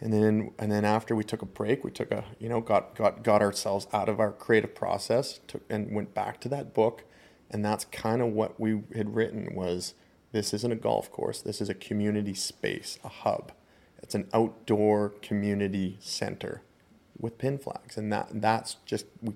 And 0.00 0.12
then 0.12 0.50
and 0.58 0.70
then 0.70 0.84
after 0.84 1.16
we 1.16 1.24
took 1.24 1.42
a 1.42 1.46
break, 1.46 1.82
we 1.82 1.90
took 1.90 2.10
a 2.10 2.24
you 2.38 2.48
know 2.48 2.60
got 2.60 2.94
got 2.94 3.22
got 3.22 3.40
ourselves 3.40 3.86
out 3.92 4.08
of 4.08 4.20
our 4.20 4.32
creative 4.32 4.74
process, 4.74 5.40
took 5.46 5.62
and 5.70 5.94
went 5.94 6.14
back 6.14 6.40
to 6.42 6.48
that 6.50 6.74
book, 6.74 7.04
and 7.50 7.64
that's 7.64 7.86
kind 7.86 8.20
of 8.20 8.28
what 8.28 8.60
we 8.60 8.82
had 8.94 9.14
written 9.14 9.54
was 9.54 9.94
this 10.32 10.52
isn't 10.52 10.72
a 10.72 10.76
golf 10.76 11.10
course, 11.10 11.40
this 11.40 11.60
is 11.60 11.70
a 11.70 11.74
community 11.74 12.34
space, 12.34 12.98
a 13.02 13.08
hub. 13.08 13.52
It's 14.02 14.14
an 14.14 14.28
outdoor 14.34 15.10
community 15.22 15.96
center 16.00 16.62
with 17.18 17.38
pin 17.38 17.58
flags, 17.58 17.96
and 17.96 18.12
that 18.12 18.28
that's 18.34 18.76
just 18.84 19.06
we 19.22 19.32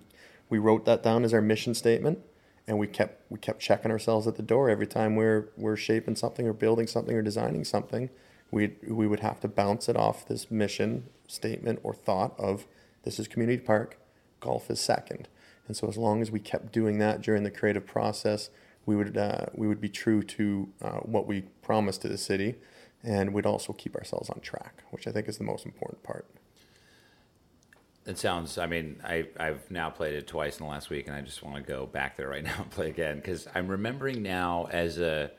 we 0.50 0.58
wrote 0.58 0.84
that 0.84 1.02
down 1.02 1.24
as 1.24 1.32
our 1.32 1.40
mission 1.40 1.74
statement, 1.74 2.18
and 2.66 2.78
we 2.78 2.86
kept 2.86 3.30
we 3.30 3.38
kept 3.38 3.60
checking 3.60 3.90
ourselves 3.90 4.26
at 4.26 4.36
the 4.36 4.42
door 4.42 4.68
every 4.68 4.86
time 4.86 5.16
we're 5.16 5.48
we're 5.56 5.76
shaping 5.76 6.16
something 6.16 6.46
or 6.46 6.52
building 6.52 6.86
something 6.86 7.16
or 7.16 7.22
designing 7.22 7.64
something. 7.64 8.10
We 8.50 8.76
we 8.86 9.06
would 9.06 9.20
have 9.20 9.40
to 9.40 9.48
bounce 9.48 9.88
it 9.88 9.96
off 9.96 10.26
this 10.26 10.50
mission 10.50 11.04
statement 11.26 11.80
or 11.82 11.94
thought 11.94 12.38
of 12.38 12.66
this 13.02 13.18
is 13.18 13.28
community 13.28 13.62
park, 13.62 13.98
golf 14.40 14.70
is 14.70 14.80
second, 14.80 15.28
and 15.66 15.76
so 15.76 15.88
as 15.88 15.96
long 15.96 16.20
as 16.20 16.30
we 16.30 16.40
kept 16.40 16.72
doing 16.72 16.98
that 16.98 17.22
during 17.22 17.44
the 17.44 17.50
creative 17.50 17.86
process, 17.86 18.50
we 18.86 18.96
would 18.96 19.16
uh, 19.16 19.46
we 19.54 19.68
would 19.68 19.80
be 19.80 19.88
true 19.88 20.22
to 20.22 20.68
uh, 20.82 20.98
what 20.98 21.26
we 21.26 21.42
promised 21.62 22.02
to 22.02 22.08
the 22.08 22.18
city, 22.18 22.56
and 23.04 23.32
we'd 23.32 23.46
also 23.46 23.72
keep 23.72 23.94
ourselves 23.94 24.28
on 24.30 24.40
track, 24.40 24.82
which 24.90 25.06
I 25.06 25.12
think 25.12 25.28
is 25.28 25.38
the 25.38 25.44
most 25.44 25.64
important 25.64 26.02
part. 26.02 26.26
It 28.06 28.18
sounds. 28.18 28.58
I 28.58 28.66
mean, 28.66 29.00
I 29.04 29.28
I've 29.38 29.70
now 29.70 29.90
played 29.90 30.14
it 30.14 30.26
twice 30.26 30.58
in 30.58 30.66
the 30.66 30.70
last 30.70 30.90
week, 30.90 31.06
and 31.06 31.14
I 31.14 31.20
just 31.20 31.42
want 31.42 31.56
to 31.56 31.62
go 31.62 31.86
back 31.86 32.16
there 32.16 32.28
right 32.28 32.42
now 32.50 32.56
and 32.58 32.70
play 32.70 32.88
again 32.88 33.16
because 33.16 33.46
I'm 33.54 33.68
remembering 33.68 34.22
now 34.22 34.68
as 34.70 34.98
a. 34.98 35.30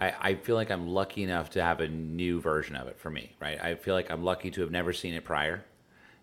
I, 0.00 0.14
I 0.20 0.34
feel 0.34 0.56
like 0.56 0.70
I'm 0.70 0.88
lucky 0.88 1.22
enough 1.22 1.50
to 1.50 1.62
have 1.62 1.80
a 1.80 1.88
new 1.88 2.40
version 2.40 2.76
of 2.76 2.88
it 2.88 2.98
for 2.98 3.10
me, 3.10 3.32
right? 3.40 3.62
I 3.62 3.74
feel 3.74 3.94
like 3.94 4.10
I'm 4.10 4.24
lucky 4.24 4.50
to 4.52 4.60
have 4.62 4.70
never 4.70 4.92
seen 4.92 5.14
it 5.14 5.24
prior. 5.24 5.64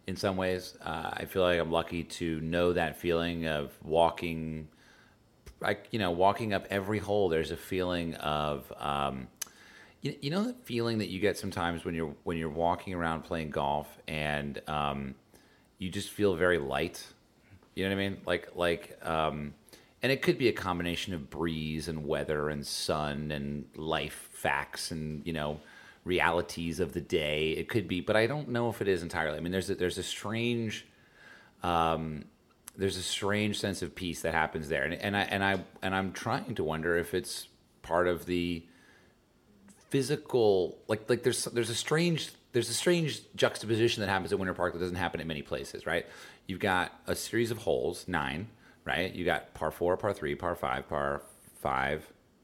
In 0.07 0.15
some 0.15 0.37
ways, 0.37 0.77
uh, 0.83 1.11
I 1.13 1.25
feel 1.25 1.43
like 1.43 1.59
I'm 1.59 1.71
lucky 1.71 2.03
to 2.03 2.39
know 2.41 2.73
that 2.73 2.99
feeling 2.99 3.45
of 3.45 3.77
walking, 3.83 4.69
like 5.59 5.87
you 5.91 5.99
know, 5.99 6.11
walking 6.11 6.53
up 6.53 6.65
every 6.69 6.99
hole. 6.99 7.29
There's 7.29 7.51
a 7.51 7.57
feeling 7.57 8.15
of. 8.15 8.71
Um, 8.77 9.27
you, 10.01 10.29
know 10.29 10.43
the 10.43 10.53
feeling 10.63 10.99
that 10.99 11.09
you 11.09 11.19
get 11.19 11.37
sometimes 11.37 11.83
when 11.83 11.95
you're 11.95 12.15
when 12.23 12.37
you're 12.37 12.49
walking 12.49 12.93
around 12.93 13.23
playing 13.23 13.49
golf 13.49 13.87
and 14.07 14.61
um, 14.67 15.15
you 15.79 15.89
just 15.89 16.09
feel 16.09 16.35
very 16.35 16.57
light. 16.57 17.05
You 17.75 17.83
know 17.83 17.95
what 17.95 18.01
I 18.01 18.09
mean? 18.09 18.21
Like 18.25 18.49
like 18.55 18.97
um, 19.05 19.53
and 20.03 20.11
it 20.11 20.21
could 20.21 20.37
be 20.37 20.47
a 20.47 20.53
combination 20.53 21.13
of 21.13 21.29
breeze 21.29 21.87
and 21.87 22.05
weather 22.05 22.49
and 22.49 22.65
sun 22.65 23.31
and 23.31 23.65
life 23.75 24.29
facts 24.31 24.91
and 24.91 25.25
you 25.25 25.33
know 25.33 25.59
realities 26.03 26.79
of 26.79 26.93
the 26.93 27.01
day. 27.01 27.51
It 27.51 27.67
could 27.67 27.87
be, 27.87 28.01
but 28.01 28.15
I 28.15 28.27
don't 28.27 28.49
know 28.49 28.69
if 28.69 28.81
it 28.81 28.87
is 28.87 29.03
entirely. 29.03 29.37
I 29.37 29.41
mean, 29.41 29.51
there's 29.51 29.69
a, 29.69 29.75
there's 29.75 29.97
a 29.97 30.03
strange 30.03 30.85
um, 31.63 32.25
there's 32.77 32.97
a 32.97 33.03
strange 33.03 33.59
sense 33.59 33.81
of 33.81 33.95
peace 33.95 34.21
that 34.21 34.33
happens 34.33 34.69
there, 34.69 34.83
and, 34.83 34.93
and 34.93 35.17
I 35.17 35.21
and 35.21 35.43
I 35.43 35.63
and 35.81 35.95
I'm 35.95 36.11
trying 36.13 36.55
to 36.55 36.63
wonder 36.63 36.97
if 36.97 37.13
it's 37.13 37.47
part 37.81 38.07
of 38.07 38.25
the 38.25 38.63
physical 39.89 40.77
like 40.87 41.09
like 41.09 41.23
there's 41.23 41.45
there's 41.45 41.69
a 41.69 41.75
strange 41.75 42.31
there's 42.51 42.69
a 42.69 42.73
strange 42.73 43.21
juxtaposition 43.35 44.01
that 44.01 44.09
happens 44.09 44.31
at 44.31 44.39
Winter 44.39 44.53
Park 44.53 44.73
that 44.73 44.79
doesn't 44.79 44.95
happen 44.95 45.19
at 45.19 45.27
many 45.27 45.41
places, 45.41 45.85
right? 45.85 46.05
You've 46.45 46.59
got 46.59 46.93
a 47.07 47.15
series 47.15 47.51
of 47.51 47.59
holes, 47.59 48.07
nine, 48.07 48.47
right? 48.87 49.13
You 49.13 49.25
got 49.25 49.53
par 49.53 49.69
four, 49.71 49.97
par 49.97 50.13
three, 50.13 50.33
par 50.35 50.55
five, 50.55 50.87
par 50.89 51.21
five, 51.61 52.03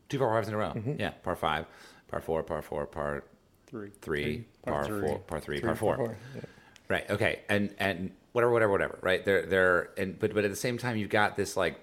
two 0.09 0.19
par 0.19 0.29
fives 0.35 0.47
in 0.49 0.53
a 0.53 0.57
row. 0.57 0.73
Mm-hmm. 0.75 0.99
Yeah, 0.99 1.11
par 1.23 1.35
five, 1.35 1.65
par 2.09 2.21
four, 2.21 2.43
par 2.43 2.61
four, 2.61 2.85
par 2.85 3.23
Three. 3.67 3.89
three, 4.01 4.45
Par 4.65 4.73
par 4.75 4.85
three. 4.85 5.01
four, 5.07 5.19
par 5.19 5.39
three, 5.39 5.57
Three, 5.59 5.65
par 5.65 5.75
four. 5.75 5.95
four, 5.95 6.17
yeah. 6.35 6.41
Right. 6.89 7.09
Okay. 7.09 7.39
And 7.49 7.73
and 7.79 8.11
whatever, 8.33 8.51
whatever, 8.51 8.71
whatever. 8.71 8.99
Right. 9.01 9.23
They're 9.25 9.45
they're 9.47 9.89
and 9.97 10.19
but 10.19 10.33
but 10.35 10.43
at 10.43 10.51
the 10.51 10.55
same 10.57 10.77
time 10.77 10.97
you've 10.97 11.09
got 11.09 11.35
this 11.37 11.57
like 11.57 11.79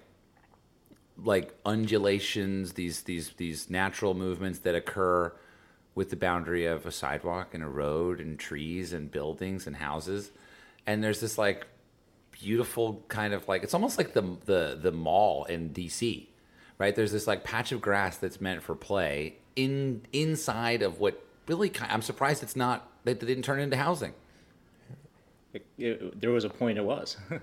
like 1.17 1.53
undulations, 1.65 2.73
these 2.73 3.01
these 3.01 3.31
these 3.37 3.69
natural 3.69 4.13
movements 4.13 4.59
that 4.59 4.75
occur 4.75 5.33
with 5.93 6.09
the 6.09 6.15
boundary 6.15 6.65
of 6.65 6.85
a 6.85 6.91
sidewalk 6.91 7.53
and 7.53 7.61
a 7.63 7.67
road 7.67 8.21
and 8.21 8.39
trees 8.39 8.93
and 8.93 9.11
buildings 9.11 9.67
and 9.67 9.75
houses. 9.75 10.31
And 10.87 11.03
there's 11.03 11.19
this 11.19 11.37
like 11.37 11.67
beautiful 12.41 13.03
kind 13.07 13.33
of 13.33 13.47
like 13.47 13.63
it's 13.63 13.73
almost 13.73 13.97
like 13.97 14.13
the 14.13 14.23
the 14.45 14.77
the 14.81 14.91
mall 14.91 15.45
in 15.45 15.69
DC. 15.69 16.27
Right? 16.77 16.95
There's 16.95 17.11
this 17.11 17.27
like 17.27 17.43
patch 17.43 17.71
of 17.71 17.81
grass 17.81 18.17
that's 18.17 18.41
meant 18.41 18.63
for 18.63 18.75
play 18.75 19.35
in 19.55 20.01
inside 20.13 20.81
of 20.81 20.99
what 20.99 21.23
really 21.47 21.69
ki 21.69 21.85
I'm 21.87 22.01
surprised 22.01 22.41
it's 22.43 22.55
not 22.55 22.87
that 23.03 23.19
they 23.19 23.27
didn't 23.27 23.43
turn 23.43 23.59
it 23.59 23.63
into 23.63 23.77
housing. 23.77 24.13
It, 25.53 25.65
it, 25.77 26.21
there 26.21 26.31
was 26.31 26.43
a 26.45 26.49
point 26.49 26.77
it 26.77 26.85
was. 26.85 27.17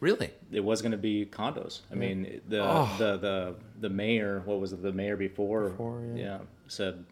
Really? 0.00 0.30
it 0.50 0.64
was 0.64 0.80
going 0.80 0.92
to 0.92 0.98
be 0.98 1.26
condos. 1.26 1.80
I 1.92 1.94
mean, 1.94 2.40
the, 2.48 2.88
the 2.96 3.16
the 3.18 3.54
the 3.80 3.88
mayor, 3.90 4.40
what 4.46 4.58
was 4.58 4.72
it? 4.72 4.82
The 4.82 4.92
mayor 4.92 5.14
before, 5.14 5.68
Before, 5.68 6.02
yeah. 6.16 6.38
said, 6.68 7.04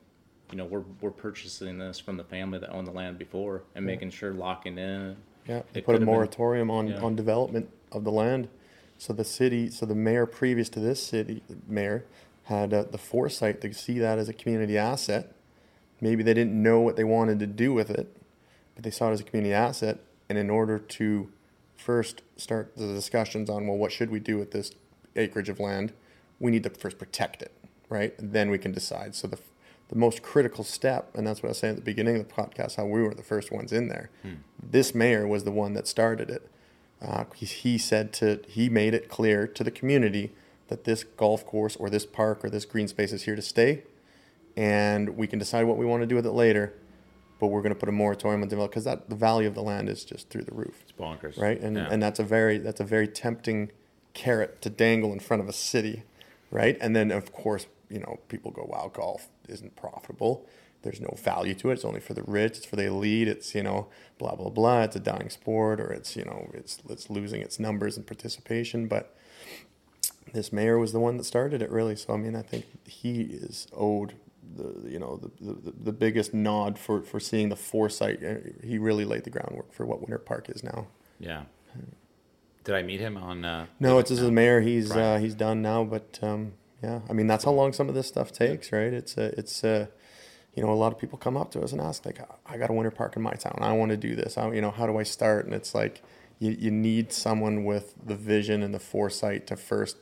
you 0.51 0.57
know, 0.57 0.65
we're 0.65 0.85
we're 1.03 1.11
purchasing 1.11 1.77
this 1.77 1.99
from 1.99 2.17
the 2.17 2.25
family 2.25 2.59
that 2.59 2.71
owned 2.71 2.87
the 2.87 2.93
land 2.93 3.19
before 3.19 3.63
and 3.75 3.85
making 3.85 4.09
sure 4.11 4.33
locking 4.33 4.79
in. 4.79 5.17
Yeah, 5.49 5.63
they 5.73 5.81
It 5.81 5.85
put 5.87 5.93
a 5.95 5.99
could've 5.99 6.01
been- 6.01 6.07
moratorium 6.07 6.71
on, 6.71 6.89
yeah. 6.89 7.01
on 7.01 7.17
development 7.17 7.71
of 7.91 8.05
the 8.05 8.13
land. 8.13 8.49
So 8.99 9.13
the 9.13 9.25
city, 9.25 9.71
so 9.71 9.87
the 9.87 9.95
mayor 9.95 10.27
previous 10.27 10.69
to 10.71 10.81
this 10.81 11.03
city 11.03 11.43
mayor 11.67 12.05
had 12.45 12.75
uh, 12.75 12.83
the 12.83 12.99
foresight 12.99 13.61
to 13.63 13.73
see 13.73 13.99
that 13.99 14.19
as 14.19 14.29
a 14.29 14.33
community 14.33 14.77
asset. 14.77 15.35
Maybe 16.01 16.23
they 16.23 16.35
didn't 16.35 16.61
know 16.61 16.81
what 16.81 16.97
they 16.97 17.05
wanted 17.05 17.39
to 17.41 17.47
do 17.47 17.73
with 17.73 17.91
it, 17.91 18.15
but 18.75 18.85
they 18.85 18.91
saw 18.91 19.09
it 19.11 19.13
as 19.13 19.21
a 19.21 19.25
community 19.25 19.55
asset. 19.55 19.99
And 20.29 20.37
in 20.37 20.51
order 20.51 20.79
to 20.79 21.31
first 21.77 22.23
start 22.37 22.77
the 22.77 22.87
discussions 22.89 23.49
on, 23.49 23.67
well, 23.67 23.77
what 23.79 23.93
should 23.93 24.11
we 24.11 24.21
do 24.21 24.37
with 24.37 24.51
this 24.51 24.73
acreage 25.17 25.49
of 25.49 25.59
land? 25.61 25.93
We 26.41 26.51
need 26.51 26.63
to 26.65 26.71
first 26.71 26.99
protect 26.99 27.41
it, 27.43 27.53
right? 27.89 28.19
And 28.19 28.33
then 28.33 28.51
we 28.51 28.59
can 28.59 28.73
decide. 28.73 29.15
So 29.15 29.27
the 29.29 29.39
the 29.89 29.97
most 29.97 30.23
critical 30.23 30.65
step, 30.65 31.11
and 31.15 31.27
that's 31.27 31.43
what 31.43 31.49
I 31.49 31.51
was 31.51 31.59
saying 31.59 31.73
at 31.73 31.77
the 31.77 31.83
beginning 31.85 32.17
of 32.21 32.29
the 32.29 32.35
podcast, 32.35 32.77
how 32.77 32.85
we 32.87 33.03
were 33.03 33.15
the 33.15 33.23
first 33.23 33.51
ones 33.51 33.73
in 33.73 33.89
there. 33.89 34.11
This 34.63 34.95
mayor 34.95 35.27
was 35.27 35.45
the 35.45 35.51
one 35.51 35.73
that 35.75 35.87
started 35.89 36.29
it. 36.31 36.49
Uh, 37.01 37.25
he, 37.35 37.47
he 37.47 37.79
said 37.79 38.13
to 38.15 38.41
he 38.49 38.69
made 38.69 38.93
it 38.93 39.09
clear 39.09 39.47
to 39.47 39.65
the 39.65 39.71
community 39.71 40.33
that 40.67 40.85
this 40.85 41.05
golf 41.05 41.47
course 41.47 41.77
or 41.77 41.89
this 41.89 42.05
park 42.05 42.45
or 42.45 42.51
this 42.51 42.65
green 42.67 42.89
space 42.89 43.13
is 43.13 43.23
here 43.23 43.37
to 43.37 43.41
stay, 43.43 43.83
and 44.57 45.17
we 45.17 45.27
can 45.27 45.39
decide 45.39 45.65
what 45.65 45.77
we 45.77 45.87
want 45.87 46.03
to 46.03 46.07
do 46.07 46.15
with 46.15 46.27
it 46.27 46.33
later. 46.33 46.75
But 47.41 47.47
we're 47.49 47.63
going 47.63 47.73
to 47.73 47.79
put 47.79 47.89
a 47.89 47.93
moratorium 47.93 48.43
on 48.43 48.49
development 48.49 48.73
because 48.73 48.85
that 48.85 49.09
the 49.09 49.15
value 49.15 49.47
of 49.47 49.55
the 49.55 49.63
land 49.63 49.89
is 49.89 50.05
just 50.05 50.29
through 50.29 50.43
the 50.43 50.55
roof 50.55 50.81
It's 50.83 50.91
bonkers. 50.93 51.39
right? 51.41 51.61
And 51.61 51.77
Yeah. 51.77 51.89
and 51.91 52.03
that's 52.03 52.19
a 52.19 52.25
very 52.25 52.59
that's 52.59 52.81
a 52.81 52.85
very 52.85 53.07
tempting 53.07 53.71
carrot 54.13 54.61
to 54.63 54.71
dangle 54.71 55.13
in 55.13 55.21
front 55.21 55.41
of 55.41 55.49
a 55.49 55.53
city, 55.53 56.03
right? 56.51 56.77
And 56.81 56.97
then 56.97 57.13
of 57.13 57.33
course, 57.33 57.67
you 57.89 58.01
know, 58.01 58.19
people 58.29 58.51
go, 58.51 58.65
"Wow, 58.69 58.91
golf 58.93 59.29
isn't 59.49 59.77
profitable. 59.77 60.47
There's 60.83 61.01
no 61.01 61.15
value 61.17 61.55
to 61.55 61.71
it. 61.71 61.75
It's 61.75 61.85
only 61.85 62.01
for 62.01 62.15
the 62.15 62.23
rich. 62.23 62.59
It's 62.59 62.67
for 62.67 62.77
the 62.77 62.87
elite. 62.87 63.27
It's 63.29 63.55
you 63.55 63.63
know, 63.63 63.89
blah 64.19 64.35
blah 64.37 64.51
blah. 64.51 64.83
It's 64.83 64.97
a 64.97 65.01
dying 65.01 65.29
sport, 65.31 65.81
or 65.81 65.91
it's 65.93 66.17
you 66.17 66.25
know, 66.25 66.51
it's 66.55 66.79
it's 66.89 67.11
losing 67.11 67.41
its 67.41 67.59
numbers 67.59 67.97
and 67.97 68.07
participation." 68.07 68.87
But 68.87 69.17
this 70.33 70.53
mayor 70.53 70.79
was 70.79 70.93
the 70.93 71.01
one 71.01 71.17
that 71.17 71.25
started 71.25 71.63
it, 71.63 71.71
really. 71.71 71.97
So 71.97 72.15
I 72.15 72.17
mean, 72.17 72.37
I 72.37 72.43
think 72.43 72.67
he 72.87 73.23
is 73.23 73.67
owed 73.73 74.15
the 74.57 74.89
you 74.89 74.99
know 74.99 75.17
the, 75.17 75.53
the, 75.53 75.73
the 75.85 75.93
biggest 75.93 76.33
nod 76.33 76.79
for 76.79 77.03
for 77.03 77.19
seeing 77.19 77.49
the 77.49 77.57
foresight. 77.57 78.21
He 78.63 78.79
really 78.79 79.05
laid 79.05 79.25
the 79.25 79.31
groundwork 79.31 79.73
for 79.73 79.85
what 79.85 80.01
Winter 80.01 80.19
Park 80.19 80.49
is 80.49 80.63
now. 80.63 80.87
Yeah. 81.19 81.43
Did 82.65 82.75
I 82.75 82.83
meet 82.83 83.01
him 83.01 83.17
on? 83.17 83.45
Uh, 83.45 83.67
No, 83.81 83.99
it's 83.99 84.11
just 84.11 84.23
the 84.23 84.31
mayor. 84.31 84.61
He's 84.61 84.93
uh, 84.93 85.19
he's 85.19 85.35
done 85.35 85.63
now, 85.63 85.85
but 85.85 86.19
um, 86.23 86.53
yeah, 86.83 87.01
I 87.09 87.13
mean 87.13 87.27
that's 87.27 87.45
how 87.45 87.51
long 87.51 87.73
some 87.73 87.89
of 87.89 87.95
this 87.95 88.07
stuff 88.07 88.33
takes, 88.33 88.73
right? 88.73 88.93
It's 88.93 89.17
a, 89.17 89.39
it's 89.39 89.65
a, 89.65 89.89
you 90.55 90.63
know 90.63 90.71
a 90.71 90.75
lot 90.75 90.93
of 90.93 90.99
people 90.99 91.19
come 91.19 91.37
up 91.37 91.51
to 91.53 91.61
us 91.63 91.73
and 91.73 91.81
ask 91.81 92.05
like, 92.07 92.21
I 92.47 92.57
got 92.57 92.71
a 92.71 92.73
winter 92.73 92.91
park 92.91 93.17
in 93.17 93.23
my 93.23 93.33
town. 93.33 93.59
I 93.61 93.73
want 93.73 93.91
to 93.91 93.97
do 93.97 94.15
this. 94.15 94.39
I, 94.39 94.53
you 94.53 94.61
know, 94.61 94.71
how 94.71 94.87
do 94.87 94.99
I 94.99 95.03
start? 95.03 95.45
And 95.47 95.55
it's 95.55 95.75
like 95.75 96.03
you 96.39 96.53
you 96.53 96.71
need 96.71 97.13
someone 97.13 97.65
with 97.65 97.95
the 98.05 98.17
vision 98.17 98.63
and 98.63 98.75
the 98.75 98.79
foresight 98.79 99.47
to 99.49 99.57
first 99.57 99.97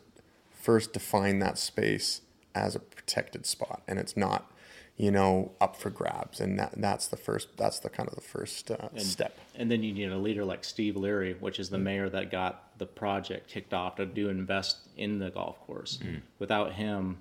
first 0.50 0.92
define 0.92 1.38
that 1.38 1.58
space 1.58 2.22
as 2.54 2.74
a 2.74 2.80
protected 2.80 3.46
spot, 3.46 3.82
and 3.86 3.98
it's 3.98 4.16
not 4.16 4.50
you 4.96 5.10
know 5.10 5.52
up 5.60 5.76
for 5.76 5.90
grabs. 5.90 6.40
And 6.40 6.58
that 6.58 6.72
that's 6.76 7.08
the 7.08 7.16
first 7.16 7.56
that's 7.56 7.78
the 7.80 7.90
kind 7.90 8.08
of 8.08 8.14
the 8.14 8.20
first 8.20 8.70
uh, 8.70 8.76
And- 8.92 9.02
step. 9.02 9.36
And 9.54 9.70
then 9.70 9.82
you 9.82 9.92
need 9.92 10.10
a 10.10 10.16
leader 10.18 10.44
like 10.44 10.64
Steve 10.64 10.96
Leary, 10.96 11.34
which 11.40 11.58
is 11.58 11.70
the 11.70 11.78
mayor 11.78 12.08
that 12.10 12.30
got 12.30 12.78
the 12.78 12.86
project 12.86 13.48
kicked 13.48 13.72
off 13.72 13.96
to 13.96 14.06
do 14.06 14.28
invest 14.28 14.78
in 14.96 15.18
the 15.18 15.30
golf 15.30 15.58
course. 15.66 15.98
Without 16.38 16.74
him, 16.74 17.18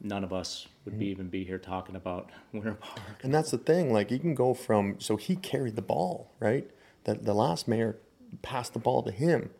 none 0.00 0.24
of 0.24 0.32
us 0.32 0.66
would 0.86 0.98
be 0.98 1.06
even 1.08 1.28
be 1.28 1.44
here 1.44 1.58
talking 1.58 1.96
about 1.96 2.30
Winter 2.52 2.74
Park. 2.74 3.22
And 3.22 3.32
that's 3.34 3.50
the 3.50 3.58
thing. 3.58 3.92
Like 3.92 4.10
you 4.10 4.18
can 4.18 4.34
go 4.34 4.54
from 4.54 4.98
so 5.00 5.16
he 5.16 5.36
carried 5.36 5.76
the 5.76 5.82
ball, 5.82 6.32
right? 6.40 6.70
The 7.04 7.14
the 7.14 7.34
last 7.34 7.68
mayor 7.68 7.96
passed 8.42 8.72
the 8.72 8.78
ball 8.78 9.02
to 9.02 9.10
him. 9.10 9.50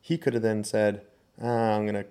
He 0.00 0.16
could 0.16 0.32
have 0.34 0.42
then 0.42 0.64
said, 0.64 1.02
ah, 1.42 1.46
"I'm 1.76 1.84
gonna 1.86 2.04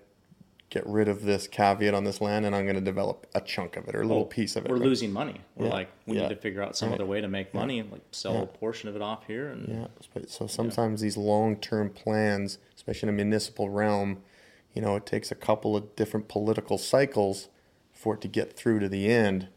get 0.70 0.86
rid 0.86 1.08
of 1.08 1.24
this 1.24 1.48
caveat 1.48 1.94
on 1.94 2.04
this 2.04 2.22
land, 2.22 2.46
and 2.46 2.56
I'm 2.56 2.66
gonna 2.66 2.82
develop 2.82 3.26
a 3.34 3.42
chunk 3.42 3.76
of 3.78 3.88
it 3.88 3.96
or 3.96 4.02
a 4.02 4.08
little 4.08 4.26
piece 4.26 4.56
of 4.56 4.66
it." 4.66 4.70
We're 4.70 4.78
right? 4.78 4.86
losing 4.86 5.12
money. 5.12 5.42
We're 5.56 5.66
Yeah, 5.68 5.72
like, 5.74 5.90
we 6.06 6.16
yeah, 6.16 6.24
need 6.24 6.30
to 6.30 6.36
figure 6.36 6.62
out 6.62 6.76
some 6.78 6.90
right. 6.90 6.96
other 6.96 7.06
way 7.06 7.22
to 7.22 7.28
make 7.28 7.54
money, 7.54 7.82
like 7.82 8.02
sell 8.12 8.34
Yeah. 8.34 8.42
a 8.44 8.46
portion 8.46 8.88
of 8.90 8.96
it 8.96 9.02
off 9.02 9.26
here. 9.28 9.50
And 9.50 9.68
Yeah. 9.68 9.88
So 10.28 10.48
sometimes 10.48 11.02
these 11.02 11.18
long-term 11.18 11.90
plans, 11.92 12.60
especially 12.76 13.10
in 13.10 13.16
a 13.16 13.18
municipal 13.18 13.70
realm, 13.70 14.22
you 14.74 14.82
know, 14.82 14.96
it 14.96 15.06
takes 15.06 15.32
a 15.32 15.36
couple 15.36 15.76
of 15.76 15.96
different 15.96 16.28
political 16.28 16.78
cycles 16.78 17.50
for 17.92 18.14
it 18.14 18.22
to 18.22 18.28
get 18.28 18.54
through 18.54 18.80
to 18.80 18.90
the 18.90 19.12
end. 19.12 19.48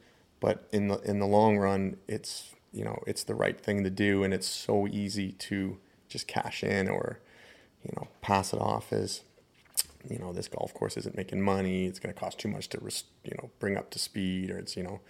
But 0.40 0.66
in 0.72 0.88
the 0.88 0.98
in 1.02 1.20
the 1.20 1.26
long 1.26 1.58
run, 1.58 1.98
it's 2.08 2.54
you 2.72 2.84
know 2.84 3.02
it's 3.06 3.22
the 3.22 3.34
right 3.34 3.60
thing 3.60 3.84
to 3.84 3.90
do, 3.90 4.24
and 4.24 4.32
it's 4.34 4.48
so 4.48 4.88
easy 4.88 5.32
to 5.32 5.78
just 6.08 6.26
cash 6.26 6.64
in 6.64 6.88
or 6.88 7.20
you 7.84 7.92
know 7.96 8.08
pass 8.22 8.52
it 8.52 8.60
off 8.60 8.92
as 8.92 9.22
you 10.08 10.18
know 10.18 10.32
this 10.32 10.48
golf 10.48 10.74
course 10.74 10.96
isn't 10.96 11.16
making 11.16 11.40
money 11.40 11.86
it's 11.86 11.98
going 11.98 12.12
to 12.12 12.18
cost 12.18 12.38
too 12.38 12.48
much 12.48 12.68
to 12.68 12.78
you 13.24 13.34
know 13.38 13.50
bring 13.58 13.76
up 13.76 13.90
to 13.90 13.98
speed 13.98 14.50
or 14.50 14.58
it's 14.58 14.76
you 14.76 14.82
know 14.82 15.00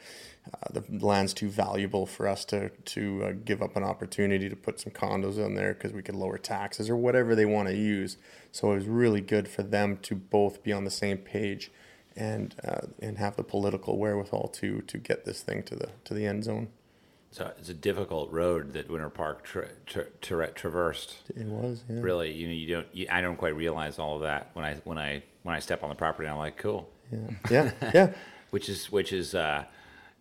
uh, 0.53 0.69
the 0.73 1.05
land's 1.05 1.33
too 1.33 1.49
valuable 1.49 2.05
for 2.05 2.27
us 2.27 2.45
to 2.45 2.69
to 2.85 3.25
uh, 3.25 3.33
give 3.45 3.63
up 3.63 3.77
an 3.77 3.85
opportunity 3.85 4.49
to 4.49 4.57
put 4.57 4.81
some 4.81 4.93
condos 4.93 5.43
on 5.43 5.55
there 5.55 5.73
because 5.73 5.93
we 5.93 6.03
could 6.03 6.17
lower 6.17 6.39
taxes 6.39 6.91
or 6.91 6.97
whatever 6.97 7.35
they 7.35 7.45
want 7.45 7.69
to 7.69 7.77
use. 7.77 8.17
So 8.51 8.73
it 8.73 8.77
was 8.77 8.87
really 8.87 9.21
good 9.21 9.47
for 9.47 9.63
them 9.63 9.99
to 9.99 10.17
both 10.17 10.63
be 10.65 10.73
on 10.73 10.85
the 10.85 10.91
same 10.91 11.19
page 11.19 11.71
and 12.17 12.55
uh, 12.67 12.87
and 13.01 13.19
have 13.19 13.37
the 13.37 13.45
political 13.45 13.99
wherewithal 13.99 14.49
to 14.49 14.83
to 14.83 14.99
get 14.99 15.25
this 15.25 15.43
thing 15.43 15.63
to 15.65 15.77
the 15.77 15.91
to 16.05 16.13
the 16.13 16.27
end 16.27 16.45
zone 16.45 16.69
So 17.33 17.51
it's 17.59 17.71
a 17.71 17.75
difficult 17.75 18.31
road 18.31 18.75
that 18.75 18.91
Winter 18.91 19.09
Park 19.09 19.43
tra- 19.43 19.69
tra- 19.87 20.07
tra- 20.21 20.51
traversed. 20.53 21.17
it 21.35 21.47
was 21.47 21.83
yeah 21.89 22.01
Really, 22.01 22.31
you 22.31 22.47
know, 22.47 22.53
you 22.53 22.69
don't. 22.69 22.87
You, 22.93 23.07
I 23.11 23.23
don't 23.23 23.37
quite 23.37 23.57
realize 23.57 23.99
all 23.99 24.17
of 24.17 24.23
that 24.23 24.51
when 24.53 24.65
I 24.67 24.75
when 24.85 24.99
I 24.99 25.23
when 25.43 25.55
I 25.55 25.59
step 25.59 25.83
on 25.83 25.89
the 25.89 25.95
property. 25.95 26.29
I'm 26.29 26.37
like, 26.37 26.59
cool. 26.59 26.89
yeah 27.11 27.19
yeah 27.51 27.71
yeah 27.95 28.13
which 28.51 28.69
is 28.69 28.93
which 28.93 29.15
is 29.15 29.35
uh, 29.35 29.65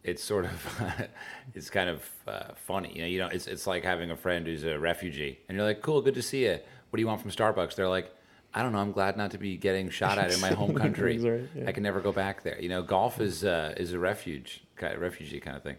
it's 0.05 0.23
sort 0.23 0.45
of 0.45 0.81
it's 1.53 1.69
kind 1.69 1.89
of 1.89 2.09
uh, 2.27 2.53
funny. 2.55 2.93
You 2.95 3.01
know, 3.01 3.07
you 3.07 3.19
know, 3.19 3.27
it's 3.27 3.45
it's 3.45 3.67
like 3.67 3.83
having 3.83 4.09
a 4.09 4.15
friend 4.15 4.47
who's 4.47 4.63
a 4.63 4.79
refugee, 4.79 5.37
and 5.49 5.57
you're 5.57 5.67
like, 5.67 5.81
cool, 5.81 6.01
good 6.01 6.15
to 6.15 6.21
see 6.21 6.45
you. 6.45 6.59
What 6.89 6.97
do 6.97 7.01
you 7.01 7.07
want 7.07 7.21
from 7.21 7.31
Starbucks? 7.31 7.75
They're 7.75 7.89
like. 7.89 8.09
I 8.53 8.63
don't 8.63 8.73
know. 8.73 8.79
I'm 8.79 8.91
glad 8.91 9.15
not 9.15 9.31
to 9.31 9.37
be 9.37 9.55
getting 9.55 9.89
shot 9.89 10.17
at 10.17 10.33
in 10.33 10.41
my 10.41 10.49
home 10.49 10.75
country. 10.83 11.17
Right, 11.17 11.47
yeah. 11.55 11.69
I 11.69 11.71
can 11.71 11.83
never 11.83 12.01
go 12.01 12.11
back 12.11 12.43
there. 12.43 12.59
You 12.59 12.67
know, 12.67 12.81
golf 12.81 13.21
is 13.21 13.45
uh, 13.45 13.73
is 13.77 13.93
a 13.93 13.99
refuge, 13.99 14.61
kind 14.75 14.93
of 14.93 14.99
refugee 14.99 15.39
kind 15.39 15.55
of 15.55 15.63
thing. 15.63 15.77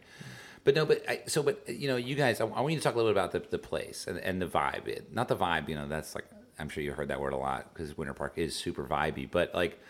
But 0.65 0.75
no, 0.75 0.87
but 0.87 1.03
I, 1.09 1.23
so, 1.27 1.43
but 1.43 1.69
you 1.69 1.89
know, 1.89 1.97
you 1.97 2.15
guys, 2.15 2.41
I, 2.41 2.45
I 2.45 2.61
want 2.61 2.73
you 2.73 2.79
to 2.79 2.83
talk 2.83 2.95
a 2.95 2.97
little 2.97 3.13
bit 3.13 3.19
about 3.19 3.33
the, 3.33 3.41
the 3.51 3.59
place 3.59 4.07
and, 4.07 4.19
and 4.19 4.41
the 4.41 4.47
vibe. 4.47 4.87
It, 4.87 5.13
not 5.13 5.29
the 5.29 5.37
vibe, 5.37 5.69
you 5.69 5.75
know, 5.75 5.89
that's 5.89 6.15
like 6.15 6.25
I'm 6.59 6.69
sure 6.69 6.83
you 6.83 6.93
heard 6.93 7.09
that 7.09 7.21
word 7.21 7.33
a 7.33 7.37
lot 7.37 7.73
because 7.73 7.97
Winter 7.97 8.15
Park 8.15 8.35
is 8.37 8.55
super 8.55 8.85
vibey. 8.85 9.29
But 9.31 9.55
like, 9.55 9.81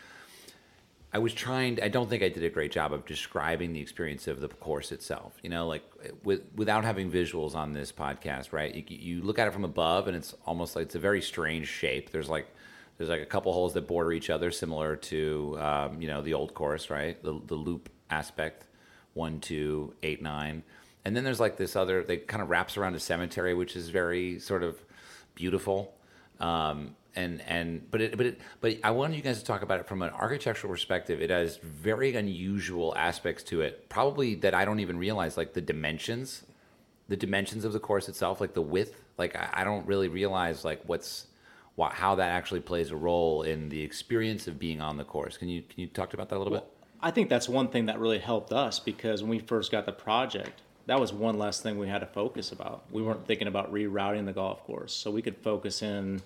I 1.12 1.18
was 1.18 1.34
trying. 1.34 1.82
I 1.82 1.88
don't 1.88 2.08
think 2.08 2.22
I 2.22 2.30
did 2.30 2.42
a 2.42 2.48
great 2.48 2.72
job 2.72 2.92
of 2.92 3.04
describing 3.04 3.74
the 3.74 3.80
experience 3.80 4.26
of 4.26 4.40
the 4.40 4.48
course 4.48 4.92
itself. 4.92 5.34
You 5.42 5.50
know, 5.50 5.66
like 5.66 5.84
with 6.24 6.42
without 6.56 6.84
having 6.84 7.10
visuals 7.10 7.54
on 7.54 7.72
this 7.72 7.92
podcast, 7.92 8.52
right? 8.52 8.74
You, 8.74 8.84
you 8.88 9.22
look 9.22 9.38
at 9.38 9.46
it 9.46 9.52
from 9.52 9.64
above, 9.64 10.08
and 10.08 10.16
it's 10.16 10.34
almost 10.46 10.74
like 10.74 10.86
it's 10.86 10.94
a 10.94 11.00
very 11.00 11.20
strange 11.20 11.68
shape. 11.68 12.10
There's 12.10 12.30
like 12.30 12.46
there's 12.96 13.10
like 13.10 13.20
a 13.20 13.26
couple 13.26 13.52
holes 13.52 13.74
that 13.74 13.86
border 13.86 14.12
each 14.12 14.30
other, 14.30 14.50
similar 14.50 14.96
to 14.96 15.58
um, 15.60 16.00
you 16.00 16.08
know 16.08 16.22
the 16.22 16.32
old 16.32 16.54
course, 16.54 16.88
right? 16.88 17.22
The 17.22 17.38
the 17.46 17.56
loop 17.56 17.90
aspect, 18.08 18.66
one, 19.14 19.40
two, 19.40 19.94
eight, 20.02 20.22
nine, 20.22 20.62
and 21.04 21.16
then 21.16 21.24
there's 21.24 21.40
like 21.40 21.56
this 21.56 21.76
other. 21.76 22.02
They 22.02 22.18
kind 22.18 22.42
of 22.42 22.50
wraps 22.50 22.76
around 22.76 22.94
a 22.94 23.00
cemetery, 23.00 23.54
which 23.54 23.76
is 23.76 23.88
very 23.88 24.38
sort 24.38 24.62
of 24.62 24.80
beautiful. 25.34 25.94
Um, 26.40 26.96
and 27.14 27.42
and 27.46 27.90
but 27.90 28.00
it 28.00 28.16
but 28.16 28.26
it 28.26 28.40
but 28.60 28.78
I 28.82 28.90
wanted 28.90 29.16
you 29.16 29.22
guys 29.22 29.38
to 29.38 29.44
talk 29.44 29.62
about 29.62 29.80
it 29.80 29.86
from 29.86 30.02
an 30.02 30.10
architectural 30.10 30.72
perspective. 30.72 31.20
It 31.20 31.30
has 31.30 31.58
very 31.58 32.14
unusual 32.14 32.94
aspects 32.96 33.42
to 33.44 33.60
it, 33.60 33.88
probably 33.88 34.34
that 34.36 34.54
I 34.54 34.64
don't 34.64 34.80
even 34.80 34.98
realize, 34.98 35.36
like 35.36 35.52
the 35.52 35.60
dimensions, 35.60 36.44
the 37.08 37.16
dimensions 37.16 37.64
of 37.64 37.72
the 37.72 37.80
course 37.80 38.08
itself, 38.08 38.40
like 38.40 38.54
the 38.54 38.62
width. 38.62 39.02
Like 39.18 39.36
I, 39.36 39.48
I 39.52 39.64
don't 39.64 39.86
really 39.86 40.08
realize 40.08 40.64
like 40.64 40.82
what's 40.86 41.26
wha 41.76 41.90
how 41.90 42.14
that 42.14 42.28
actually 42.30 42.60
plays 42.60 42.90
a 42.90 42.96
role 42.96 43.42
in 43.42 43.68
the 43.68 43.82
experience 43.82 44.48
of 44.48 44.58
being 44.58 44.80
on 44.80 44.96
the 44.96 45.04
course. 45.04 45.36
Can 45.36 45.48
you 45.48 45.62
can 45.62 45.80
you 45.80 45.86
talk 45.88 46.14
about 46.14 46.28
that 46.30 46.36
a 46.36 46.38
little 46.38 46.54
bit? 46.54 46.66
I 47.02 47.10
think 47.10 47.28
that's 47.28 47.48
one 47.48 47.68
thing 47.68 47.86
that 47.86 47.98
really 47.98 48.20
helped 48.20 48.52
us 48.52 48.78
because 48.78 49.22
when 49.22 49.30
we 49.30 49.40
first 49.40 49.72
got 49.72 49.86
the 49.86 49.92
project, 49.92 50.62
that 50.86 51.00
was 51.00 51.12
one 51.12 51.38
less 51.38 51.60
thing 51.60 51.78
we 51.78 51.88
had 51.88 51.98
to 51.98 52.06
focus 52.06 52.52
about. 52.52 52.84
We 52.90 53.02
weren't 53.02 53.26
thinking 53.26 53.48
about 53.48 53.72
rerouting 53.72 54.26
the 54.26 54.32
golf 54.32 54.62
course, 54.64 54.92
so 54.92 55.10
we 55.10 55.22
could 55.22 55.36
focus 55.38 55.82
in. 55.82 56.22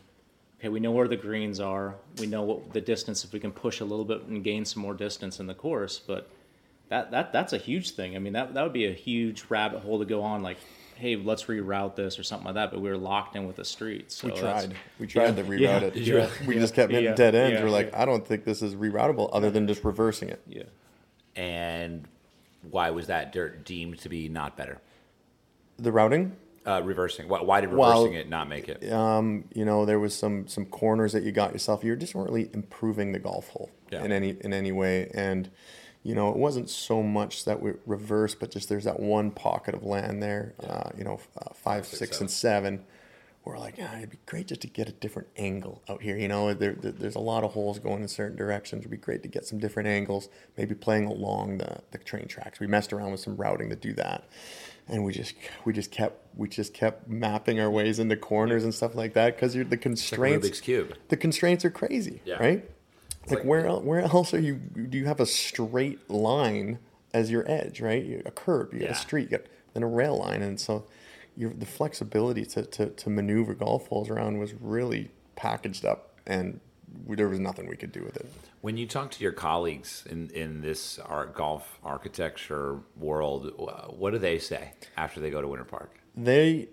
Okay, 0.58 0.68
we 0.68 0.80
know 0.80 0.90
where 0.90 1.08
the 1.08 1.16
greens 1.16 1.60
are. 1.60 1.94
We 2.18 2.26
know 2.26 2.42
what 2.42 2.72
the 2.72 2.80
distance 2.80 3.24
if 3.24 3.32
we 3.32 3.40
can 3.40 3.52
push 3.52 3.80
a 3.80 3.84
little 3.84 4.04
bit 4.04 4.22
and 4.24 4.42
gain 4.42 4.64
some 4.64 4.82
more 4.82 4.94
distance 4.94 5.38
in 5.40 5.46
the 5.46 5.54
course. 5.54 5.98
But 5.98 6.28
that 6.88 7.10
that 7.10 7.32
that's 7.32 7.52
a 7.52 7.58
huge 7.58 7.90
thing. 7.90 8.16
I 8.16 8.18
mean, 8.18 8.32
that 8.34 8.54
that 8.54 8.62
would 8.62 8.72
be 8.72 8.86
a 8.86 8.92
huge 8.92 9.44
rabbit 9.48 9.80
hole 9.80 9.98
to 9.98 10.04
go 10.04 10.22
on. 10.22 10.42
Like, 10.42 10.58
hey, 10.96 11.16
let's 11.16 11.44
reroute 11.44 11.94
this 11.94 12.18
or 12.18 12.22
something 12.22 12.46
like 12.46 12.54
that. 12.54 12.70
But 12.70 12.80
we 12.80 12.88
were 12.88 12.96
locked 12.96 13.36
in 13.36 13.46
with 13.46 13.56
the 13.56 13.64
streets. 13.64 14.16
So 14.16 14.28
we 14.28 14.34
tried. 14.34 14.74
We 14.98 15.06
tried 15.06 15.36
to 15.36 15.44
reroute 15.44 15.60
Yeah. 15.60 15.78
it. 15.80 15.94
Did 15.94 16.06
you? 16.06 16.26
We 16.46 16.54
just 16.54 16.74
kept 16.74 16.90
hitting 16.90 17.06
Yeah. 17.06 17.14
dead 17.14 17.34
ends. 17.34 17.54
Yeah. 17.58 17.64
We're 17.64 17.70
like, 17.70 17.90
Yeah. 17.92 18.02
I 18.02 18.04
don't 18.06 18.26
think 18.26 18.44
this 18.44 18.62
is 18.62 18.74
reroutable, 18.74 19.28
other 19.32 19.50
than 19.50 19.66
just 19.68 19.84
reversing 19.84 20.28
it. 20.30 20.40
Yeah. 20.48 20.62
And 21.34 22.06
why 22.70 22.90
was 22.90 23.06
that 23.08 23.32
dirt 23.32 23.64
deemed 23.64 23.98
to 24.00 24.08
be 24.08 24.28
not 24.28 24.56
better? 24.56 24.80
The 25.78 25.92
routing, 25.92 26.36
Uh, 26.66 26.80
reversing. 26.82 27.28
Why, 27.28 27.42
why 27.42 27.60
did 27.60 27.72
Well, 27.72 27.90
reversing 28.04 28.14
it 28.14 28.28
not 28.28 28.48
make 28.48 28.68
it? 28.68 28.90
um, 28.92 29.44
you 29.54 29.64
know, 29.64 29.84
there 29.84 30.00
was 30.00 30.14
some 30.14 30.48
some 30.48 30.64
corners 30.66 31.12
that 31.12 31.22
you 31.22 31.30
got 31.32 31.52
yourself. 31.52 31.84
You 31.84 31.94
just 31.96 32.14
weren't 32.14 32.30
really 32.30 32.50
improving 32.54 33.12
the 33.12 33.18
golf 33.18 33.48
hole 33.50 33.70
Yeah. 33.92 34.02
in 34.02 34.10
any 34.12 34.30
in 34.40 34.52
any 34.52 34.72
way, 34.72 35.10
and 35.14 35.50
you 36.06 36.14
know, 36.14 36.28
it 36.30 36.36
wasn't 36.36 36.70
so 36.70 37.02
much 37.02 37.44
that 37.46 37.60
we 37.60 37.72
reversed, 37.84 38.38
but 38.38 38.50
just 38.52 38.68
there's 38.68 38.84
that 38.84 39.00
one 39.00 39.30
pocket 39.32 39.74
of 39.74 39.82
land 39.82 40.22
there. 40.22 40.54
Uh, 40.62 40.90
you 40.96 41.02
know, 41.04 41.18
uh, 41.36 41.52
five, 41.52 41.84
six, 41.84 41.98
six, 41.98 42.20
and 42.20 42.30
seven, 42.30 42.84
we're 43.44 43.58
like, 43.58 43.76
yeah, 43.76 43.96
it'd 43.98 44.10
be 44.10 44.18
great 44.24 44.46
just 44.46 44.60
to 44.60 44.68
get 44.68 44.88
a 44.88 44.92
different 44.92 45.28
angle 45.36 45.82
out 45.88 46.02
here. 46.02 46.16
You 46.16 46.28
know, 46.28 46.54
there, 46.54 46.74
there, 46.74 46.92
there's 46.92 47.16
a 47.16 47.20
lot 47.20 47.42
of 47.42 47.52
holes 47.54 47.78
going 47.80 48.02
in 48.02 48.08
certain 48.08 48.36
directions. 48.36 48.80
It'd 48.80 48.90
be 48.90 48.96
great 48.96 49.22
to 49.24 49.28
get 49.28 49.44
some 49.46 49.58
different 49.58 49.88
angles, 49.88 50.28
maybe 50.56 50.74
playing 50.76 51.06
along 51.06 51.58
the, 51.58 51.80
the 51.90 51.98
train 51.98 52.28
tracks. 52.28 52.60
We 52.60 52.66
messed 52.68 52.92
around 52.92 53.10
with 53.10 53.20
some 53.20 53.36
routing 53.36 53.68
to 53.70 53.76
do 53.76 53.92
that. 53.94 54.24
And 54.88 55.04
we 55.04 55.12
just 55.12 55.34
we 55.64 55.72
just 55.72 55.90
kept 55.90 56.24
we 56.36 56.48
just 56.48 56.72
kept 56.72 57.08
mapping 57.08 57.58
our 57.58 57.68
ways 57.68 57.98
into 57.98 58.14
corners 58.16 58.62
and 58.62 58.72
stuff 58.72 58.94
like 58.94 59.14
that 59.14 59.34
because 59.34 59.56
you're 59.56 59.64
the 59.64 59.70
Like 59.70 59.80
constraints. 59.80 60.46
Rubik's 60.48 60.60
cube. 60.60 60.94
the 61.08 61.16
constraints 61.16 61.64
are 61.64 61.70
crazy, 61.70 62.20
Yeah. 62.24 62.36
right? 62.36 62.70
Like, 63.28 63.38
like- 63.38 63.44
where 63.44 63.66
el- 63.66 63.82
where 63.82 64.00
else 64.00 64.32
are 64.34 64.40
you? 64.40 64.54
Do 64.54 64.96
you 64.98 65.06
have 65.06 65.20
a 65.20 65.26
straight 65.26 66.08
line 66.10 66.78
as 67.12 67.30
your 67.30 67.50
edge, 67.50 67.80
right? 67.80 68.04
You, 68.04 68.22
a 68.26 68.30
curb, 68.30 68.72
you 68.74 68.80
got 68.80 68.90
a 68.90 68.94
street, 68.94 69.30
you 69.30 69.38
got 69.38 69.46
then 69.74 69.82
a 69.82 69.88
rail 69.88 70.18
line, 70.18 70.42
and 70.42 70.58
so 70.60 70.84
your 71.36 71.50
the 71.50 71.66
flexibility 71.66 72.44
to, 72.46 72.62
to, 72.64 72.86
to 72.90 73.10
maneuver 73.10 73.54
golf 73.54 73.88
balls 73.90 74.08
around 74.08 74.38
was 74.38 74.54
really 74.54 75.10
packaged 75.34 75.84
up, 75.84 76.12
and 76.26 76.60
there 77.08 77.28
was 77.28 77.38
nothing 77.40 77.68
we 77.68 77.76
could 77.76 77.92
do 77.92 78.02
with 78.02 78.16
it. 78.16 78.26
When 78.62 78.76
you 78.76 78.86
talk 78.86 79.10
to 79.12 79.22
your 79.22 79.32
colleagues 79.32 80.04
in, 80.08 80.30
in 80.30 80.60
this 80.62 80.98
art 80.98 81.34
golf 81.34 81.78
architecture 81.84 82.78
world, 82.96 83.52
what 83.96 84.12
do 84.12 84.18
they 84.18 84.38
say 84.38 84.72
after 84.96 85.20
they 85.20 85.30
go 85.30 85.40
to 85.42 85.48
Winter 85.48 85.64
Park? 85.64 85.98
They, 86.16 86.68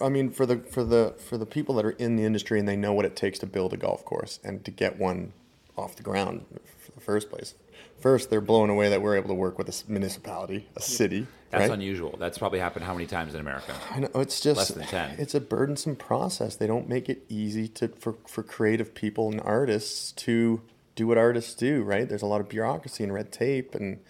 I 0.00 0.08
mean, 0.08 0.30
for 0.30 0.46
the 0.46 0.58
for 0.58 0.82
the 0.82 1.14
for 1.28 1.36
the 1.36 1.46
people 1.46 1.74
that 1.76 1.84
are 1.84 1.90
in 1.90 2.16
the 2.16 2.24
industry 2.24 2.58
and 2.58 2.66
they 2.66 2.76
know 2.76 2.92
what 2.92 3.04
it 3.04 3.16
takes 3.16 3.38
to 3.40 3.46
build 3.46 3.72
a 3.74 3.76
golf 3.76 4.04
course 4.04 4.40
and 4.42 4.64
to 4.64 4.70
get 4.70 4.98
one 4.98 5.32
off 5.80 5.96
the 5.96 6.02
ground 6.02 6.44
for 6.78 6.92
the 6.92 7.00
first 7.00 7.30
place. 7.30 7.54
First, 8.00 8.30
they're 8.30 8.40
blown 8.40 8.70
away 8.70 8.88
that 8.88 9.02
we're 9.02 9.16
able 9.16 9.28
to 9.28 9.34
work 9.34 9.58
with 9.58 9.68
a 9.68 9.90
municipality, 9.90 10.68
a 10.76 10.80
city. 10.80 11.26
That's 11.50 11.62
right? 11.62 11.70
unusual. 11.70 12.16
That's 12.18 12.38
probably 12.38 12.60
happened 12.60 12.84
how 12.84 12.94
many 12.94 13.06
times 13.06 13.34
in 13.34 13.40
America? 13.40 13.74
I 13.90 14.00
know 14.00 14.08
it's 14.14 14.40
just 14.40 14.56
Less 14.56 14.68
than 14.68 14.86
10. 14.86 15.16
It's 15.18 15.34
a 15.34 15.40
burdensome 15.40 15.96
process. 15.96 16.56
They 16.56 16.66
don't 16.66 16.88
make 16.88 17.08
it 17.08 17.24
easy 17.28 17.68
to 17.68 17.88
for, 17.88 18.14
for 18.26 18.42
creative 18.42 18.94
people 18.94 19.30
and 19.30 19.40
artists 19.42 20.12
to 20.12 20.62
do 20.94 21.06
what 21.08 21.18
artists 21.18 21.54
do. 21.54 21.82
Right? 21.82 22.08
There's 22.08 22.22
a 22.22 22.26
lot 22.26 22.40
of 22.40 22.48
bureaucracy 22.48 23.04
and 23.04 23.12
red 23.12 23.32
tape 23.32 23.74
and 23.74 24.00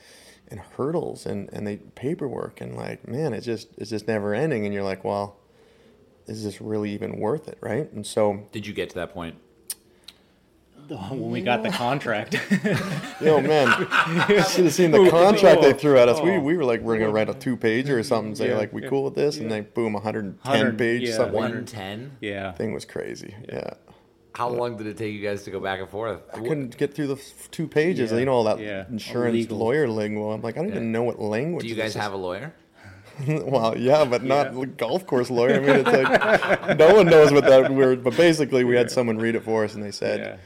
and 0.48 0.60
hurdles 0.60 1.26
and 1.26 1.48
and 1.52 1.66
they 1.66 1.76
paperwork 1.76 2.60
and 2.60 2.76
like 2.76 3.08
man, 3.08 3.32
it's 3.32 3.46
just 3.46 3.68
it's 3.78 3.90
just 3.90 4.06
never 4.06 4.34
ending. 4.34 4.66
And 4.66 4.74
you're 4.74 4.84
like, 4.84 5.02
well, 5.02 5.36
is 6.26 6.44
this 6.44 6.60
really 6.60 6.90
even 6.92 7.18
worth 7.18 7.48
it? 7.48 7.58
Right? 7.60 7.90
And 7.92 8.06
so, 8.06 8.46
Did 8.52 8.66
you 8.66 8.74
get 8.74 8.90
to 8.90 8.96
that 8.96 9.12
point? 9.12 9.36
When 10.90 11.30
we 11.30 11.40
got 11.42 11.62
the 11.62 11.70
contract. 11.84 12.34
yo, 13.20 13.40
man, 13.40 13.68
you 14.28 14.42
should 14.44 14.64
have 14.64 14.74
seen 14.74 14.90
the 14.90 15.08
contract 15.10 15.62
they 15.62 15.72
threw 15.72 15.98
at 15.98 16.08
us. 16.08 16.20
We 16.20 16.32
Oh. 16.32 16.40
we 16.40 16.56
were 16.56 16.64
like, 16.64 16.80
we're 16.80 16.98
gonna 16.98 17.12
write 17.12 17.28
a 17.28 17.34
two 17.34 17.56
pager 17.56 17.90
or 17.98 18.02
something. 18.02 18.34
Say 18.34 18.48
Yeah, 18.48 18.56
like, 18.58 18.72
we 18.72 18.82
yeah, 18.82 18.88
cool 18.88 19.04
with 19.04 19.14
this? 19.14 19.38
And 19.38 19.50
then 19.50 19.66
boom, 19.74 19.92
110 19.94 20.38
100, 20.50 20.78
page 20.78 21.08
yeah, 21.08 21.16
something. 21.16 21.34
110? 21.34 22.16
yeah. 22.20 22.52
Thing 22.52 22.72
was 22.72 22.84
crazy. 22.84 23.34
yeah. 23.48 23.70
How 24.34 24.48
long 24.48 24.76
did 24.76 24.86
it 24.86 24.96
take 24.96 25.12
you 25.12 25.20
guys 25.20 25.42
to 25.42 25.50
go 25.50 25.58
back 25.58 25.80
and 25.80 25.88
forth? 25.88 26.20
I 26.32 26.38
couldn't 26.38 26.76
get 26.78 26.94
through 26.94 27.08
the 27.08 27.20
two 27.50 27.66
pages. 27.66 28.12
Yeah, 28.12 28.18
You 28.18 28.24
know 28.26 28.32
all 28.32 28.44
that 28.44 28.60
yeah, 28.60 28.84
insurance 28.88 29.34
legal. 29.34 29.58
lawyer 29.58 29.88
lingo. 29.88 30.30
I'm 30.30 30.40
like, 30.40 30.56
I 30.56 30.60
don't 30.60 30.68
even 30.70 30.92
know 30.92 31.02
what 31.02 31.18
language. 31.20 31.62
Do 31.64 31.68
you 31.68 31.74
this 31.74 31.94
guys 31.94 32.02
have 32.02 32.12
a 32.12 32.16
lawyer? 32.16 32.54
well, 33.26 33.76
yeah, 33.76 34.04
but 34.04 34.22
not 34.22 34.54
Yeah. 34.54 34.64
golf 34.76 35.04
course 35.06 35.30
lawyer. 35.30 35.56
I 35.56 35.58
mean, 35.60 35.84
it's 35.84 35.90
like 35.90 36.78
no 36.78 36.94
one 36.94 37.06
knows 37.06 37.32
what 37.32 37.44
that 37.46 37.70
word. 37.72 38.02
But 38.04 38.16
basically, 38.16 38.62
we 38.64 38.76
had 38.76 38.90
someone 38.90 39.18
read 39.18 39.34
it 39.34 39.42
for 39.42 39.64
us, 39.64 39.74
and 39.74 39.82
they 39.82 39.90
said, 39.90 40.20
Yeah. 40.20 40.36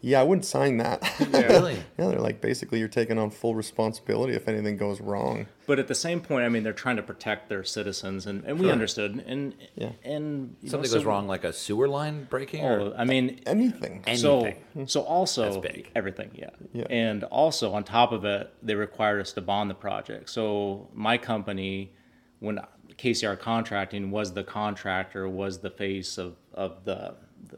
"Yeah, 0.00 0.20
I 0.20 0.22
wouldn't 0.24 0.44
sign 0.44 0.76
that." 0.78 1.02
Really? 1.32 1.74
yeah, 1.98 2.08
they're 2.08 2.20
like, 2.20 2.40
basically, 2.40 2.78
you're 2.78 2.88
taking 2.88 3.18
on 3.18 3.30
full 3.30 3.54
responsibility 3.54 4.34
if 4.34 4.48
anything 4.48 4.76
goes 4.76 5.00
wrong. 5.00 5.46
But 5.66 5.78
at 5.78 5.88
the 5.88 5.94
same 5.94 6.20
point, 6.20 6.44
I 6.44 6.48
mean, 6.48 6.62
they're 6.62 6.72
trying 6.72 6.96
to 6.96 7.02
protect 7.02 7.48
their 7.48 7.62
citizens, 7.64 8.26
and, 8.26 8.44
and 8.44 8.58
we 8.58 8.70
understood. 8.70 9.22
And 9.26 9.54
Yeah. 9.74 9.90
and 10.04 10.56
you 10.60 10.66
know, 10.66 10.70
Something 10.70 10.90
so- 10.90 10.96
goes 10.98 11.04
wrong, 11.04 11.26
like 11.28 11.44
a 11.44 11.52
sewer 11.52 11.88
line 11.88 12.24
breaking? 12.30 12.64
Oh, 12.64 12.88
Or? 12.90 12.94
I 12.96 13.04
mean, 13.04 13.40
Anything. 13.46 14.02
so 14.16 14.40
Anything. 14.44 14.86
so 14.88 15.02
also 15.02 15.44
That's 15.44 15.56
big. 15.74 15.90
everything, 15.94 16.30
yeah. 16.34 16.50
Yeah. 16.72 16.84
And 16.90 17.24
also 17.24 17.72
on 17.72 17.84
top 17.84 18.12
of 18.12 18.24
it, 18.24 18.52
they 18.62 18.74
required 18.74 19.20
us 19.20 19.32
to 19.34 19.40
bond 19.40 19.70
the 19.70 19.74
project. 19.74 20.30
So 20.30 20.88
my 20.94 21.18
company, 21.18 21.92
when 22.40 22.60
KCR 22.96 23.38
Contracting 23.38 24.10
was 24.10 24.32
the 24.32 24.42
contractor, 24.44 25.28
was 25.28 25.58
the 25.60 25.70
face 25.70 26.18
of 26.18 26.36
of 26.54 26.84
the 26.84 27.14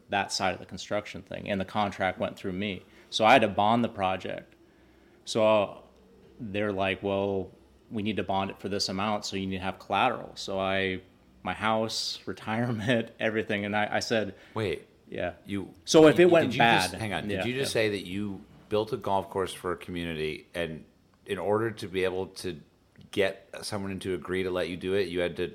that 0.08 0.32
side 0.32 0.54
of 0.54 0.60
the 0.60 0.66
construction 0.66 1.22
thing, 1.22 1.48
and 1.50 1.60
the 1.60 1.64
contract 1.64 2.18
went 2.18 2.36
through 2.36 2.52
me. 2.52 2.82
So 3.10 3.24
I 3.24 3.32
had 3.32 3.42
to 3.42 3.48
bond 3.48 3.82
the 3.84 3.88
project. 3.88 4.54
So 5.24 5.82
they're 6.38 6.72
like, 6.72 7.02
well, 7.02 7.50
we 7.90 8.02
need 8.02 8.16
to 8.16 8.22
bond 8.22 8.50
it 8.50 8.58
for 8.58 8.68
this 8.68 8.88
amount, 8.88 9.24
so 9.24 9.36
you 9.36 9.46
need 9.46 9.58
to 9.58 9.62
have 9.62 9.78
collateral. 9.78 10.32
So 10.34 10.58
I, 10.60 11.00
my 11.42 11.52
house, 11.54 12.18
retirement, 12.26 13.10
everything, 13.18 13.64
and 13.64 13.76
I, 13.76 13.88
I 13.92 14.00
said, 14.00 14.34
Wait, 14.54 14.86
yeah. 15.08 15.32
you. 15.44 15.68
So 15.84 16.06
if 16.06 16.18
you- 16.18 16.26
it 16.26 16.30
went 16.30 16.46
you 16.52 16.58
just- 16.58 16.92
bad- 16.92 17.00
hang 17.00 17.12
on. 17.12 17.28
yeah, 17.28 17.38
did 17.38 17.46
you 17.46 17.54
just 17.54 17.70
yeah. 17.74 17.80
say 17.80 17.88
that 17.90 18.06
you 18.06 18.40
built 18.68 18.92
a 18.92 18.96
golf 18.96 19.28
course 19.30 19.52
for 19.52 19.72
a 19.72 19.76
community, 19.76 20.46
and 20.54 20.84
in 21.26 21.38
order 21.38 21.70
to 21.70 21.86
be 21.88 22.04
able 22.04 22.26
to 22.26 22.60
get 23.10 23.48
someone 23.62 23.98
to 23.98 24.14
agree 24.14 24.42
to 24.44 24.50
let 24.50 24.68
you 24.68 24.76
do 24.76 24.94
it, 24.94 25.08
you 25.08 25.20
had 25.20 25.36
to 25.36 25.52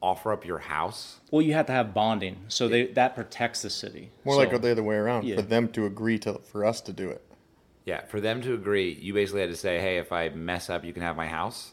offer 0.00 0.32
up 0.32 0.44
your 0.46 0.58
house? 0.58 1.18
Well, 1.30 1.42
you 1.42 1.54
have 1.54 1.66
to 1.66 1.72
have 1.72 1.92
bonding, 1.94 2.36
so 2.48 2.68
they 2.68 2.86
that 2.88 3.14
protects 3.14 3.62
the 3.62 3.70
city. 3.70 4.10
More 4.24 4.34
So- 4.34 4.38
like 4.40 4.60
the 4.62 4.70
other 4.70 4.82
way 4.82 4.96
around 4.96 5.24
Yeah. 5.24 5.36
for 5.36 5.42
them 5.42 5.68
to 5.72 5.86
agree 5.86 6.18
to 6.20 6.34
for 6.34 6.64
us 6.64 6.80
to 6.82 6.92
do 6.92 7.08
it. 7.10 7.22
Yeah, 7.84 8.02
for 8.04 8.20
them 8.20 8.42
to 8.42 8.52
agree, 8.54 8.98
you 9.00 9.14
basically 9.14 9.40
had 9.40 9.50
to 9.50 9.56
say, 9.56 9.80
"Hey, 9.80 9.96
if 9.98 10.12
I 10.12 10.28
mess 10.30 10.68
up, 10.68 10.84
you 10.84 10.92
can 10.92 11.02
have 11.02 11.16
my 11.16 11.26
house." 11.26 11.72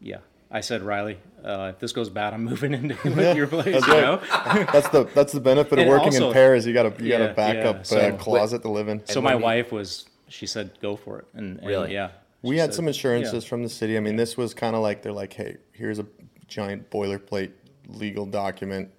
yeah. 0.00 0.18
I 0.52 0.62
said, 0.62 0.82
Riley, 0.82 1.16
uh, 1.44 1.70
if 1.74 1.78
this 1.78 1.92
goes 1.92 2.10
bad, 2.10 2.34
I'm 2.34 2.44
moving 2.52 2.74
into 2.74 2.96
your 3.36 3.46
place. 3.46 3.66
That's 3.66 3.86
You 3.86 3.92
right. 3.92 4.02
know. 4.02 4.66
That's 4.72 4.88
the 4.88 5.04
that's 5.14 5.32
the 5.32 5.38
benefit 5.40 5.74
of 5.74 5.78
And 5.80 5.88
working 5.88 6.06
also- 6.08 6.26
in 6.28 6.32
pairs. 6.32 6.66
You 6.66 6.74
got 6.74 6.86
a 6.86 7.04
you 7.04 7.08
got 7.08 7.20
a 7.30 7.32
backup 7.34 7.76
yeah, 7.76 7.82
so- 7.84 7.98
uh, 8.00 8.16
closet 8.16 8.62
to 8.62 8.68
live 8.68 8.88
in. 8.88 9.06
So 9.06 9.20
my 9.20 9.34
when 9.36 9.44
wife 9.44 9.70
was, 9.70 10.06
she 10.28 10.46
said, 10.46 10.70
go 10.82 10.96
for 10.96 11.20
it, 11.20 11.26
and, 11.34 11.58
and 11.58 11.66
Really? 11.68 11.92
yeah. 11.92 12.10
We 12.42 12.56
had 12.58 12.70
said- 12.70 12.74
some 12.78 12.88
insurances 12.88 13.44
yeah. 13.44 13.48
from 13.48 13.62
the 13.62 13.68
city. 13.68 13.96
I 13.96 14.00
mean, 14.00 14.16
this 14.16 14.36
was 14.36 14.52
kind 14.52 14.74
of 14.74 14.82
like 14.82 15.02
they're 15.02 15.12
like, 15.12 15.32
hey, 15.34 15.58
here's 15.70 16.00
a 16.00 16.06
giant 16.50 16.90
boilerplate 16.90 17.52
legal 17.88 18.26
document. 18.26 18.90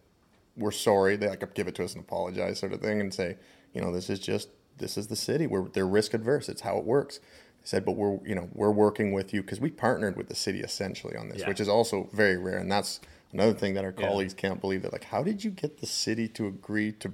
We're 0.57 0.71
sorry. 0.71 1.15
They 1.15 1.27
like 1.29 1.53
give 1.53 1.67
it 1.67 1.75
to 1.75 1.83
us 1.83 1.93
and 1.93 2.03
apologize, 2.03 2.59
sort 2.59 2.73
of 2.73 2.81
thing, 2.81 2.99
and 2.99 3.13
say, 3.13 3.37
you 3.73 3.81
know, 3.81 3.91
this 3.93 4.09
is 4.09 4.19
just 4.19 4.49
this 4.77 4.97
is 4.97 5.07
the 5.07 5.15
city. 5.15 5.45
We're 5.45 5.69
they're 5.69 5.85
risk 5.87 6.13
adverse. 6.13 6.49
It's 6.49 6.61
how 6.61 6.77
it 6.77 6.85
works. 6.85 7.17
They 7.19 7.67
said, 7.67 7.85
but 7.85 7.91
we're 7.93 8.17
you 8.25 8.33
know 8.35 8.49
we're 8.53 8.71
working 8.71 9.13
with 9.13 9.33
you 9.33 9.41
because 9.43 9.59
we 9.59 9.69
partnered 9.69 10.17
with 10.17 10.27
the 10.29 10.35
city 10.35 10.61
essentially 10.61 11.15
on 11.15 11.29
this, 11.29 11.41
Yeah. 11.41 11.49
which 11.49 11.59
is 11.59 11.69
also 11.69 12.09
very 12.11 12.37
rare, 12.37 12.57
and 12.57 12.71
that's 12.71 12.99
another 13.31 13.53
thing 13.53 13.75
that 13.75 13.85
our 13.85 13.93
Yeah. 13.97 14.07
colleagues 14.07 14.33
can't 14.33 14.59
believe. 14.59 14.81
That 14.81 14.91
like, 14.91 15.05
how 15.05 15.21
did 15.23 15.43
you 15.43 15.51
get 15.51 15.79
the 15.79 15.87
city 15.87 16.27
to 16.29 16.47
agree 16.47 16.91
to 16.93 17.13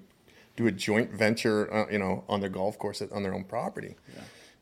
do 0.55 0.65
a 0.65 0.71
joint 0.71 1.11
venture, 1.11 1.71
uh, 1.71 1.85
you 1.91 1.99
know, 1.99 2.23
on 2.27 2.39
their 2.39 2.49
golf 2.49 2.79
course 2.79 3.01
on 3.01 3.21
their 3.23 3.33
own 3.33 3.43
property? 3.43 3.95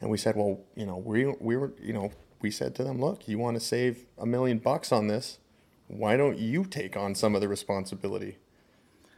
And 0.02 0.10
we 0.12 0.18
said, 0.18 0.36
well, 0.36 0.60
you 0.76 0.86
know, 0.86 0.98
we 0.98 1.26
we 1.40 1.56
were, 1.56 1.72
you 1.82 1.94
know, 1.94 2.12
we 2.42 2.52
said 2.52 2.76
to 2.76 2.84
them, 2.84 3.00
look, 3.00 3.28
you 3.30 3.38
want 3.40 3.56
to 3.56 3.62
save 3.62 4.06
a 4.18 4.26
million 4.26 4.58
bucks 4.60 4.92
on 4.92 5.08
this, 5.08 5.38
why 5.88 6.18
don't 6.18 6.38
you 6.38 6.66
take 6.66 6.96
on 6.98 7.16
some 7.16 7.36
of 7.36 7.42
the 7.42 7.48
responsibility? 7.48 8.38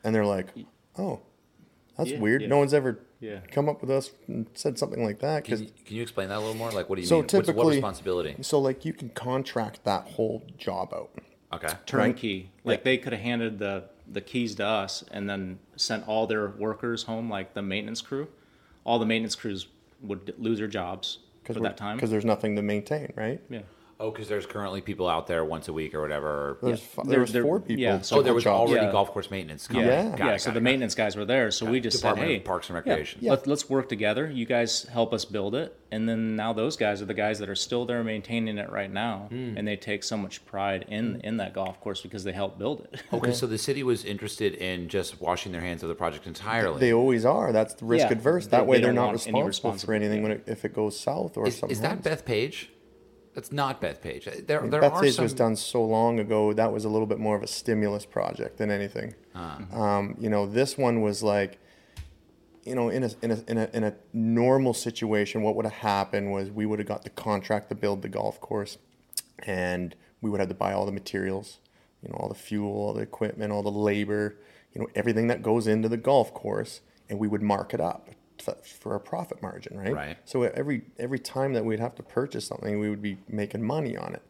And 0.03 0.13
they're 0.13 0.25
like, 0.25 0.47
oh, 0.97 1.21
that's 1.97 2.11
Yeah, 2.11 2.19
weird. 2.19 2.41
yeah. 2.41 2.47
No 2.47 2.57
one's 2.59 2.73
ever 2.73 2.99
Yeah. 3.19 3.39
come 3.51 3.67
up 3.67 3.81
with 3.81 3.89
us 3.89 4.11
and 4.27 4.47
said 4.53 4.77
something 4.77 5.03
like 5.03 5.19
that. 5.19 5.43
Can 5.43 5.55
Because 5.55 5.61
you, 5.61 5.83
can 5.85 5.95
you 5.97 6.01
explain 6.01 6.29
that 6.29 6.37
a 6.37 6.39
little 6.39 6.53
more? 6.55 6.71
Like, 6.71 6.89
what 6.89 6.95
do 6.95 7.01
you 7.01 7.07
so 7.07 7.15
mean? 7.15 7.23
What's, 7.23 7.33
what 7.33 7.45
typically, 7.45 7.75
responsibility? 7.77 8.35
so 8.41 8.59
like 8.59 8.85
you 8.85 8.93
can 8.93 9.09
contract 9.09 9.83
that 9.85 10.05
whole 10.07 10.43
job 10.57 10.93
out. 10.93 11.09
Okay. 11.53 11.73
turnkey. 11.85 12.51
Like 12.65 12.79
Yeah. 12.79 12.83
they 12.83 12.97
could 12.97 13.13
have 13.13 13.21
handed 13.21 13.59
the 13.59 13.85
the 14.09 14.21
keys 14.21 14.55
to 14.55 14.65
us 14.65 15.03
and 15.11 15.29
then 15.29 15.59
sent 15.75 16.07
all 16.07 16.27
their 16.27 16.47
workers 16.49 17.03
home, 17.03 17.29
like 17.29 17.53
the 17.53 17.61
maintenance 17.61 18.01
crew. 18.01 18.29
All 18.85 18.99
the 18.99 19.05
maintenance 19.05 19.35
crews 19.35 19.67
would 20.01 20.33
lose 20.37 20.59
their 20.59 20.67
jobs 20.69 21.19
for 21.43 21.53
that 21.55 21.75
time. 21.75 21.97
Because 21.97 22.09
there's 22.11 22.23
nothing 22.23 22.55
to 22.55 22.61
maintain, 22.61 23.11
right? 23.17 23.41
Yeah. 23.49 23.63
Oh, 23.99 24.11
because 24.11 24.27
there's 24.27 24.45
currently 24.45 24.79
people 24.81 25.09
out 25.09 25.25
there 25.25 25.43
once 25.43 25.69
a 25.69 25.73
week 25.73 25.95
or 25.95 26.01
whatever. 26.01 26.59
There's, 26.61 26.79
Yeah. 26.81 26.87
There- 27.03 27.11
there 27.13 27.19
was 27.21 27.31
there- 27.33 27.41
four 27.41 27.59
people. 27.59 27.81
yeah, 27.81 28.01
so 28.01 28.17
oh, 28.17 28.21
there 28.21 28.35
was 28.35 28.43
jobs. 28.43 28.69
already 28.69 28.85
Yeah. 28.85 28.91
golf 28.91 29.09
course 29.11 29.31
maintenance. 29.31 29.67
Yeah, 29.71 29.79
Yeah. 29.81 30.09
Got 30.09 30.19
yeah. 30.19 30.33
it, 30.35 30.41
so 30.41 30.49
got 30.49 30.53
the 30.53 30.57
it, 30.59 30.63
maintenance 30.63 30.93
guys 30.93 31.15
were 31.15 31.25
there, 31.25 31.49
so 31.49 31.65
we 31.65 31.79
just 31.79 31.97
Department 31.97 32.27
said, 32.27 32.31
"Hey, 32.33 32.39
Parks 32.41 32.69
and 32.69 32.75
yeah, 32.75 32.91
Recreation. 32.91 33.21
Let's 33.23 33.47
let's 33.47 33.69
work 33.71 33.89
together. 33.89 34.29
You 34.29 34.45
guys 34.45 34.83
help 34.83 35.13
us 35.15 35.25
build 35.25 35.55
it, 35.55 35.75
and 35.91 36.07
then 36.07 36.35
now 36.35 36.53
those 36.53 36.77
guys 36.77 37.01
are 37.01 37.05
the 37.05 37.15
guys 37.15 37.39
that 37.39 37.49
are 37.49 37.55
still 37.55 37.85
there 37.85 38.03
maintaining 38.03 38.59
it 38.59 38.69
right 38.69 38.91
now, 38.93 39.27
Hmm. 39.29 39.57
and 39.57 39.67
they 39.67 39.75
take 39.75 40.03
so 40.03 40.15
much 40.15 40.45
pride 40.45 40.85
in 40.89 41.19
in 41.23 41.37
that 41.37 41.55
golf 41.55 41.81
course 41.81 42.01
because 42.01 42.23
they 42.23 42.33
helped 42.33 42.59
build 42.59 42.81
it. 42.93 43.01
Okay, 43.11 43.31
so 43.33 43.47
the 43.47 43.57
city 43.57 43.81
was 43.81 44.05
interested 44.05 44.53
in 44.53 44.89
just 44.89 45.19
washing 45.19 45.51
their 45.51 45.61
hands 45.61 45.81
of 45.81 45.89
the 45.89 45.95
project 45.95 46.27
entirely. 46.27 46.79
They 46.79 46.93
always 46.93 47.25
are. 47.25 47.51
That's 47.51 47.73
the 47.73 47.85
risk 47.85 48.05
Yeah, 48.05 48.11
adverse. 48.11 48.45
they- 48.45 48.51
That 48.57 48.67
way 48.67 48.77
they 48.77 48.83
they're 48.83 48.89
don't 48.93 48.95
not 48.95 49.07
want 49.07 49.27
any 49.27 49.41
responsible 49.41 49.87
for 49.87 49.93
anything 49.95 50.21
when 50.21 50.33
it, 50.33 50.43
if 50.45 50.63
it 50.65 50.73
goes 50.75 50.99
south 50.99 51.35
or 51.35 51.47
is, 51.47 51.57
something. 51.57 51.71
is 51.71 51.81
that. 51.81 52.03
Bethpage? 52.03 52.67
That's 53.37 53.51
not 53.51 53.79
Bethpage. 53.79 54.47
There, 54.47 54.67
there 54.67 54.81
Bethpage 54.81 55.13
some. 55.13 55.23
was 55.23 55.31
done 55.31 55.55
so 55.55 55.85
long 55.85 56.17
ago. 56.19 56.53
That 56.53 56.73
was 56.73 56.85
a 56.85 56.89
little 56.89 57.05
bit 57.05 57.19
more 57.19 57.35
of 57.35 57.43
a 57.43 57.47
stimulus 57.47 58.03
project 58.03 58.57
than 58.57 58.71
anything. 58.71 59.13
Um, 59.79 60.15
you 60.19 60.27
know, 60.27 60.47
this 60.47 60.75
one 60.75 61.01
was 61.01 61.21
like, 61.21 61.59
you 62.63 62.73
know, 62.73 62.89
in 62.89 63.03
a, 63.03 63.11
in 63.21 63.29
a 63.29 63.43
in 63.47 63.57
a 63.59 63.69
in 63.73 63.83
a 63.83 63.93
normal 64.11 64.73
situation, 64.73 65.43
what 65.43 65.55
would 65.55 65.65
have 65.65 65.75
happened 65.75 66.31
was 66.31 66.49
we 66.49 66.65
would 66.65 66.79
have 66.79 66.87
got 66.87 67.03
the 67.03 67.11
contract 67.11 67.69
to 67.69 67.75
build 67.75 68.01
the 68.01 68.09
golf 68.09 68.41
course, 68.41 68.79
and 69.45 69.95
we 70.19 70.31
would 70.31 70.39
have 70.39 70.49
to 70.49 70.55
buy 70.55 70.73
all 70.73 70.87
the 70.87 70.91
materials, 70.91 71.59
you 72.01 72.09
know, 72.09 72.15
all 72.15 72.29
the 72.29 72.33
fuel, 72.33 72.71
all 72.71 72.93
the 72.95 73.03
equipment, 73.03 73.53
all 73.53 73.61
the 73.61 73.69
labor. 73.69 74.39
you 74.73 74.81
know, 74.81 74.87
everything 74.95 75.27
that 75.27 75.43
goes 75.43 75.67
into 75.67 75.87
the 75.87 75.97
golf 75.97 76.33
course, 76.33 76.81
and 77.07 77.19
we 77.19 77.27
would 77.27 77.43
mark 77.43 77.75
it 77.75 77.79
up 77.79 78.09
for 78.41 78.95
a 78.95 78.99
profit 78.99 79.41
margin, 79.41 79.77
right? 79.77 79.93
Right. 79.93 80.17
So 80.25 80.43
every 80.43 80.83
every 80.97 81.19
time 81.19 81.53
that 81.53 81.65
we'd 81.65 81.79
have 81.79 81.95
to 81.95 82.03
purchase 82.03 82.45
something, 82.47 82.79
we 82.79 82.89
would 82.89 83.01
be 83.01 83.17
making 83.27 83.63
money 83.63 83.97
on 83.97 84.13
it, 84.13 84.21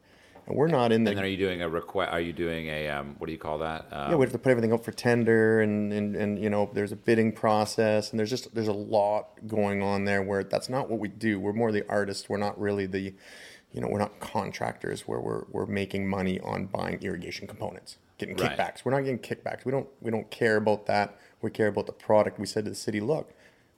and 0.45 0.55
we're 0.55 0.67
not 0.67 0.91
in 0.91 1.03
the 1.03 1.11
And 1.11 1.17
then 1.17 1.25
are 1.25 1.27
you 1.27 1.37
doing 1.37 1.61
a 1.61 1.69
request? 1.69 2.11
Are 2.11 2.21
you 2.21 2.33
doing 2.33 2.67
a 2.67 2.89
um, 2.89 3.15
what 3.17 3.27
do 3.27 3.33
you 3.33 3.37
call 3.37 3.57
that? 3.59 3.87
Um, 3.91 4.11
yeah, 4.11 4.17
we 4.17 4.25
have 4.25 4.31
to 4.33 4.39
put 4.39 4.49
everything 4.51 4.73
up 4.73 4.83
for 4.83 4.91
tender, 4.91 5.61
and, 5.61 5.91
and, 5.93 6.15
and 6.15 6.39
you 6.41 6.49
know, 6.49 6.69
there's 6.73 6.91
a 6.91 6.95
bidding 6.95 7.31
process, 7.31 8.11
and 8.11 8.19
there's 8.19 8.29
just 8.29 8.53
there's 8.55 8.67
a 8.67 8.73
lot 8.73 9.29
going 9.47 9.81
on 9.81 10.05
there 10.05 10.21
where 10.21 10.43
that's 10.43 10.69
not 10.69 10.89
what 10.89 10.99
we 10.99 11.07
do. 11.07 11.39
We're 11.39 11.53
more 11.53 11.71
the 11.71 11.87
artists. 11.89 12.29
We're 12.29 12.37
not 12.37 12.59
really 12.59 12.85
the, 12.85 13.13
you 13.71 13.81
know, 13.81 13.87
we're 13.87 13.99
not 13.99 14.19
contractors 14.19 15.01
where 15.07 15.19
we're 15.19 15.43
we're 15.51 15.65
making 15.65 16.07
money 16.07 16.39
on 16.39 16.65
buying 16.65 16.99
irrigation 17.01 17.47
components, 17.47 17.97
getting 18.17 18.35
Right. 18.37 18.57
kickbacks. 18.57 18.85
We're 18.85 18.91
not 18.91 19.01
getting 19.01 19.19
kickbacks. 19.19 19.65
We 19.65 19.71
don't 19.71 19.87
we 20.01 20.11
don't 20.11 20.29
care 20.31 20.55
about 20.57 20.85
that. 20.87 21.17
We 21.41 21.51
care 21.51 21.67
about 21.67 21.85
the 21.85 21.93
product. 21.93 22.39
We 22.39 22.47
said 22.47 22.63
to 22.63 22.71
the 22.71 22.75
city, 22.75 22.99
look, 22.99 23.31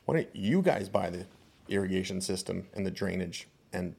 why 0.09 0.15
don't 0.15 0.35
you 0.35 0.63
guys 0.63 0.89
buy 0.89 1.07
the 1.11 1.25
irrigation 1.67 2.19
system 2.19 2.67
and 2.73 2.83
the 2.83 2.89
drainage 2.89 3.47
and 3.73 3.93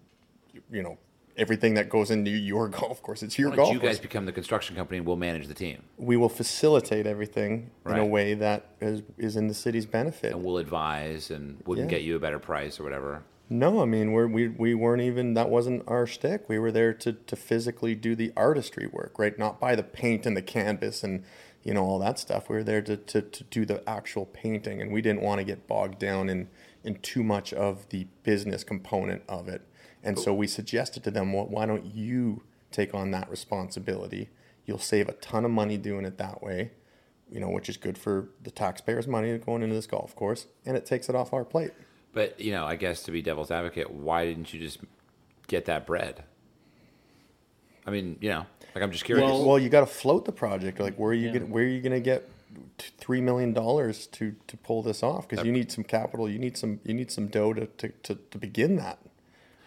you 0.72 0.82
know 0.82 0.98
everything 1.36 1.74
that 1.74 1.88
goes 1.88 2.10
into 2.10 2.32
your 2.32 2.66
golf 2.80 3.00
course. 3.00 3.22
It's 3.22 3.38
your 3.38 3.50
why 3.50 3.56
golf 3.56 3.72
you 3.72 3.78
course 3.78 3.92
guys 3.96 4.00
become 4.00 4.26
the 4.26 4.32
construction 4.32 4.74
company 4.74 4.98
and 4.98 5.06
we'll 5.06 5.14
manage 5.16 5.46
the 5.46 5.54
team 5.54 5.84
we 5.96 6.16
will 6.16 6.28
facilitate 6.28 7.06
everything 7.06 7.70
in 7.86 7.96
a 7.96 8.04
way 8.04 8.34
that 8.34 8.66
is, 8.80 9.02
is 9.18 9.36
in 9.36 9.46
the 9.46 9.54
city's 9.54 9.86
benefit. 9.86 10.32
and 10.32 10.42
we'll 10.44 10.58
advise 10.58 11.30
and 11.30 11.62
we 11.64 11.76
can 11.76 11.84
Yeah. 11.84 11.90
get 11.90 12.02
you 12.02 12.16
a 12.16 12.18
better 12.18 12.40
price 12.40 12.80
or 12.80 12.82
whatever. 12.82 13.22
No, 13.48 13.80
I 13.80 13.84
mean 13.84 14.10
we're, 14.12 14.26
we 14.26 14.48
we 14.48 14.74
weren't 14.74 15.02
even 15.02 15.34
that 15.34 15.48
wasn't 15.48 15.84
our 15.86 16.06
shtick. 16.08 16.48
We 16.48 16.58
were 16.58 16.72
there 16.72 16.92
to 16.94 17.12
to 17.12 17.36
physically 17.36 17.94
do 17.94 18.16
the 18.16 18.32
artistry 18.36 18.88
work, 18.88 19.16
right? 19.16 19.38
Not 19.38 19.60
buy 19.60 19.76
the 19.76 19.82
paint 19.84 20.26
and 20.26 20.36
the 20.36 20.42
canvas 20.42 21.04
and 21.04 21.22
you 21.62 21.74
know 21.74 21.84
all 21.84 21.98
that 21.98 22.18
stuff. 22.18 22.48
We 22.48 22.56
were 22.56 22.64
there 22.64 22.82
to 22.82 22.96
to, 22.96 23.22
to 23.22 23.44
do 23.44 23.64
the 23.64 23.88
actual 23.88 24.26
painting, 24.26 24.80
and 24.80 24.92
we 24.92 25.02
didn't 25.02 25.22
want 25.22 25.38
to 25.38 25.44
get 25.44 25.66
bogged 25.66 25.98
down 25.98 26.28
in 26.28 26.48
in 26.82 26.96
too 26.96 27.22
much 27.22 27.52
of 27.52 27.88
the 27.90 28.06
business 28.22 28.64
component 28.64 29.22
of 29.28 29.48
it. 29.48 29.62
And 30.02 30.18
so 30.18 30.32
we 30.32 30.46
suggested 30.46 31.04
to 31.04 31.10
them, 31.10 31.34
well, 31.34 31.46
why 31.46 31.66
don't 31.66 31.84
you 31.84 32.42
take 32.70 32.94
on 32.94 33.10
that 33.10 33.30
responsibility? 33.30 34.30
You'll 34.64 34.78
save 34.78 35.10
a 35.10 35.12
ton 35.12 35.44
of 35.44 35.50
money 35.50 35.76
doing 35.76 36.06
it 36.06 36.16
that 36.16 36.42
way, 36.42 36.70
you 37.30 37.38
know, 37.38 37.50
which 37.50 37.68
is 37.68 37.76
good 37.76 37.98
for 37.98 38.30
the 38.42 38.50
taxpayers' 38.50 39.06
money 39.06 39.36
going 39.36 39.62
into 39.62 39.74
this 39.74 39.86
golf 39.86 40.16
course, 40.16 40.46
and 40.64 40.74
it 40.76 40.86
takes 40.86 41.10
it 41.10 41.14
off 41.14 41.34
our 41.34 41.44
plate. 41.44 41.72
But 42.12 42.40
you 42.40 42.52
know, 42.52 42.64
I 42.64 42.76
guess 42.76 43.02
to 43.04 43.10
be 43.10 43.22
devil's 43.22 43.50
advocate, 43.50 43.90
why 43.90 44.24
didn't 44.24 44.54
you 44.54 44.60
just 44.60 44.78
get 45.48 45.66
that 45.66 45.86
bread? 45.86 46.24
I 47.90 47.92
mean, 47.92 48.16
you 48.20 48.28
know, 48.28 48.46
like 48.74 48.84
I'm 48.84 48.92
just 48.92 49.04
curious. 49.04 49.28
Well- 49.28 49.44
Well, 49.44 49.58
you 49.58 49.68
got 49.68 49.80
to 49.80 49.86
float 49.86 50.24
the 50.24 50.32
project. 50.32 50.78
Like, 50.78 50.94
where 50.96 51.10
are 51.10 51.14
you 51.14 51.26
Yeah. 51.28 51.32
gonna, 51.34 51.46
where 51.46 51.64
are 51.64 51.66
you 51.66 51.80
going 51.80 51.92
to 51.92 52.00
get 52.00 52.28
three 52.78 53.20
million 53.20 53.52
dollars 53.52 54.06
to 54.08 54.34
to 54.46 54.56
pull 54.56 54.82
this 54.82 55.02
off? 55.02 55.28
Because 55.28 55.44
you 55.44 55.52
need 55.52 55.70
some 55.72 55.84
capital. 55.84 56.28
You 56.28 56.38
need 56.38 56.56
some 56.56 56.78
you 56.84 56.94
need 56.94 57.10
some 57.10 57.26
dough 57.26 57.52
to 57.54 57.66
to, 57.66 57.88
to, 57.88 58.14
to 58.30 58.38
begin 58.38 58.76
that. 58.76 58.98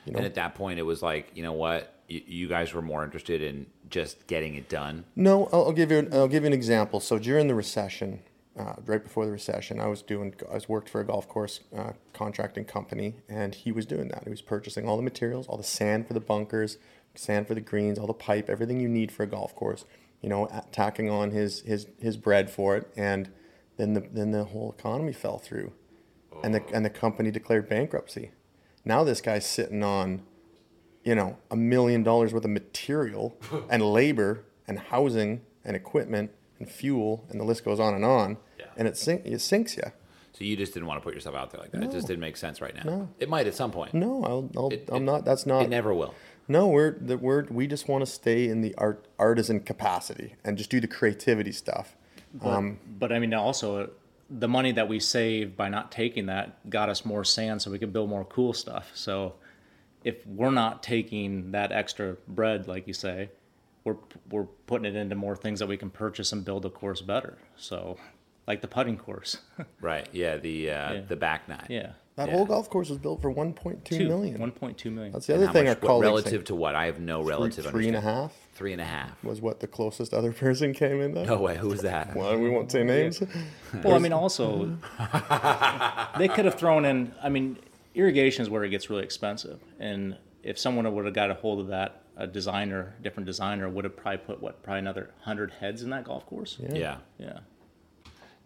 You 0.06 0.14
know. 0.14 0.18
and 0.18 0.26
at 0.26 0.36
that 0.36 0.56
point, 0.56 0.80
it 0.80 0.84
was 0.84 1.02
like, 1.02 1.32
you 1.34 1.44
know 1.44 1.54
what, 1.54 1.94
you, 2.10 2.22
you 2.26 2.48
guys 2.50 2.74
were 2.74 2.82
more 2.82 3.04
interested 3.06 3.42
in 3.42 3.66
just 3.90 4.28
getting 4.28 4.56
it 4.56 4.68
done. 4.68 5.06
No, 5.16 5.48
I'll, 5.54 5.66
I'll 5.68 5.72
give 5.72 5.92
you 5.92 6.00
an, 6.00 6.14
I'll 6.14 6.28
give 6.28 6.44
you 6.44 6.48
an 6.48 6.54
example. 6.54 7.00
So 7.00 7.18
during 7.20 7.48
the 7.48 7.56
recession, 7.56 8.20
uh, 8.60 8.74
right 8.86 9.02
before 9.02 9.26
the 9.26 9.32
recession, 9.32 9.80
I 9.80 9.88
was 9.88 10.02
doing 10.02 10.34
I 10.52 10.56
was 10.56 10.68
worked 10.68 10.90
for 10.90 11.00
a 11.02 11.06
golf 11.06 11.28
course 11.30 11.62
uh, 11.78 11.94
contracting 12.14 12.66
company, 12.66 13.16
and 13.30 13.56
he 13.56 13.72
was 13.72 13.86
doing 13.86 14.08
that. 14.10 14.24
He 14.26 14.30
was 14.30 14.42
purchasing 14.42 14.88
all 14.90 14.98
the 14.98 15.04
materials, 15.04 15.48
all 15.48 15.58
the 15.58 15.64
sand 15.64 16.08
for 16.08 16.14
the 16.14 16.20
bunkers, 16.20 16.78
sand 17.16 17.48
for 17.48 17.56
the 17.56 17.62
greens, 17.62 17.98
all 18.00 18.08
the 18.08 18.14
pipe, 18.14 18.50
everything 18.50 18.80
you 18.80 18.90
need 18.90 19.12
for 19.12 19.24
a 19.24 19.28
golf 19.28 19.56
course. 19.56 19.86
You 20.22 20.30
know, 20.30 20.48
tacking 20.72 21.10
on 21.10 21.32
his 21.32 21.62
his 21.62 21.88
his 22.00 22.16
bread 22.18 22.50
for 22.50 22.78
it, 22.78 22.92
and 22.96 23.30
then 23.78 23.94
the 23.94 24.08
then 24.12 24.32
the 24.32 24.46
whole 24.46 24.74
economy 24.78 25.12
fell 25.14 25.38
through, 25.38 25.74
and 26.44 26.56
the 26.56 26.64
and 26.74 26.86
the 26.86 26.90
company 26.90 27.30
declared 27.30 27.68
bankruptcy. 27.68 28.32
Now 28.86 29.04
this 29.04 29.20
guy's 29.22 29.46
sitting 29.46 29.84
on 29.84 30.24
you 31.04 31.16
know, 31.16 31.38
a 31.52 31.56
million 31.56 32.04
dollars 32.04 32.34
worth 32.34 32.46
of 32.46 32.52
material 32.52 33.38
and 33.70 33.84
labor 33.84 34.46
and 34.68 34.80
housing 34.80 35.42
and 35.66 35.76
equipment 35.76 36.32
and 36.60 36.70
fuel 36.70 37.26
and 37.30 37.40
the 37.40 37.44
list 37.44 37.66
goes 37.66 37.80
on 37.80 37.94
and 37.94 38.06
on. 38.06 38.38
Yeah. 38.58 38.66
And 38.78 38.88
it, 38.88 38.98
sink, 38.98 39.26
it 39.26 39.40
sinks 39.42 39.76
you. 39.78 39.84
So 40.32 40.44
you 40.44 40.56
just 40.56 40.74
didn't 40.74 40.88
want 40.88 41.00
to 41.00 41.04
put 41.04 41.14
yourself 41.14 41.36
out 41.36 41.52
there 41.52 41.62
like 41.62 41.72
that. 41.72 41.84
It 41.84 41.92
just 41.92 42.08
didn't 42.08 42.22
make 42.22 42.38
sense 42.38 42.60
right 42.60 42.74
now. 42.74 42.84
No. 42.84 43.10
It 43.20 43.30
might 43.30 43.46
at 43.46 43.54
some 43.54 43.72
point. 43.72 43.94
No, 43.94 44.24
I'll, 44.24 44.72
I'm 44.90 44.96
it- 44.96 45.02
not. 45.02 45.26
That's 45.26 45.46
not. 45.46 45.64
It 45.64 45.70
never 45.70 45.94
will. 45.94 46.16
No, 46.48 46.68
we're 46.68 46.92
the 47.00 47.18
we're 47.18 47.44
we 47.46 47.68
just 47.68 47.88
want 47.88 48.06
to 48.06 48.12
stay 48.12 48.48
in 48.48 48.62
the 48.62 48.74
art 48.78 49.06
artisan 49.18 49.60
capacity 49.62 50.36
and 50.44 50.58
just 50.58 50.70
do 50.70 50.80
the 50.82 50.88
creativity 50.88 51.52
stuff. 51.52 51.96
But, 52.34 53.00
but 53.00 53.12
I 53.12 53.20
mean, 53.20 53.34
also 53.34 53.92
the 54.30 54.48
money 54.48 54.72
that 54.72 54.88
we 54.90 55.00
saved 55.00 55.56
by 55.56 55.70
not 55.70 55.92
taking 55.92 56.26
that 56.26 56.70
got 56.70 56.90
us 56.90 57.06
more 57.06 57.24
sand, 57.24 57.62
so 57.62 57.70
we 57.72 57.78
could 57.80 57.94
build 57.94 58.10
more 58.10 58.26
cool 58.26 58.54
stuff. 58.54 58.92
So 58.96 59.36
if 60.04 60.26
we're 60.28 60.52
not 60.52 60.82
taking 60.84 61.52
that 61.52 61.72
extra 61.72 62.18
bread, 62.28 62.68
like 62.68 62.88
you 62.88 62.94
say, 62.94 63.30
we're 63.84 63.98
we're 64.30 64.46
putting 64.68 64.86
it 64.86 64.96
into 64.98 65.16
more 65.16 65.36
things 65.36 65.60
that 65.60 65.68
we 65.68 65.78
can 65.78 65.90
purchase 65.90 66.32
and 66.34 66.44
build 66.44 66.66
a 66.66 66.70
course 66.70 67.02
better. 67.02 67.38
So, 67.56 67.98
like 68.48 68.62
the 68.62 68.68
putting 68.68 68.98
course, 68.98 69.38
Right. 69.82 70.10
Yeah. 70.12 70.38
The 70.38 70.72
uh, 70.72 70.94
Yeah. 70.94 71.02
the 71.08 71.16
back 71.16 71.48
nine. 71.48 71.68
yeah, 71.70 71.92
That 72.16 72.30
Yeah. 72.30 72.36
whole 72.36 72.46
golf 72.46 72.70
course 72.70 72.90
was 72.90 73.00
built 73.00 73.22
for 73.24 73.32
1.2 73.32 73.98
two 73.98 74.08
million. 74.08 74.40
one 74.40 74.52
point 74.52 74.78
two 74.78 74.92
million. 74.92 75.14
That's 75.14 75.26
the 75.26 75.34
other 75.36 75.48
thing 75.48 75.66
much- 75.66 75.78
our 75.78 75.88
colleagues 75.88 76.06
relative 76.06 76.32
think. 76.32 76.46
to 76.46 76.56
what? 76.56 76.76
I 76.76 76.86
have 76.86 77.00
no 77.00 77.24
relative. 77.24 77.64
three, 77.66 77.72
three 77.72 77.88
and 77.88 77.98
a 77.98 78.02
half 78.02 78.34
Three 78.54 78.72
and 78.72 78.80
a 78.82 78.86
half. 78.86 79.24
was 79.24 79.42
what 79.42 79.62
the 79.62 79.68
closest 79.68 80.14
other 80.14 80.32
person 80.46 80.74
came 80.74 81.02
in. 81.02 81.16
Though. 81.16 81.26
No 81.26 81.38
way. 81.42 81.58
Who 81.58 81.70
was 81.70 81.82
that? 81.82 82.16
Well, 82.16 82.38
we 82.38 82.50
won't 82.52 82.72
say 82.72 82.84
names. 82.84 83.22
Well, 83.84 83.96
I 83.96 84.00
mean, 84.00 84.14
also 84.14 84.78
they 86.20 86.28
could 86.28 86.46
have 86.46 86.56
thrown 86.56 86.86
in. 86.86 87.14
I 87.24 87.30
mean, 87.30 87.58
irrigation 87.96 88.44
is 88.44 88.50
where 88.50 88.64
it 88.64 88.70
gets 88.70 88.90
really 88.90 89.04
expensive, 89.04 89.60
and 89.80 90.16
if 90.44 90.60
someone 90.60 90.92
would 90.94 91.06
have 91.06 91.14
got 91.16 91.32
a 91.32 91.34
hold 91.36 91.60
of 91.62 91.68
that, 91.68 92.02
a 92.18 92.28
designer, 92.28 92.94
different 93.02 93.26
designer, 93.26 93.68
would 93.70 93.86
have 93.86 93.96
probably 93.98 94.18
put 94.20 94.42
what, 94.42 94.62
probably 94.62 94.80
another 94.80 95.10
hundred 95.22 95.50
heads 95.60 95.82
in 95.82 95.90
that 95.90 96.04
golf 96.04 96.26
course. 96.28 96.58
Yeah. 96.60 96.76
Yeah. 96.76 96.98
Yeah. 97.18 97.40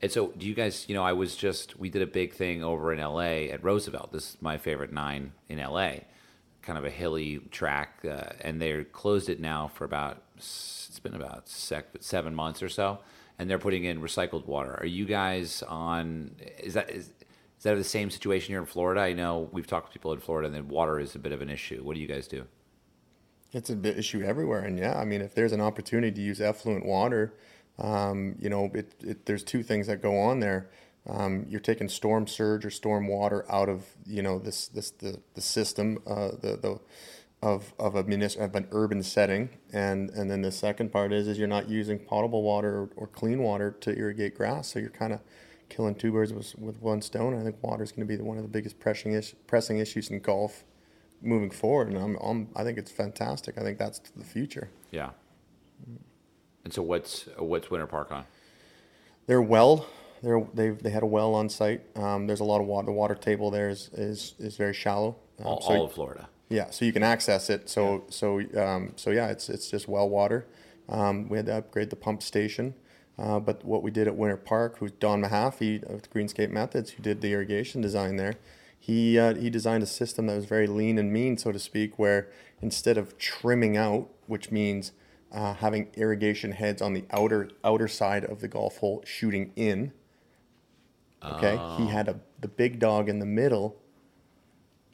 And 0.01 0.11
so, 0.11 0.27
do 0.37 0.45
you 0.45 0.53
guys, 0.53 0.85
you 0.87 0.93
know, 0.93 1.03
I 1.03 1.13
was 1.13 1.35
just, 1.35 1.79
we 1.79 1.89
did 1.89 2.01
a 2.01 2.07
big 2.07 2.33
thing 2.33 2.63
over 2.63 2.93
in 2.93 2.99
LA 2.99 3.51
at 3.51 3.63
Roosevelt. 3.63 4.11
This 4.11 4.31
is 4.31 4.37
my 4.41 4.57
favorite 4.57 4.93
nine 4.93 5.33
in 5.49 5.57
LA, 5.57 5.91
kind 6.61 6.77
of 6.77 6.85
a 6.85 6.89
hilly 6.89 7.39
track. 7.51 7.99
Uh, 8.05 8.33
and 8.41 8.61
they're 8.61 8.83
closed 8.83 9.27
it 9.27 9.39
now 9.39 9.67
for 9.67 9.85
about, 9.85 10.21
it's 10.35 10.99
been 11.01 11.15
about 11.15 11.49
sec- 11.49 11.97
seven 11.99 12.35
months 12.35 12.61
or 12.61 12.69
so. 12.69 12.99
And 13.39 13.49
they're 13.49 13.59
putting 13.59 13.85
in 13.85 14.01
recycled 14.01 14.45
water. 14.45 14.75
Are 14.79 14.85
you 14.85 15.05
guys 15.05 15.63
on, 15.63 16.35
is 16.59 16.75
that, 16.75 16.91
is, 16.91 17.07
is 17.57 17.63
that 17.63 17.75
the 17.75 17.83
same 17.83 18.11
situation 18.11 18.51
here 18.51 18.59
in 18.59 18.67
Florida? 18.67 19.01
I 19.01 19.13
know 19.13 19.49
we've 19.51 19.67
talked 19.67 19.87
to 19.87 19.93
people 19.93 20.13
in 20.13 20.19
Florida 20.19 20.45
and 20.45 20.55
then 20.55 20.67
water 20.67 20.99
is 20.99 21.15
a 21.15 21.19
bit 21.19 21.31
of 21.31 21.41
an 21.41 21.49
issue. 21.49 21.81
What 21.83 21.95
do 21.95 22.01
you 22.01 22.07
guys 22.07 22.27
do? 22.27 22.45
It's 23.53 23.69
a 23.69 23.75
bit 23.75 23.97
issue 23.97 24.23
everywhere, 24.23 24.59
and 24.59 24.77
yeah, 24.77 24.99
I 24.99 25.05
mean, 25.05 25.21
if 25.21 25.33
there's 25.33 25.53
an 25.53 25.61
opportunity 25.61 26.11
to 26.11 26.21
use 26.21 26.41
effluent 26.41 26.85
water, 26.85 27.33
um, 27.79 28.35
you 28.39 28.49
know, 28.49 28.71
it, 28.73 28.93
it, 29.01 29.25
there's 29.25 29.43
two 29.43 29.63
things 29.63 29.87
that 29.87 30.01
go 30.01 30.17
on 30.19 30.39
there. 30.39 30.69
Um, 31.07 31.45
you're 31.47 31.61
taking 31.61 31.87
storm 31.87 32.27
surge 32.27 32.65
or 32.65 32.69
storm 32.69 33.07
water 33.07 33.45
out 33.49 33.69
of 33.69 33.85
you 34.05 34.21
know 34.21 34.39
this 34.39 34.67
this 34.67 34.91
the 34.91 35.21
the 35.35 35.41
system 35.41 35.99
uh, 36.05 36.31
the 36.41 36.57
the 36.61 36.79
of 37.41 37.73
of 37.79 37.95
a 37.95 38.03
munis- 38.03 38.35
of 38.35 38.55
an 38.55 38.67
urban 38.71 39.03
setting, 39.03 39.49
and 39.71 40.09
and 40.09 40.29
then 40.29 40.41
the 40.41 40.51
second 40.51 40.91
part 40.91 41.13
is 41.13 41.27
is 41.27 41.37
you're 41.37 41.47
not 41.47 41.69
using 41.69 41.99
potable 41.99 42.43
water 42.43 42.79
or, 42.79 42.89
or 42.95 43.07
clean 43.07 43.41
water 43.41 43.71
to 43.71 43.97
irrigate 43.97 44.35
grass, 44.35 44.73
so 44.73 44.79
you're 44.79 44.89
kind 44.89 45.13
of 45.13 45.21
killing 45.69 45.95
two 45.95 46.11
birds 46.11 46.33
with, 46.33 46.57
with 46.57 46.81
one 46.81 47.01
stone. 47.01 47.39
I 47.39 47.43
think 47.43 47.61
water 47.61 47.83
is 47.83 47.91
going 47.91 48.07
to 48.07 48.17
be 48.17 48.21
one 48.21 48.37
of 48.37 48.43
the 48.43 48.49
biggest 48.49 48.79
pressing 48.79 49.13
is, 49.13 49.35
pressing 49.47 49.79
issues 49.79 50.09
in 50.09 50.19
golf 50.19 50.63
moving 51.21 51.51
forward, 51.51 51.89
and 51.89 51.97
I'm, 51.97 52.15
I'm 52.15 52.49
I 52.55 52.63
think 52.63 52.77
it's 52.77 52.91
fantastic. 52.91 53.57
I 53.57 53.61
think 53.61 53.77
that's 53.77 53.99
the 53.99 54.25
future. 54.25 54.69
Yeah. 54.91 55.11
And 56.67 56.73
so, 56.73 56.81
what's, 56.81 57.29
what's 57.37 57.71
Winter 57.71 57.87
Park 57.87 58.11
on? 58.11 58.25
They're 59.25 59.41
well. 59.41 59.87
They're 60.21 60.45
they 60.53 60.71
they 60.71 60.89
had 60.89 61.01
a 61.01 61.05
well 61.05 61.33
on 61.33 61.47
site. 61.47 61.79
Um, 61.95 62.27
there's 62.27 62.41
a 62.41 62.43
lot 62.43 62.59
of 62.59 62.67
water. 62.67 62.87
The 62.87 62.91
water 62.91 63.15
table 63.15 63.49
there 63.49 63.69
is 63.69 63.89
is, 63.93 64.35
is 64.37 64.57
very 64.57 64.73
shallow. 64.73 65.15
Um, 65.39 65.47
All, 65.47 65.61
so- 65.61 65.69
all 65.69 65.85
of 65.85 65.93
Florida. 65.93 66.27
Yeah, 66.49 66.69
so 66.69 66.83
you 66.83 66.91
can 66.91 67.03
access 67.03 67.49
it. 67.49 67.69
So 67.69 68.03
so 68.09 68.41
um, 68.61 68.91
so 68.97 69.11
yeah, 69.11 69.29
it's 69.29 69.47
it's 69.47 69.69
just 69.69 69.87
well 69.87 70.09
water. 70.09 70.45
Um, 70.89 71.29
we 71.29 71.37
had 71.37 71.45
to 71.45 71.55
upgrade 71.55 71.89
the 71.89 71.95
pump 71.95 72.21
station, 72.21 72.73
uh, 73.17 73.39
but 73.39 73.63
what 73.63 73.81
we 73.81 73.89
did 73.89 74.05
at 74.05 74.17
Winter 74.17 74.35
Park, 74.35 74.79
who's 74.79 74.91
Don 74.91 75.21
Mahaffey 75.21 75.81
of 75.83 76.01
Greenscape 76.11 76.49
Methods, 76.49 76.89
who 76.91 77.01
did 77.01 77.21
the 77.21 77.31
irrigation 77.31 77.79
design 77.79 78.17
there, 78.17 78.33
he 78.77 79.17
uh, 79.17 79.35
he 79.35 79.49
designed 79.49 79.83
a 79.83 79.87
system 79.87 80.27
that 80.27 80.35
was 80.35 80.43
very 80.43 80.67
lean 80.67 80.97
and 80.97 81.13
mean, 81.13 81.37
so 81.37 81.53
to 81.53 81.59
speak, 81.59 81.97
where 81.97 82.27
instead 82.61 82.97
of 82.97 83.17
trimming 83.17 83.77
out, 83.77 84.09
which 84.25 84.51
means 84.51 84.91
uh, 85.31 85.53
having 85.55 85.89
irrigation 85.95 86.51
heads 86.51 86.81
on 86.81 86.93
the 86.93 87.05
outer 87.11 87.49
outer 87.63 87.87
side 87.87 88.23
of 88.25 88.41
the 88.41 88.47
golf 88.47 88.77
hole 88.77 89.03
shooting 89.05 89.51
in. 89.55 89.91
Okay, 91.23 91.59
he 91.77 91.87
had 91.87 92.07
a 92.07 92.19
the 92.39 92.47
big 92.47 92.79
dog 92.79 93.09
in 93.09 93.19
the 93.19 93.25
middle, 93.25 93.75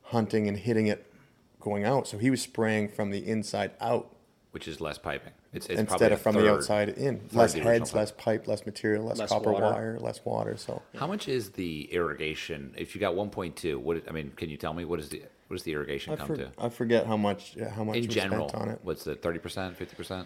hunting 0.04 0.48
and 0.48 0.58
hitting 0.58 0.88
it 0.88 1.12
going 1.60 1.84
out. 1.84 2.08
So 2.08 2.18
he 2.18 2.30
was 2.30 2.42
spraying 2.42 2.90
from 2.90 3.10
the 3.12 3.28
inside 3.28 3.72
out 3.80 4.10
which 4.52 4.68
is 4.68 4.80
less 4.80 5.00
piping. 5.00 5.34
It's, 5.52 5.66
it's 5.66 5.80
instead 5.80 6.12
a 6.12 6.14
of 6.14 6.22
from 6.22 6.36
third- 6.36 6.44
the 6.44 6.52
outside 6.52 6.90
in. 6.90 7.28
Less 7.32 7.54
heads, 7.54 7.90
pipe. 7.90 7.96
less 7.98 8.12
pipe, 8.12 8.48
less 8.48 8.66
material, 8.68 9.04
less, 9.04 9.18
Less 9.18 9.30
copper 9.30 9.52
water. 9.52 9.66
wire, 9.66 9.98
less 10.00 10.24
water. 10.24 10.58
So 10.58 10.84
How 10.96 11.08
much 11.08 11.28
is 11.28 11.50
the 11.52 11.92
irrigation? 11.92 12.72
If 12.78 12.94
you 12.94 13.02
got 13.02 13.16
1.2, 13.16 13.78
what 13.78 14.04
I 14.08 14.12
mean, 14.12 14.32
can 14.36 14.52
you 14.52 14.58
tell 14.58 14.76
me 14.76 14.86
what 14.86 15.00
is 15.00 15.10
the 15.10 15.24
what 15.54 15.58
does 15.58 15.64
the 15.66 15.74
irrigation 15.74 16.14
I, 16.14 16.16
come 16.16 16.28
for, 16.28 16.38
to? 16.38 16.52
I 16.58 16.70
forget 16.70 17.06
how 17.06 17.16
much 17.16 17.56
how 17.76 17.84
much 17.84 17.98
In 17.98 18.02
we 18.02 18.08
general, 18.08 18.50
spent 18.50 18.64
on 18.64 18.70
it. 18.70 18.80
what's 18.82 19.04
the 19.04 19.16
30%, 19.16 19.76
50%? 19.76 20.26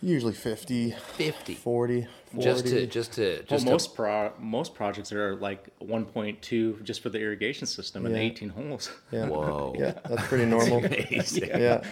Usually 0.00 0.32
50, 0.32 0.92
50. 0.92 1.54
40, 1.54 2.06
40. 2.32 2.44
Just 2.44 2.66
to 2.68 2.86
just 2.86 3.12
to 3.14 3.22
Well, 3.22 3.42
just 3.48 3.66
to, 3.66 3.72
most 3.72 3.96
pro, 3.96 4.32
most 4.38 4.74
projects 4.74 5.12
are 5.12 5.34
like 5.34 5.76
1.2 5.80 6.84
just 6.84 7.02
for 7.02 7.08
the 7.08 7.18
irrigation 7.18 7.66
system 7.66 8.06
and 8.06 8.14
18 8.14 8.50
holes. 8.50 8.92
yeah. 9.10 9.26
Whoa. 9.26 9.74
Yeah, 9.76 9.94
that's 10.08 10.28
pretty 10.28 10.46
normal. 10.46 10.78
amazing. 10.84 11.48
yeah. 11.48 11.82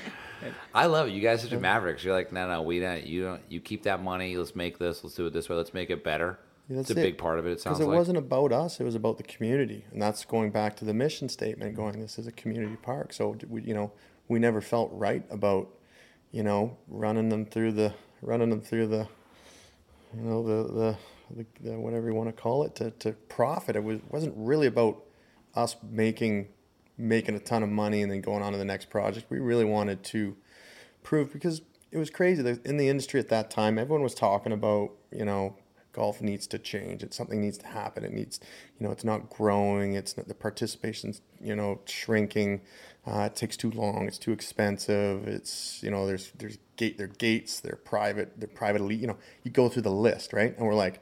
I 0.72 0.86
love 0.86 1.08
it. 1.08 1.14
You 1.14 1.20
guys 1.20 1.44
are 1.44 1.48
the 1.48 1.58
mavericks. 1.58 2.04
You're 2.04 2.14
like, 2.14 2.30
no, 2.30 2.46
no, 2.46 2.62
we 2.62 2.78
don't. 2.78 3.04
You 3.04 3.24
don't. 3.24 3.42
You 3.48 3.58
keep 3.58 3.82
that 3.82 4.00
money. 4.00 4.36
Let's 4.36 4.54
make 4.54 4.78
this. 4.78 5.02
Let's 5.02 5.16
do 5.16 5.26
it 5.26 5.32
this 5.32 5.48
way. 5.48 5.56
Let's 5.56 5.74
make 5.74 5.90
it 5.90 6.04
better. 6.04 6.38
That's 6.68 6.90
a 6.90 6.94
it. 6.94 6.96
big 6.96 7.18
part 7.18 7.38
of 7.38 7.46
it. 7.46 7.52
It 7.52 7.60
sounds 7.60 7.78
Because 7.78 7.86
it 7.86 7.90
like. 7.90 7.98
wasn't 7.98 8.18
about 8.18 8.52
us; 8.52 8.80
it 8.80 8.84
was 8.84 8.94
about 8.94 9.18
the 9.18 9.22
community, 9.22 9.84
and 9.92 10.02
that's 10.02 10.24
going 10.24 10.50
back 10.50 10.76
to 10.76 10.84
the 10.84 10.94
mission 10.94 11.28
statement. 11.28 11.74
Going, 11.76 12.00
this 12.00 12.18
is 12.18 12.26
a 12.26 12.32
community 12.32 12.76
park. 12.76 13.12
So 13.12 13.36
we, 13.48 13.62
you 13.62 13.74
know, 13.74 13.92
we 14.28 14.38
never 14.38 14.60
felt 14.60 14.90
right 14.92 15.24
about, 15.30 15.68
you 16.32 16.42
know, 16.42 16.76
running 16.88 17.28
them 17.28 17.46
through 17.46 17.72
the 17.72 17.94
running 18.20 18.50
them 18.50 18.60
through 18.60 18.88
the, 18.88 19.06
you 20.14 20.22
know, 20.22 20.42
the 20.42 20.72
the, 20.72 20.96
the, 21.36 21.46
the 21.70 21.78
whatever 21.78 22.08
you 22.08 22.14
want 22.14 22.28
to 22.34 22.42
call 22.42 22.64
it 22.64 22.74
to, 22.76 22.90
to 22.90 23.12
profit. 23.12 23.76
It 23.76 23.84
was 23.84 24.00
wasn't 24.10 24.34
really 24.36 24.66
about 24.66 25.04
us 25.54 25.76
making 25.88 26.48
making 26.98 27.36
a 27.36 27.38
ton 27.40 27.62
of 27.62 27.68
money 27.68 28.02
and 28.02 28.10
then 28.10 28.22
going 28.22 28.42
on 28.42 28.52
to 28.52 28.58
the 28.58 28.64
next 28.64 28.90
project. 28.90 29.26
We 29.30 29.38
really 29.38 29.64
wanted 29.64 30.02
to 30.04 30.36
prove 31.04 31.32
because 31.32 31.62
it 31.92 31.98
was 31.98 32.10
crazy 32.10 32.58
in 32.64 32.76
the 32.76 32.88
industry 32.88 33.20
at 33.20 33.28
that 33.28 33.48
time 33.48 33.78
everyone 33.78 34.02
was 34.02 34.14
talking 34.14 34.50
about 34.52 34.90
you 35.12 35.24
know 35.24 35.56
golf 35.96 36.20
needs 36.20 36.46
to 36.48 36.58
change. 36.58 37.02
It's 37.02 37.16
something 37.16 37.40
needs 37.40 37.58
to 37.58 37.66
happen. 37.66 38.04
It 38.04 38.12
needs 38.12 38.38
you 38.78 38.86
know 38.86 38.92
it's 38.92 39.04
not 39.04 39.30
growing. 39.30 39.94
It's 39.94 40.16
not 40.16 40.28
the 40.28 40.34
participation's 40.34 41.22
you 41.40 41.56
know 41.56 41.80
shrinking. 41.86 42.60
Uh, 43.06 43.28
it 43.30 43.34
takes 43.34 43.56
too 43.56 43.70
long. 43.70 44.06
It's 44.06 44.18
too 44.18 44.32
expensive. 44.32 45.26
It's 45.26 45.82
you 45.82 45.90
know 45.90 46.06
there's 46.06 46.30
there's 46.38 46.58
gate 46.76 46.98
there 46.98 47.06
gates 47.06 47.60
they're 47.60 47.76
private 47.76 48.38
they're 48.38 48.48
private 48.48 48.82
elite 48.82 49.00
you 49.00 49.06
know 49.06 49.16
you 49.44 49.50
go 49.50 49.70
through 49.70 49.82
the 49.82 49.90
list 49.90 50.34
right? 50.34 50.54
And 50.58 50.66
we're 50.66 50.74
like 50.74 51.00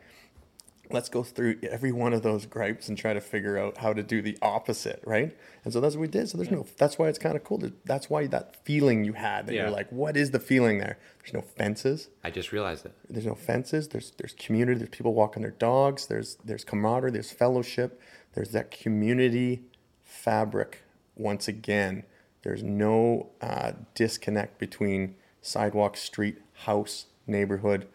let's 0.90 1.08
go 1.08 1.22
through 1.22 1.58
every 1.62 1.92
one 1.92 2.12
of 2.12 2.22
those 2.22 2.46
gripes 2.46 2.88
and 2.88 2.96
try 2.98 3.12
to 3.14 3.20
figure 3.20 3.56
out 3.58 3.78
how 3.78 3.92
to 3.92 4.02
do 4.02 4.20
the 4.22 4.36
opposite, 4.42 5.00
right? 5.04 5.36
And 5.64 5.72
so 5.72 5.80
that's 5.80 5.94
what 5.96 6.02
we 6.02 6.08
did. 6.08 6.28
So 6.28 6.36
there's 6.36 6.50
no, 6.50 6.66
that's 6.76 6.98
why 6.98 7.08
it's 7.08 7.18
kind 7.18 7.36
of 7.36 7.44
cool. 7.44 7.62
That's 7.84 8.10
why 8.10 8.26
that 8.28 8.64
feeling 8.64 9.04
you 9.04 9.14
had 9.14 9.46
that 9.46 9.54
Yeah. 9.54 9.62
you're 9.62 9.70
like, 9.70 9.90
what 9.90 10.16
is 10.16 10.30
the 10.30 10.38
feeling 10.40 10.78
there? 10.78 10.98
There's 11.20 11.32
no 11.32 11.40
fences. 11.40 12.08
I 12.22 12.30
just 12.30 12.52
realized 12.52 12.84
it. 12.86 12.92
There's 13.08 13.26
no 13.26 13.34
fences. 13.34 13.88
There's 13.88 14.12
there's 14.18 14.34
community. 14.34 14.78
There's 14.78 14.90
people 14.90 15.14
walking 15.14 15.42
their 15.42 15.52
dogs. 15.52 16.06
There's 16.06 16.36
there's 16.44 16.64
camaraderie. 16.64 17.12
There's 17.12 17.30
fellowship. 17.32 18.00
There's 18.34 18.50
that 18.50 18.70
community 18.70 19.62
fabric. 20.04 20.82
Once 21.16 21.48
again, 21.48 22.04
there's 22.42 22.62
no 22.62 23.30
uh, 23.40 23.72
disconnect 23.94 24.58
between 24.58 25.14
sidewalk, 25.40 25.96
street, 25.96 26.38
house, 26.64 27.06
neighborhood, 27.26 27.86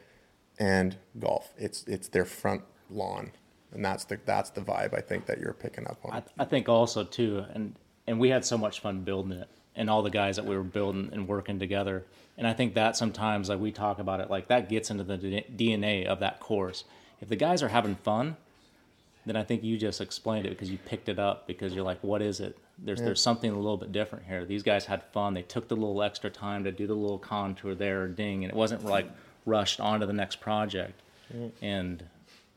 and 0.57 0.97
golf. 1.19 1.53
It's 1.57 1.83
it's 1.85 2.07
their 2.07 2.25
front 2.25 2.63
lawn, 2.89 3.31
and 3.73 3.83
that's 3.83 4.05
the 4.05 4.19
that's 4.25 4.49
the 4.49 4.61
vibe 4.61 4.93
I 4.93 5.01
think 5.01 5.25
that 5.27 5.39
you're 5.39 5.53
picking 5.53 5.87
up 5.87 5.99
on. 6.03 6.13
I, 6.13 6.23
I 6.43 6.45
think 6.45 6.69
also 6.69 7.03
too, 7.03 7.45
and 7.53 7.75
and 8.07 8.19
we 8.19 8.29
had 8.29 8.45
so 8.45 8.57
much 8.57 8.79
fun 8.79 9.01
building 9.01 9.37
it, 9.37 9.47
and 9.75 9.89
all 9.89 10.01
the 10.01 10.09
guys 10.09 10.35
that 10.35 10.45
we 10.45 10.55
were 10.55 10.63
building 10.63 11.09
and 11.11 11.27
working 11.27 11.59
together. 11.59 12.05
And 12.37 12.47
I 12.47 12.53
think 12.53 12.73
that 12.75 12.95
sometimes, 12.95 13.49
like 13.49 13.59
we 13.59 13.71
talk 13.71 13.99
about 13.99 14.21
it, 14.21 14.29
like 14.29 14.47
that 14.47 14.69
gets 14.69 14.89
into 14.89 15.03
the 15.03 15.17
DNA 15.17 16.05
of 16.05 16.19
that 16.21 16.39
course. 16.39 16.85
If 17.21 17.27
the 17.27 17.35
guys 17.35 17.61
are 17.61 17.67
having 17.67 17.95
fun, 17.95 18.37
then 19.25 19.35
I 19.35 19.43
think 19.43 19.63
you 19.63 19.77
just 19.77 19.99
explained 19.99 20.45
it 20.45 20.49
because 20.49 20.71
you 20.71 20.77
picked 20.77 21.09
it 21.09 21.19
up 21.19 21.47
because 21.47 21.73
you're 21.73 21.83
like, 21.83 22.01
what 22.01 22.21
is 22.21 22.39
it? 22.39 22.57
There's 22.77 22.99
there's 23.01 23.21
something 23.21 23.51
a 23.51 23.55
little 23.55 23.75
bit 23.77 23.91
different 23.91 24.25
here. 24.25 24.45
These 24.45 24.63
guys 24.63 24.85
had 24.85 25.03
fun. 25.11 25.33
They 25.33 25.41
took 25.41 25.67
the 25.67 25.75
little 25.75 26.01
extra 26.01 26.29
time 26.29 26.63
to 26.63 26.71
do 26.71 26.87
the 26.87 26.93
little 26.95 27.19
contour 27.19 27.75
there, 27.75 28.07
ding, 28.07 28.43
and 28.45 28.51
it 28.51 28.55
wasn't 28.55 28.85
like 28.85 29.09
rushed 29.45 29.81
onto 29.81 30.05
the 30.05 30.13
next 30.13 30.39
project. 30.39 31.01
And 31.61 32.03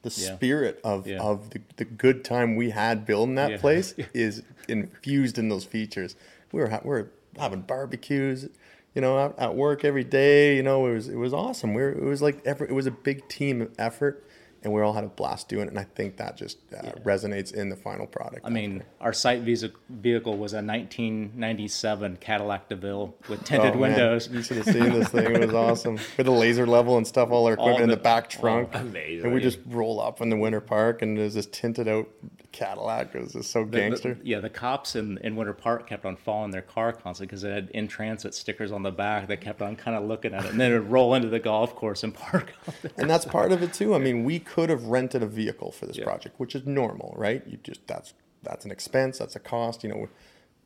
the 0.02 0.10
Yeah. 0.16 0.36
spirit 0.36 0.80
of, 0.84 1.06
Yeah. 1.06 1.20
of 1.22 1.50
the, 1.50 1.60
the 1.76 1.84
good 1.84 2.24
time 2.24 2.56
we 2.56 2.70
had 2.70 3.06
building 3.06 3.36
that 3.36 3.50
Yeah. 3.52 3.56
place 3.58 3.94
is 4.14 4.42
infused 4.68 5.38
in 5.38 5.48
those 5.48 5.64
features. 5.64 6.16
We 6.52 6.60
were 6.60 6.68
we 6.84 6.90
were 6.90 7.10
having 7.38 7.62
barbecues, 7.62 8.48
you 8.94 9.00
know, 9.00 9.18
at, 9.18 9.38
at 9.38 9.54
work 9.54 9.84
every 9.84 10.04
day. 10.04 10.56
You 10.56 10.62
know, 10.62 10.86
it 10.86 10.94
was 10.94 11.08
it 11.08 11.16
was 11.16 11.32
awesome. 11.32 11.72
We 11.74 11.82
were, 11.82 11.92
it 11.92 12.02
was 12.04 12.20
like 12.22 12.44
every, 12.44 12.68
it 12.68 12.72
was 12.74 12.86
a 12.86 12.90
big 12.90 13.26
team 13.28 13.70
effort, 13.78 14.24
and 14.64 14.72
we 14.72 14.80
all 14.80 14.92
had 14.92 15.04
a 15.04 15.08
blast 15.08 15.48
doing 15.48 15.64
it. 15.66 15.68
And 15.70 15.78
I 15.78 15.84
think 15.84 16.16
that 16.18 16.36
just 16.36 16.58
uh, 16.72 16.92
resonates 17.04 17.52
in 17.52 17.68
the 17.68 17.76
final 17.76 18.06
product. 18.06 18.46
I 18.46 18.50
mean, 18.50 18.82
our 19.00 19.12
site 19.12 19.40
visa 19.42 19.70
vehicle 19.88 20.36
was 20.38 20.52
a 20.52 20.62
1997 20.62 22.16
Cadillac 22.18 22.68
DeVille 22.68 23.14
with 23.28 23.44
tinted 23.44 23.74
Oh, 23.74 23.78
windows. 23.78 24.28
You 24.28 24.42
should 24.42 24.58
have 24.58 24.66
seen 24.66 24.90
this 24.92 25.08
thing. 25.08 25.34
It 25.34 25.46
was 25.46 25.54
awesome. 25.54 25.94
With 26.16 26.26
the 26.26 26.32
laser 26.32 26.66
level 26.66 26.96
and 26.96 27.06
stuff, 27.06 27.30
all 27.30 27.46
our 27.46 27.54
equipment 27.54 27.82
in 27.82 27.88
the- 27.88 27.96
the 27.96 28.02
back 28.02 28.28
trunk. 28.28 28.70
amazing. 28.74 29.24
And 29.24 29.34
we 29.34 29.40
just 29.40 29.58
roll 29.66 30.00
up 30.00 30.20
in 30.20 30.28
the 30.30 30.36
winter 30.36 30.60
park, 30.60 31.02
and 31.02 31.16
there's 31.18 31.34
this 31.34 31.46
tinted 31.46 31.88
out 31.88 32.08
Cadillac. 32.52 33.14
It 33.14 33.20
was 33.22 33.32
just 33.32 33.50
so 33.50 33.64
The- 33.64 33.70
the- 33.70 33.76
gangster. 33.78 34.18
yeah, 34.22 34.40
the 34.40 34.50
cops 34.50 34.94
in, 34.94 35.18
in 35.18 35.34
Winter 35.36 35.52
Park 35.54 35.88
kept 35.88 36.04
on 36.04 36.16
following 36.16 36.50
their 36.50 36.62
car 36.62 36.92
constantly 36.92 37.26
because 37.26 37.42
it 37.44 37.52
had 37.52 37.70
in 37.70 37.88
transit 37.88 38.34
stickers 38.34 38.70
on 38.70 38.82
the 38.82 38.92
back. 38.92 39.26
They 39.26 39.36
kept 39.36 39.62
on 39.62 39.74
kind 39.76 39.96
of 39.96 40.04
looking 40.04 40.34
at 40.34 40.44
it, 40.44 40.50
and 40.52 40.60
then 40.60 40.70
it 40.72 40.78
would 40.80 40.90
roll 40.90 41.14
into 41.14 41.28
the 41.28 41.40
golf 41.40 41.74
course 41.74 42.02
and 42.04 42.14
park. 42.14 42.52
and 42.96 43.10
that's 43.10 43.24
part 43.24 43.50
of 43.52 43.62
it 43.62 43.72
too. 43.74 43.94
I 43.94 43.98
mean, 43.98 44.24
we 44.24 44.38
could 44.38 44.70
have 44.70 44.84
rented 44.84 45.22
a 45.22 45.26
vehicle 45.26 45.72
for 45.72 45.86
this 45.86 45.96
Yeah. 45.98 46.04
project, 46.04 46.38
which 46.38 46.54
is 46.54 46.66
normal, 46.66 47.14
right? 47.16 47.42
You 47.46 47.58
just 47.62 47.86
that's 47.86 48.14
that's 48.42 48.64
an 48.64 48.70
expense, 48.70 49.18
that's 49.18 49.36
a 49.36 49.40
cost, 49.40 49.82
you 49.84 49.90
know. 49.90 50.08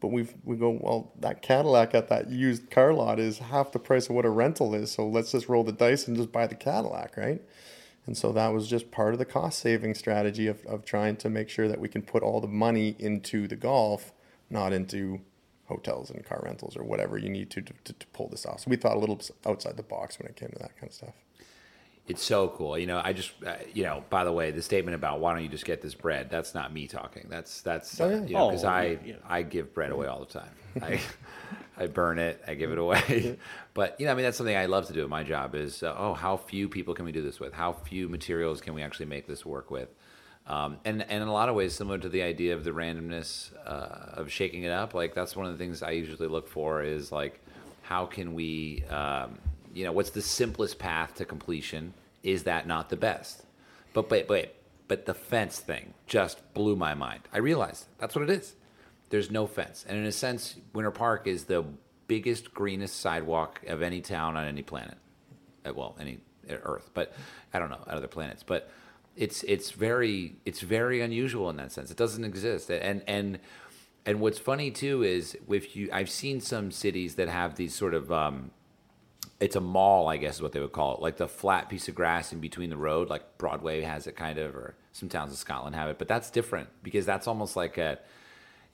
But 0.01 0.09
we've 0.09 0.35
we 0.45 0.57
go 0.57 0.79
well. 0.81 1.13
That 1.21 1.41
Cadillac 1.41 1.95
at 1.95 2.09
that 2.09 2.29
used 2.31 2.71
car 2.71 2.93
lot 2.93 3.19
is 3.19 3.39
half 3.39 3.73
the 3.73 3.79
price 3.79 4.09
of 4.11 4.15
what 4.15 4.27
a 4.27 4.31
rental 4.31 4.75
is. 4.75 4.91
So 4.93 5.07
let's 5.09 5.33
just 5.33 5.49
roll 5.49 5.65
the 5.65 5.73
dice 5.73 6.07
and 6.07 6.17
just 6.17 6.31
buy 6.33 6.47
the 6.47 6.55
Cadillac, 6.55 7.17
right? 7.17 7.41
And 8.07 8.17
so 8.17 8.33
that 8.33 8.53
was 8.53 8.69
just 8.69 8.91
part 8.91 9.13
of 9.13 9.19
the 9.19 9.25
cost 9.25 9.59
saving 9.59 9.95
strategy 9.95 10.47
of, 10.47 10.65
of 10.67 10.85
trying 10.85 11.17
to 11.17 11.29
make 11.29 11.49
sure 11.49 11.69
that 11.69 11.81
we 11.81 11.89
can 11.89 12.03
put 12.03 12.23
all 12.23 12.41
the 12.41 12.47
money 12.47 12.95
into 12.99 13.49
the 13.49 13.57
golf, 13.57 14.13
not 14.49 14.73
into 14.73 15.21
hotels 15.67 16.11
and 16.11 16.25
car 16.25 16.41
rentals 16.45 16.77
or 16.77 16.85
whatever 16.85 17.19
you 17.19 17.29
need 17.29 17.51
to 17.51 17.61
to, 17.61 17.93
to, 17.93 18.07
pull 18.13 18.29
this 18.29 18.47
off. 18.47 18.61
So 18.61 18.71
we 18.71 18.77
thought 18.77 18.97
a 18.97 19.01
little 19.01 19.21
outside 19.45 19.77
the 19.77 19.83
box 19.83 20.19
when 20.19 20.29
it 20.29 20.37
came 20.37 20.51
to 20.51 20.59
that 20.61 20.77
kind 20.77 20.89
of 20.89 20.95
stuff. 20.95 21.15
It's 22.09 22.23
so 22.23 22.49
cool. 22.49 22.79
You 22.79 22.87
know, 22.87 23.01
I 23.03 23.13
just, 23.13 23.33
uh, 23.45 23.55
you 23.75 23.83
know, 23.83 24.05
by 24.11 24.23
the 24.25 24.33
way, 24.33 24.53
the 24.53 24.63
statement 24.63 24.95
about 24.95 25.19
why 25.21 25.33
don't 25.35 25.43
you 25.43 25.49
just 25.49 25.65
get 25.65 25.83
this 25.83 25.95
bread? 25.95 26.31
That's 26.31 26.55
not 26.55 26.73
me 26.73 26.87
talking. 26.87 27.27
That's 27.29 27.63
that's 27.63 28.01
uh, 28.01 28.25
you 28.27 28.35
know, 28.35 28.51
because 28.51 28.65
Oh, 28.65 28.69
I 28.69 28.85
yeah, 28.85 28.97
yeah. 29.05 29.15
I 29.29 29.43
give 29.43 29.75
bread 29.75 29.91
away 29.91 30.07
all 30.07 30.21
the 30.21 30.27
time. 30.27 30.51
I 30.83 31.01
I 31.77 31.87
burn 31.89 32.19
it. 32.19 32.41
I 32.47 32.55
give 32.55 32.71
it 32.71 32.79
away. 32.79 33.39
but 33.75 33.99
you 33.99 34.07
know, 34.07 34.13
I 34.13 34.15
mean, 34.15 34.25
that's 34.25 34.37
something 34.37 34.57
I 34.57 34.67
love 34.67 34.87
to 34.87 34.93
do. 34.93 35.03
in 35.05 35.11
My 35.11 35.25
job 35.25 35.55
is 35.57 35.83
uh, 35.83 35.95
oh, 35.99 36.15
how 36.15 36.37
few 36.37 36.69
people 36.69 36.95
can 36.95 37.05
we 37.05 37.13
do 37.13 37.23
this 37.23 37.41
with? 37.41 37.53
How 37.53 37.73
few 37.73 38.09
materials 38.09 38.61
can 38.61 38.75
we 38.75 38.83
actually 38.83 39.07
make 39.07 39.27
this 39.27 39.45
work 39.45 39.71
with? 39.71 39.89
Um, 40.47 40.79
and 40.85 41.03
and 41.03 41.23
in 41.23 41.29
a 41.29 41.33
lot 41.33 41.49
of 41.49 41.57
ways, 41.57 41.75
similar 41.75 41.99
to 41.99 42.09
the 42.09 42.23
idea 42.23 42.55
of 42.55 42.63
the 42.63 42.71
randomness 42.71 43.51
uh, 43.67 44.21
of 44.21 44.31
shaking 44.31 44.63
it 44.63 44.71
up. 44.71 44.95
Like 44.95 45.13
that's 45.13 45.35
one 45.35 45.47
of 45.47 45.53
the 45.53 45.59
things 45.59 45.83
I 45.83 45.91
usually 45.91 46.29
look 46.29 46.47
for 46.47 46.85
is 46.85 47.11
like, 47.11 47.41
how 47.83 48.07
can 48.07 48.33
we, 48.35 48.85
um, 48.85 49.39
you 49.77 49.85
know, 49.85 49.93
what's 49.93 50.11
the 50.11 50.23
simplest 50.23 50.79
path 50.79 51.17
to 51.17 51.27
completion? 51.27 51.93
Is 52.23 52.45
that 52.45 52.67
not 52.67 52.89
the 52.89 52.97
best? 52.97 53.45
But 53.93 54.09
but 54.09 54.27
but 54.27 54.55
but 54.89 55.05
the 55.05 55.15
fence 55.15 55.59
thing 55.59 55.93
just 56.07 56.55
blew 56.55 56.77
my 56.77 56.95
mind. 56.95 57.23
I 57.33 57.39
realized 57.39 57.85
that's 57.99 58.15
what 58.15 58.23
it 58.23 58.31
is. 58.31 58.55
There's 59.11 59.31
no 59.31 59.47
fence, 59.47 59.85
and 59.87 59.99
in 59.99 60.05
a 60.05 60.13
sense, 60.13 60.57
Winter 60.73 60.91
Park 60.91 61.27
is 61.27 61.45
the 61.45 61.65
biggest, 62.09 62.55
greenest 62.55 63.01
sidewalk 63.01 63.61
of 63.67 63.83
any 63.83 64.01
town 64.01 64.37
on 64.37 64.47
any 64.47 64.63
planet. 64.63 64.97
Uh, 65.65 65.75
Well, 65.75 65.95
any 66.01 66.21
uh, 66.51 66.55
Earth, 66.63 66.91
but 66.95 67.15
I 67.53 67.59
don't 67.59 67.71
know 67.71 67.85
other 67.87 68.09
planets. 68.09 68.43
But 68.43 68.71
it's 69.15 69.43
it's 69.43 69.73
very 69.73 70.37
it's 70.47 70.61
very 70.61 71.03
unusual 71.03 71.51
in 71.51 71.57
that 71.57 71.71
sense. 71.71 71.91
It 71.91 71.99
doesn't 71.99 72.25
exist, 72.25 72.71
and 72.71 73.03
and 73.07 73.39
and 74.07 74.21
what's 74.21 74.39
funny 74.39 74.71
too 74.71 75.03
is 75.03 75.37
if 75.49 75.77
you 75.77 75.91
I've 75.93 76.11
seen 76.11 76.41
some 76.41 76.71
cities 76.71 77.17
that 77.17 77.29
have 77.29 77.57
these 77.57 77.75
sort 77.75 77.93
of 77.93 78.11
um, 78.11 78.53
it's 79.39 79.57
a 79.57 79.61
mall, 79.61 80.09
I 80.09 80.17
guess 80.17 80.37
is 80.37 80.43
what 80.43 80.53
they 80.53 80.61
would 80.61 80.73
call 80.73 80.95
it, 80.95 81.01
like 81.01 81.19
the 81.19 81.29
flat 81.29 81.69
piece 81.69 81.89
of 81.89 81.95
grass 81.95 82.33
in 82.33 82.41
between 82.41 82.71
the 82.71 82.77
road, 82.77 83.11
like 83.11 83.39
Broadway 83.39 83.83
has 83.83 84.07
it 84.07 84.17
kind 84.17 84.39
of, 84.39 84.55
or 84.55 84.77
some 84.93 85.09
towns 85.09 85.31
in 85.31 85.37
Scotland 85.37 85.77
have 85.77 85.91
it. 85.91 85.99
But 85.99 86.09
that's 86.09 86.31
different 86.31 86.69
because 86.83 87.05
that's 87.05 87.27
almost 87.27 87.55
like 87.55 87.77
a, 87.77 87.99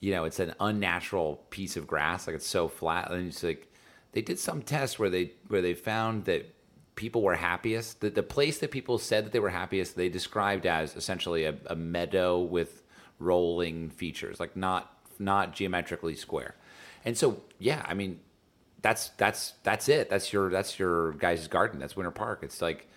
you 0.01 0.13
know, 0.13 0.25
it's 0.25 0.39
an 0.39 0.55
unnatural 0.61 1.45
piece 1.51 1.77
of 1.77 1.87
grass, 1.87 2.27
like 2.27 2.37
it's 2.37 2.47
so 2.47 2.69
flat, 2.69 3.11
and 3.11 3.29
it's 3.29 3.43
like 3.43 3.73
they 4.13 4.23
did 4.23 4.39
some 4.39 4.63
tests 4.63 4.99
where 4.99 5.11
they 5.11 5.33
where 5.49 5.63
they 5.63 5.75
found 5.75 6.25
that 6.27 6.55
people 6.97 7.23
were 7.23 7.37
happiest. 7.37 8.01
The 8.01 8.11
the 8.11 8.23
place 8.23 8.59
that 8.59 8.71
people 8.71 8.99
said 8.99 9.25
that 9.25 9.33
they 9.33 9.41
were 9.41 9.51
happiest, 9.51 9.97
they 9.97 10.09
described 10.09 10.67
as 10.67 10.97
essentially 10.97 11.45
a, 11.45 11.55
a 11.67 11.77
meadow 11.77 12.41
with 12.41 12.83
rolling 13.19 13.91
features, 13.91 14.41
like 14.41 14.57
not 14.57 14.97
not 15.19 15.55
geometrically 15.55 16.17
square. 16.17 16.57
And 17.05 17.17
so, 17.17 17.43
yeah, 17.59 17.85
I 17.87 17.95
mean, 17.95 18.21
that's 18.83 19.11
that's 19.11 19.55
that's 19.63 19.89
it. 19.89 20.11
That's 20.11 20.33
your 20.33 20.51
that's 20.51 20.79
your 20.79 21.13
guys' 21.13 21.47
garden. 21.47 21.79
That's 21.79 21.97
Winter 21.97 22.11
Park. 22.11 22.41
It's 22.43 22.61
like 22.61 22.89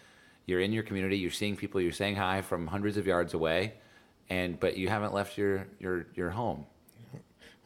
you're 0.46 0.60
in 0.60 0.74
your 0.74 0.84
community. 0.84 1.18
You're 1.18 1.32
seeing 1.32 1.56
people. 1.56 1.80
You're 1.80 1.92
saying 1.92 2.16
hi 2.16 2.42
from 2.42 2.68
hundreds 2.68 2.98
of 2.98 3.06
yards 3.08 3.34
away, 3.34 3.76
and 4.30 4.60
but 4.60 4.78
you 4.78 4.90
haven't 4.90 5.14
left 5.14 5.38
your 5.38 5.68
your 5.80 6.08
your 6.16 6.32
home. 6.32 6.66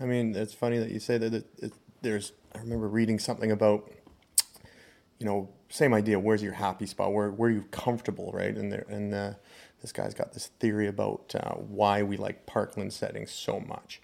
I 0.02 0.06
mean, 0.06 0.36
it's 0.36 0.54
funny 0.54 0.78
that 0.78 0.92
you 0.92 1.00
say 1.00 1.18
that. 1.18 1.34
It, 1.34 1.46
it, 1.58 1.74
there's. 2.02 2.34
I 2.56 2.60
remember 2.60 2.88
reading 2.88 3.20
something 3.20 3.52
about, 3.52 3.92
you 5.20 5.26
know, 5.26 5.50
same 5.70 5.94
idea. 5.94 6.20
Where's 6.20 6.42
your 6.42 6.54
happy 6.54 6.86
spot? 6.86 7.14
Where 7.14 7.32
where 7.32 7.50
are 7.50 7.54
you 7.54 7.64
comfortable, 7.72 8.32
right? 8.34 8.56
And 8.56 8.72
there, 8.72 8.86
and 8.90 9.14
uh, 9.14 9.34
this 9.82 9.92
guy's 9.92 10.14
got 10.14 10.34
this 10.34 10.48
theory 10.60 10.88
about 10.88 11.34
uh, 11.36 11.54
why 11.56 12.04
we 12.04 12.18
like 12.18 12.46
parkland 12.46 12.92
settings 12.92 13.32
so 13.32 13.60
much, 13.62 14.02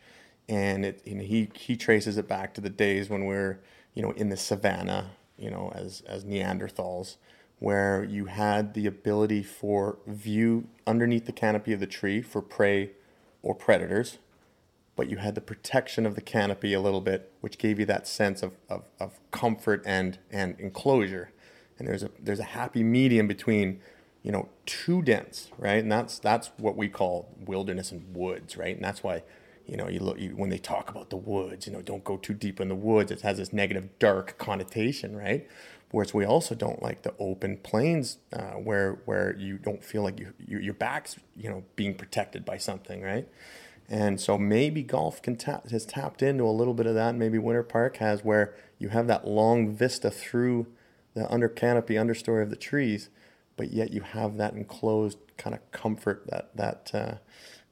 and 0.48 0.86
it 0.86 1.02
and 1.06 1.22
he 1.22 1.50
he 1.54 1.76
traces 1.76 2.18
it 2.18 2.28
back 2.28 2.54
to 2.54 2.62
the 2.62 2.70
days 2.70 3.10
when 3.10 3.26
we're 3.26 3.60
you 3.96 4.04
know 4.04 4.12
in 4.12 4.30
the 4.30 4.38
savannah, 4.38 5.12
you 5.38 5.50
know, 5.50 5.72
as 5.74 6.04
as 6.08 6.24
Neanderthals, 6.24 7.16
where 7.60 8.04
you 8.04 8.26
had 8.26 8.76
the 8.76 8.86
ability 8.86 9.42
for 9.42 9.98
view 10.06 10.68
underneath 10.86 11.26
the 11.26 11.32
canopy 11.32 11.74
of 11.74 11.80
the 11.80 11.88
tree 11.88 12.22
for 12.22 12.42
prey 12.42 12.92
or 13.42 13.56
predators 13.56 14.20
but 14.96 15.10
you 15.10 15.18
had 15.18 15.36
the 15.36 15.42
protection 15.42 16.06
of 16.06 16.16
the 16.16 16.22
canopy 16.22 16.74
a 16.74 16.80
little 16.80 17.02
bit, 17.02 17.32
which 17.42 17.58
gave 17.58 17.80
you 17.80 17.86
that 17.86 18.08
sense 18.08 18.42
of, 18.42 18.54
of, 18.70 18.84
of 19.00 19.20
comfort 19.32 19.84
and, 19.86 20.18
and 20.32 20.56
enclosure. 20.60 21.32
And 21.78 21.88
there's 21.88 22.04
a 22.04 22.10
there's 22.18 22.40
a 22.40 22.44
happy 22.44 22.84
medium 22.84 23.28
between, 23.28 23.82
you 24.24 24.32
know, 24.32 24.48
too 24.66 25.02
dense, 25.02 25.50
right? 25.58 25.84
And 25.84 25.92
that's 25.92 26.20
that's 26.20 26.52
what 26.58 26.78
we 26.78 26.88
call 26.88 27.30
wilderness 27.46 27.92
and 27.92 28.16
woods, 28.16 28.56
right? 28.56 28.76
And 28.76 28.86
that's 28.86 29.04
why, 29.04 29.24
you 29.68 29.78
know, 29.78 29.88
you 29.88 30.00
look 30.00 30.20
you, 30.20 30.30
when 30.36 30.50
they 30.50 30.58
talk 30.58 30.90
about 30.90 31.10
the 31.10 31.18
woods, 31.18 31.68
you 31.68 31.74
know, 31.74 31.82
don't 31.82 32.04
go 32.04 32.18
too 32.18 32.34
deep 32.34 32.60
in 32.60 32.70
the 32.70 32.76
woods. 32.76 33.12
It 33.12 33.22
has 33.22 33.38
this 33.38 33.52
negative, 33.54 33.98
dark 34.00 34.38
connotation, 34.38 35.16
right? 35.16 35.48
Whereas 35.92 36.14
we 36.14 36.26
also 36.26 36.56
don't 36.56 36.82
like 36.82 37.04
the 37.04 37.14
open 37.20 37.58
plains 37.58 38.18
uh, 38.34 38.54
where 38.54 39.00
where 39.06 39.36
you 39.38 39.58
don't 39.58 39.84
feel 39.84 40.04
like 40.04 40.20
you, 40.20 40.34
you 40.46 40.60
your 40.60 40.74
back's 40.74 41.18
you 41.36 41.50
know 41.50 41.64
being 41.76 41.96
protected 41.96 42.46
by 42.46 42.58
something, 42.58 43.02
right? 43.02 43.28
And 43.88 44.20
so 44.20 44.38
maybe 44.38 44.82
golf 44.82 45.22
can 45.22 45.36
tap, 45.36 45.70
has 45.70 45.86
tapped 45.86 46.24
into 46.24 46.44
a 46.44 46.50
little 46.50 46.74
bit 46.74 46.88
of 46.88 46.96
that. 46.96 47.16
Maybe 47.16 47.38
Winter 47.38 47.64
Park 47.64 47.98
has 47.98 48.24
where 48.24 48.56
you 48.80 48.90
have 48.90 49.08
that 49.08 49.28
long 49.28 49.76
vista 49.76 50.10
through 50.10 50.68
the 51.14 51.32
under 51.32 51.48
canopy 51.48 51.94
understory 51.94 52.42
of 52.42 52.50
the 52.50 52.56
trees, 52.56 53.10
but 53.56 53.72
yet 53.72 53.94
you 53.94 54.02
have 54.02 54.38
that 54.38 54.54
enclosed 54.54 55.18
kind 55.38 55.56
of 55.56 55.72
comfort, 55.72 56.26
that 56.28 56.56
that 56.56 56.92
uh, 56.94 57.16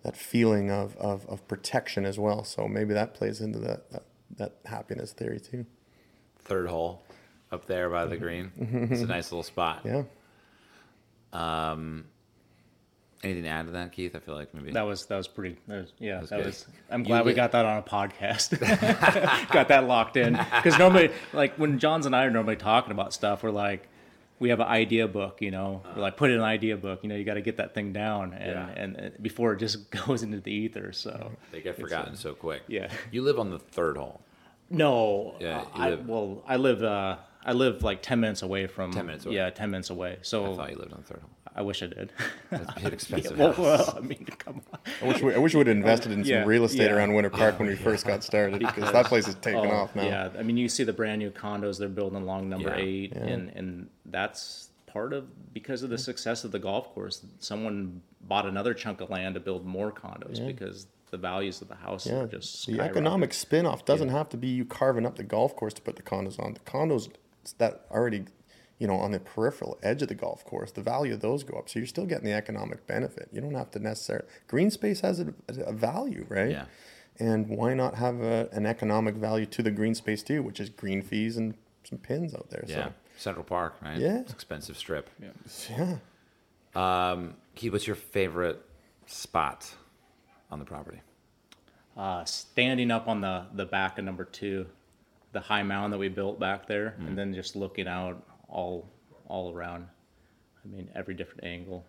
that 0.03 0.15
feeling 0.17 0.69
of, 0.69 0.95
of, 0.97 1.25
of 1.27 1.47
protection 1.47 2.05
as 2.05 2.19
well. 2.19 2.43
So 2.43 2.67
maybe 2.67 2.93
that 2.93 3.13
plays 3.13 3.41
into 3.41 3.59
that 3.59 3.89
that, 3.91 4.03
that 4.37 4.55
happiness 4.65 5.13
theory 5.13 5.39
too. 5.39 5.65
Third 6.39 6.67
hole, 6.67 7.03
up 7.51 7.65
there 7.67 7.89
by 7.89 8.05
the 8.05 8.17
green. 8.17 8.51
It's 8.91 9.01
a 9.01 9.05
nice 9.05 9.31
little 9.31 9.43
spot. 9.43 9.81
Yeah. 9.85 10.03
Um, 11.31 12.05
Anything 13.23 13.43
to 13.43 13.49
add 13.49 13.65
to 13.67 13.71
that, 13.71 13.93
Keith? 13.93 14.17
I 14.17 14.19
feel 14.19 14.35
like 14.35 14.53
maybe 14.53 14.71
That 14.71 14.81
was 14.85 15.05
that 15.05 15.15
was 15.15 15.29
pretty. 15.29 15.55
That 15.69 15.83
was, 15.83 15.93
yeah, 15.97 16.19
was 16.19 16.29
that 16.31 16.37
good. 16.37 16.45
was. 16.47 16.67
I'm 16.89 17.01
You 17.01 17.05
glad 17.05 17.23
we 17.23 17.31
li- 17.31 17.35
got 17.37 17.53
that 17.53 17.65
on 17.65 17.77
a 17.77 17.81
podcast. 17.81 18.59
got 19.53 19.69
that 19.69 19.87
locked 19.87 20.17
in 20.17 20.33
because 20.33 20.77
normally, 20.77 21.09
like 21.31 21.55
when 21.55 21.79
Johns 21.79 22.05
and 22.05 22.13
I 22.13 22.25
are 22.25 22.29
normally 22.29 22.57
talking 22.57 22.91
about 22.91 23.13
stuff, 23.13 23.41
we're 23.41 23.51
like, 23.51 23.87
we 24.39 24.49
have 24.49 24.59
an 24.59 24.67
idea 24.67 25.07
book, 25.07 25.41
you 25.41 25.51
know, 25.51 25.81
we're 25.95 26.01
like 26.01 26.17
put 26.17 26.29
in 26.29 26.37
an 26.37 26.43
idea 26.43 26.75
book, 26.75 26.99
you 27.03 27.09
know, 27.09 27.15
you 27.15 27.23
got 27.23 27.35
to 27.35 27.41
get 27.41 27.57
that 27.57 27.73
thing 27.73 27.93
down, 27.93 28.33
and, 28.33 28.51
Yeah. 28.51 28.69
and 28.83 28.95
and 28.97 29.23
before 29.23 29.53
it 29.53 29.57
just 29.59 29.89
goes 30.05 30.23
into 30.23 30.39
the 30.41 30.51
ether. 30.51 30.91
So 30.91 31.31
they 31.51 31.61
get 31.61 31.79
forgotten 31.79 32.15
so 32.15 32.33
quick. 32.33 32.63
yeah. 32.67 32.89
You 33.11 33.21
live 33.21 33.39
on 33.39 33.49
the 33.51 33.59
third 33.59 33.97
hole. 33.97 34.21
no, 34.69 35.35
Yeah, 35.39 35.61
uh, 35.61 35.65
I, 35.75 35.89
live- 35.91 36.07
well, 36.07 36.43
I 36.47 36.55
live. 36.57 36.83
Uh, 36.83 37.17
I 37.45 37.51
live 37.53 37.83
like 37.83 38.01
ten 38.01 38.19
minutes 38.21 38.41
away 38.41 38.67
from. 38.67 38.91
10 38.91 39.05
minutes 39.05 39.25
away. 39.25 39.35
Yeah, 39.35 39.49
ten 39.49 39.69
minutes 39.71 39.89
away. 39.89 40.17
So 40.21 40.53
I 40.53 40.55
thought 40.55 40.71
you 40.71 40.77
lived 40.77 40.93
on 40.93 41.01
the 41.01 41.13
third 41.13 41.21
hole. 41.21 41.29
I 41.55 41.61
wish 41.61 41.83
I 41.83 41.87
did. 41.87 42.11
An 42.51 42.67
expensive 42.93 43.37
well, 43.37 43.53
well, 43.57 43.93
I 43.95 43.99
mean, 43.99 44.25
come 44.39 44.61
on. 44.71 44.79
I 45.01 45.07
wish 45.07 45.21
we, 45.21 45.33
I 45.33 45.37
wish 45.37 45.53
we 45.53 45.59
would 45.59 45.67
have 45.67 45.75
invested 45.75 46.11
in 46.11 46.25
some 46.25 46.45
real 46.45 46.63
estate 46.63 46.85
yeah. 46.85 46.93
around 46.93 47.13
Winter 47.13 47.29
oh, 47.33 47.37
Park 47.37 47.59
when 47.59 47.67
we 47.67 47.75
first 47.75 48.05
got 48.05 48.23
started 48.23 48.59
because 48.59 48.91
that 48.91 49.05
place 49.05 49.27
is 49.27 49.35
taking 49.35 49.59
Oh, 49.59 49.71
off 49.71 49.95
now. 49.95 50.03
Yeah, 50.03 50.29
I 50.37 50.43
mean, 50.43 50.57
you 50.57 50.67
see 50.67 50.83
the 50.83 50.93
brand 50.93 51.19
new 51.19 51.29
condos 51.29 51.77
they're 51.77 51.89
building 51.89 52.21
along 52.21 52.49
number 52.49 52.69
Yeah. 52.69 52.83
eight, 52.83 53.13
and 53.13 53.49
and 53.49 53.89
that's 54.05 54.69
part 54.87 55.13
of 55.13 55.53
because 55.53 55.83
of 55.83 55.89
the 55.89 55.97
success 55.97 56.43
of 56.43 56.51
the 56.51 56.59
golf 56.59 56.93
course. 56.93 57.25
Someone 57.39 58.01
bought 58.21 58.45
another 58.45 58.73
chunk 58.73 59.01
of 59.01 59.09
land 59.09 59.35
to 59.35 59.39
build 59.39 59.65
more 59.65 59.91
condos 59.91 60.45
because 60.45 60.87
the 61.11 61.17
values 61.17 61.61
of 61.61 61.67
the 61.67 61.75
house 61.75 62.07
Yeah, 62.07 62.21
are 62.21 62.27
just 62.27 62.65
the 62.65 62.79
economic 62.79 63.33
spin-off 63.35 63.85
doesn't 63.85 64.09
have 64.09 64.29
to 64.29 64.37
be 64.37 64.47
you 64.47 64.65
carving 64.65 65.05
up 65.05 65.15
the 65.15 65.23
golf 65.23 65.55
course 65.55 65.73
to 65.75 65.81
put 65.81 65.95
the 65.95 66.01
condos 66.01 66.39
on. 66.39 66.53
The 66.55 66.59
condos 66.61 67.09
that 67.59 67.85
already, 67.91 68.25
you 68.83 68.87
know, 68.87 68.97
on 68.97 69.11
the 69.11 69.19
peripheral 69.21 69.79
edge 69.81 70.01
of 70.01 70.09
the 70.09 70.13
golf 70.13 70.43
course, 70.43 70.69
the 70.73 70.81
value 70.81 71.13
of 71.13 71.21
those 71.21 71.45
go 71.45 71.57
up. 71.57 71.69
So 71.69 71.79
you're 71.79 71.87
still 71.87 72.05
getting 72.05 72.25
the 72.25 72.33
economic 72.33 72.85
benefit. 72.85 73.29
You 73.31 73.39
don't 73.39 73.55
have 73.55 73.71
to 73.71 73.79
necessarily. 73.79 74.27
Green 74.49 74.69
space 74.69 74.99
has 74.99 75.21
a, 75.21 75.33
a 75.47 75.71
value, 75.71 76.25
right? 76.27 76.51
Yeah. 76.51 76.65
And 77.17 77.47
why 77.47 77.75
not 77.75 77.95
have 77.95 78.19
a, 78.19 78.49
an 78.51 78.65
economic 78.65 79.15
value 79.15 79.45
to 79.45 79.63
the 79.63 79.71
green 79.71 79.95
space 79.95 80.21
too, 80.21 80.43
which 80.43 80.59
is 80.59 80.69
green 80.69 81.01
fees 81.01 81.37
and 81.37 81.53
some 81.85 81.97
pins 81.97 82.35
out 82.35 82.49
there. 82.49 82.65
Yeah. 82.67 82.89
Central 83.15 83.45
Park, 83.45 83.75
right? 83.81 83.97
Yeah. 83.97 84.19
It's 84.19 84.33
expensive 84.33 84.75
strip. 84.75 85.09
So 85.47 85.73
yeah. 86.75 87.11
Um, 87.11 87.35
Keith, 87.55 87.71
what's 87.71 87.87
your 87.87 87.95
favorite 87.95 88.61
spot 89.05 89.73
on 90.51 90.59
the 90.59 90.65
property? 90.65 90.99
uh, 91.95 92.25
standing 92.25 92.91
up 92.91 93.07
on 93.07 93.21
the 93.21 93.45
the 93.53 93.65
back 93.65 93.97
of 93.97 94.05
number 94.05 94.25
two, 94.25 94.65
the 95.31 95.39
high 95.39 95.63
mound 95.63 95.93
that 95.93 95.97
we 95.97 96.09
built 96.09 96.39
back 96.39 96.67
there, 96.67 96.95
and 96.99 97.17
then 97.17 97.33
just 97.33 97.55
looking 97.55 97.87
out 97.87 98.21
all 98.53 98.89
all 99.27 99.53
around. 99.53 99.87
I 100.63 100.67
mean, 100.73 100.89
every 100.95 101.13
different 101.13 101.43
angle. 101.43 101.85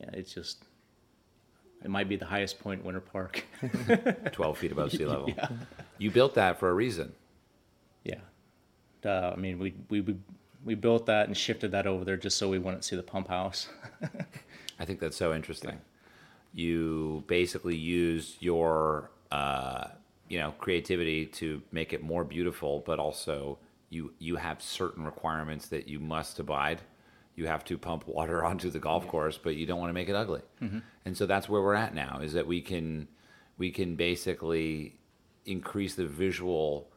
Yeah, 0.00 0.10
it's 0.12 0.34
just. 0.34 0.64
It 1.84 1.90
might 1.90 2.08
be 2.08 2.16
the 2.16 2.26
highest 2.26 2.60
point 2.60 2.80
in 2.80 2.86
Winter 2.86 3.00
Park. 3.00 3.44
12 4.32 4.58
feet 4.58 4.72
above 4.72 4.92
sea 4.92 5.04
level. 5.04 5.28
You 5.98 6.10
built 6.10 6.34
that 6.34 6.58
for 6.58 6.68
a 6.68 6.74
reason. 6.74 7.12
Yeah. 8.04 8.20
Uh, 9.04 9.32
I 9.32 9.36
mean, 9.36 9.58
we, 9.58 9.74
we 9.88 10.16
we 10.64 10.74
built 10.74 11.06
that 11.06 11.26
and 11.26 11.36
shifted 11.36 11.72
that 11.72 11.86
over 11.86 12.04
there 12.04 12.16
just 12.16 12.38
so 12.38 12.48
we 12.48 12.58
wouldn't 12.58 12.84
see 12.84 12.96
the 12.96 13.02
pump 13.02 13.28
house. 13.28 13.68
I 14.78 14.84
think 14.84 15.00
that's 15.00 15.16
so 15.16 15.34
interesting. 15.34 15.80
You 16.54 17.24
basically 17.26 17.76
used 17.76 18.42
your, 18.42 19.10
uh, 19.30 19.88
you 20.28 20.38
know, 20.38 20.52
creativity 20.58 21.26
to 21.26 21.62
make 21.72 21.92
it 21.92 22.02
more 22.02 22.24
beautiful, 22.24 22.82
but 22.84 22.98
also 22.98 23.58
you 23.92 24.14
you 24.18 24.36
have 24.36 24.62
certain 24.62 25.04
requirements 25.04 25.68
that 25.68 25.88
you 25.88 26.00
must 26.00 26.38
abide. 26.38 26.80
You 27.34 27.46
have 27.46 27.64
to 27.66 27.78
pump 27.78 28.06
water 28.06 28.44
onto 28.50 28.70
the 28.70 28.78
golf 28.78 29.06
course, 29.06 29.38
but 29.38 29.56
you 29.56 29.66
don't 29.66 29.78
want 29.78 29.90
to 29.90 29.94
make 29.94 30.08
it 30.08 30.16
ugly. 30.16 30.42
Mm-hmm. 30.60 30.78
And 31.04 31.16
so 31.16 31.26
that's 31.26 31.48
where 31.48 31.62
we're 31.62 31.74
at 31.74 31.94
now. 31.94 32.20
Is 32.22 32.32
that 32.32 32.46
we 32.46 32.60
can 32.60 33.08
we 33.58 33.70
can 33.70 33.96
basically 33.96 34.96
increase 35.44 35.94
the 35.94 36.06
visual 36.06 36.88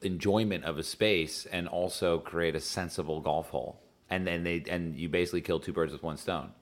enjoyment 0.00 0.64
of 0.64 0.78
a 0.78 0.82
space 0.82 1.46
and 1.46 1.68
also 1.68 2.18
create 2.18 2.54
a 2.54 2.60
sensible 2.60 3.20
golf 3.20 3.50
hole. 3.50 3.80
And 4.08 4.26
then 4.26 4.44
they 4.44 4.64
and 4.68 4.96
you 4.96 5.08
basically 5.08 5.42
kill 5.42 5.60
two 5.60 5.72
birds 5.72 5.92
with 5.92 6.02
one 6.02 6.16
stone. 6.16 6.52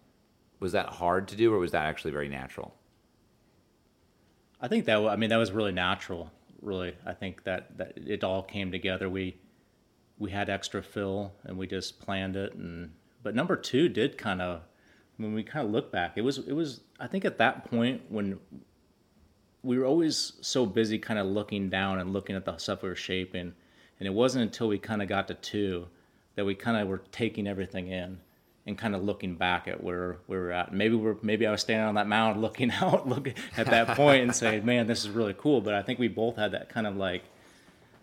Was 0.59 0.73
that 0.73 0.87
hard 0.87 1.29
to 1.29 1.37
do, 1.37 1.53
or 1.53 1.59
was 1.59 1.73
that 1.73 1.85
actually 1.85 2.13
very 2.13 2.29
natural? 2.29 2.75
I 4.61 4.69
think 4.69 4.87
that 4.87 4.99
I 4.99 5.17
mean 5.17 5.31
that 5.31 5.37
was 5.37 5.53
really 5.53 5.73
natural. 5.73 6.33
Really, 6.63 6.95
I 7.05 7.13
think 7.13 7.45
that 7.45 7.77
that 7.79 7.93
it 7.97 8.25
all 8.25 8.43
came 8.43 8.73
together. 8.73 9.09
We 9.09 9.39
we 10.19 10.31
had 10.31 10.49
extra 10.49 10.83
fill 10.83 11.35
and 11.45 11.59
we 11.59 11.67
just 11.67 12.01
planned 12.01 12.37
it. 12.37 12.55
And 12.55 12.93
but 13.23 13.35
number 13.35 13.57
two 13.57 13.89
did 13.89 14.17
kind 14.17 14.41
of 14.41 14.63
when 15.17 15.35
we 15.35 15.43
kind 15.43 15.67
of 15.67 15.73
look 15.73 15.93
back, 15.93 16.13
it 16.17 16.23
was 16.23 16.39
it 16.39 16.53
was 16.53 16.81
I 16.99 17.07
think 17.07 17.25
at 17.25 17.39
that 17.39 17.71
point 17.71 18.03
when 18.09 18.39
we 19.63 19.79
were 19.79 19.85
always 19.85 20.35
so 20.41 20.65
busy 20.65 20.99
kind 20.99 21.19
of 21.19 21.27
looking 21.27 21.69
down 21.69 21.99
and 21.99 22.13
looking 22.13 22.37
at 22.37 22.45
the 22.45 22.57
stuff 22.57 22.83
we 22.83 22.89
were 22.89 22.95
shaping, 22.95 23.53
and 23.99 24.07
it 24.07 24.13
wasn't 24.13 24.43
until 24.43 24.69
we 24.69 24.79
kind 24.79 25.03
of 25.03 25.09
got 25.09 25.29
to 25.29 25.35
two 25.35 25.89
that 26.37 26.45
we 26.45 26.55
kind 26.55 26.77
of 26.77 26.89
were 26.89 27.03
taking 27.11 27.47
everything 27.47 27.89
in 27.89 28.19
and 28.67 28.77
kind 28.77 28.95
of 28.95 29.05
looking 29.05 29.37
back 29.37 29.69
at 29.69 29.83
where 29.83 30.19
we 30.27 30.37
were 30.37 30.51
at. 30.51 30.73
Maybe 30.73 30.97
we're 30.97 31.17
maybe 31.23 31.47
I 31.47 31.53
was 31.53 31.61
standing 31.61 31.87
on 31.87 31.95
that 31.95 32.09
mound 32.09 32.41
looking 32.43 32.71
out, 32.71 33.09
looking 33.09 33.35
at 33.57 33.67
that 33.67 33.97
point 33.97 34.23
and 34.23 34.35
saying, 34.35 34.65
"Man, 34.65 34.87
this 34.87 35.05
is 35.05 35.11
really 35.11 35.35
cool." 35.39 35.61
But 35.61 35.75
I 35.75 35.83
think 35.83 35.99
we 35.99 36.09
both 36.09 36.37
had 36.37 36.53
that 36.53 36.69
kind 36.69 36.87
of 36.87 36.97
like, 36.97 37.23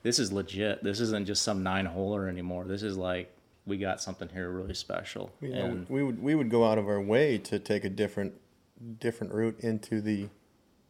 "This 0.04 0.20
is 0.20 0.32
legit. 0.32 0.84
This 0.84 1.00
isn't 1.00 1.26
just 1.26 1.44
some 1.44 1.64
nine 1.64 1.88
holer 1.88 2.30
anymore. 2.30 2.66
This 2.66 2.84
is 2.84 2.98
like 2.98 3.32
we 3.66 3.78
got 3.78 4.02
something 4.02 4.30
here 4.30 4.50
really 4.50 4.74
special." 4.74 5.32
You 5.42 5.50
know, 5.50 5.66
and 5.66 5.90
we 5.90 6.04
would 6.04 6.22
we 6.22 6.34
would 6.36 6.50
go 6.50 6.66
out 6.66 6.78
of 6.78 6.88
our 6.88 7.02
way 7.02 7.38
to 7.40 7.60
take 7.60 7.84
a 7.84 7.90
different 7.90 8.34
different 9.00 9.34
route 9.34 9.60
into 9.60 10.02
the 10.02 10.30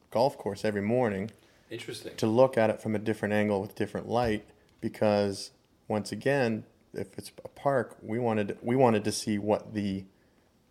golf 0.09 0.37
course 0.37 0.63
every 0.63 0.81
morning 0.81 1.31
Interesting. 1.69 2.15
to 2.17 2.27
look 2.27 2.57
at 2.57 2.69
it 2.69 2.81
from 2.81 2.95
a 2.95 2.99
different 2.99 3.33
angle 3.33 3.61
with 3.61 3.75
different 3.75 4.07
light 4.07 4.45
because 4.79 5.51
once 5.87 6.11
again 6.11 6.63
if 6.93 7.17
it's 7.17 7.31
a 7.43 7.49
park 7.49 7.97
we 8.01 8.19
wanted 8.19 8.57
we 8.61 8.75
wanted 8.75 9.03
to 9.03 9.11
see 9.11 9.37
what 9.37 9.73
the 9.73 10.05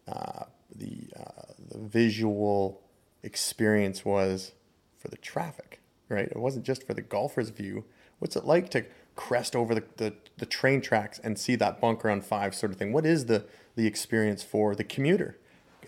uh, 0.09 0.45
the 0.75 1.09
uh, 1.17 1.53
the 1.71 1.79
visual 1.79 2.83
experience 3.23 4.05
was 4.05 4.53
for 4.99 5.09
the 5.09 5.17
traffic 5.17 5.81
right 6.09 6.29
it 6.29 6.37
wasn't 6.37 6.65
just 6.65 6.87
for 6.87 6.95
the 6.95 7.03
golfer's 7.03 7.51
view 7.51 7.85
what's 8.19 8.37
it 8.37 8.45
like 8.45 8.69
to 8.69 8.85
crest 9.17 9.55
over 9.55 9.75
the, 9.75 9.85
the, 9.97 10.15
the 10.39 10.47
train 10.47 10.81
tracks 10.81 11.21
and 11.23 11.39
see 11.39 11.57
that 11.57 11.81
bunker 11.81 12.11
on 12.11 12.21
five 12.21 12.55
sort 12.55 12.73
of 12.73 12.79
thing. 12.79 12.93
What 12.93 13.07
is 13.07 13.27
the 13.27 13.45
the 13.75 13.87
experience 13.87 14.43
for 14.43 14.75
the 14.75 14.85
commuter? 14.85 15.39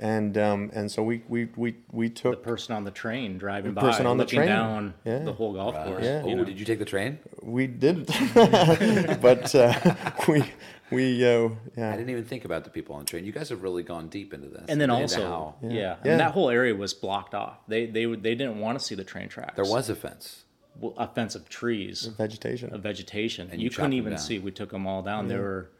And 0.00 0.36
um, 0.38 0.70
and 0.74 0.90
so 0.90 1.02
we 1.04 1.22
we 1.28 1.48
we 1.56 1.76
we 1.92 2.10
took 2.10 2.42
The 2.42 2.48
person 2.50 2.74
on 2.74 2.82
the 2.84 2.90
train 2.90 3.38
driving 3.38 3.74
The 3.74 3.80
by, 3.80 3.90
person 3.90 4.06
on 4.06 4.16
the 4.18 4.26
train. 4.26 4.48
down 4.48 4.94
Yeah. 5.04 5.20
the 5.20 5.32
whole 5.32 5.52
golf 5.52 5.74
course. 5.74 6.02
Yeah. 6.04 6.22
Oh, 6.24 6.28
you 6.28 6.34
know. 6.36 6.44
did 6.44 6.58
you 6.58 6.64
take 6.64 6.80
the 6.80 6.84
train? 6.84 7.18
we 7.42 7.66
didn't, 7.68 8.06
but 9.20 9.54
uh, 9.54 9.94
we 10.28 10.44
we 10.90 11.24
uh, 11.24 11.48
I 11.76 11.92
didn't 11.96 12.10
even 12.10 12.24
think 12.24 12.44
about 12.44 12.64
the 12.64 12.70
people 12.70 12.94
on 12.96 13.02
the 13.02 13.06
train. 13.06 13.24
You 13.24 13.32
guys 13.32 13.48
have 13.50 13.62
really 13.62 13.82
gone 13.82 14.08
deep 14.08 14.34
into 14.34 14.48
this. 14.48 14.64
and 14.68 14.80
then 14.80 14.90
into 14.90 15.02
also, 15.02 15.20
how- 15.22 15.54
yeah, 15.62 15.96
Yeah. 16.04 16.10
And 16.12 16.20
that 16.20 16.32
whole 16.32 16.50
area 16.50 16.74
was 16.74 16.92
blocked 16.94 17.34
off. 17.34 17.58
They 17.68 17.86
they 17.86 18.04
they 18.06 18.34
didn't 18.34 18.58
want 18.58 18.78
to 18.78 18.84
see 18.84 18.94
the 18.94 19.04
train 19.04 19.28
tracks. 19.28 19.54
there 19.56 19.64
was 19.64 19.88
a 19.90 19.94
fence. 19.94 20.44
Well, 20.80 20.94
a 20.96 21.06
fence 21.06 21.36
of 21.36 21.48
trees, 21.48 22.06
vegetation. 22.18 22.74
of 22.74 22.82
vegetation. 22.82 23.48
And 23.52 23.60
you 23.60 23.66
you 23.66 23.70
couldn't 23.70 23.92
even 23.92 24.14
down. 24.14 24.18
see. 24.18 24.40
We 24.40 24.50
took 24.50 24.70
them 24.70 24.88
all 24.88 25.02
down. 25.02 25.28
There 25.28 25.40
were 25.40 25.70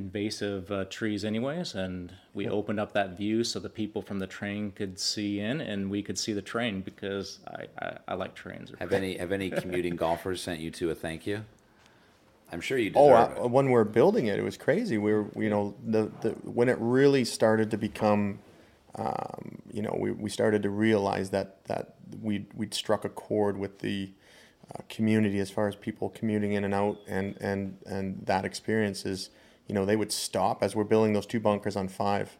invasive 0.00 0.72
uh, 0.72 0.84
trees, 0.86 1.24
anyways, 1.24 1.74
and 1.74 2.12
we 2.32 2.48
opened 2.48 2.80
up 2.80 2.92
that 2.94 3.16
view 3.16 3.44
so 3.44 3.60
the 3.60 3.68
people 3.68 4.00
from 4.02 4.18
the 4.18 4.26
train 4.26 4.72
could 4.72 4.98
see 4.98 5.38
in, 5.40 5.60
and 5.60 5.90
we 5.90 6.02
could 6.02 6.18
see 6.18 6.32
the 6.32 6.42
train 6.42 6.80
because 6.80 7.38
I 7.46 7.66
I, 7.78 7.98
I 8.08 8.14
like 8.14 8.34
trains. 8.34 8.72
Have 8.78 8.92
any 8.92 9.18
have 9.18 9.30
any 9.32 9.50
commuting 9.62 9.96
golfers 9.96 10.42
sent 10.42 10.60
you 10.60 10.70
to 10.72 10.90
a 10.90 10.94
thank 10.94 11.26
you? 11.26 11.44
I'm 12.52 12.60
sure 12.60 12.78
you 12.78 12.90
Oh, 12.96 13.10
deserve 13.10 13.44
it. 13.44 13.50
when 13.50 13.66
we 13.66 13.72
were 13.72 13.84
building 13.84 14.26
it, 14.26 14.38
it 14.38 14.42
was 14.42 14.56
crazy. 14.56 14.98
We 14.98 15.12
were, 15.12 15.26
you 15.36 15.48
know, 15.50 15.76
the, 15.86 16.10
the 16.22 16.30
when 16.58 16.68
it 16.68 16.78
really 16.80 17.24
started 17.24 17.70
to 17.70 17.78
become, 17.78 18.40
um, 18.96 19.58
you 19.72 19.82
know, 19.82 19.96
we, 19.96 20.10
we 20.10 20.28
started 20.30 20.62
to 20.64 20.70
realize 20.70 21.30
that 21.30 21.64
that 21.66 21.94
we 22.22 22.46
we'd 22.54 22.74
struck 22.74 23.04
a 23.04 23.08
chord 23.10 23.56
with 23.56 23.78
the 23.80 24.10
uh, 24.74 24.82
community 24.88 25.38
as 25.38 25.50
far 25.50 25.68
as 25.68 25.76
people 25.76 26.08
commuting 26.08 26.52
in 26.54 26.64
and 26.64 26.74
out, 26.74 26.98
and 27.06 27.36
and 27.40 27.76
and 27.86 28.22
that 28.26 28.44
experience 28.44 29.04
is, 29.06 29.30
you 29.70 29.74
know, 29.74 29.84
they 29.84 29.94
would 29.94 30.10
stop 30.10 30.64
as 30.64 30.74
we're 30.74 30.82
building 30.82 31.12
those 31.12 31.26
two 31.26 31.38
bunkers 31.38 31.76
on 31.76 31.86
five, 31.86 32.36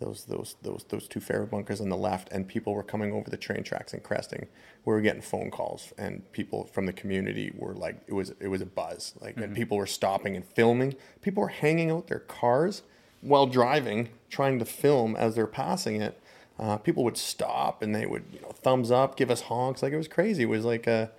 those 0.00 0.24
those 0.24 0.56
those 0.62 0.84
those 0.88 1.06
two 1.06 1.20
fairway 1.20 1.46
bunkers 1.46 1.80
on 1.80 1.90
the 1.90 1.96
left, 1.96 2.28
and 2.32 2.48
people 2.48 2.74
were 2.74 2.82
coming 2.82 3.12
over 3.12 3.30
the 3.30 3.36
train 3.36 3.62
tracks 3.62 3.92
and 3.92 4.02
cresting. 4.02 4.48
We 4.84 4.92
were 4.92 5.00
getting 5.00 5.22
phone 5.22 5.52
calls, 5.52 5.92
and 5.96 6.30
people 6.32 6.64
from 6.64 6.86
the 6.86 6.92
community 6.92 7.52
were 7.56 7.74
like, 7.74 8.02
it 8.08 8.14
was 8.14 8.32
it 8.40 8.48
was 8.48 8.60
a 8.60 8.66
buzz, 8.66 9.14
like, 9.20 9.36
and 9.36 9.54
people 9.54 9.76
were 9.76 9.86
stopping 9.86 10.34
and 10.34 10.44
filming. 10.44 10.96
People 11.20 11.42
were 11.42 11.50
hanging 11.50 11.88
out 11.88 12.08
their 12.08 12.18
cars 12.18 12.82
while 13.20 13.46
driving, 13.46 14.08
trying 14.28 14.58
to 14.58 14.64
film 14.64 15.14
as 15.14 15.36
they're 15.36 15.46
passing 15.46 16.02
it. 16.02 16.20
Uh, 16.58 16.78
people 16.78 17.04
would 17.04 17.16
stop 17.16 17.80
and 17.80 17.94
they 17.94 18.06
would, 18.06 18.24
you 18.32 18.40
know, 18.40 18.50
thumbs 18.50 18.90
up, 18.90 19.16
give 19.16 19.30
us 19.30 19.42
honks, 19.42 19.84
like 19.84 19.92
it 19.92 19.96
was 19.96 20.08
crazy. 20.08 20.42
It 20.42 20.46
was 20.46 20.64
like 20.64 20.88
a, 20.88 21.12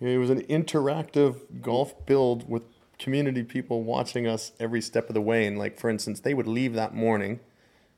it 0.00 0.16
was 0.16 0.30
an 0.30 0.40
interactive 0.44 1.60
golf 1.60 2.06
build 2.06 2.48
with 2.48 2.62
community 2.98 3.42
people 3.42 3.82
watching 3.82 4.26
us 4.26 4.52
every 4.60 4.80
step 4.80 5.08
of 5.08 5.14
the 5.14 5.20
way. 5.20 5.46
And 5.46 5.58
like, 5.58 5.78
for 5.78 5.90
instance, 5.90 6.20
they 6.20 6.34
would 6.34 6.46
leave 6.46 6.74
that 6.74 6.94
morning 6.94 7.40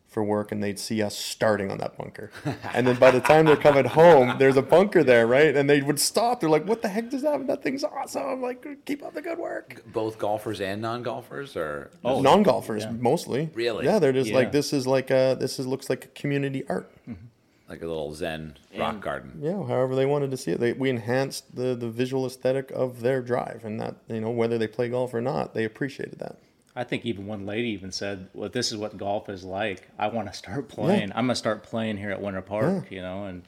for 0.07 0.23
work 0.23 0.53
and 0.53 0.63
they'd 0.63 0.79
see 0.79 1.03
us 1.03 1.19
starting 1.19 1.73
on 1.73 1.79
that 1.79 1.99
bunker. 1.99 2.31
And 2.73 2.87
then 2.87 2.97
by 2.97 3.11
the 3.11 3.21
time 3.21 3.47
they're 3.47 3.57
coming 3.57 3.85
home, 3.85 4.37
there's 4.39 4.57
a 4.57 4.63
bunker 4.63 5.03
there, 5.03 5.27
right? 5.27 5.55
And 5.57 5.69
they 5.69 5.83
would 5.83 5.99
stop. 5.99 6.39
They're 6.41 6.49
like, 6.49 6.67
what 6.69 6.83
the 6.83 6.89
heck 6.89 7.11
does 7.11 7.23
that 7.23 7.37
mean? 7.39 7.49
That 7.49 7.63
thing's 7.65 7.83
awesome. 7.83 8.41
Like, 8.41 8.65
keep 8.85 9.03
up 9.05 9.15
the 9.15 9.23
good 9.23 9.39
work. 9.39 9.83
Both 9.93 10.19
golfers 10.19 10.61
and 10.61 10.81
non-golfers, 10.81 11.57
or 11.57 11.91
Oh, 12.05 12.21
Non-golfers 12.21 12.85
yeah. 12.85 12.93
mostly. 12.93 13.51
Really? 13.55 13.85
Yeah, 13.87 13.99
they're 13.99 14.13
just 14.13 14.31
Yeah. 14.31 14.37
like, 14.37 14.53
this 14.53 14.73
is 14.73 14.87
like 14.87 15.11
a, 15.11 15.37
this 15.39 15.59
is, 15.59 15.67
looks 15.67 15.91
like 15.91 16.05
a 16.05 16.09
community 16.09 16.63
art. 16.69 16.93
Mm-hmm. 17.09 17.27
Like 17.69 17.83
a 17.83 17.87
little 17.87 18.13
Zen 18.15 18.57
rock 18.77 18.95
And- 18.95 19.03
garden? 19.03 19.39
Yeah, 19.41 19.65
however 19.67 19.95
they 19.95 20.07
wanted 20.07 20.31
to 20.33 20.37
see 20.37 20.51
it. 20.53 20.61
They, 20.61 20.73
we 20.73 20.91
enhanced 20.91 21.55
the, 21.57 21.75
the 21.75 21.89
visual 21.89 22.27
aesthetic 22.27 22.71
of 22.73 23.01
their 23.01 23.23
drive 23.23 23.63
and 23.65 23.81
that, 23.81 23.97
you 24.09 24.21
know, 24.21 24.31
whether 24.31 24.59
they 24.59 24.67
play 24.67 24.89
golf 24.89 25.15
or 25.15 25.21
not, 25.21 25.55
they 25.55 25.65
appreciated 25.65 26.19
that. 26.19 26.39
I 26.77 26.83
think 26.85 27.07
even 27.07 27.27
one 27.29 27.47
lady 27.47 27.69
even 27.69 27.93
said, 27.93 28.29
"Well, 28.35 28.49
this 28.49 28.73
is 28.73 28.77
what 28.77 28.97
golf 28.97 29.29
is 29.29 29.45
like. 29.45 29.89
I 29.97 30.09
want 30.09 30.27
to 30.27 30.37
start 30.37 30.69
playing. 30.69 31.13
I'm 31.15 31.27
gonna 31.27 31.37
start 31.37 31.63
playing 31.63 31.99
here 31.99 32.11
at 32.11 32.21
Winter 32.21 32.43
Park, 32.43 32.91
you 32.91 33.01
know." 33.01 33.27
And 33.27 33.43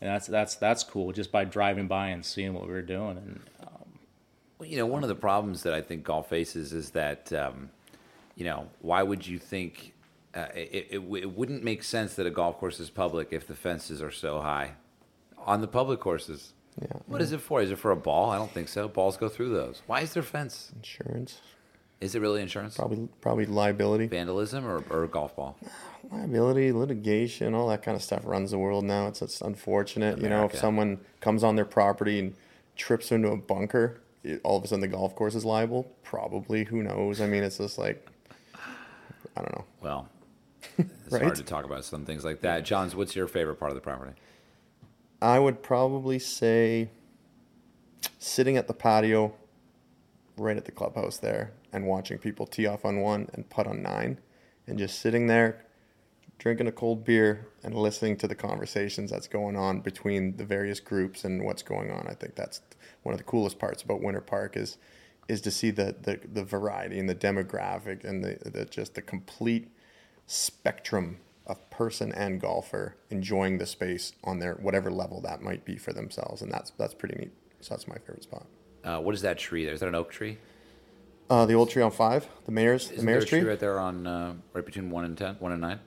and 0.00 0.08
that's 0.08 0.26
that's 0.26 0.54
that's 0.54 0.82
cool 0.82 1.12
just 1.12 1.30
by 1.30 1.44
driving 1.44 1.88
by 1.88 2.08
and 2.08 2.24
seeing 2.24 2.54
what 2.54 2.62
we 2.66 2.72
were 2.72 2.80
doing. 2.80 3.18
And 3.18 3.40
Well, 4.58 4.66
you 4.66 4.78
know, 4.78 4.86
one 4.86 5.02
of 5.02 5.10
the 5.10 5.14
problems 5.14 5.62
that 5.64 5.74
I 5.74 5.82
think 5.82 6.04
golf 6.04 6.30
faces 6.30 6.72
is 6.72 6.90
that, 6.92 7.30
um, 7.34 7.68
you 8.34 8.46
know, 8.46 8.68
why 8.80 9.02
would 9.02 9.26
you 9.26 9.38
think 9.38 9.92
uh, 10.34 10.46
it, 10.54 10.88
it, 10.90 10.98
it 10.98 11.36
wouldn't 11.36 11.64
make 11.64 11.82
sense 11.82 12.14
that 12.14 12.26
a 12.26 12.30
golf 12.30 12.58
course 12.58 12.78
is 12.80 12.90
public 12.90 13.28
if 13.32 13.46
the 13.46 13.54
fences 13.54 14.00
are 14.00 14.10
so 14.12 14.40
high 14.40 14.72
on 15.38 15.60
the 15.60 15.68
public 15.68 16.00
courses? 16.00 16.52
Yeah. 16.80 16.88
What 17.06 17.20
is 17.20 17.32
it 17.32 17.40
for? 17.40 17.60
Is 17.60 17.70
it 17.70 17.78
for 17.78 17.90
a 17.90 17.96
ball? 17.96 18.30
I 18.30 18.36
don't 18.38 18.50
think 18.50 18.68
so. 18.68 18.88
Balls 18.88 19.16
go 19.16 19.28
through 19.28 19.50
those. 19.50 19.82
Why 19.86 20.00
is 20.00 20.14
there 20.14 20.22
fence? 20.22 20.72
Insurance, 20.76 21.40
Is 22.00 22.14
it 22.14 22.20
really 22.20 22.40
insurance? 22.40 22.76
probably, 22.76 23.08
probably 23.20 23.46
liability. 23.46 24.06
Vandalism 24.06 24.64
or, 24.66 24.84
or 24.88 25.04
a 25.04 25.08
golf 25.08 25.34
ball? 25.34 25.58
liability, 26.12 26.72
litigation, 26.72 27.54
all 27.54 27.68
that 27.68 27.82
kind 27.82 27.96
of 27.96 28.02
stuff 28.02 28.22
runs 28.24 28.52
the 28.52 28.58
world 28.58 28.84
now. 28.84 29.08
It's, 29.08 29.20
it's 29.20 29.40
unfortunate, 29.40 30.18
you 30.20 30.28
know, 30.28 30.44
if 30.44 30.56
someone 30.56 31.00
comes 31.20 31.42
on 31.42 31.56
their 31.56 31.64
property 31.64 32.18
and 32.20 32.34
trips 32.76 33.10
into 33.12 33.28
a 33.28 33.36
bunker, 33.36 34.00
it, 34.22 34.40
all 34.44 34.56
of 34.56 34.64
a 34.64 34.68
sudden 34.68 34.80
the 34.80 34.88
golf 34.88 35.14
course 35.16 35.34
is 35.34 35.44
liable. 35.44 35.90
Probably, 36.04 36.64
who 36.64 36.82
knows? 36.82 37.20
I 37.20 37.26
mean, 37.26 37.42
it's 37.42 37.58
just 37.58 37.78
like, 37.78 38.06
I 39.36 39.42
don't 39.42 39.52
know. 39.54 39.64
Well, 39.82 40.08
it's 40.78 41.16
hard 41.16 41.34
to 41.34 41.42
talk 41.42 41.64
about 41.64 41.84
some 41.84 42.04
things 42.04 42.24
like 42.24 42.40
that. 42.40 42.64
Johns, 42.64 42.94
what's 42.94 43.16
your 43.16 43.26
favorite 43.26 43.56
part 43.56 43.70
of 43.70 43.74
the 43.74 43.80
property? 43.80 44.12
I 45.22 45.38
would 45.38 45.62
probably 45.62 46.18
say 46.18 46.90
sitting 48.18 48.56
at 48.56 48.66
the 48.66 48.74
patio, 48.74 49.34
right 50.36 50.56
at 50.56 50.64
the 50.64 50.72
clubhouse 50.72 51.18
there, 51.18 51.52
and 51.72 51.86
watching 51.86 52.18
people 52.18 52.46
tee 52.46 52.66
off 52.66 52.84
on 52.84 53.00
one 53.00 53.28
and 53.34 53.48
putt 53.50 53.66
on 53.66 53.82
nine, 53.82 54.18
and 54.66 54.78
just 54.78 54.98
sitting 54.98 55.26
there, 55.26 55.66
drinking 56.38 56.66
a 56.66 56.72
cold 56.72 57.04
beer 57.04 57.48
and 57.62 57.74
listening 57.74 58.16
to 58.16 58.26
the 58.26 58.34
conversations 58.34 59.10
that's 59.10 59.28
going 59.28 59.56
on 59.56 59.80
between 59.80 60.36
the 60.36 60.44
various 60.44 60.80
groups 60.80 61.24
and 61.24 61.44
what's 61.44 61.62
going 61.62 61.90
on. 61.90 62.06
I 62.08 62.14
think 62.14 62.34
that's 62.34 62.62
one 63.02 63.12
of 63.12 63.18
the 63.18 63.24
coolest 63.24 63.58
parts 63.58 63.82
about 63.82 64.02
Winter 64.02 64.22
Park 64.22 64.56
is 64.56 64.78
is 65.28 65.40
to 65.42 65.50
see 65.50 65.70
the 65.70 65.94
the, 66.00 66.18
the 66.32 66.42
variety 66.42 66.98
and 66.98 67.08
the 67.08 67.14
demographic 67.14 68.04
and 68.04 68.24
the, 68.24 68.38
the 68.50 68.64
just 68.64 68.94
the 68.94 69.02
complete 69.02 69.70
spectrum 70.30 71.18
of 71.46 71.68
person 71.70 72.12
and 72.12 72.40
golfer 72.40 72.94
enjoying 73.10 73.58
the 73.58 73.66
space 73.66 74.12
on 74.22 74.38
their 74.38 74.54
whatever 74.54 74.90
level 74.90 75.20
that 75.22 75.42
might 75.42 75.64
be 75.64 75.76
for 75.76 75.92
themselves, 75.92 76.40
and 76.42 76.52
that's 76.52 76.70
that's 76.78 76.94
pretty 76.94 77.16
neat. 77.18 77.32
So 77.60 77.74
that's 77.74 77.88
my 77.88 77.96
favorite 77.96 78.22
spot. 78.22 78.46
Uh, 78.84 79.00
what 79.00 79.14
is 79.14 79.22
that 79.22 79.38
tree 79.38 79.64
there? 79.64 79.74
Is 79.74 79.80
that 79.80 79.88
an 79.88 79.94
oak 79.94 80.10
tree? 80.10 80.38
Uh, 81.28 81.46
the 81.46 81.54
old 81.54 81.70
tree 81.70 81.82
on 81.82 81.90
five, 81.90 82.26
the 82.46 82.52
mayor's, 82.52 82.84
Isn't 82.90 82.96
there 82.96 83.04
mayor's 83.06 83.24
a 83.24 83.26
tree 83.26 83.40
tree. 83.40 83.48
right 83.48 83.58
there 83.60 83.78
on 83.78 84.06
uh, 84.06 84.34
right 84.52 84.64
between 84.64 84.90
one 84.90 85.04
and 85.04 85.16
ten, 85.18 85.34
one 85.40 85.52
and 85.52 85.60
nine? 85.60 85.80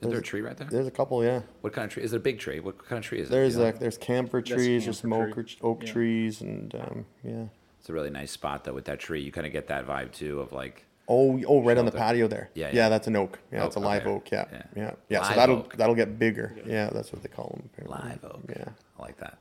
Is 0.00 0.08
there 0.08 0.18
a 0.18 0.22
tree 0.22 0.40
right 0.40 0.56
there? 0.56 0.66
There's 0.70 0.86
a 0.86 0.90
couple, 0.90 1.22
yeah. 1.22 1.42
What 1.60 1.72
kind 1.74 1.84
of 1.84 1.92
tree? 1.92 2.02
Is 2.02 2.12
it 2.14 2.16
a 2.16 2.20
big 2.20 2.38
tree? 2.38 2.58
What 2.58 2.78
kind 2.78 2.98
of 2.98 3.04
tree 3.04 3.20
is 3.20 3.28
it? 3.28 3.32
There's 3.32 3.54
Do 3.54 3.60
you 3.60 3.66
know? 3.66 3.70
uh, 3.72 3.78
there's 3.78 3.98
camphor 3.98 4.40
trees, 4.40 4.84
there's 4.86 5.00
camphor 5.02 5.26
smoker 5.26 5.42
tree. 5.42 5.58
oak 5.62 5.82
Yeah. 5.84 5.92
trees, 5.92 6.40
and 6.40 6.74
um, 6.74 7.06
yeah. 7.22 7.44
It's 7.78 7.88
a 7.88 7.92
really 7.92 8.10
nice 8.10 8.30
spot 8.30 8.64
though 8.64 8.72
with 8.72 8.86
that 8.86 8.98
tree. 9.00 9.20
You 9.20 9.30
kind 9.32 9.46
of 9.46 9.52
get 9.52 9.66
that 9.68 9.86
vibe 9.86 10.12
too 10.12 10.40
of 10.40 10.52
like 10.52 10.86
Oh, 11.12 11.42
oh, 11.48 11.60
right 11.62 11.76
on 11.76 11.86
the 11.86 11.90
patio 11.90 12.28
there. 12.28 12.50
Yeah, 12.54 12.68
yeah, 12.68 12.74
yeah. 12.74 12.88
that's 12.88 13.08
an 13.08 13.16
oak. 13.16 13.40
Yeah, 13.52 13.66
it's 13.66 13.74
a 13.74 13.80
live 13.80 14.02
okay. 14.02 14.10
oak. 14.10 14.30
Yeah, 14.30 14.44
Yeah. 14.52 14.62
yeah, 14.76 14.90
yeah. 15.08 15.22
So 15.24 15.34
that'll 15.34 15.56
oak. 15.56 15.76
that'll 15.76 15.96
get 15.96 16.20
bigger. 16.20 16.56
Yeah, 16.64 16.88
that's 16.90 17.12
what 17.12 17.22
they 17.22 17.28
call 17.28 17.48
them. 17.56 17.68
apparently. 17.72 18.10
live 18.10 18.24
oak. 18.24 18.44
Yeah. 18.48 18.68
I 18.96 19.02
like 19.02 19.16
that. 19.18 19.38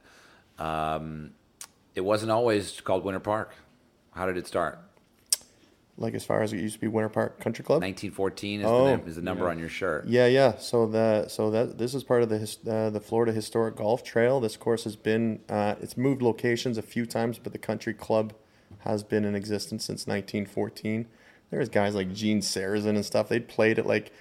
Um, 0.58 1.32
it 1.94 2.02
wasn't 2.02 2.32
always 2.32 2.82
called 2.82 3.04
Winter 3.04 3.20
Park. 3.20 3.54
How 4.16 4.26
did 4.26 4.36
it 4.36 4.48
start? 4.48 4.80
Like 5.96 6.16
as 6.16 6.26
far 6.26 6.42
as 6.42 6.54
it 6.54 6.58
used 6.58 6.76
to 6.76 6.80
be, 6.80 6.88
Winter 6.88 7.10
Park 7.10 7.40
Country 7.40 7.64
Club. 7.64 7.82
1914 7.82 8.62
is, 8.62 8.66
Oh, 8.66 8.98
the, 8.98 9.04
is 9.04 9.16
the 9.18 9.22
number 9.22 9.48
on 9.48 9.60
your 9.60 9.70
shirt. 9.70 10.08
Yeah, 10.08 10.26
yeah. 10.26 10.58
So 10.58 10.88
the 10.88 11.28
so 11.28 11.52
that 11.52 11.78
this 11.78 11.94
is 11.94 12.04
part 12.04 12.24
of 12.24 12.30
the 12.30 12.58
uh, 12.68 12.90
the 12.90 13.00
Florida 13.02 13.32
Historic 13.32 13.76
Golf 13.76 14.04
Trail. 14.04 14.40
This 14.40 14.58
course 14.58 14.86
has 14.86 14.96
been 14.96 15.42
uh, 15.50 15.76
it's 15.82 15.98
moved 15.98 16.24
locations 16.24 16.80
a 16.80 16.82
few 16.82 17.06
times, 17.06 17.38
but 17.38 17.52
the 17.52 17.60
country 17.60 17.94
club 17.94 18.34
has 18.80 19.04
been 19.04 19.24
in 19.26 19.36
existence 19.36 19.84
since 19.86 20.08
1914. 20.08 21.06
There's 21.52 21.70
guys 21.70 21.96
like 21.96 22.14
Gene 22.14 22.42
Sarazen 22.42 22.90
and 22.90 23.06
stuff. 23.06 23.30
They'd 23.30 23.48
played 23.48 23.80
it 23.80 23.86
like 23.86 24.12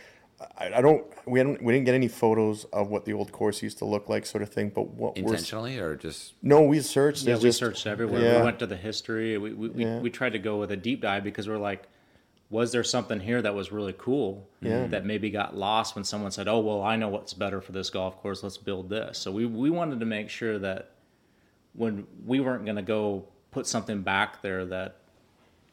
I, 0.56 0.74
I 0.76 0.80
don't 0.80 1.04
we 1.26 1.40
hadn't 1.40 1.62
we 1.62 1.72
didn't 1.72 1.84
get 1.86 1.94
any 1.94 2.08
photos 2.08 2.64
of 2.72 2.88
what 2.88 3.04
the 3.04 3.12
old 3.12 3.32
course 3.32 3.62
used 3.62 3.78
to 3.78 3.84
look 3.84 4.08
like, 4.08 4.24
sort 4.24 4.42
of 4.42 4.48
thing. 4.50 4.70
But 4.74 4.88
what 4.90 5.16
we're 5.16 5.22
Intentionally 5.24 5.78
or 5.78 5.96
just 5.96 6.34
no, 6.42 6.62
we 6.62 6.80
searched. 6.80 7.24
yeah, 7.24 7.34
we 7.34 7.40
just- 7.42 7.58
searched 7.58 7.86
everywhere. 7.86 8.22
Yeah. 8.22 8.38
We 8.38 8.44
went 8.44 8.58
to 8.60 8.66
the 8.66 8.76
history. 8.76 9.36
We 9.38 9.52
we, 9.52 9.68
we, 9.68 9.84
Yeah. 9.84 9.98
we 9.98 10.10
tried 10.10 10.32
to 10.32 10.38
go 10.38 10.58
with 10.58 10.70
a 10.70 10.76
deep 10.76 11.00
dive 11.02 11.24
because 11.24 11.48
we're 11.48 11.58
like, 11.58 11.88
was 12.50 12.72
there 12.72 12.84
something 12.84 13.20
here 13.20 13.42
that 13.42 13.54
was 13.54 13.72
really 13.72 13.94
cool 13.98 14.48
Yeah. 14.62 14.86
that 14.86 15.04
maybe 15.04 15.28
got 15.28 15.56
lost 15.56 15.94
when 15.96 16.04
someone 16.04 16.30
said, 16.30 16.48
"Oh, 16.48 16.60
well, 16.60 16.82
I 16.82 16.96
know 16.96 17.08
what's 17.08 17.34
better 17.34 17.60
for 17.60 17.72
this 17.72 17.90
golf 17.90 18.16
course. 18.22 18.42
Let's 18.42 18.56
build 18.58 18.88
this." 18.88 19.18
So 19.18 19.30
we 19.32 19.44
we 19.44 19.70
wanted 19.70 19.98
to 20.00 20.06
make 20.06 20.30
sure 20.30 20.58
that 20.60 20.92
when 21.74 22.06
we 22.24 22.40
weren't 22.40 22.64
going 22.64 22.76
to 22.76 22.82
go 22.82 23.24
put 23.50 23.66
something 23.66 24.02
back 24.02 24.40
there 24.40 24.64
that 24.66 24.96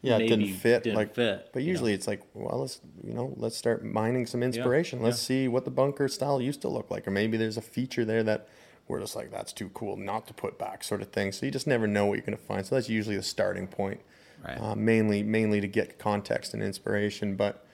yeah, 0.02 0.18
it 0.18 0.28
didn't 0.28 0.54
fit. 0.54 0.84
didn't 0.84 0.96
like, 0.96 1.14
fit, 1.14 1.50
but 1.52 1.62
you 1.62 1.66
know. 1.66 1.72
usually 1.72 1.92
it's 1.92 2.06
like, 2.06 2.22
well, 2.34 2.60
let's 2.60 2.80
you 3.04 3.12
know, 3.12 3.32
let's 3.36 3.56
start 3.56 3.84
mining 3.84 4.26
some 4.26 4.42
inspiration. 4.42 5.02
Let's 5.02 5.22
yeah. 5.22 5.28
see 5.28 5.48
what 5.48 5.64
the 5.64 5.70
bunker 5.70 6.08
style 6.08 6.40
used 6.40 6.60
to 6.62 6.68
look 6.68 6.90
like, 6.90 7.06
or 7.06 7.10
maybe 7.10 7.36
there's 7.36 7.56
a 7.56 7.62
feature 7.62 8.04
there 8.04 8.22
that 8.22 8.48
we're 8.88 9.00
just 9.00 9.16
like, 9.16 9.30
that's 9.32 9.52
too 9.52 9.68
cool 9.70 9.96
not 9.96 10.26
to 10.28 10.34
put 10.34 10.58
back, 10.58 10.84
sort 10.84 11.02
of 11.02 11.08
thing. 11.08 11.32
So 11.32 11.46
you 11.46 11.52
just 11.52 11.66
never 11.66 11.86
know 11.86 12.06
what 12.06 12.14
you're 12.14 12.26
gonna 12.26 12.36
find. 12.36 12.64
So 12.64 12.76
that's 12.76 12.88
usually 12.88 13.16
the 13.16 13.22
starting 13.22 13.66
point. 13.66 14.00
Right. 14.46 14.60
uh, 14.60 14.74
mainly 14.74 15.22
mainly 15.22 15.60
to 15.60 15.66
get 15.66 15.98
context 15.98 16.54
and 16.54 16.62
inspiration. 16.62 17.36
But 17.36 17.64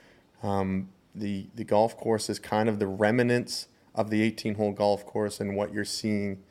um, 0.43 0.89
the 1.15 1.47
the 1.55 1.65
golf 1.65 1.97
course 1.97 2.31
is 2.31 2.39
kind 2.39 2.69
of 2.69 2.79
the 2.79 2.87
remnants 2.87 3.69
of 3.95 4.11
the 4.11 4.23
18 4.23 4.55
hole 4.55 4.73
golf 4.73 5.05
course, 5.05 5.41
and 5.41 5.57
what 5.57 5.73
you're 5.73 5.85
seeing 5.85 6.43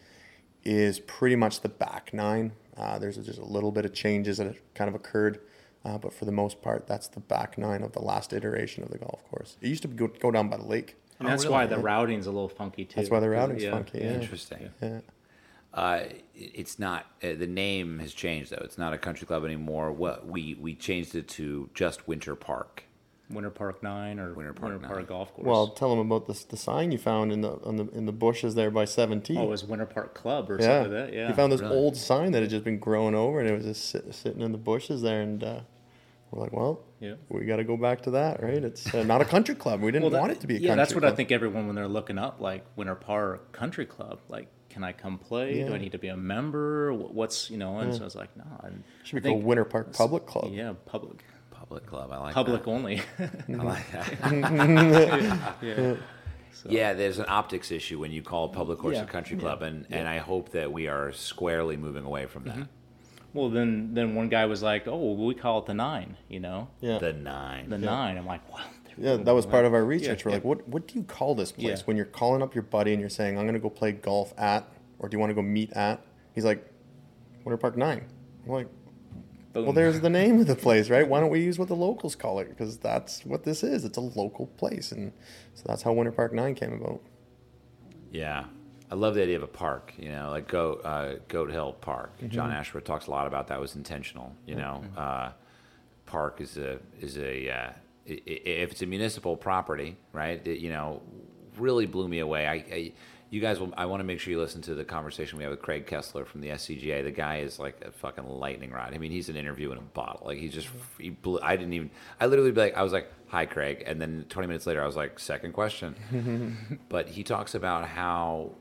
is 0.63 0.99
pretty 0.99 1.35
much 1.35 1.61
the 1.61 1.69
back 1.69 2.13
nine. 2.13 2.51
Uh, 2.77 2.99
there's 2.99 3.17
just 3.17 3.39
a 3.39 3.45
little 3.45 3.71
bit 3.71 3.85
of 3.85 3.93
changes 3.93 4.37
that 4.37 4.47
have 4.47 4.61
kind 4.73 4.87
of 4.87 4.95
occurred, 4.95 5.39
uh, 5.85 5.97
but 5.97 6.13
for 6.13 6.25
the 6.25 6.31
most 6.31 6.61
part, 6.61 6.87
that's 6.87 7.07
the 7.07 7.19
back 7.19 7.57
nine 7.57 7.81
of 7.83 7.91
the 7.93 8.01
last 8.01 8.33
iteration 8.33 8.83
of 8.83 8.89
the 8.91 8.97
golf 8.97 9.23
course. 9.29 9.57
It 9.61 9.67
used 9.67 9.81
to 9.83 9.87
go, 9.87 10.07
go 10.07 10.31
down 10.31 10.49
by 10.49 10.57
the 10.57 10.65
lake. 10.65 10.95
And 11.19 11.27
Oh, 11.27 11.31
that's 11.31 11.43
really? 11.43 11.53
why 11.53 11.65
the 11.67 11.77
routing's 11.77 12.25
a 12.27 12.31
little 12.31 12.49
funky 12.49 12.85
too. 12.85 12.95
That's 12.95 13.09
why 13.09 13.19
the 13.19 13.27
'cause- 13.27 13.31
routing's 13.49 13.65
funky, 13.65 13.99
yeah. 13.99 14.13
Interesting. 14.13 14.69
Yeah. 14.81 14.99
Uh, 15.73 16.03
it's 16.35 16.79
not 16.79 17.05
uh, 17.23 17.33
the 17.33 17.47
name 17.47 17.99
has 17.99 18.13
changed 18.13 18.51
though. 18.51 18.61
It's 18.63 18.77
not 18.77 18.91
a 18.91 18.97
country 18.97 19.25
club 19.25 19.45
anymore. 19.45 19.91
What 19.93 20.27
we 20.27 20.55
we 20.59 20.75
changed 20.75 21.15
it 21.15 21.27
to 21.29 21.69
just 21.73 22.07
Winter 22.09 22.35
Park. 22.35 22.83
Winter 23.29 23.49
Park 23.49 23.81
Nine 23.81 24.19
or 24.19 24.33
Winter 24.33 24.51
Winter 24.51 24.79
Park 24.79 24.81
Park, 24.81 24.97
Nine. 24.97 25.05
Golf 25.05 25.33
Course. 25.33 25.45
Well, 25.47 25.67
tell 25.69 25.89
them 25.89 25.99
about 25.99 26.27
this 26.27 26.43
the 26.43 26.57
sign 26.57 26.91
you 26.91 26.97
found 26.97 27.31
in 27.31 27.39
the 27.39 27.51
on 27.63 27.77
the 27.77 27.87
in 27.91 28.05
the 28.05 28.11
bushes 28.11 28.55
there 28.55 28.69
by 28.69 28.83
17. 28.83 29.37
oh, 29.37 29.43
it 29.43 29.47
was 29.47 29.63
Winter 29.63 29.85
Park 29.85 30.13
Club 30.13 30.51
or 30.51 30.57
yeah. 30.59 30.65
something 30.83 30.91
like 30.93 31.05
that. 31.07 31.13
Yeah. 31.15 31.29
You 31.29 31.35
found 31.35 31.53
this 31.53 31.61
Really? 31.61 31.73
old 31.77 31.95
sign 31.95 32.33
that 32.33 32.41
had 32.41 32.49
just 32.49 32.65
been 32.65 32.79
growing 32.79 33.15
over, 33.15 33.39
and 33.39 33.47
it 33.49 33.53
was 33.53 33.63
just 33.63 33.85
sit, 33.89 34.13
sitting 34.13 34.41
in 34.41 34.51
the 34.51 34.57
bushes 34.57 35.01
there, 35.03 35.21
and 35.21 35.41
uh, 35.41 35.59
we're 36.31 36.41
like, 36.41 36.53
well, 36.53 36.81
Yeah. 36.99 37.15
we 37.29 37.45
got 37.45 37.57
to 37.57 37.63
go 37.63 37.75
back 37.77 38.01
to 38.03 38.11
that, 38.11 38.41
right? 38.41 38.63
It's 38.63 38.93
uh, 38.93 39.03
not 39.03 39.21
a 39.21 39.25
country 39.25 39.53
club. 39.55 39.81
We 39.81 39.91
didn't 39.91 40.03
Well, 40.03 40.11
that- 40.11 40.19
want 40.21 40.31
it 40.31 40.39
to 40.41 40.47
be 40.47 40.55
a 40.55 40.59
yeah, 40.59 40.67
country 40.69 40.81
that's 40.81 40.93
what 40.95 41.01
club. 41.01 41.13
I 41.13 41.15
think 41.15 41.31
everyone 41.31 41.67
when 41.67 41.75
they're 41.75 41.87
looking 41.87 42.17
up 42.17 42.39
like 42.39 42.65
Winter 42.75 42.95
Park 42.95 43.51
Country 43.51 43.85
Club, 43.85 44.19
like, 44.29 44.47
can 44.69 44.83
I 44.85 44.93
come 44.93 45.17
play? 45.17 45.63
Do 45.65 45.73
I 45.73 45.77
need 45.77 45.91
to 45.91 45.97
be 45.99 46.07
a 46.07 46.15
member? 46.15 46.93
What's 46.93 47.49
you 47.49 47.57
know? 47.57 47.79
And 47.79 47.93
so 47.93 48.01
I 48.01 48.05
was 48.05 48.15
like, 48.15 48.35
no. 48.37 48.45
And 48.63 48.83
Should 49.03 49.17
I 49.17 49.19
be 49.21 49.29
called 49.29 49.43
Winter 49.43 49.65
Park 49.65 49.91
Public 49.93 50.25
Club. 50.25 50.51
Yeah, 50.53 50.73
public, 50.85 51.25
Public 51.51 51.85
club. 51.85 52.09
I 52.11 52.17
like 52.17 52.33
public 52.33 52.63
that. 52.63 52.69
only. 52.71 53.01
I 53.19 53.51
like 53.51 53.91
that. 53.91 55.55
yeah. 55.61 55.95
Yeah, 56.67 56.93
there's 56.93 57.17
an 57.19 57.25
optics 57.27 57.71
issue 57.71 57.99
when 57.99 58.11
you 58.11 58.21
call 58.21 58.49
public 58.49 58.77
course 58.79 58.95
Yeah, 58.97 59.03
a 59.03 59.05
country 59.07 59.35
yeah, 59.35 59.41
club, 59.41 59.61
and, 59.63 59.85
and 59.89 60.07
I 60.07 60.17
hope 60.19 60.49
that 60.51 60.71
we 60.71 60.87
are 60.87 61.11
squarely 61.11 61.75
moving 61.77 62.03
away 62.05 62.25
from 62.27 62.43
that. 62.45 62.67
Well, 63.33 63.49
then 63.49 63.93
then 63.93 64.15
one 64.15 64.29
guy 64.29 64.45
was 64.45 64.61
like, 64.61 64.87
oh, 64.87 64.97
well, 64.97 65.25
we 65.25 65.33
call 65.35 65.59
it 65.59 65.65
the 65.65 65.73
nine. 65.73 66.17
You 66.27 66.39
know, 66.39 66.67
Yeah. 66.81 66.97
The 66.99 67.13
nine. 67.13 67.69
the 67.69 67.77
nine. 67.77 68.17
I'm 68.17 68.25
like, 68.25 68.49
wow. 68.51 68.59
Yeah, 68.97 69.15
that 69.15 69.33
was 69.33 69.45
part 69.45 69.65
of 69.65 69.73
our 69.73 69.85
research. 69.85 70.25
We're 70.25 70.31
yeah. 70.31 70.37
like, 70.37 70.43
what 70.43 70.67
what 70.67 70.87
do 70.87 70.95
you 70.95 71.03
call 71.03 71.33
this 71.33 71.51
place 71.51 71.79
Yeah. 71.79 71.85
when 71.85 71.95
you're 71.95 72.05
calling 72.05 72.41
up 72.41 72.53
your 72.53 72.63
buddy 72.63 72.91
and 72.91 72.99
you're 72.99 73.09
saying, 73.09 73.37
I'm 73.37 73.45
gonna 73.45 73.59
go 73.59 73.69
play 73.69 73.93
golf 73.93 74.33
at, 74.37 74.67
or 74.99 75.07
do 75.07 75.15
you 75.15 75.19
want 75.19 75.29
to 75.29 75.33
go 75.33 75.41
meet 75.41 75.71
at? 75.73 76.05
He's 76.33 76.45
like, 76.45 76.65
Winter 77.45 77.57
Park 77.57 77.77
Nine. 77.77 78.05
I'm 78.45 78.51
like, 78.51 78.67
Boom. 79.53 79.65
well, 79.65 79.73
there's 79.73 80.01
the 80.01 80.09
name 80.09 80.39
of 80.39 80.47
the 80.47 80.55
place, 80.55 80.89
right? 80.89 81.07
Why 81.07 81.19
don't 81.19 81.29
we 81.29 81.41
use 81.41 81.57
what 81.57 81.67
the 81.69 81.75
locals 81.75 82.15
call 82.15 82.39
it? 82.39 82.49
Because 82.49 82.77
that's 82.77 83.25
what 83.25 83.43
this 83.43 83.63
is. 83.63 83.85
It's 83.85 83.97
a 83.97 84.01
local 84.01 84.47
place, 84.47 84.91
and 84.91 85.13
so 85.53 85.63
that's 85.65 85.83
how 85.83 85.93
Winter 85.93 86.11
Park 86.11 86.33
Nine 86.33 86.53
came 86.55 86.73
about. 86.73 87.01
Yeah, 88.11 88.45
I 88.91 88.95
love 88.95 89.15
the 89.15 89.23
idea 89.23 89.37
of 89.37 89.43
a 89.43 89.47
park. 89.47 89.93
You 89.97 90.11
know, 90.11 90.29
like 90.31 90.47
Goat 90.47 90.81
uh, 90.83 91.13
Goat 91.29 91.49
Hill 91.49 91.73
Park. 91.79 92.11
John 92.27 92.51
Ashworth 92.51 92.83
talks 92.83 93.07
a 93.07 93.11
lot 93.11 93.25
about 93.25 93.47
that. 93.47 93.59
Was 93.59 93.75
intentional. 93.75 94.35
You 94.45 94.55
know, 94.55 94.83
uh, 94.97 95.31
park 96.05 96.41
is 96.41 96.57
a 96.57 96.79
is 96.99 97.17
a 97.17 97.49
uh, 97.49 97.69
if 98.05 98.71
it's 98.71 98.81
a 98.81 98.85
municipal 98.85 99.37
property, 99.37 99.95
right? 100.11 100.45
It, 100.45 100.59
you 100.59 100.69
know, 100.69 101.01
really 101.57 101.85
blew 101.85 102.07
me 102.07 102.19
away. 102.19 102.47
I, 102.47 102.53
I 102.53 102.91
you 103.29 103.39
guys 103.39 103.61
will. 103.61 103.73
I 103.77 103.85
want 103.85 104.01
to 104.01 104.03
make 104.03 104.19
sure 104.19 104.31
you 104.31 104.39
listen 104.39 104.61
to 104.63 104.75
the 104.75 104.83
conversation 104.83 105.37
we 105.37 105.45
had 105.45 105.51
with 105.51 105.61
Craig 105.61 105.87
Kessler 105.87 106.25
from 106.25 106.41
the 106.41 106.49
SCGA. 106.49 107.01
The 107.01 107.11
guy 107.11 107.37
is 107.37 107.59
like 107.59 107.81
a 107.85 107.91
fucking 107.91 108.27
lightning 108.27 108.71
rod. 108.71 108.93
I 108.93 108.97
mean, 108.97 109.11
he's 109.11 109.29
an 109.29 109.37
interview 109.37 109.71
in 109.71 109.77
a 109.77 109.81
bottle. 109.81 110.27
Like 110.27 110.37
he 110.37 110.49
just 110.49 110.67
he 110.99 111.11
blew. 111.11 111.39
I 111.41 111.55
didn't 111.55 111.71
even. 111.71 111.91
I 112.19 112.25
literally 112.25 112.51
be 112.51 112.59
like, 112.59 112.75
I 112.75 112.83
was 112.83 112.91
like, 112.91 113.09
"Hi, 113.27 113.45
Craig," 113.45 113.83
and 113.87 114.01
then 114.01 114.25
20 114.27 114.49
minutes 114.49 114.67
later, 114.67 114.83
I 114.83 114.85
was 114.85 114.97
like, 114.97 115.17
second 115.17 115.53
question." 115.53 115.95
but 116.89 117.07
he 117.07 117.23
talks 117.23 117.55
about 117.55 117.87
how 117.87 118.51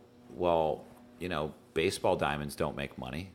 well 0.41 0.85
you 1.19 1.29
know 1.29 1.55
baseball 1.75 2.17
diamonds 2.17 2.57
don't 2.57 2.77
make 2.77 2.99
money. 2.99 3.31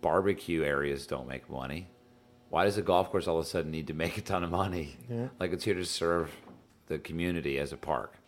Barbecue 0.00 0.62
areas 0.64 1.06
don't 1.06 1.28
make 1.28 1.48
money. 1.48 1.88
Why 2.50 2.64
does 2.64 2.76
a 2.76 2.82
golf 2.82 3.10
course 3.10 3.26
all 3.26 3.38
of 3.38 3.46
a 3.46 3.48
sudden 3.48 3.70
need 3.70 3.86
to 3.86 3.94
make 4.04 4.18
a 4.18 4.20
ton 4.20 4.44
of 4.44 4.50
money? 4.50 4.96
Like 5.40 5.52
it's 5.52 5.64
here 5.64 5.74
to 5.74 5.84
serve 5.84 6.30
the 6.88 6.98
community 6.98 7.58
as 7.58 7.72
a 7.72 7.76
park. 7.76 8.18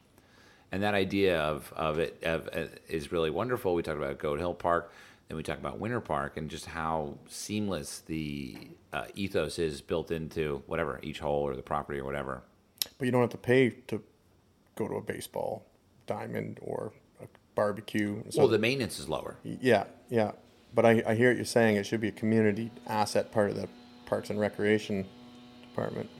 And 0.72 0.82
that 0.82 0.94
idea 0.94 1.40
of, 1.40 1.72
of 1.76 1.98
it 1.98 2.22
of, 2.24 2.48
uh, 2.52 2.66
is 2.88 3.12
really 3.12 3.30
wonderful. 3.30 3.74
We 3.74 3.82
talked 3.82 3.98
about 3.98 4.18
goat 4.18 4.38
hill 4.38 4.54
park 4.54 4.92
then 5.28 5.36
we 5.36 5.42
talk 5.42 5.58
about 5.58 5.78
winter 5.78 6.00
park 6.00 6.36
and 6.36 6.50
just 6.50 6.66
how 6.66 7.18
seamless 7.26 8.00
the 8.00 8.56
uh, 8.92 9.06
ethos 9.14 9.58
is 9.58 9.80
built 9.80 10.10
into 10.10 10.62
whatever 10.66 11.00
each 11.02 11.18
hole 11.18 11.42
or 11.42 11.56
the 11.56 11.62
property 11.62 11.98
or 11.98 12.04
whatever. 12.04 12.42
But 12.98 13.06
you 13.06 13.10
don't 13.10 13.22
have 13.22 13.30
to 13.30 13.38
pay 13.38 13.70
to 13.70 14.02
go 14.76 14.88
to 14.88 14.94
a 14.96 15.00
baseball 15.00 15.64
diamond 16.06 16.60
or 16.62 16.92
barbecue. 17.54 18.22
So 18.30 18.40
well 18.40 18.48
the 18.48 18.58
maintenance 18.58 18.98
is 18.98 19.08
lower 19.08 19.36
Yeah, 19.42 19.84
yeah. 20.08 20.32
But 20.74 20.84
I, 20.84 21.02
I 21.06 21.14
hear 21.14 21.30
what 21.30 21.36
you're 21.36 21.44
saying. 21.44 21.76
It 21.76 21.86
should 21.86 22.00
be 22.00 22.08
a 22.08 22.12
community 22.12 22.70
asset 22.86 23.30
part 23.30 23.50
of 23.50 23.56
the 23.56 23.68
Parks 24.06 24.30
and 24.30 24.40
Recreation 24.40 25.06
Department. 25.62 26.10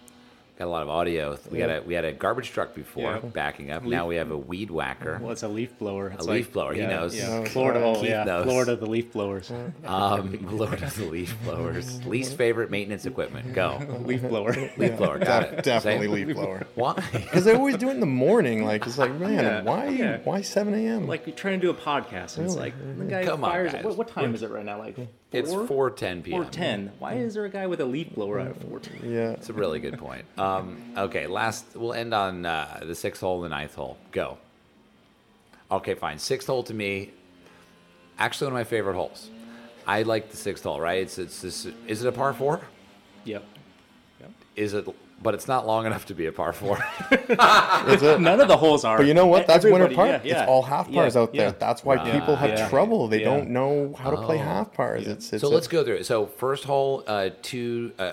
Got 0.57 0.67
a 0.67 0.71
lot 0.71 0.83
of 0.83 0.89
audio. 0.89 1.37
We 1.51 1.59
got 1.59 1.69
a 1.69 1.83
we 1.85 1.95
had 1.95 2.05
a 2.05 2.13
garbage 2.13 2.51
truck 2.53 2.77
before 2.77 3.03
Yeah. 3.15 3.19
backing 3.19 3.73
up. 3.73 3.83
Now 3.83 4.07
we 4.07 4.15
have 4.17 4.31
a 4.31 4.39
weed 4.39 4.71
whacker. 4.71 5.19
Well, 5.21 5.33
it's 5.33 5.43
a 5.43 5.49
leaf 5.49 5.77
blower. 5.81 6.11
It's 6.11 6.27
leaf 6.27 6.53
blower, 6.53 6.75
he 6.75 6.83
knows. 6.83 7.17
Yeah. 7.17 7.45
Florida, 7.47 7.81
oh, 7.83 7.95
Keith 7.97 8.11
yeah. 8.11 8.23
knows. 8.23 8.45
Florida, 8.45 8.77
the 8.77 8.87
leaf 8.87 9.13
blowers. 9.13 9.51
Um, 9.85 10.39
Lord 10.57 10.81
of 10.83 10.97
the 10.97 11.05
leaf 11.07 11.37
blowers. 11.45 12.05
Least 12.07 12.37
favorite 12.37 12.71
maintenance 12.71 13.05
equipment. 13.05 13.53
Go. 13.53 13.79
leaf 14.05 14.23
blower. 14.23 14.53
Leaf 14.77 14.97
blower. 14.97 15.19
Got 15.19 15.51
Def- 15.51 15.53
it. 15.59 15.65
definitely 15.65 16.07
Same. 16.07 16.27
leaf 16.29 16.37
blower. 16.37 16.67
Why? 16.77 16.95
Because 17.13 17.45
they 17.45 17.55
always 17.55 17.77
do 17.77 17.89
it 17.89 17.93
in 17.93 18.01
the 18.01 18.07
morning. 18.07 18.65
Like 18.65 18.87
it's 18.87 18.97
like, 18.97 19.13
man, 19.15 19.33
Yeah, 19.45 19.63
why 19.63 19.89
yeah. 19.89 20.19
why 20.23 20.43
7 20.43 20.73
a.m.? 20.73 21.09
like 21.09 21.27
you're 21.27 21.35
trying 21.37 21.61
to 21.61 21.67
do 21.67 21.71
a 21.71 21.75
podcast, 21.75 22.37
and 22.39 22.47
it's 22.47 22.55
like 22.57 22.75
the 22.99 23.05
guy 23.07 23.25
Come 23.25 23.43
on, 23.45 23.51
fires. 23.51 23.73
guys. 23.73 23.85
What, 23.85 23.97
what 23.97 24.09
time 24.09 24.35
is 24.37 24.43
it 24.45 24.51
right 24.51 24.65
now? 24.65 24.79
Like 24.79 24.97
It's 25.35 25.53
4:10 25.53 26.23
p.m. 26.23 26.43
Four 26.43 26.51
ten. 26.51 26.93
Why 26.99 27.15
is 27.15 27.35
there 27.35 27.45
a 27.45 27.51
guy 27.51 27.67
with 27.67 27.81
a 27.81 27.85
leaf 27.85 28.15
blower 28.15 28.39
at 28.39 28.57
four 28.61 28.79
ten? 28.81 28.99
yeah. 29.03 29.31
It's 29.31 29.49
a 29.49 29.53
really 29.53 29.81
good 29.81 29.99
point. 29.99 30.25
Um, 30.39 30.83
okay, 30.97 31.27
last 31.27 31.65
we'll 31.75 31.93
end 31.93 32.15
on 32.15 32.47
uh, 32.47 32.81
the 32.85 32.95
sixth 32.95 33.21
hole 33.21 33.43
and 33.43 33.53
the 33.53 33.57
ninth 33.57 33.75
hole. 33.75 33.97
Go. 34.13 34.39
Okay, 35.71 35.95
fine. 35.95 36.19
Sixth 36.19 36.47
hole 36.47 36.63
to 36.65 36.75
me, 36.75 37.11
actually 38.19 38.47
one 38.47 38.53
of 38.53 38.59
my 38.61 38.65
favorite 38.65 38.95
holes. 38.95 39.31
I 39.87 40.03
like 40.03 40.31
the 40.31 40.37
sixth 40.37 40.65
hole. 40.65 40.81
Right? 40.81 41.03
It's 41.03 41.19
it's 41.19 41.41
this. 41.43 41.67
Is 41.87 42.05
it 42.05 42.09
a 42.09 42.13
par 42.13 42.33
four? 42.33 42.61
Yep. 43.25 43.45
Yep. 44.21 44.31
Is 44.57 44.75
it? 44.75 44.87
But 45.23 45.33
it's 45.35 45.49
not 45.49 45.67
long 45.67 45.87
enough 45.87 46.05
to 46.07 46.15
be 46.15 46.27
a 46.27 46.33
par 46.33 46.53
four. 46.53 46.77
Is 47.11 48.03
it? 48.03 48.21
None 48.21 48.41
of 48.41 48.49
the 48.49 48.57
holes 48.59 48.85
are. 48.85 48.99
But 48.99 49.07
you 49.07 49.15
know 49.15 49.27
what? 49.27 49.47
That's 49.47 49.65
Winter 49.65 49.85
Everybody- 49.85 49.95
Park. 50.13 50.23
yeah, 50.25 50.31
yeah. 50.35 50.43
It's 50.43 50.51
all 50.51 50.63
half 50.63 50.91
pars 50.93 51.15
Yeah, 51.15 51.21
out 51.23 51.33
there. 51.33 51.47
yeah. 51.49 51.53
That's 51.59 51.83
why 51.85 51.95
Right. 51.97 52.13
people 52.13 52.37
have 52.37 52.51
Yeah. 52.51 52.69
trouble. 52.69 53.09
They 53.09 53.21
Yeah. 53.21 53.27
don't 53.37 53.51
know 53.51 53.95
how 53.99 54.11
to 54.11 54.19
play 54.19 54.37
Oh. 54.37 54.43
half 54.43 54.73
pars. 54.75 55.07
It's, 55.07 55.33
it's 55.33 55.41
so 55.41 55.49
a- 55.49 55.55
let's 55.55 55.67
go 55.69 55.83
through 55.83 55.95
it. 55.97 56.05
So 56.07 56.27
first 56.27 56.65
hole, 56.65 57.05
uh, 57.07 57.31
two, 57.43 57.93
uh, 57.99 58.13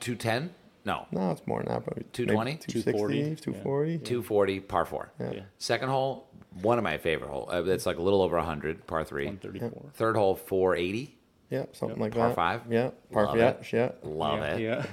two 0.00 0.16
ten. 0.16 0.50
No, 0.84 1.06
No, 1.12 1.30
it's 1.32 1.46
more 1.46 1.60
than 1.62 1.68
that. 1.68 1.84
Probably 1.84 2.04
220? 2.12 2.56
260, 2.56 2.82
240, 2.82 3.36
240. 3.36 3.98
two 3.98 4.22
forty, 4.22 4.60
par 4.60 4.84
four. 4.86 5.10
Yeah. 5.20 5.40
Second 5.58 5.88
hole, 5.90 6.26
one 6.62 6.78
of 6.78 6.84
my 6.84 6.96
favorite 6.98 7.28
hole. 7.30 7.48
Uh, 7.52 7.62
it's 7.64 7.84
like 7.86 7.98
a 7.98 8.02
little 8.02 8.22
over 8.22 8.38
hundred, 8.40 8.86
par 8.86 9.04
three. 9.04 9.26
One 9.26 9.36
thirty 9.38 9.58
four. 9.60 9.90
Third 9.94 10.16
hole, 10.16 10.34
four 10.34 10.76
eighty. 10.76 11.14
Yeah, 11.50 11.64
something 11.72 11.98
like 11.98 12.12
Par 12.14 12.28
that. 12.28 12.34
five? 12.34 12.60
Yeah, 12.70 12.90
par 13.12 13.24
Love 13.26 13.36
yeah, 13.38 13.48
it. 13.50 13.72
yeah. 13.72 13.90
Love 14.02 14.40
it. 14.42 14.60
Yeah. 14.60 14.84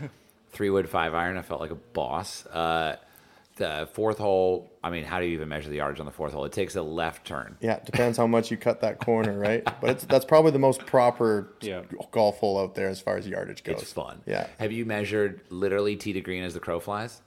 Three 0.55 0.69
wood, 0.71 0.89
five 0.89 1.13
iron. 1.13 1.37
I 1.37 1.41
felt 1.43 1.61
like 1.61 1.71
a 1.71 1.75
boss. 1.75 2.45
Uh, 2.47 2.95
the 3.57 3.87
fourth 3.93 4.17
hole. 4.17 4.69
I 4.83 4.89
mean, 4.89 5.03
how 5.03 5.19
do 5.19 5.25
you 5.25 5.33
even 5.33 5.47
measure 5.49 5.69
the 5.69 5.77
yardage 5.77 5.99
on 5.99 6.05
the 6.05 6.11
fourth 6.11 6.33
hole? 6.33 6.45
It 6.45 6.51
takes 6.51 6.75
a 6.75 6.81
left 6.81 7.25
turn. 7.25 7.57
Yeah, 7.61 7.75
it 7.75 7.85
depends 7.85 8.17
how 8.17 8.25
much 8.27 8.51
you 8.51 8.57
cut 8.57 8.81
that 8.81 8.99
corner, 8.99 9.37
right? 9.37 9.63
But 9.81 9.89
it's 9.91 10.05
that's 10.05 10.25
probably 10.25 10.51
the 10.51 10.59
most 10.59 10.85
proper 10.85 11.53
Yeah. 11.61 11.83
golf 12.11 12.39
hole 12.39 12.57
out 12.59 12.75
there 12.75 12.87
as 12.89 12.99
far 13.01 13.17
as 13.17 13.27
yardage 13.27 13.63
goes. 13.63 13.81
It's 13.81 13.93
fun. 13.93 14.21
Yeah. 14.25 14.47
Have 14.59 14.71
you 14.71 14.85
measured 14.85 15.41
literally 15.49 15.95
tee 15.95 16.13
to 16.13 16.21
green 16.21 16.43
as 16.43 16.53
the 16.53 16.59
crow 16.59 16.79
flies? 16.79 17.21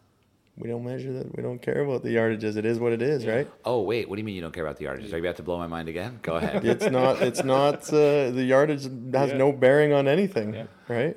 We 0.57 0.69
don't 0.69 0.85
measure 0.85 1.13
that. 1.13 1.37
We 1.37 1.43
don't 1.43 1.63
care 1.63 1.83
about 1.85 2.03
the 2.03 2.11
yardages. 2.17 2.57
It 2.57 2.65
is 2.67 2.79
what 2.81 2.93
it 2.93 3.01
is, 3.01 3.27
right? 3.27 3.49
Oh 3.65 3.83
wait, 3.83 4.09
what 4.09 4.17
do 4.17 4.21
you 4.21 4.25
mean 4.27 4.35
you 4.35 4.43
don't 4.43 4.53
care 4.55 4.65
about 4.67 4.77
the 4.79 4.87
yardages? 4.87 5.13
Are 5.13 5.17
you 5.19 5.23
about 5.23 5.37
to 5.37 5.43
blow 5.43 5.57
my 5.59 5.67
mind 5.69 5.89
again? 5.89 6.19
Go 6.23 6.35
ahead. 6.37 6.65
It's 6.65 6.91
not. 6.91 7.23
It's 7.23 7.45
not. 7.45 7.89
Uh, 7.93 8.31
the 8.33 8.43
yardage 8.45 8.83
has 9.13 9.33
no 9.35 9.53
bearing 9.53 9.93
on 9.93 10.09
anything, 10.09 10.67
right? 10.89 11.17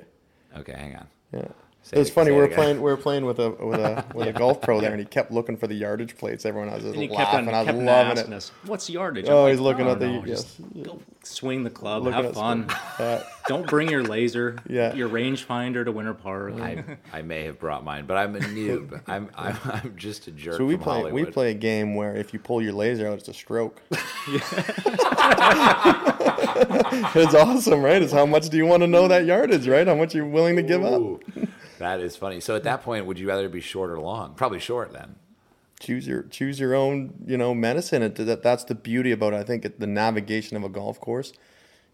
okay, 0.57 0.73
hang 0.73 0.95
on. 0.95 1.07
Yeah. 1.33 1.47
Say 1.83 1.97
it 1.97 1.99
was 1.99 2.09
funny. 2.11 2.29
We 2.29 2.37
it 2.37 2.39
were 2.39 2.45
again. 2.45 2.55
playing. 2.57 2.75
We 2.77 2.91
were 2.91 2.97
playing 2.97 3.25
with 3.25 3.39
a 3.39 3.49
with 3.49 3.79
a 3.79 4.05
with 4.13 4.27
a 4.27 4.33
golf 4.33 4.61
pro 4.61 4.79
there, 4.79 4.91
and 4.91 4.99
he 4.99 5.05
kept 5.05 5.31
looking 5.31 5.57
for 5.57 5.65
the 5.65 5.73
yardage 5.73 6.15
plates. 6.15 6.45
Everyone 6.45 6.69
was 6.71 6.83
just 6.83 6.93
And 6.93 7.01
he 7.01 7.07
kept 7.07 7.33
laughing. 7.33 7.47
on, 7.47 7.53
I 7.55 7.59
was 7.59 7.65
kept 7.65 7.77
on 7.79 7.85
loving 7.85 8.17
asking 8.19 8.33
it. 8.33 8.35
us, 8.35 8.51
"What's 8.67 8.87
yardage?" 8.89 9.25
Oh, 9.27 9.45
I'm 9.45 9.51
he's 9.51 9.59
looking 9.59 9.87
"I 9.87 9.91
at 9.91 9.99
the- 9.99 10.05
don't 10.05 10.15
know, 10.21 10.25
yes. 10.27 10.43
just 10.43 10.83
Go 10.83 10.99
swing 11.23 11.63
the 11.63 11.71
club. 11.71 12.03
Looking 12.03 12.23
have 12.23 12.33
fun. 12.35 12.69
Uh, 12.99 13.23
Don't 13.47 13.65
bring 13.67 13.89
your 13.89 14.03
laser. 14.03 14.57
Yeah. 14.69 14.93
Your 14.93 15.09
rangefinder 15.09 15.83
to 15.83 15.91
Winter 15.91 16.13
Park. 16.13 16.53
I, 16.61 16.83
I 17.11 17.23
may 17.23 17.43
have 17.45 17.59
brought 17.59 17.83
mine, 17.83 18.05
but 18.05 18.15
I'm 18.17 18.35
a 18.35 18.39
noob. 18.39 19.01
I'm, 19.07 19.29
I'm, 19.35 19.57
I'm 19.65 19.97
just 19.97 20.27
a 20.27 20.31
jerk 20.31 20.57
so 20.57 20.65
we 20.65 20.75
from 20.75 20.83
play. 20.83 20.93
Hollywood. 20.99 21.25
We 21.25 21.31
play 21.31 21.49
a 21.51 21.55
game 21.55 21.95
where 21.95 22.15
if 22.15 22.31
you 22.33 22.39
pull 22.39 22.61
your 22.61 22.73
laser 22.73 23.07
out, 23.07 23.17
it's 23.17 23.27
a 23.27 23.33
stroke. 23.33 23.81
it's 27.15 27.33
awesome, 27.35 27.81
right? 27.81 28.01
It's 28.01 28.13
how 28.13 28.25
much 28.25 28.49
do 28.49 28.57
you 28.57 28.65
want 28.65 28.81
to 28.83 28.87
know 28.87 29.07
that 29.07 29.25
yardage, 29.25 29.67
right? 29.67 29.87
How 29.87 29.95
much 29.95 30.13
you're 30.15 30.25
willing 30.27 30.55
to 30.55 30.63
give 30.63 30.83
up. 30.83 31.01
That 31.81 31.99
is 31.99 32.15
funny. 32.15 32.39
So 32.39 32.55
at 32.55 32.63
that 32.63 32.83
point, 32.83 33.05
would 33.05 33.19
you 33.19 33.27
rather 33.27 33.49
be 33.49 33.59
short 33.61 33.89
or 33.89 33.99
long? 33.99 34.35
Probably 34.35 34.59
short 34.59 34.93
then. 34.93 35.15
choose 35.79 36.05
your 36.07 36.23
choose 36.23 36.59
your 36.59 36.75
own 36.75 37.13
you 37.25 37.37
know 37.37 37.55
medicine 37.55 38.03
and 38.03 38.15
that 38.15 38.43
that's 38.43 38.63
the 38.65 38.75
beauty 38.75 39.11
about 39.11 39.33
it. 39.33 39.37
I 39.37 39.43
think 39.43 39.79
the 39.79 39.87
navigation 39.87 40.55
of 40.55 40.63
a 40.63 40.69
golf 40.69 40.99
course 40.99 41.33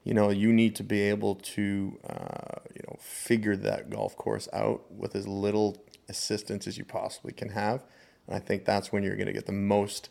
you 0.04 0.14
know 0.14 0.30
you 0.30 0.54
need 0.54 0.76
to 0.76 0.84
be 0.84 1.02
able 1.02 1.36
to 1.36 1.98
uh, 2.10 2.60
you 2.76 2.82
know 2.88 2.98
figure 3.00 3.56
that 3.58 3.90
golf 3.90 4.16
course 4.16 4.48
out 4.54 4.90
with 4.92 5.16
as 5.16 5.28
little 5.28 5.84
assistance 6.10 6.68
as 6.68 6.78
you 6.78 6.86
possibly 6.86 7.34
can 7.34 7.50
have 7.50 7.84
and 8.26 8.36
I 8.36 8.40
think 8.40 8.66
that's 8.66 8.92
when 8.92 9.04
you're 9.04 9.16
going 9.16 9.28
to 9.28 9.34
get 9.34 9.46
the 9.46 9.52
most 9.52 10.10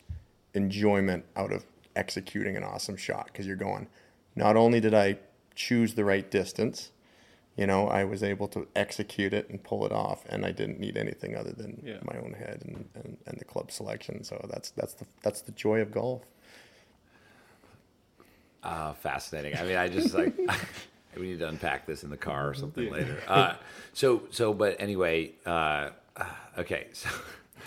enjoyment 0.54 1.24
out 1.34 1.52
of 1.52 1.64
executing 1.94 2.56
an 2.56 2.64
awesome 2.64 2.96
shot 2.96 3.26
because 3.26 3.46
you're 3.46 3.56
going 3.56 3.88
not 4.34 4.56
only 4.56 4.80
did 4.80 4.94
I 4.94 5.18
choose 5.54 5.94
the 5.94 6.04
right 6.04 6.30
distance 6.30 6.90
you 7.56 7.66
know, 7.66 7.88
I 7.88 8.04
was 8.04 8.22
able 8.22 8.48
to 8.48 8.66
execute 8.76 9.32
it 9.32 9.48
and 9.48 9.62
pull 9.62 9.86
it 9.86 9.92
off, 9.92 10.24
and 10.28 10.44
I 10.44 10.52
didn't 10.52 10.78
need 10.78 10.96
anything 10.96 11.36
other 11.36 11.52
than 11.52 11.80
Yeah. 11.84 11.98
my 12.04 12.18
own 12.18 12.34
head 12.34 12.62
and, 12.66 12.88
and, 12.94 13.16
and 13.26 13.38
the 13.38 13.44
club 13.44 13.70
selection. 13.70 14.22
So 14.24 14.44
that's 14.52 14.70
that's 14.70 14.94
the 14.94 15.06
that's 15.22 15.40
the 15.42 15.52
joy 15.52 15.80
of 15.80 15.90
golf. 15.90 16.22
Uh, 18.62 18.92
fascinating. 18.94 19.56
I 19.56 19.62
mean, 19.64 19.76
I 19.76 19.88
just 19.88 20.12
like 20.14 20.36
we 21.16 21.28
need 21.28 21.38
to 21.38 21.48
unpack 21.48 21.86
this 21.86 22.02
in 22.02 22.10
the 22.10 22.16
car 22.16 22.48
or 22.48 22.54
something 22.54 22.90
later. 22.90 23.22
Uh, 23.28 23.54
so 23.92 24.22
so, 24.30 24.52
but 24.52 24.76
anyway, 24.80 25.32
uh, 25.46 25.90
uh, 26.16 26.24
okay. 26.58 26.88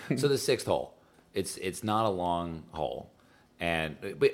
So 0.08 0.16
so 0.16 0.28
the 0.28 0.38
sixth 0.38 0.66
hole, 0.66 0.94
it's 1.34 1.56
it's 1.58 1.82
not 1.84 2.04
a 2.06 2.08
long 2.08 2.64
hole, 2.72 3.10
and 3.60 3.96
but 4.18 4.32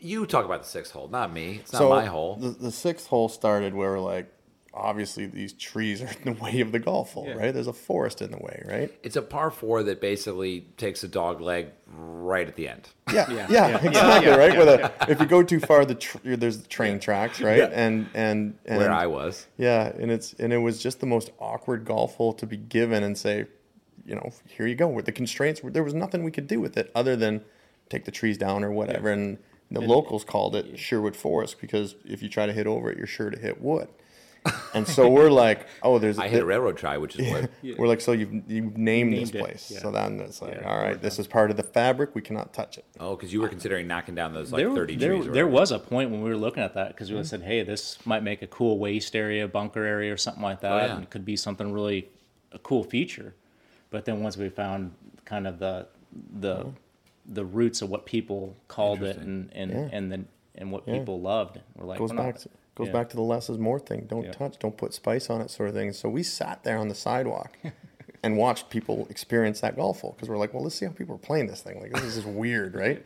you 0.00 0.26
talk 0.26 0.44
about 0.44 0.62
the 0.62 0.68
sixth 0.68 0.92
hole, 0.92 1.08
not 1.08 1.32
me. 1.32 1.56
It's 1.62 1.72
not 1.72 1.78
so 1.80 1.88
my 1.90 2.04
hole. 2.06 2.36
The, 2.36 2.50
the 2.50 2.70
sixth 2.70 3.06
hole 3.08 3.28
started 3.28 3.74
where 3.74 3.92
we're 3.92 4.00
like, 4.00 4.32
obviously 4.78 5.26
these 5.26 5.52
trees 5.52 6.00
are 6.02 6.10
in 6.22 6.34
the 6.34 6.40
way 6.42 6.60
of 6.60 6.72
the 6.72 6.78
golf 6.78 7.12
hole, 7.12 7.32
right? 7.34 7.52
There's 7.52 7.66
a 7.66 7.72
forest 7.72 8.22
in 8.22 8.30
the 8.30 8.38
way, 8.38 8.62
right? 8.66 8.98
It's 9.02 9.16
a 9.16 9.22
par 9.22 9.50
four 9.50 9.82
that 9.82 10.00
basically 10.00 10.66
takes 10.76 11.02
a 11.04 11.08
dog 11.08 11.40
leg 11.40 11.68
right 11.86 12.46
at 12.46 12.56
the 12.56 12.68
end. 12.68 12.88
Yeah, 13.12 13.46
yeah, 13.50 13.78
exactly, 13.84 14.30
right. 14.30 14.56
Where 14.56 14.64
the 14.64 14.92
if 15.08 15.20
you 15.20 15.26
go 15.26 15.42
too 15.42 15.60
far, 15.60 15.84
the 15.84 15.94
tr- 15.94 16.18
there's 16.24 16.62
the 16.62 16.68
train 16.68 17.00
tracks, 17.00 17.40
right? 17.40 17.70
And 17.72 18.08
and 18.14 18.58
and 18.64 18.78
Where 18.78 18.92
I 18.92 19.06
was. 19.06 19.46
Yeah, 19.56 19.92
and 19.98 20.10
it's 20.10 20.32
and 20.34 20.52
it 20.52 20.58
was 20.58 20.82
just 20.82 21.00
the 21.00 21.06
most 21.06 21.30
awkward 21.38 21.84
golf 21.84 22.16
hole 22.16 22.32
to 22.34 22.46
be 22.46 22.56
given 22.56 23.02
and 23.02 23.16
say, 23.16 23.46
you 24.06 24.14
know, 24.14 24.30
here 24.46 24.66
you 24.66 24.74
go 24.74 24.88
with 24.88 25.04
the 25.06 25.12
constraints. 25.12 25.60
There 25.62 25.84
was 25.84 25.94
nothing 25.94 26.24
we 26.24 26.30
could 26.30 26.46
do 26.46 26.60
with 26.60 26.76
it 26.76 26.90
other 26.94 27.16
than 27.16 27.44
take 27.88 28.04
the 28.04 28.10
trees 28.10 28.38
down 28.38 28.64
or 28.64 28.70
whatever. 28.70 29.10
And 29.10 29.38
the 29.70 29.80
locals 29.80 30.24
called 30.24 30.56
it 30.56 30.78
Sherwood 30.78 31.14
Forest 31.14 31.60
because 31.60 31.94
if 32.04 32.22
you 32.22 32.28
try 32.28 32.46
to 32.46 32.52
hit 32.52 32.66
over 32.66 32.90
it, 32.90 32.96
you're 32.96 33.06
sure 33.06 33.28
to 33.30 33.38
hit 33.38 33.60
wood. 33.60 33.88
And 34.74 34.86
so 34.86 35.08
we're 35.08 35.30
like, 35.30 35.66
oh, 35.82 35.98
there's 35.98 36.18
I 36.18 36.28
hit 36.28 36.42
a 36.42 36.46
railroad 36.46 36.78
tie, 36.78 36.98
which 36.98 37.16
is 37.16 37.30
what 37.32 37.50
we're 37.78 37.86
like, 37.88 38.00
so 38.00 38.12
you've 38.12 38.32
you've 38.50 38.76
named, 38.76 39.12
this 39.12 39.32
Named 39.32 39.34
it, 39.34 39.38
place. 39.40 39.70
yeah. 39.72 39.78
So 39.80 39.90
then 39.90 40.20
it's 40.20 40.40
like, 40.42 40.54
Yeah, 40.54 40.68
all 40.70 40.78
right, 40.78 41.00
this 41.00 41.18
is 41.18 41.26
part 41.26 41.50
of 41.50 41.56
the 41.56 41.62
fabric. 41.62 42.14
We 42.14 42.20
cannot 42.22 42.52
touch 42.52 42.78
it. 42.78 42.84
oh, 43.00 43.16
because 43.16 43.32
you 43.32 43.40
were 43.40 43.48
considering 43.48 43.86
knocking 43.86 44.14
down 44.14 44.34
those 44.34 44.52
like 44.52 44.64
there, 44.64 44.74
thirty 44.74 44.96
there, 44.96 45.14
trees. 45.14 45.26
or 45.26 45.32
there 45.32 45.46
was 45.48 45.72
a 45.72 45.78
point 45.78 46.10
when 46.10 46.22
we 46.22 46.28
were 46.30 46.36
looking 46.36 46.62
at 46.62 46.74
that 46.74 46.88
because 46.88 47.10
we 47.10 47.22
said, 47.24 47.42
"Hey, 47.42 47.62
this 47.62 47.98
might 48.06 48.22
make 48.22 48.42
a 48.42 48.46
cool 48.46 48.78
waste 48.78 49.16
area, 49.16 49.48
bunker 49.48 49.84
area, 49.84 50.12
or 50.12 50.16
something 50.16 50.42
like 50.42 50.60
that, 50.60 50.72
Oh, 50.72 50.76
yeah. 50.86 50.94
and 50.94 51.02
it 51.04 51.10
could 51.10 51.24
be 51.24 51.36
something 51.36 51.72
really 51.72 52.08
a 52.52 52.58
cool 52.58 52.84
feature." 52.84 53.34
But 53.90 54.04
then 54.04 54.22
once 54.22 54.36
we 54.36 54.48
found 54.48 54.92
kind 55.24 55.46
of 55.46 55.58
the 55.58 55.86
the 56.40 56.66
the 57.30 57.44
roots 57.44 57.82
of 57.82 57.90
what 57.90 58.06
people 58.06 58.56
called 58.68 59.02
it 59.02 59.16
and 59.18 59.50
and 59.54 59.70
Yeah. 59.70 59.88
and 59.92 60.12
then 60.12 60.28
and 60.54 60.72
what 60.72 60.84
people 60.86 61.20
loved, 61.20 61.60
we're 61.76 61.86
like, 61.86 61.98
goes 61.98 62.10
we're 62.10 62.16
not- 62.16 62.22
back 62.24 62.38
to, 62.38 62.48
goes 62.78 62.86
yeah. 62.86 62.92
back 62.94 63.10
to 63.10 63.16
the 63.16 63.22
less 63.22 63.50
is 63.50 63.58
more 63.58 63.78
thing. 63.78 64.06
Don't 64.08 64.24
Yeah. 64.24 64.32
touch, 64.32 64.58
don't 64.58 64.76
put 64.76 64.94
spice 64.94 65.28
on 65.28 65.40
it, 65.40 65.50
sort 65.50 65.68
of 65.68 65.74
thing. 65.74 65.92
So 65.92 66.08
we 66.08 66.22
sat 66.22 66.62
there 66.62 66.78
on 66.78 66.88
the 66.88 66.94
sidewalk 66.94 67.58
and 68.22 68.38
watched 68.38 68.70
people 68.70 69.06
experience 69.10 69.60
that 69.60 69.76
golf 69.76 70.00
hole 70.00 70.12
because 70.12 70.28
we're 70.28 70.38
like, 70.38 70.54
well, 70.54 70.62
let's 70.62 70.76
see 70.76 70.86
how 70.86 70.92
people 70.92 71.14
are 71.16 71.18
playing 71.18 71.48
this 71.48 71.60
thing. 71.60 71.80
Like 71.80 71.92
this 71.92 72.04
is 72.04 72.14
just 72.14 72.26
weird, 72.26 72.74
right? 72.74 73.04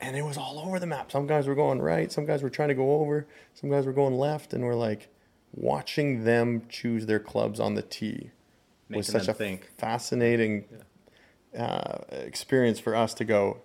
And 0.00 0.16
it 0.16 0.22
was 0.22 0.36
all 0.36 0.58
over 0.58 0.80
the 0.80 0.86
map. 0.86 1.12
Some 1.12 1.28
guys 1.28 1.46
were 1.46 1.54
going 1.54 1.80
right, 1.80 2.10
some 2.10 2.26
guys 2.26 2.42
were 2.42 2.50
trying 2.50 2.70
to 2.70 2.74
go 2.74 3.00
over, 3.00 3.26
some 3.54 3.70
guys 3.70 3.86
were 3.86 3.92
going 3.92 4.14
left, 4.14 4.52
and 4.52 4.64
we're 4.64 4.74
like 4.74 5.08
watching 5.54 6.24
them 6.24 6.62
choose 6.68 7.06
their 7.06 7.20
clubs 7.20 7.60
on 7.60 7.74
the 7.74 7.82
tee 7.82 8.30
was 8.88 9.06
such 9.06 9.28
a 9.28 9.34
think. 9.34 9.70
fascinating 9.78 10.64
uh, 11.56 11.98
experience 12.10 12.78
for 12.78 12.94
us 12.94 13.14
to 13.14 13.24
go. 13.24 13.58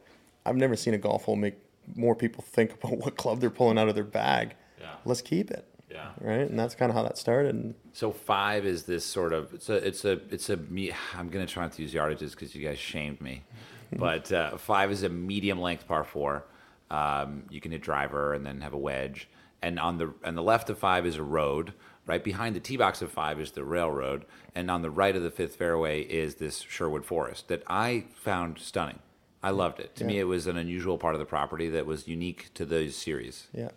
I've 0.46 0.56
never 0.56 0.76
seen 0.76 0.94
a 0.94 0.98
golf 0.98 1.26
hole 1.26 1.36
make 1.36 1.56
more 1.96 2.16
people 2.16 2.44
think 2.44 2.74
about 2.74 2.98
what 2.98 3.18
club 3.18 3.40
they're 3.40 3.50
pulling 3.50 3.78
out 3.78 3.90
of 3.90 3.96
their 3.96 4.04
bag. 4.04 4.56
Yeah. 4.80 4.94
Let's 5.06 5.22
keep 5.22 5.52
it. 5.52 5.68
Yeah. 5.90 6.10
Right, 6.20 6.50
and 6.50 6.60
that's 6.60 6.76
kind 6.76 6.90
of 6.90 6.96
how 6.96 7.04
that 7.04 7.18
started. 7.18 7.74
So 7.94 8.12
five 8.12 8.66
is 8.66 8.84
this 8.84 9.06
sort 9.06 9.32
of 9.32 9.54
it's 9.54 9.70
a 9.70 9.76
it's 9.76 10.04
a 10.06 10.20
it's 10.30 10.50
a 10.50 10.58
me. 10.58 10.92
I'm 11.16 11.30
gonna 11.30 11.46
try 11.46 11.64
not 11.64 11.74
to 11.74 11.82
use 11.82 11.94
yardages 11.94 12.32
because 12.32 12.54
you 12.54 12.68
guys 12.68 12.78
shamed 12.78 13.22
me, 13.22 13.44
but 13.94 14.32
uh, 14.32 14.58
five 14.58 14.92
is 14.92 15.04
a 15.04 15.10
medium 15.10 15.62
length 15.62 15.88
par 15.88 16.04
four. 16.04 16.46
Um, 16.92 17.44
you 17.50 17.62
can 17.62 17.72
hit 17.72 17.82
driver 17.82 18.34
and 18.34 18.46
then 18.46 18.62
have 18.62 18.74
a 18.74 18.78
wedge, 18.78 19.30
and 19.62 19.80
on 19.80 19.98
the 19.98 20.14
on 20.26 20.36
the 20.36 20.44
left 20.44 20.70
of 20.70 20.78
five 20.78 21.06
is 21.06 21.16
a 21.16 21.24
road. 21.24 21.74
Right 22.06 22.24
behind 22.24 22.56
the 22.56 22.62
tee 22.62 22.78
box 22.78 23.02
of 23.02 23.12
five 23.12 23.40
is 23.40 23.52
the 23.52 23.66
railroad, 23.66 24.26
and 24.56 24.72
on 24.72 24.82
the 24.82 24.90
right 24.90 25.14
of 25.16 25.24
the 25.24 25.32
fifth 25.32 25.56
fairway 25.56 26.02
is 26.02 26.36
this 26.36 26.62
Sherwood 26.62 27.06
Forest 27.06 27.50
that 27.50 27.64
I 27.68 28.06
found 28.16 28.60
stunning. 28.60 29.00
I 29.44 29.52
loved 29.52 29.80
it. 29.80 29.96
To 29.98 30.06
me, 30.06 30.20
it 30.20 30.24
was 30.24 30.48
an 30.48 30.58
unusual 30.58 30.98
part 30.98 31.16
of 31.16 31.20
the 31.20 31.26
property 31.26 31.70
that 31.70 31.86
was 31.86 32.08
unique 32.08 32.54
to 32.56 32.66
the 32.66 32.90
series 32.90 33.48
yeah, 33.54 33.70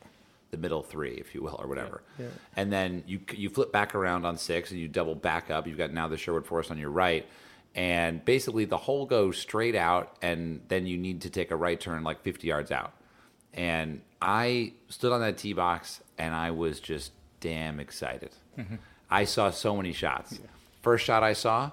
the 0.50 0.56
middle 0.56 0.82
three, 0.82 1.14
if 1.14 1.34
you 1.34 1.42
will, 1.42 1.56
or 1.58 1.66
whatever. 1.66 2.02
Yeah. 2.18 2.26
And 2.56 2.72
then 2.72 3.04
you 3.06 3.20
you 3.32 3.48
flip 3.50 3.72
back 3.72 3.94
around 3.94 4.24
on 4.24 4.36
six, 4.36 4.70
and 4.70 4.80
you 4.80 4.88
double 4.88 5.14
back 5.14 5.50
up. 5.50 5.66
You've 5.66 5.78
got 5.78 5.92
now 5.92 6.08
the 6.08 6.16
Sherwood 6.16 6.46
Forest 6.46 6.70
on 6.70 6.78
your 6.78 6.90
right, 6.90 7.26
and 7.74 8.24
basically 8.24 8.64
the 8.64 8.76
hole 8.76 9.06
goes 9.06 9.38
straight 9.38 9.74
out, 9.74 10.16
and 10.22 10.60
then 10.68 10.86
you 10.86 10.98
need 10.98 11.22
to 11.22 11.30
take 11.30 11.50
a 11.50 11.56
right 11.56 11.78
turn 11.78 12.02
like 12.02 12.22
50 12.22 12.46
yards 12.46 12.70
out. 12.70 12.92
And 13.52 14.00
I 14.20 14.74
stood 14.88 15.12
on 15.12 15.20
that 15.20 15.38
tee 15.38 15.52
box, 15.52 16.00
and 16.18 16.34
I 16.34 16.50
was 16.50 16.80
just 16.80 17.12
damn 17.40 17.80
excited. 17.80 18.30
Mm-hmm. 18.58 18.76
I 19.10 19.24
saw 19.24 19.50
so 19.50 19.76
many 19.76 19.92
shots. 19.92 20.38
First 20.82 21.04
shot 21.04 21.22
I 21.22 21.32
saw, 21.32 21.70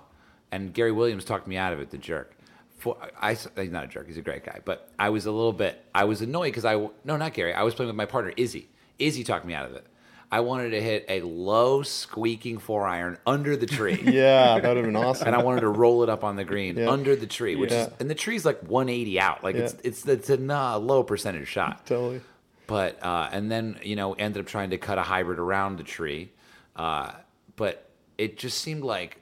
and 0.52 0.74
Gary 0.74 0.92
Williams 0.92 1.26
talked 1.26 1.48
me 1.48 1.58
out 1.58 1.74
of 1.74 1.80
it. 1.80 1.92
The 1.92 1.98
jerk. 1.98 2.37
For, 2.78 2.96
I, 3.20 3.34
he's 3.34 3.72
not 3.72 3.86
a 3.86 3.88
jerk. 3.88 4.08
He's 4.08 4.18
a 4.18 4.22
great 4.22 4.46
guy. 4.46 4.60
But 4.64 4.90
I 5.00 5.10
was 5.10 5.26
a 5.26 5.32
little 5.32 5.54
bit. 5.54 5.84
I 5.96 6.06
was 6.06 6.22
annoyed 6.22 6.50
because 6.50 6.66
I 6.66 6.76
no, 7.04 7.18
not 7.18 7.34
Gary. 7.34 7.54
I 7.54 7.64
was 7.64 7.74
playing 7.74 7.88
with 7.88 7.96
my 7.96 8.06
partner 8.06 8.34
Izzy. 8.38 8.70
Izzy 9.00 9.24
talked 9.24 9.46
me 9.46 9.54
out 9.54 9.66
of 9.70 9.76
it. 9.76 9.86
I 10.30 10.42
wanted 10.42 10.72
to 10.72 10.82
hit 10.82 11.06
a 11.08 11.22
low 11.22 11.84
squeaking 11.84 12.58
four 12.58 12.86
iron 12.86 13.18
under 13.26 13.56
the 13.56 13.66
tree. 13.66 14.02
yeah, 14.06 14.60
that 14.60 14.68
would 14.68 14.78
have 14.78 14.86
been 14.86 14.96
awesome. 14.98 15.28
And 15.28 15.36
I 15.36 15.42
wanted 15.42 15.62
to 15.62 15.70
roll 15.70 16.04
it 16.04 16.10
up 16.10 16.24
on 16.26 16.36
the 16.36 16.44
green 16.44 16.76
Yeah. 16.76 16.90
under 16.90 17.16
the 17.16 17.28
tree, 17.28 17.56
which 17.56 17.72
is 17.72 17.88
and 18.00 18.10
the 18.10 18.16
tree's 18.16 18.44
like 18.46 18.62
180 18.64 19.20
out. 19.20 19.44
Like 19.44 19.56
it's 19.56 19.74
Yeah. 19.74 19.80
it's 19.86 20.06
it's 20.06 20.30
a 20.30 20.38
nah, 20.38 20.76
low 20.76 21.02
percentage 21.04 21.48
shot. 21.48 21.86
totally. 21.88 22.22
But 22.68 23.02
uh, 23.02 23.30
and 23.32 23.50
then 23.50 23.80
you 23.84 23.96
know 23.96 24.14
ended 24.14 24.42
up 24.42 24.48
trying 24.48 24.72
to 24.72 24.78
cut 24.78 24.98
a 24.98 25.02
hybrid 25.04 25.40
around 25.40 25.78
the 25.78 25.84
tree, 25.84 26.32
uh, 26.76 27.12
but 27.56 27.90
it 28.18 28.38
just 28.38 28.60
seemed 28.60 28.84
like 28.84 29.22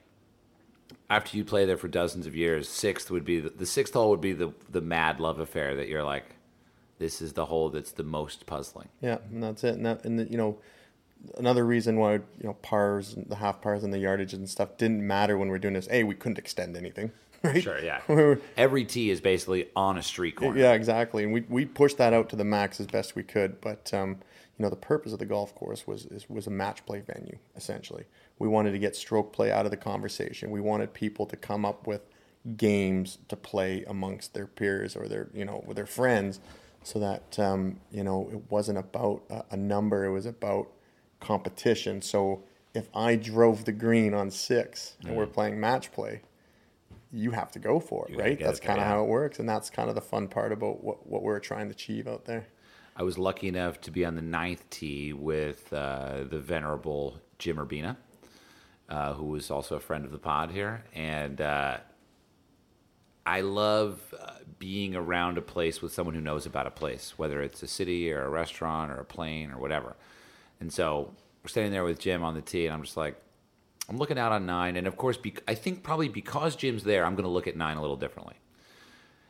after 1.09 1.37
you 1.37 1.45
play 1.45 1.65
there 1.65 1.77
for 1.77 1.87
dozens 1.87 2.25
of 2.25 2.35
years, 2.35 2.67
sixth 2.67 3.11
would 3.11 3.25
be 3.25 3.39
the, 3.39 3.49
the 3.49 3.65
sixth 3.65 3.93
hole 3.93 4.09
would 4.09 4.21
be 4.21 4.33
the 4.33 4.53
the 4.69 4.81
mad 4.81 5.19
love 5.19 5.39
affair 5.39 5.75
that 5.75 5.87
you're 5.87 6.03
like, 6.03 6.25
this 6.99 7.21
is 7.21 7.33
the 7.33 7.45
hole 7.45 7.69
that's 7.69 7.91
the 7.91 8.03
most 8.03 8.45
puzzling. 8.45 8.89
Yeah, 9.01 9.17
and 9.31 9.43
that's 9.43 9.63
it. 9.63 9.75
And, 9.75 9.85
that, 9.85 10.05
and 10.05 10.19
the, 10.19 10.25
you 10.25 10.37
know, 10.37 10.57
another 11.37 11.65
reason 11.65 11.97
why 11.97 12.13
you 12.13 12.23
know 12.43 12.53
pars, 12.61 13.13
and 13.13 13.27
the 13.29 13.35
half 13.35 13.61
pars, 13.61 13.83
and 13.83 13.93
the 13.93 13.99
yardage 13.99 14.33
and 14.33 14.49
stuff 14.49 14.77
didn't 14.77 15.05
matter 15.05 15.37
when 15.37 15.49
we 15.49 15.55
are 15.55 15.59
doing 15.59 15.73
this. 15.73 15.87
A, 15.91 16.03
we 16.03 16.15
couldn't 16.15 16.39
extend 16.39 16.75
anything. 16.75 17.11
Right? 17.43 17.61
Sure, 17.61 17.79
yeah. 17.79 18.01
Every 18.57 18.85
tee 18.85 19.11
is 19.11 19.21
basically 19.21 19.69
on 19.75 19.99
a 19.99 20.01
street 20.01 20.35
corner. 20.35 20.59
Yeah, 20.59 20.73
exactly. 20.73 21.23
And 21.23 21.31
we, 21.31 21.41
we 21.41 21.65
pushed 21.65 21.99
that 21.99 22.11
out 22.11 22.27
to 22.29 22.35
the 22.35 22.43
max 22.43 22.79
as 22.79 22.87
best 22.87 23.15
we 23.15 23.21
could. 23.21 23.61
But 23.61 23.93
um, 23.93 24.17
you 24.57 24.63
know, 24.63 24.69
the 24.71 24.75
purpose 24.75 25.13
of 25.13 25.19
the 25.19 25.27
golf 25.27 25.53
course 25.53 25.85
was 25.85 26.07
is, 26.07 26.27
was 26.27 26.47
a 26.47 26.49
match 26.49 26.83
play 26.87 27.01
venue. 27.01 27.37
Essentially, 27.55 28.05
we 28.39 28.47
wanted 28.47 28.71
to 28.71 28.79
get 28.79 28.95
stroke 28.95 29.33
play 29.33 29.51
out 29.51 29.65
of 29.65 29.71
the 29.71 29.77
conversation. 29.77 30.51
We 30.51 30.61
wanted 30.61 30.93
people 30.93 31.25
to 31.27 31.35
come 31.35 31.65
up 31.65 31.87
with 31.87 32.01
games 32.57 33.17
to 33.27 33.35
play 33.35 33.83
amongst 33.87 34.33
their 34.33 34.45
peers 34.45 34.95
or 34.95 35.07
their 35.07 35.29
you 35.33 35.45
know 35.45 35.63
with 35.65 35.77
their 35.77 35.85
friends, 35.85 36.39
so 36.83 36.99
that 36.99 37.39
um, 37.39 37.79
you 37.91 38.03
know 38.03 38.29
it 38.31 38.51
wasn't 38.51 38.77
about 38.77 39.23
a, 39.29 39.43
a 39.51 39.57
number. 39.57 40.05
It 40.05 40.11
was 40.11 40.25
about 40.25 40.67
competition. 41.19 42.01
So 42.01 42.43
if 42.73 42.89
I 42.95 43.15
drove 43.15 43.65
the 43.65 43.71
green 43.71 44.13
on 44.13 44.29
six 44.29 44.97
and 45.05 45.15
we're 45.15 45.27
playing 45.27 45.59
match 45.59 45.91
play, 45.93 46.21
you 47.11 47.31
have 47.31 47.51
to 47.51 47.59
go 47.59 47.79
for 47.79 48.05
it, 48.07 48.11
You 48.11 48.19
right? 48.19 48.39
That's 48.39 48.59
kind 48.59 48.79
of 48.79 48.85
how 48.85 49.03
it 49.03 49.07
works, 49.07 49.39
and 49.39 49.47
that's 49.47 49.69
kind 49.69 49.89
of 49.89 49.95
the 49.95 50.01
fun 50.01 50.27
part 50.27 50.51
about 50.51 50.83
what, 50.83 51.07
what 51.07 51.23
we're 51.23 51.39
trying 51.39 51.67
to 51.67 51.71
achieve 51.71 52.07
out 52.07 52.25
there. 52.25 52.47
I 52.97 53.03
was 53.03 53.17
lucky 53.17 53.47
enough 53.47 53.81
to 53.81 53.91
be 53.91 54.05
on 54.05 54.15
the 54.15 54.21
ninth 54.21 54.69
tee 54.69 55.13
with 55.13 55.71
uh, 55.73 56.23
the 56.29 56.39
venerable 56.39 57.19
Jim 57.39 57.57
Urbina, 57.57 57.97
uh, 58.89 59.13
who 59.13 59.25
was 59.25 59.51
also 59.51 59.75
a 59.75 59.79
friend 59.79 60.05
of 60.05 60.11
the 60.11 60.17
pod 60.17 60.51
here. 60.51 60.83
And 60.93 61.41
uh, 61.41 61.77
I 63.25 63.41
love 63.41 63.99
uh, 64.19 64.33
being 64.59 64.95
around 64.95 65.37
a 65.37 65.41
place 65.41 65.81
with 65.81 65.93
someone 65.93 66.15
who 66.15 66.21
knows 66.21 66.45
about 66.45 66.67
a 66.67 66.71
place, 66.71 67.13
whether 67.17 67.41
it's 67.41 67.63
a 67.63 67.67
city 67.67 68.11
or 68.11 68.23
a 68.23 68.29
restaurant 68.29 68.91
or 68.91 68.97
a 68.97 69.05
plane 69.05 69.51
or 69.51 69.57
whatever. 69.57 69.95
And 70.59 70.71
so 70.71 71.13
we're 71.43 71.49
standing 71.49 71.71
there 71.71 71.83
with 71.83 71.99
Jim 71.99 72.23
on 72.23 72.33
the 72.33 72.41
tee, 72.41 72.65
and 72.65 72.73
I'm 72.73 72.83
just 72.83 72.97
like, 72.97 73.15
I'm 73.87 73.97
looking 73.97 74.17
out 74.17 74.31
on 74.31 74.45
nine, 74.45 74.77
and 74.77 74.87
of 74.87 74.97
course, 74.97 75.17
bec 75.17 75.43
I 75.47 75.53
think 75.53 75.83
probably 75.83 76.09
because 76.09 76.55
Jim's 76.55 76.83
there, 76.83 77.05
I'm 77.05 77.13
going 77.13 77.25
to 77.25 77.29
look 77.29 77.45
at 77.47 77.55
nine 77.55 77.77
a 77.77 77.81
little 77.81 77.97
differently. 77.97 78.35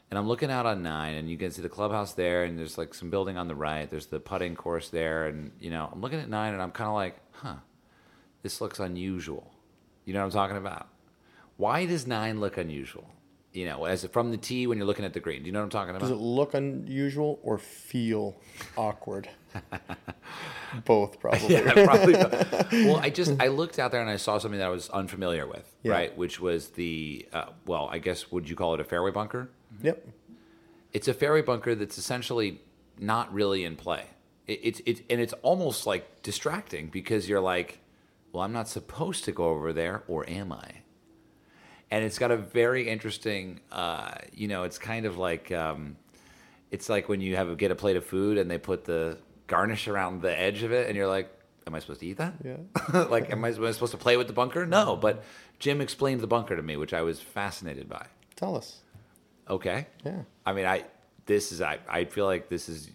And 0.10 0.19
I'm 0.19 0.27
looking 0.27 0.52
out 0.52 0.65
on 0.65 0.82
nine, 0.82 1.15
and 1.15 1.30
you 1.30 1.38
can 1.38 1.52
see 1.52 1.61
the 1.61 1.69
clubhouse 1.69 2.14
there, 2.14 2.44
and 2.44 2.57
there's 2.57 2.77
like 2.77 2.94
some 2.94 3.10
building 3.10 3.38
on 3.38 3.48
the 3.48 3.56
right. 3.56 3.90
There's 3.90 4.06
the 4.06 4.19
putting 4.19 4.56
course 4.56 4.90
there, 4.90 5.27
and 5.27 5.52
you 5.60 5.72
know, 5.72 5.90
I'm 5.91 5.99
looking 5.99 6.19
at 6.19 6.30
nine, 6.30 6.53
and 6.53 6.61
I'm 6.61 6.72
kind 6.72 6.88
of 6.88 6.94
like, 6.94 7.18
huh, 7.32 7.56
this 8.46 8.62
looks 8.62 8.80
unusual. 8.80 9.52
You 10.06 10.14
know 10.14 10.20
what 10.20 10.26
I'm 10.26 10.32
talking 10.32 10.58
about? 10.58 10.88
Why 11.58 11.88
does 11.88 12.06
nine 12.06 12.40
look 12.40 12.58
unusual? 12.58 13.10
You 13.54 13.66
know, 13.66 13.86
as 13.86 14.06
from 14.06 14.30
the 14.30 14.38
tee 14.38 14.68
when 14.68 14.78
you're 14.78 14.86
looking 14.86 15.04
at 15.04 15.14
the 15.14 15.20
green. 15.20 15.42
Do 15.42 15.48
you 15.48 15.52
know 15.52 15.62
what 15.62 15.64
I'm 15.64 15.70
talking 15.72 15.90
about? 15.96 16.02
Does 16.02 16.12
it 16.12 16.18
look 16.22 16.54
unusual 16.54 17.40
or 17.42 17.58
feel 17.58 18.36
awkward? 18.78 19.28
Both, 20.86 21.20
probably. 21.20 21.48
Yeah, 21.56 21.74
probably. 21.86 22.14
well, 22.86 22.98
I 22.98 23.10
just 23.10 23.34
I 23.40 23.48
looked 23.48 23.80
out 23.80 23.92
there 23.92 24.02
and 24.02 24.10
I 24.12 24.18
saw 24.18 24.38
something 24.38 24.60
that 24.60 24.68
I 24.68 24.70
was 24.70 24.90
unfamiliar 24.90 25.48
with, 25.48 25.66
Yeah. 25.82 25.94
right? 25.94 26.16
Which 26.16 26.40
was 26.40 26.70
the 26.70 27.28
uh, 27.34 27.46
well, 27.66 27.90
I 27.92 27.98
guess 27.98 28.32
would 28.32 28.48
you 28.48 28.56
call 28.56 28.76
it 28.76 28.80
a 28.80 28.84
fairway 28.84 29.10
bunker? 29.10 29.50
Yep. 29.82 30.08
It's 30.94 31.08
a 31.08 31.16
fairway 31.16 31.42
bunker 31.42 31.74
that's 31.74 31.98
essentially 31.98 32.62
not 33.00 33.34
really 33.34 33.64
in 33.66 33.76
play. 33.76 34.04
It, 34.46 34.60
it's 34.62 34.82
it's 34.86 35.02
and 35.10 35.20
it's 35.20 35.34
almost 35.42 35.88
like 35.88 36.22
distracting 36.22 36.90
because 36.90 37.28
you're 37.28 37.42
like, 37.42 37.80
well, 38.36 38.44
I'm 38.44 38.52
not 38.52 38.68
supposed 38.68 39.24
to 39.26 39.32
go 39.32 39.45
over 39.45 39.72
there, 39.72 40.03
or 40.10 40.30
am 40.30 40.52
I? 40.52 40.82
And 41.90 42.03
it's 42.03 42.20
got 42.20 42.32
a 42.32 42.38
very 42.38 42.90
interesting, 42.90 43.62
uh, 43.72 44.16
you 44.34 44.49
know, 44.49 44.64
it's 44.64 44.78
kind 44.78 45.06
of 45.06 45.18
like, 45.18 45.53
um, 45.53 45.95
it's 46.70 46.90
like 46.90 47.07
when 47.07 47.22
you 47.22 47.38
have 47.38 47.48
a, 47.48 47.56
get 47.56 47.72
a 47.72 47.76
plate 47.76 47.95
of 47.95 48.03
food 48.03 48.38
and 48.38 48.52
they 48.52 48.57
put 48.57 48.84
the 48.84 49.18
garnish 49.48 49.88
around 49.88 50.22
the 50.22 50.38
edge 50.38 50.64
of 50.64 50.74
it, 50.74 50.88
and 50.88 50.98
you're 50.98 51.07
like, 51.07 51.32
am 51.66 51.76
I 51.76 51.80
supposed 51.80 52.02
to 52.02 52.07
eat 52.07 52.18
that? 52.18 52.34
Yeah. 52.44 53.03
like, 53.10 53.32
am 53.32 53.45
I, 53.45 53.52
am 53.52 53.64
I 53.64 53.72
supposed 53.72 53.94
to 53.94 53.98
play 53.98 54.18
with 54.18 54.28
the 54.28 54.34
bunker? 54.34 54.66
No, 54.66 54.98
but 54.98 55.24
Jim 55.60 55.80
explained 55.80 56.20
the 56.20 56.28
bunker 56.28 56.57
to 56.57 56.62
me, 56.62 56.76
which 56.76 56.94
I 56.94 57.03
was 57.03 57.22
fascinated 57.22 57.88
by. 57.88 58.06
Tell 58.36 58.57
us. 58.57 58.82
Okay. 59.49 59.88
Yeah. 60.03 60.24
I 60.45 60.52
mean, 60.52 60.66
I 60.66 60.84
this 61.26 61.53
is 61.53 61.62
I, 61.62 61.80
I 61.88 62.03
feel 62.03 62.26
like 62.26 62.49
this 62.49 62.68
is 62.68 62.90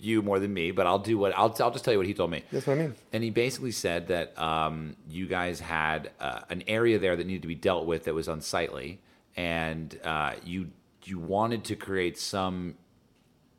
you 0.00 0.22
more 0.22 0.38
than 0.38 0.52
me, 0.52 0.70
but 0.70 0.86
I'll 0.86 0.98
do 0.98 1.18
what 1.18 1.32
I'll 1.36 1.54
I'll 1.60 1.70
just 1.70 1.84
tell 1.84 1.92
you 1.92 1.98
what 1.98 2.06
he 2.06 2.14
told 2.14 2.30
me. 2.30 2.42
That's 2.52 2.66
what 2.66 2.78
I 2.78 2.82
mean. 2.82 2.94
And 3.12 3.22
he 3.22 3.30
basically 3.30 3.72
said 3.72 4.08
that 4.08 4.38
um, 4.38 4.96
you 5.08 5.26
guys 5.26 5.60
had 5.60 6.10
uh, 6.20 6.40
an 6.50 6.62
area 6.66 6.98
there 6.98 7.16
that 7.16 7.26
needed 7.26 7.42
to 7.42 7.48
be 7.48 7.54
dealt 7.54 7.86
with 7.86 8.04
that 8.04 8.14
was 8.14 8.28
unsightly, 8.28 9.00
and 9.36 9.98
uh, 10.04 10.34
you 10.44 10.70
you 11.04 11.18
wanted 11.18 11.64
to 11.64 11.76
create 11.76 12.18
some 12.18 12.76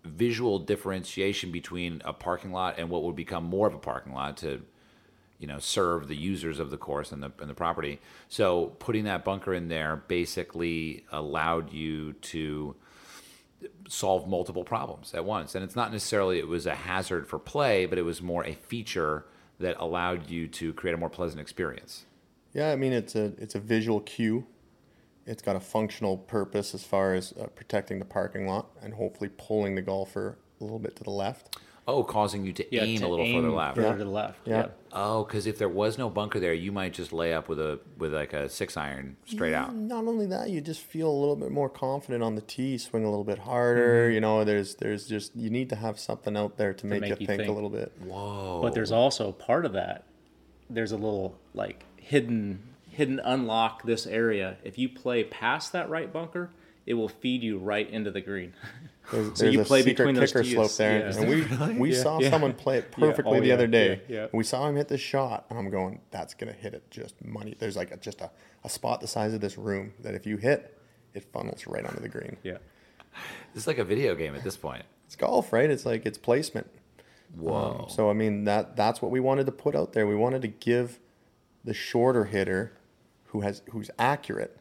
visual 0.04 0.60
differentiation 0.60 1.52
between 1.52 2.02
a 2.06 2.14
parking 2.14 2.52
lot 2.52 2.76
and 2.78 2.90
what 2.90 3.04
would 3.04 3.16
become 3.16 3.44
more 3.44 3.68
of 3.68 3.74
a 3.74 3.80
parking 3.80 4.14
lot 4.14 4.38
to 4.38 4.62
you 5.40 5.48
know 5.48 5.60
serve 5.60 6.08
the 6.08 6.16
users 6.16 6.60
of 6.60 6.70
the 6.72 6.78
course 6.78 7.12
and 7.12 7.22
the 7.22 7.32
and 7.40 7.50
the 7.50 7.54
property. 7.54 8.00
So 8.28 8.68
putting 8.80 9.06
that 9.06 9.24
bunker 9.24 9.54
in 9.54 9.68
there 9.68 10.04
basically 10.08 11.06
allowed 11.12 11.72
you 11.72 12.14
to 12.14 12.76
solve 13.88 14.28
multiple 14.28 14.64
problems 14.64 15.14
at 15.14 15.26
once. 15.26 15.56
And 15.56 15.64
it's 15.64 15.76
not 15.76 15.92
necessarily 15.92 16.40
it 16.40 16.48
was 16.48 16.66
a 16.66 16.76
hazard 16.76 17.28
for 17.28 17.40
play, 17.40 17.86
but 17.86 17.98
it 17.98 18.04
was 18.04 18.22
more 18.22 18.46
a 18.46 18.54
feature 18.54 19.26
that 19.60 19.76
allowed 19.80 20.30
you 20.30 20.48
to 20.48 20.74
create 20.74 20.94
a 20.94 20.98
more 20.98 21.10
pleasant 21.10 21.42
experience. 21.42 22.06
Yeah, 22.54 22.72
I 22.72 22.76
mean 22.76 22.94
it's 22.94 23.16
a 23.16 23.34
it's 23.38 23.56
a 23.56 23.60
visual 23.60 24.00
cue. 24.02 24.46
It's 25.26 25.42
got 25.42 25.56
a 25.56 25.60
functional 25.60 26.18
purpose 26.18 26.74
as 26.74 26.84
far 26.84 27.14
as 27.14 27.34
uh, 27.34 27.48
protecting 27.48 28.00
the 28.00 28.06
parking 28.06 28.48
lot 28.48 28.68
and 28.82 28.94
hopefully 28.94 29.30
pulling 29.38 29.76
the 29.76 29.82
golfer 29.82 30.38
a 30.60 30.64
little 30.64 30.80
bit 30.80 30.96
to 30.98 31.04
the 31.04 31.10
left. 31.10 31.58
Oh, 31.90 32.04
causing 32.04 32.44
you 32.46 32.52
to 32.52 32.66
Yeah, 32.76 32.84
aim 32.84 33.00
to 33.00 33.06
a 33.06 33.08
little 33.08 33.26
aim 33.26 33.44
further 33.44 33.56
left. 33.56 33.76
Further 33.76 33.88
Yeah. 33.88 33.94
to 33.98 34.04
the 34.04 34.10
left. 34.10 34.40
Yeah. 34.46 34.58
Yeah. 34.58 34.68
Oh, 34.92 35.24
because 35.24 35.48
if 35.48 35.58
there 35.58 35.70
was 35.70 35.98
no 35.98 36.10
bunker 36.10 36.40
there, 36.40 36.54
you 36.54 36.72
might 36.74 36.94
just 36.94 37.14
lay 37.14 37.34
up 37.34 37.48
with 37.48 37.60
a 37.60 37.80
with 37.98 38.14
like 38.14 38.34
a 38.34 38.50
six 38.50 38.76
iron 38.76 39.16
straight 39.26 39.54
out. 39.54 39.74
Not 39.74 40.06
only 40.06 40.26
that, 40.26 40.50
you 40.50 40.60
just 40.60 40.82
feel 40.82 41.10
a 41.10 41.18
little 41.18 41.36
bit 41.38 41.50
more 41.52 41.70
confident 41.70 42.24
on 42.24 42.36
the 42.36 42.42
tee, 42.42 42.78
swing 42.78 43.06
a 43.06 43.10
little 43.10 43.24
bit 43.24 43.40
harder. 43.40 44.08
Mm-hmm. 44.08 44.14
You 44.16 44.20
know, 44.22 44.44
there's 44.44 44.76
there's 44.76 45.08
just 45.08 45.36
you 45.36 45.50
need 45.50 45.70
to 45.70 45.76
have 45.78 45.98
something 45.98 46.36
out 46.36 46.58
there 46.58 46.74
to 46.74 46.86
make, 46.86 47.02
make 47.02 47.10
you, 47.12 47.18
you 47.22 47.28
think, 47.28 47.48
a 47.48 47.52
little 47.52 47.70
bit. 47.70 47.94
Whoa! 48.04 48.60
But 48.62 48.74
there's 48.74 48.92
also 48.92 49.32
part 49.32 49.66
of 49.66 49.74
that. 49.74 50.04
There's 50.70 50.92
a 50.92 50.98
little 50.98 51.38
like 51.54 51.86
hidden 51.96 52.64
hidden 52.90 53.20
unlock 53.24 53.84
this 53.84 54.06
area. 54.08 54.58
If 54.64 54.78
you 54.78 54.90
play 54.90 55.24
past 55.24 55.72
that 55.72 55.90
right 55.90 56.12
bunker, 56.12 56.50
it 56.86 56.96
will 56.96 57.08
feed 57.10 57.44
you 57.44 57.60
right 57.60 57.90
into 57.90 58.12
the 58.12 58.22
green. 58.22 58.54
There's, 59.12 59.28
So 59.38 59.44
there's 59.44 59.56
you 59.56 59.62
a 59.62 59.66
play 59.66 59.80
secret 59.84 59.98
between 59.98 60.16
those 60.16 60.32
kicker 60.32 60.44
tees. 60.44 60.54
slope 60.54 60.72
there, 60.76 61.00
Yeah. 61.10 61.18
and 61.18 61.74
we 61.74 61.80
we 61.80 61.94
saw 61.94 62.20
Yeah. 62.20 62.30
someone 62.30 62.54
play 62.54 62.80
it 62.80 62.86
Yeah. 62.98 63.08
perfectly 63.08 63.38
Oh, 63.38 63.42
the 63.42 63.48
yeah. 63.48 63.54
other 63.54 63.68
day. 63.68 64.02
Yeah. 64.08 64.16
Yeah. 64.24 64.28
We 64.34 64.44
saw 64.44 64.68
him 64.68 64.76
hit 64.76 64.88
the 64.90 64.98
shot, 64.98 65.46
and 65.50 65.58
I'm 65.58 65.70
going, 65.70 66.02
"That's 66.12 66.34
gonna 66.34 66.52
hit 66.54 66.74
it 66.74 66.90
just 66.92 67.24
money." 67.24 67.56
There's 67.58 67.78
like 67.78 67.92
a, 67.92 67.98
just 67.98 68.22
a, 68.22 68.30
a 68.64 68.70
spot 68.70 69.00
the 69.02 69.08
size 69.08 69.34
of 69.34 69.40
this 69.42 69.58
room 69.58 69.94
that 70.02 70.14
if 70.14 70.26
you 70.26 70.38
hit, 70.38 70.78
it 71.14 71.24
funnels 71.32 71.66
right 71.68 71.86
onto 71.86 72.02
the 72.02 72.10
green. 72.10 72.38
yeah. 72.44 72.58
it's 73.56 73.66
like 73.68 73.78
a 73.80 73.84
video 73.86 74.14
game 74.14 74.36
at 74.36 74.44
this 74.44 74.58
point. 74.58 74.84
It's 75.06 75.16
golf, 75.16 75.52
right? 75.54 75.70
It's 75.70 75.86
like 75.86 76.06
it's 76.06 76.18
placement. 76.18 76.70
Whoa! 77.36 77.82
Um, 77.84 77.90
so 77.90 78.10
I 78.10 78.14
mean 78.14 78.44
that 78.44 78.76
that's 78.76 79.02
what 79.02 79.10
we 79.12 79.20
wanted 79.20 79.46
to 79.48 79.52
put 79.52 79.76
out 79.76 79.94
there. 79.94 80.06
We 80.06 80.16
wanted 80.16 80.42
to 80.44 80.48
give 80.50 81.00
the 81.64 81.74
shorter 81.74 82.26
hitter, 82.26 82.74
who 83.28 83.42
has 83.42 83.62
who's 83.72 83.90
accurate, 83.98 84.58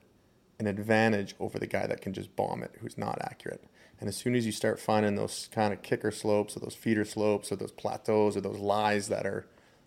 an 0.58 0.66
advantage 0.66 1.34
over 1.40 1.58
the 1.58 1.66
guy 1.66 1.86
that 1.86 2.00
can 2.00 2.12
just 2.12 2.34
bomb 2.36 2.62
it, 2.62 2.72
who's 2.80 2.96
not 2.96 3.18
accurate. 3.22 3.62
And 3.98 4.08
as 4.08 4.16
soon 4.16 4.34
as 4.34 4.44
you 4.44 4.52
start 4.52 4.78
finding 4.78 5.14
those 5.14 5.48
kind 5.52 5.72
of 5.72 5.82
kicker 5.82 6.10
slopes 6.10 6.56
or 6.56 6.60
those 6.60 6.74
feeder 6.74 7.04
slopes 7.04 7.50
or 7.50 7.56
those 7.56 7.72
plateaus 7.72 8.36
or 8.36 8.40
those 8.40 8.58
lies 8.58 9.08
that 9.08 9.26
are 9.26 9.46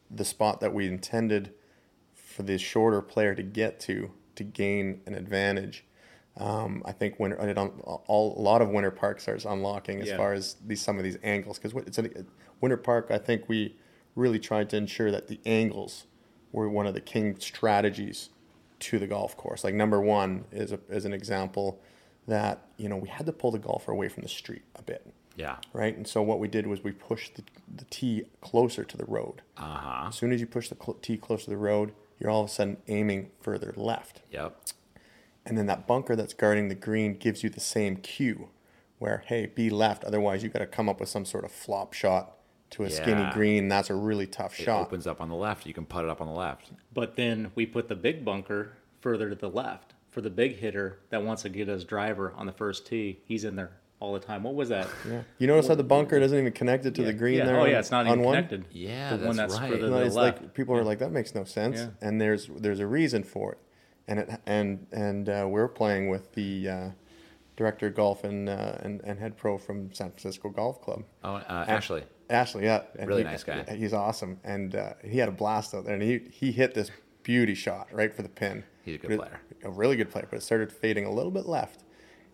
the 0.09 0.25
spot 0.25 0.59
that 0.61 0.73
we 0.73 0.87
intended 0.87 1.53
for 2.15 2.43
the 2.43 2.57
shorter 2.57 3.01
player 3.01 3.35
to 3.35 3.43
get 3.43 3.79
to 3.81 4.11
to 4.35 4.43
gain 4.43 5.01
an 5.05 5.13
advantage. 5.13 5.85
Um, 6.37 6.81
I 6.85 6.93
think 6.93 7.19
winter, 7.19 7.35
it 7.47 7.57
all, 7.57 8.33
a 8.37 8.41
lot 8.41 8.61
of 8.61 8.69
Winter 8.69 8.91
Park 8.91 9.19
starts 9.19 9.43
unlocking 9.43 10.01
as 10.01 10.07
Yeah. 10.07 10.17
far 10.17 10.33
as 10.33 10.55
these 10.65 10.81
some 10.81 10.97
of 10.97 11.03
these 11.03 11.17
angles 11.21 11.59
because 11.59 11.73
it's 11.85 11.97
a, 11.97 12.09
Winter 12.61 12.77
Park. 12.77 13.07
I 13.11 13.17
think 13.17 13.49
we 13.49 13.75
really 14.15 14.39
tried 14.39 14.69
to 14.69 14.77
ensure 14.77 15.11
that 15.11 15.27
the 15.27 15.39
angles 15.45 16.05
were 16.51 16.69
one 16.69 16.87
of 16.87 16.93
the 16.93 17.01
king 17.01 17.37
strategies 17.39 18.29
to 18.79 18.97
the 18.97 19.07
golf 19.07 19.35
course. 19.35 19.63
Like 19.63 19.75
number 19.75 19.99
one 19.99 20.45
is 20.51 20.71
a, 20.71 20.79
is 20.89 21.03
an 21.05 21.13
example 21.13 21.81
that 22.27 22.67
you 22.77 22.89
know 22.89 22.97
we 22.97 23.09
had 23.09 23.25
to 23.25 23.33
pull 23.33 23.51
the 23.51 23.59
golfer 23.59 23.91
away 23.91 24.09
from 24.09 24.23
the 24.23 24.29
street 24.29 24.63
a 24.75 24.81
bit, 24.81 25.13
yeah. 25.35 25.57
right? 25.73 25.95
And 25.95 26.07
so 26.07 26.21
what 26.21 26.39
we 26.39 26.47
did 26.47 26.67
was 26.67 26.83
we 26.83 26.91
pushed 26.91 27.35
the, 27.35 27.43
the 27.73 27.85
tee 27.85 28.23
closer 28.41 28.83
to 28.83 28.97
the 28.97 29.05
road. 29.05 29.41
Uh 29.57 29.61
huh. 29.61 30.05
As 30.07 30.15
soon 30.15 30.31
as 30.31 30.41
you 30.41 30.47
push 30.47 30.69
the 30.69 30.77
cl- 30.79 30.97
tee 31.01 31.17
closer 31.17 31.45
to 31.45 31.49
the 31.51 31.57
road, 31.57 31.93
you're 32.19 32.29
all 32.29 32.43
of 32.43 32.49
a 32.49 32.53
sudden 32.53 32.77
aiming 32.87 33.31
further 33.41 33.73
left. 33.75 34.21
Yep. 34.31 34.55
And 35.45 35.57
then 35.57 35.65
that 35.65 35.87
bunker 35.87 36.15
that's 36.15 36.33
guarding 36.33 36.67
the 36.67 36.75
green 36.75 37.17
gives 37.17 37.43
you 37.43 37.49
the 37.49 37.59
same 37.59 37.95
cue 37.97 38.49
where, 38.99 39.23
hey, 39.25 39.47
be 39.47 39.69
left. 39.69 40.03
Otherwise, 40.03 40.43
you've 40.43 40.53
got 40.53 40.59
to 40.59 40.67
come 40.67 40.87
up 40.87 40.99
with 40.99 41.09
some 41.09 41.25
sort 41.25 41.45
of 41.45 41.51
flop 41.51 41.93
shot 41.93 42.35
to 42.71 42.83
a 42.83 42.89
skinny 42.89 43.27
green. 43.33 43.67
That's 43.67 43.89
a 43.89 43.95
really 43.95 44.27
tough 44.27 44.53
shot. 44.53 44.61
It 44.61 44.65
shot. 44.65 44.81
opens 44.81 45.07
up 45.07 45.21
on 45.21 45.29
the 45.29 45.35
left. 45.35 45.65
You 45.65 45.73
can 45.73 45.85
put 45.85 46.03
it 46.03 46.09
up 46.09 46.21
on 46.21 46.27
the 46.27 46.33
left. 46.33 46.71
But 46.93 47.15
then 47.15 47.51
we 47.55 47.65
put 47.65 47.87
the 47.87 47.95
big 47.95 48.23
bunker 48.23 48.73
further 49.01 49.29
to 49.29 49.35
the 49.35 49.49
left 49.49 49.93
for 50.19 50.23
the 50.23 50.29
big 50.29 50.57
hitter 50.57 50.99
that 51.11 51.23
wants 51.23 51.43
to 51.43 51.49
get 51.49 51.69
his 51.69 51.85
driver 51.85 52.33
on 52.35 52.45
the 52.45 52.51
first 52.51 52.85
tee. 52.85 53.19
He's 53.23 53.45
in 53.45 53.55
there 53.55 53.71
all 54.01 54.11
the 54.11 54.19
time. 54.19 54.43
What 54.43 54.53
was 54.53 54.67
that? 54.67 54.89
Yeah. 55.09 55.21
You 55.37 55.47
notice 55.47 55.69
how 55.69 55.75
the 55.75 55.83
bunker 55.83 56.19
doesn't 56.19 56.37
even 56.37 56.51
connect 56.51 56.85
it 56.85 56.93
to 56.95 57.03
the 57.03 57.13
green 57.13 57.37
yeah. 57.37 57.45
there? 57.45 57.57
Oh 57.57 57.63
yeah, 57.63 57.79
it's 57.79 57.89
not 57.89 58.05
on 58.05 58.11
even 58.11 58.23
one? 58.25 58.35
connected. 58.35 58.65
Yeah, 58.71 59.15
the 59.15 59.25
one 59.25 59.37
that's 59.37 59.53
that's 59.53 59.61
right. 59.61 59.71
further 59.71 59.83
to 59.85 59.89
No, 59.91 59.99
the 59.99 60.05
it's 60.07 60.15
left. 60.15 60.41
like 60.41 60.53
people 60.53 60.75
are 60.75 60.83
like 60.83 60.99
that 60.99 61.13
makes 61.13 61.33
no 61.33 61.45
sense, 61.45 61.79
Yeah. 61.79 61.87
and 62.01 62.19
there's 62.19 62.47
there's 62.53 62.81
a 62.81 62.87
reason 62.87 63.23
for 63.23 63.53
it, 63.53 63.59
and 64.09 64.19
it 64.19 64.29
and 64.45 64.87
and 64.91 65.29
uh, 65.29 65.47
we're 65.49 65.69
playing 65.69 66.09
with 66.09 66.33
the 66.33 66.67
uh, 66.67 66.89
director 67.55 67.87
of 67.87 67.95
golf 67.95 68.25
and, 68.25 68.49
uh, 68.49 68.73
and 68.81 68.99
and 69.05 69.19
head 69.19 69.37
pro 69.37 69.57
from 69.57 69.93
San 69.93 70.09
Francisco 70.09 70.49
Golf 70.49 70.81
Club. 70.81 71.03
Oh, 71.23 71.35
uh, 71.35 71.43
And- 71.67 71.69
Ashley. 71.71 72.03
Ashley, 72.29 72.65
yeah, 72.65 72.81
and 72.99 73.07
Really 73.07 73.21
he- 73.23 73.29
nice 73.29 73.43
guy. 73.45 73.63
He's 73.75 73.93
awesome, 73.93 74.39
and 74.43 74.75
uh, 74.75 74.93
he 75.03 75.17
had 75.17 75.29
a 75.29 75.31
blast 75.31 75.73
out 75.73 75.85
there, 75.85 75.93
and 75.93 76.03
he 76.03 76.19
he 76.31 76.51
hit 76.51 76.73
this 76.73 76.91
beauty 77.29 77.53
shot 77.53 77.87
right 77.91 78.11
for 78.11 78.23
the 78.23 78.29
pin. 78.29 78.63
He's 78.83 78.95
a 78.95 78.97
good 78.97 79.11
it- 79.11 79.19
player. 79.19 79.39
a 79.63 79.69
really 79.69 79.95
good 79.95 80.09
player, 80.09 80.25
but 80.31 80.37
it 80.37 80.41
started 80.41 80.71
fading 80.71 81.05
a 81.05 81.11
little 81.11 81.29
bit 81.31 81.45
left, 81.45 81.83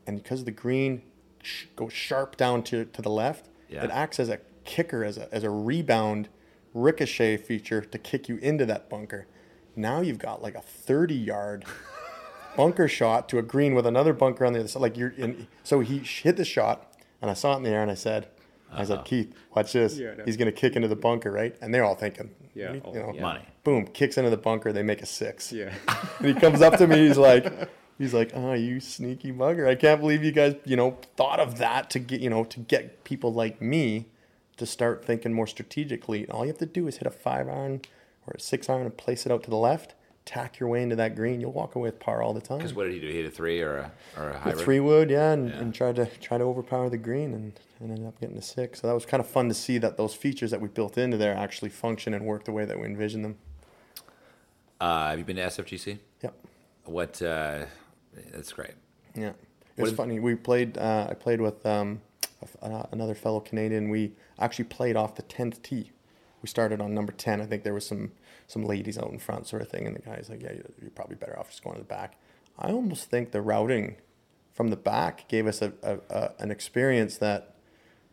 and 0.08 0.22
because 0.24 0.46
the 0.46 0.52
green 0.52 1.02
sh- 1.44 1.66
goes 1.76 1.92
sharp 1.92 2.38
down 2.38 2.64
to 2.64 2.86
to 2.86 3.02
the 3.02 3.10
left, 3.10 3.50
Yeah. 3.68 3.84
it 3.84 3.92
acts 3.92 4.20
as 4.22 4.30
a 4.30 4.40
kicker, 4.64 5.04
as 5.04 5.18
a 5.18 5.28
as 5.34 5.44
a 5.44 5.50
rebound 5.50 6.30
ricochet 6.74 7.36
feature 7.38 7.82
to 7.82 7.98
kick 7.98 8.30
you 8.30 8.38
into 8.38 8.66
that 8.68 8.90
bunker. 8.90 9.28
Now 9.76 10.00
you've 10.00 10.18
got 10.30 10.42
like 10.42 10.56
a 10.56 10.62
thirty 10.62 11.16
yard. 11.16 11.66
bunker 12.56 12.88
shot 12.88 13.28
to 13.28 13.38
a 13.38 13.42
green 13.42 13.76
with 13.76 13.86
another 13.86 14.14
bunker 14.14 14.46
on 14.46 14.54
the 14.54 14.60
other 14.60 14.70
side. 14.70 14.82
Like 14.82 14.96
you're 14.96 15.10
in. 15.10 15.48
So 15.64 15.82
he 15.82 15.98
hit 16.00 16.38
the 16.38 16.46
shot, 16.46 16.94
and 17.22 17.30
I 17.30 17.34
saw 17.34 17.54
it 17.54 17.58
in 17.58 17.64
the 17.64 17.70
air, 17.72 17.82
and 17.82 17.92
I 17.92 17.96
said, 17.96 18.30
I 18.72 18.86
said, 18.86 18.94
uh-huh. 19.00 19.04
Keith, 19.04 19.34
watch 19.54 19.74
this. 19.74 19.98
Yeah, 19.98 20.14
I. 20.18 20.24
He's 20.24 20.38
gonna 20.38 20.54
kick 20.54 20.78
into 20.78 20.88
the 20.88 20.96
bunker, 20.96 21.32
right? 21.32 21.54
And 21.62 21.74
they're 21.74 21.84
all 21.84 21.96
thinking, 21.96 22.30
Yeah, 22.54 22.72
you 22.76 22.80
know, 22.82 23.12
yeah. 23.14 23.22
Money. 23.22 23.46
Boom, 23.66 23.86
kicks 23.88 24.18
into 24.18 24.30
the 24.30 24.38
bunker. 24.38 24.72
They 24.72 24.84
make 24.84 25.02
a 25.02 25.06
six. 25.06 25.52
Yeah. 25.52 25.74
And 26.20 26.28
he 26.28 26.34
comes 26.34 26.62
up 26.62 26.78
to 26.78 26.88
me. 26.88 27.08
He's 27.08 27.18
like, 27.18 27.70
he's 27.98 28.14
like, 28.14 28.32
oh, 28.34 28.54
you 28.54 28.80
sneaky 28.80 29.32
bugger! 29.34 29.68
I 29.68 29.76
can't 29.76 30.00
believe 30.00 30.24
you 30.24 30.32
guys, 30.32 30.56
you 30.64 30.78
know, 30.78 30.98
thought 31.18 31.42
of 31.42 31.58
that 31.58 31.90
to 31.90 32.00
get, 32.00 32.22
you 32.22 32.30
know, 32.30 32.46
to 32.46 32.60
get 32.62 33.04
people 33.04 33.34
like 33.34 33.62
me 33.62 34.06
to 34.58 34.66
start 34.66 35.04
thinking 35.04 35.34
more 35.34 35.46
strategically. 35.48 36.26
All 36.30 36.46
you 36.46 36.52
have 36.52 36.60
to 36.60 36.66
do 36.66 36.88
is 36.88 36.98
hit 36.98 37.08
a 37.08 37.12
five 37.12 37.50
iron 37.50 37.82
or 38.28 38.36
a 38.36 38.40
six 38.40 38.70
iron 38.70 38.84
and 38.84 38.96
place 38.96 39.26
it 39.26 39.32
out 39.32 39.44
to 39.44 39.50
the 39.50 39.58
left. 39.58 39.94
Tack 40.24 40.58
your 40.60 40.70
way 40.70 40.82
into 40.82 40.96
that 40.96 41.16
green. 41.16 41.42
You'll 41.42 41.52
walk 41.52 41.76
away 41.76 41.90
with 41.90 42.00
par 42.00 42.24
all 42.24 42.34
the 42.34 42.42
time. 42.42 42.58
Because 42.60 42.74
what 42.74 42.86
did 42.86 42.94
he 42.94 43.00
do? 43.00 43.08
He 43.10 43.18
hit 43.18 43.26
a 43.26 43.30
three 43.30 43.62
or 43.62 43.78
a 43.78 43.92
or 44.18 44.30
a 44.30 44.34
The 44.34 44.40
hybrid? 44.40 44.64
three 44.64 44.80
wood, 44.80 45.10
yeah, 45.12 45.32
and, 45.34 45.50
Yeah. 45.50 45.56
and 45.60 45.74
tried 45.74 45.98
to 45.98 46.06
try 46.22 46.38
to 46.38 46.44
overpower 46.46 46.90
the 46.90 46.98
green 46.98 47.34
and, 47.34 47.60
and 47.80 47.92
ended 47.92 48.08
up 48.08 48.20
getting 48.22 48.38
a 48.38 48.42
six. 48.42 48.82
So 48.82 48.88
that 48.88 48.94
was 48.94 49.06
kind 49.06 49.22
of 49.22 49.28
fun 49.28 49.50
to 49.50 49.54
see 49.54 49.78
that 49.80 49.98
those 49.98 50.16
features 50.16 50.50
that 50.52 50.62
we 50.62 50.68
built 50.70 50.98
into 50.98 51.18
there 51.18 51.36
actually 51.36 51.70
function 51.70 52.14
and 52.14 52.26
work 52.26 52.46
the 52.46 52.52
way 52.54 52.66
that 52.66 52.80
we 52.80 52.86
envisioned 52.86 53.24
them. 53.26 53.38
Uh, 54.80 55.10
have 55.10 55.20
you 55.20 55.26
been 55.26 55.38
to 55.38 55.44
SFGC? 55.44 56.00
Yep. 56.22 56.34
What? 56.86 57.22
Uh, 57.22 57.66
that's 58.32 58.52
great. 58.54 58.74
Yeah, 59.16 59.30
it 59.30 59.36
What 59.78 59.86
was 59.86 59.94
funny. 59.94 60.20
We 60.20 60.36
played. 60.36 60.78
Uh, 60.78 61.08
I 61.10 61.14
played 61.14 61.42
with 61.42 61.66
um, 61.66 62.02
uh, 62.62 62.84
another 62.92 63.16
fellow 63.16 63.40
Canadian. 63.40 63.90
We 63.90 64.14
actually 64.40 64.66
played 64.66 64.96
off 64.96 65.16
the 65.16 65.24
tenth 65.24 65.62
tee. 65.62 65.92
We 66.42 66.48
started 66.48 66.82
on 66.82 66.94
number 66.94 67.12
ten. 67.12 67.42
I 67.42 67.46
think 67.46 67.64
there 67.64 67.74
was 67.74 67.86
some 67.86 68.12
some 68.48 68.64
ladies 68.64 68.98
out 68.98 69.12
in 69.12 69.20
front, 69.20 69.48
sort 69.48 69.62
of 69.62 69.70
thing, 69.70 69.88
and 69.88 69.96
the 69.96 70.02
guy's 70.02 70.30
like, 70.30 70.42
"Yeah, 70.42 70.54
you're, 70.54 70.72
you're 70.82 70.92
probably 70.92 71.16
better 71.16 71.38
off 71.40 71.50
just 71.50 71.64
going 71.64 71.76
to 71.76 71.82
the 71.82 71.88
back." 71.88 72.18
I 72.58 72.72
almost 72.72 73.10
think 73.10 73.32
the 73.32 73.42
routing 73.42 73.96
from 74.54 74.70
the 74.70 74.78
back 74.78 75.28
gave 75.28 75.48
us 75.48 75.62
a, 75.62 75.74
a, 75.84 75.98
a 76.10 76.32
an 76.40 76.52
experience 76.52 77.18
that 77.18 77.56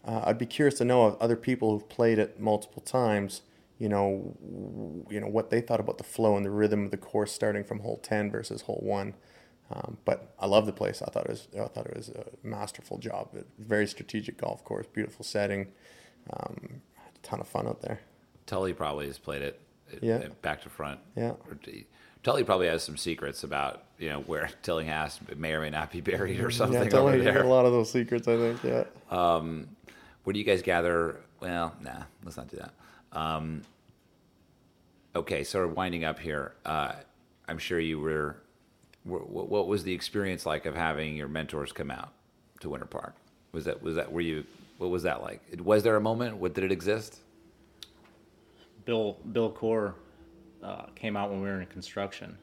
uh, 0.05 0.23
I'd 0.25 0.39
be 0.39 0.47
curious 0.47 0.79
to 0.79 0.85
know 0.85 1.03
of 1.03 1.17
other 1.21 1.37
people 1.37 1.73
who've 1.73 1.89
played 1.89 2.19
it 2.19 2.41
multiple 2.41 2.83
times. 2.83 3.43
You 3.83 3.89
know, 3.89 5.05
you 5.11 5.21
know 5.21 5.27
what 5.27 5.51
they 5.51 5.61
thought 5.61 5.81
about 5.81 5.99
the 5.99 6.05
flow 6.05 6.37
and 6.37 6.45
the 6.47 6.51
rhythm 6.51 6.85
of 6.85 6.91
the 6.93 6.97
course 6.97 7.33
starting 7.33 7.65
from 7.65 7.81
hole 7.81 7.99
ten 8.03 8.31
versus 8.31 8.63
hole 8.63 8.81
one. 8.83 9.15
Um, 9.73 9.97
but 10.05 10.35
I 10.39 10.47
love 10.47 10.67
the 10.67 10.73
place. 10.73 11.03
I 11.03 11.07
thought 11.11 11.25
it 11.25 11.31
was 11.31 11.49
I 11.59 11.67
thought 11.67 11.87
it 11.87 11.97
was 11.97 12.09
a 12.11 12.25
masterful 12.45 12.99
job. 12.99 13.31
A 13.37 13.43
very 13.59 13.87
strategic 13.89 14.37
golf 14.39 14.63
course, 14.65 14.87
beautiful 14.87 15.25
setting, 15.25 15.67
um, 16.33 16.81
had 16.95 17.13
a 17.17 17.27
ton 17.27 17.41
of 17.41 17.49
fun 17.49 17.67
out 17.67 17.81
there. 17.83 17.99
Tully 18.47 18.73
probably 18.73 19.07
has 19.09 19.19
played 19.19 19.43
it. 19.43 19.61
uh, 19.93 19.97
Yeah. 20.01 20.29
Back 20.43 20.63
to 20.63 20.69
front. 20.69 21.01
Yeah. 21.17 21.33
Tully 22.23 22.45
probably 22.45 22.69
has 22.69 22.85
some 22.85 22.97
secrets 22.97 23.43
about 23.43 23.83
you 23.99 24.11
know 24.11 24.21
where 24.21 24.49
Tillinghast 24.63 25.37
may 25.37 25.55
or 25.55 25.61
may 25.61 25.71
not 25.71 25.91
be 25.91 26.01
buried 26.01 26.39
or 26.41 26.53
something 26.53 26.89
yeah, 26.89 26.97
over 26.99 27.17
you 27.17 27.25
get 27.25 27.35
there. 27.35 27.43
a 27.43 27.49
lot 27.49 27.67
of 27.67 27.73
those 27.73 27.91
secrets. 27.91 28.29
I 28.29 28.37
think. 28.37 28.63
Yeah. 28.63 28.85
Where 30.25 30.33
do 30.33 30.39
you 30.39 30.45
guys 30.45 30.63
gather? 30.63 31.17
Well, 31.41 31.75
nah, 31.81 32.05
let's 32.25 32.37
not 32.37 32.47
do 32.49 32.59
that. 32.59 32.73
Um, 33.19 33.63
okay, 35.15 35.45
so 35.45 35.61
we're 35.61 35.67
winding 35.69 36.05
up 36.05 36.19
here. 36.19 36.55
Uh, 36.65 36.93
I'm 37.49 37.59
sure 37.59 37.79
you 37.79 38.01
were, 38.01 38.37
were. 39.05 39.21
What 39.21 39.67
was 39.69 39.85
the 39.85 39.93
experience 39.93 40.47
like 40.47 40.67
of 40.67 40.75
having 40.75 41.17
your 41.17 41.29
mentors 41.29 41.73
come 41.73 41.91
out 41.91 42.13
to 42.61 42.71
Winter 42.71 42.87
Park? 42.87 43.15
Was 43.53 43.65
that 43.67 43.83
was 43.83 43.97
that 43.97 44.13
were 44.13 44.21
you? 44.21 44.45
What 44.79 44.91
was 44.91 45.03
that 45.05 45.23
like? 45.23 45.43
Was 45.63 45.83
there 45.83 45.97
a 45.97 46.01
moment? 46.01 46.37
What 46.39 46.55
did 46.55 46.65
it 46.65 46.73
exist? 46.73 47.19
Bill 48.85 49.19
Bill 49.33 49.53
Coore 49.53 49.95
uh, 50.63 50.87
came 50.95 51.17
out 51.17 51.31
when 51.31 51.41
we 51.41 51.49
were 51.49 51.61
in 51.61 51.67
construction, 51.67 52.39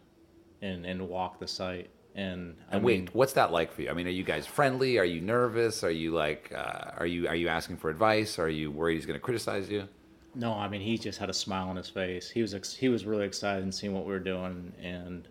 and 0.62 0.86
and 0.86 1.08
walked 1.10 1.40
the 1.40 1.48
site. 1.48 1.90
And 2.16 2.58
I 2.72 2.76
And 2.76 2.84
wait, 2.84 3.00
mean, 3.02 3.10
what's 3.14 3.34
that 3.34 3.52
like 3.52 3.72
for 3.72 3.84
you? 3.84 3.90
I 3.90 3.94
mean, 3.94 4.08
are 4.08 4.12
you 4.12 4.24
guys 4.24 4.46
friendly? 4.46 4.98
Are 4.98 5.06
you 5.06 5.22
nervous? 5.22 5.84
Are 5.84 5.92
you 5.92 6.12
like, 6.12 6.52
uh, 6.54 6.92
are 6.98 7.06
you 7.06 7.28
are 7.28 7.36
you 7.36 7.48
asking 7.48 7.78
for 7.78 7.90
advice? 7.90 8.40
Are 8.40 8.50
you 8.50 8.72
worried 8.72 8.96
he's 8.96 9.06
going 9.06 9.20
to 9.20 9.24
criticize 9.24 9.70
you? 9.70 9.88
No, 10.36 10.54
I 10.54 10.68
mean 10.68 10.82
he 10.82 10.98
just 10.98 11.20
had 11.20 11.30
a 11.30 11.34
smile 11.34 11.70
on 11.70 11.76
his 11.76 11.90
face. 11.90 12.30
He 12.30 12.42
was 12.42 12.54
ex- 12.54 12.76
he 12.76 12.90
was 12.90 13.06
really 13.06 13.26
excited 13.26 13.64
and 13.64 13.74
seeing 13.74 13.94
what 13.94 14.06
we 14.06 14.12
were 14.12 14.20
doing, 14.20 14.74
and 14.82 15.28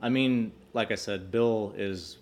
I 0.00 0.08
mean, 0.08 0.52
like 0.72 0.90
I 0.90 0.96
said, 0.96 1.30
Bill 1.30 1.72
is 1.76 2.18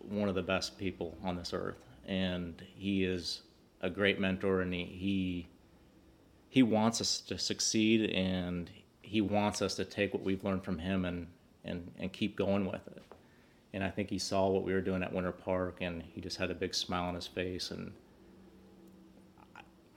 one 0.00 0.28
of 0.28 0.34
the 0.34 0.42
best 0.42 0.76
people 0.76 1.16
on 1.22 1.36
this 1.36 1.52
earth, 1.54 1.78
and 2.06 2.60
he 2.74 3.04
is 3.04 3.42
a 3.80 3.88
great 3.88 4.18
mentor, 4.18 4.60
and 4.62 4.74
he 4.74 4.84
he, 4.84 5.48
he 6.48 6.62
wants 6.64 7.00
us 7.00 7.20
to 7.20 7.38
succeed, 7.38 8.10
and 8.10 8.68
he 9.00 9.20
wants 9.20 9.62
us 9.62 9.76
to 9.76 9.84
take 9.84 10.12
what 10.12 10.24
we've 10.24 10.42
learned 10.44 10.64
from 10.64 10.78
him 10.78 11.04
and 11.04 11.28
and 11.64 11.92
and 11.98 12.12
keep 12.12 12.36
going 12.36 12.66
with 12.66 12.86
it. 12.88 13.02
And 13.72 13.84
I 13.84 13.90
think 13.90 14.10
he 14.10 14.18
saw 14.18 14.48
what 14.48 14.64
we 14.64 14.72
were 14.72 14.80
doing 14.80 15.04
at 15.04 15.12
Winter 15.12 15.30
Park, 15.30 15.76
and 15.80 16.02
he 16.02 16.20
just 16.20 16.38
had 16.38 16.50
a 16.50 16.54
big 16.54 16.74
smile 16.74 17.04
on 17.04 17.14
his 17.14 17.28
face, 17.28 17.70
and 17.70 17.92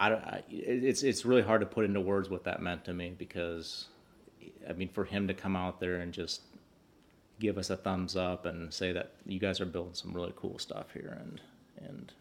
I, 0.04 0.10
don't- 0.10 0.24
I, 0.24 0.44
it's 0.50 1.02
it's 1.04 1.24
really 1.26 1.42
hard 1.42 1.62
to 1.62 1.68
put 1.68 1.86
into 1.86 2.02
words 2.02 2.30
what 2.30 2.44
that 2.44 2.62
meant 2.62 2.84
to 2.86 2.94
me 2.94 3.14
because, 3.18 3.88
I 4.70 4.74
mean, 4.74 4.90
for 4.90 5.06
him 5.06 5.28
to 5.30 5.34
come 5.34 5.56
out 5.56 5.80
there 5.80 5.96
and 6.02 6.14
just 6.14 6.42
give 7.40 7.58
us 7.58 7.70
a 7.70 7.78
thumbs 7.78 8.16
up 8.18 8.46
and 8.46 8.74
say 8.74 8.92
that 8.92 9.12
you 9.26 9.40
guys 9.40 9.62
are 9.62 9.66
building 9.66 9.94
some 9.94 10.14
really 10.14 10.34
cool 10.36 10.60
stuff 10.60 10.88
here, 10.94 11.18
and 11.22 11.42
and 11.88 12.12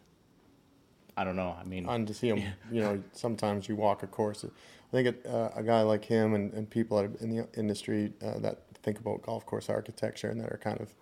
I 1.16 1.24
don't 1.24 1.34
know. 1.36 1.56
I 1.60 1.64
mean, 1.64 1.88
and 1.88 2.06
to 2.06 2.14
see 2.14 2.28
him, 2.28 2.42
you 2.70 2.80
know, 2.80 3.02
sometimes 3.12 3.68
you 3.68 3.74
walk 3.74 4.04
a 4.04 4.06
course. 4.06 4.44
I 4.44 4.90
think 4.92 5.08
it, 5.08 5.26
uh, 5.26 5.50
a 5.56 5.62
guy 5.62 5.82
like 5.82 6.04
him 6.04 6.34
and, 6.34 6.52
and 6.52 6.70
people 6.70 6.98
in 7.00 7.30
the 7.36 7.48
industry 7.58 8.12
uh, 8.24 8.38
that 8.40 8.62
think 8.84 9.00
about 9.00 9.22
golf 9.22 9.44
course 9.44 9.68
architecture 9.68 10.28
and 10.28 10.40
that 10.40 10.52
are 10.52 10.60
kind 10.62 10.80
of, 10.80 10.92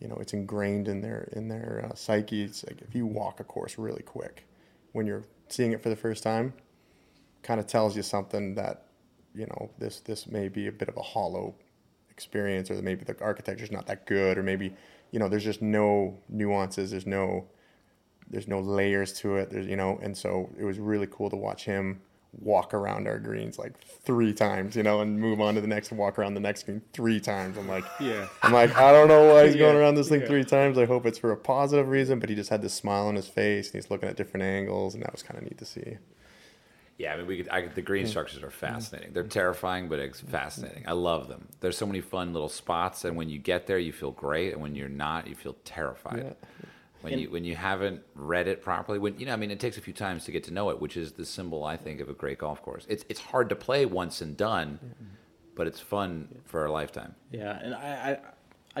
you 0.00 0.08
know, 0.08 0.16
it's 0.20 0.32
ingrained 0.32 0.88
in 0.88 1.00
their 1.02 1.28
in 1.32 1.48
their 1.48 1.86
uh, 1.90 1.94
psyche. 1.94 2.42
It's 2.44 2.64
like 2.66 2.80
if 2.80 2.94
you 2.94 3.04
walk 3.04 3.40
a 3.40 3.44
course 3.44 3.76
really 3.76 4.02
quick, 4.02 4.46
when 4.92 5.06
you're 5.06 5.24
seeing 5.48 5.72
it 5.72 5.82
for 5.82 5.88
the 5.88 5.96
first 5.96 6.22
time, 6.22 6.54
kind 7.42 7.60
of 7.60 7.66
tells 7.66 7.96
you 7.96 8.02
something 8.02 8.54
that, 8.54 8.86
you 9.34 9.46
know, 9.46 9.70
this 9.78 10.00
this 10.00 10.26
may 10.26 10.48
be 10.48 10.66
a 10.66 10.72
bit 10.72 10.88
of 10.88 10.96
a 10.96 11.02
hollow 11.02 11.54
experience, 12.10 12.70
or 12.70 12.80
maybe 12.82 13.04
the 13.04 13.20
architecture's 13.20 13.70
not 13.70 13.86
that 13.86 14.06
good, 14.06 14.38
or 14.38 14.42
maybe, 14.42 14.74
you 15.10 15.18
know, 15.18 15.28
there's 15.28 15.44
just 15.44 15.62
no 15.62 16.18
nuances. 16.28 16.90
There's 16.90 17.06
no 17.06 17.46
there's 18.28 18.48
no 18.48 18.60
layers 18.60 19.12
to 19.20 19.36
it. 19.36 19.50
There's 19.50 19.66
you 19.66 19.76
know, 19.76 19.98
and 20.02 20.16
so 20.16 20.50
it 20.58 20.64
was 20.64 20.78
really 20.78 21.06
cool 21.10 21.30
to 21.30 21.36
watch 21.36 21.64
him 21.64 22.00
walk 22.40 22.74
around 22.74 23.06
our 23.06 23.18
greens 23.18 23.58
like 23.58 23.72
three 24.04 24.32
times, 24.32 24.76
you 24.76 24.82
know, 24.82 25.00
and 25.00 25.18
move 25.18 25.40
on 25.40 25.54
to 25.54 25.60
the 25.60 25.66
next 25.66 25.90
and 25.90 25.98
walk 25.98 26.18
around 26.18 26.34
the 26.34 26.40
next 26.40 26.64
green 26.64 26.82
three 26.92 27.20
times. 27.20 27.56
I'm 27.56 27.68
like, 27.68 27.84
Yeah. 28.00 28.28
I'm 28.42 28.52
like, 28.52 28.76
I 28.76 28.92
don't 28.92 29.08
know 29.08 29.32
why 29.32 29.46
he's 29.46 29.56
going 29.64 29.76
around 29.76 29.94
this 29.94 30.08
thing 30.08 30.20
yeah. 30.20 30.26
three 30.26 30.44
times. 30.44 30.78
I 30.78 30.86
hope 30.86 31.06
it's 31.06 31.18
for 31.18 31.32
a 31.32 31.36
positive 31.36 31.88
reason, 31.88 32.18
but 32.18 32.28
he 32.28 32.34
just 32.34 32.50
had 32.50 32.62
this 32.62 32.74
smile 32.74 33.06
on 33.06 33.14
his 33.14 33.28
face 33.28 33.66
and 33.68 33.74
he's 33.74 33.90
looking 33.90 34.08
at 34.08 34.16
different 34.16 34.44
angles, 34.44 34.94
and 34.94 35.02
that 35.02 35.12
was 35.12 35.22
kind 35.22 35.38
of 35.38 35.44
neat 35.44 35.58
to 35.58 35.64
see. 35.64 35.98
Yeah, 36.98 37.12
I 37.12 37.18
mean, 37.18 37.26
we 37.26 37.36
could. 37.36 37.48
I, 37.50 37.66
the 37.66 37.82
green 37.82 38.06
structures 38.06 38.42
are 38.42 38.50
fascinating. 38.50 39.12
They're 39.12 39.24
terrifying, 39.24 39.88
but 39.88 39.98
it's 39.98 40.20
fascinating. 40.20 40.84
I 40.86 40.92
love 40.92 41.28
them. 41.28 41.48
There's 41.60 41.76
so 41.76 41.84
many 41.84 42.00
fun 42.00 42.32
little 42.32 42.48
spots, 42.48 43.04
and 43.04 43.16
when 43.16 43.28
you 43.28 43.38
get 43.38 43.66
there, 43.66 43.78
you 43.78 43.92
feel 43.92 44.12
great, 44.12 44.54
and 44.54 44.62
when 44.62 44.74
you're 44.74 44.88
not, 44.88 45.26
you 45.26 45.34
feel 45.34 45.56
terrified. 45.64 46.36
When 47.10 47.18
you 47.20 47.30
when 47.30 47.44
you 47.44 47.54
haven't 47.54 48.02
read 48.14 48.48
it 48.48 48.62
properly, 48.62 48.98
when 48.98 49.18
you 49.18 49.26
know, 49.26 49.32
I 49.32 49.36
mean, 49.36 49.50
it 49.50 49.60
takes 49.60 49.78
a 49.78 49.80
few 49.80 49.92
times 49.92 50.24
to 50.24 50.32
get 50.32 50.44
to 50.44 50.52
know 50.52 50.70
it, 50.70 50.80
which 50.80 50.96
is 50.96 51.12
the 51.12 51.24
symbol 51.24 51.64
I 51.64 51.76
think 51.76 52.00
of 52.00 52.08
a 52.08 52.14
great 52.14 52.38
golf 52.38 52.62
course. 52.62 52.86
It's 52.88 53.04
it's 53.08 53.20
hard 53.20 53.48
to 53.50 53.56
play 53.56 53.86
once 53.86 54.20
and 54.20 54.36
done, 54.36 54.78
but 55.54 55.66
it's 55.66 55.80
fun 55.80 56.28
for 56.44 56.66
a 56.66 56.72
lifetime. 56.72 57.14
Yeah, 57.30 57.58
and 57.62 57.74
I, 57.74 57.78
I, 57.78 58.18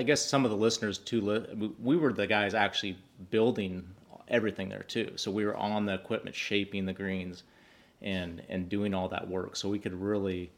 I 0.00 0.02
guess 0.02 0.24
some 0.24 0.44
of 0.44 0.50
the 0.50 0.56
listeners 0.56 0.98
too. 0.98 1.74
We 1.82 1.96
were 1.96 2.12
the 2.12 2.26
guys 2.26 2.54
actually 2.54 2.98
building 3.30 3.86
everything 4.28 4.68
there 4.68 4.82
too. 4.82 5.12
So 5.16 5.30
we 5.30 5.44
were 5.44 5.56
on 5.56 5.86
the 5.86 5.94
equipment, 5.94 6.36
shaping 6.36 6.86
the 6.86 6.92
greens, 6.92 7.44
and 8.02 8.42
and 8.48 8.68
doing 8.68 8.94
all 8.94 9.08
that 9.08 9.28
work. 9.28 9.56
So 9.56 9.68
we 9.68 9.78
could 9.78 9.94
really 9.94 10.50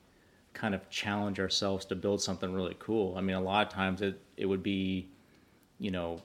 kind 0.55 0.74
of 0.74 0.89
challenge 0.90 1.39
ourselves 1.39 1.85
to 1.86 1.95
build 1.95 2.20
something 2.20 2.53
really 2.53 2.77
cool. 2.78 3.16
I 3.16 3.20
mean, 3.20 3.36
a 3.36 3.40
lot 3.40 3.66
of 3.66 3.73
times 3.73 4.03
it 4.03 4.20
it 4.36 4.47
would 4.47 4.62
be, 4.62 5.09
you 5.78 5.90
know, 5.90 6.23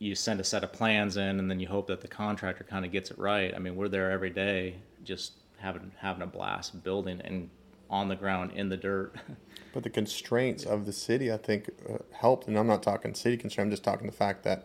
you 0.00 0.14
send 0.14 0.40
a 0.40 0.44
set 0.44 0.64
of 0.64 0.72
plans 0.72 1.18
in, 1.18 1.38
and 1.38 1.48
then 1.48 1.60
you 1.60 1.68
hope 1.68 1.86
that 1.86 2.00
the 2.00 2.08
contractor 2.08 2.64
kind 2.64 2.84
of 2.84 2.90
gets 2.90 3.10
it 3.10 3.18
right. 3.18 3.54
I 3.54 3.58
mean, 3.58 3.76
we're 3.76 3.88
there 3.88 4.10
every 4.10 4.30
day, 4.30 4.76
just 5.04 5.34
having 5.58 5.92
having 5.98 6.22
a 6.22 6.26
blast 6.26 6.82
building 6.82 7.20
and 7.22 7.50
on 7.90 8.08
the 8.08 8.16
ground 8.16 8.52
in 8.54 8.68
the 8.68 8.76
dirt. 8.76 9.14
But 9.72 9.84
the 9.84 9.90
constraints 9.90 10.64
of 10.64 10.84
the 10.84 10.92
city, 10.92 11.30
I 11.30 11.36
think, 11.36 11.70
uh, 11.88 11.98
helped. 12.10 12.48
And 12.48 12.58
I'm 12.58 12.66
not 12.66 12.82
talking 12.82 13.14
city 13.14 13.36
constraint. 13.36 13.66
I'm 13.66 13.70
just 13.70 13.84
talking 13.84 14.08
the 14.08 14.12
fact 14.12 14.42
that 14.42 14.64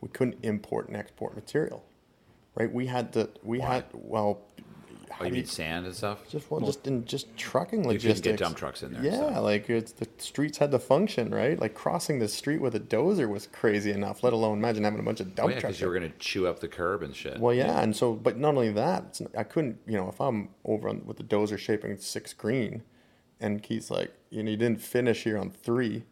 we 0.00 0.08
couldn't 0.10 0.36
import 0.44 0.86
and 0.86 0.96
export 0.96 1.34
material, 1.34 1.84
right? 2.54 2.72
We 2.72 2.86
had 2.86 3.12
to. 3.14 3.30
We 3.42 3.58
Why? 3.58 3.66
had 3.66 3.84
well. 3.92 4.42
Oh, 5.20 5.24
you 5.24 5.32
mean 5.32 5.46
sand 5.46 5.86
and 5.86 5.94
stuff? 5.94 6.28
just 6.28 6.50
well, 6.50 6.60
just 6.60 6.86
in 6.86 7.04
just 7.04 7.36
trucking 7.36 7.82
couldn't 7.82 8.22
get 8.22 8.36
dump 8.38 8.56
trucks 8.56 8.82
in 8.82 8.92
there, 8.92 9.04
Yeah, 9.04 9.38
like 9.38 9.70
it's 9.70 9.92
the 9.92 10.08
streets 10.18 10.58
had 10.58 10.70
to 10.72 10.78
function, 10.78 11.32
right? 11.34 11.58
Like 11.58 11.74
crossing 11.74 12.18
the 12.18 12.28
street 12.28 12.60
with 12.60 12.74
a 12.74 12.80
dozer 12.80 13.28
was 13.28 13.46
crazy 13.46 13.90
enough. 13.92 14.22
Let 14.24 14.32
alone 14.32 14.58
imagine 14.58 14.84
having 14.84 15.00
a 15.00 15.02
bunch 15.02 15.20
of 15.20 15.28
Oh, 15.28 15.30
dump 15.34 15.50
yeah, 15.50 15.60
trucks. 15.60 15.72
because 15.74 15.80
you 15.80 15.86
were 15.88 15.98
going 15.98 16.10
to 16.10 16.18
chew 16.18 16.46
up 16.46 16.60
the 16.60 16.68
curb 16.68 17.02
and 17.02 17.14
shit. 17.14 17.38
Well, 17.38 17.54
yeah, 17.54 17.80
and 17.80 17.94
so, 17.94 18.12
but 18.14 18.38
not 18.38 18.50
only 18.54 18.72
that, 18.72 19.04
it's, 19.08 19.22
I 19.36 19.44
couldn't, 19.44 19.78
you 19.86 19.96
know, 19.96 20.08
if 20.08 20.20
I'm 20.20 20.48
over 20.64 20.88
on, 20.88 21.04
with 21.06 21.16
the 21.18 21.24
dozer 21.24 21.58
shaping 21.58 21.96
six 21.98 22.32
green, 22.32 22.82
and 23.40 23.62
Keith's 23.62 23.90
like, 23.90 24.12
you 24.30 24.42
know, 24.42 24.50
you 24.50 24.56
didn't 24.56 24.80
finish 24.80 25.24
here 25.24 25.38
on 25.38 25.50
three. 25.50 26.04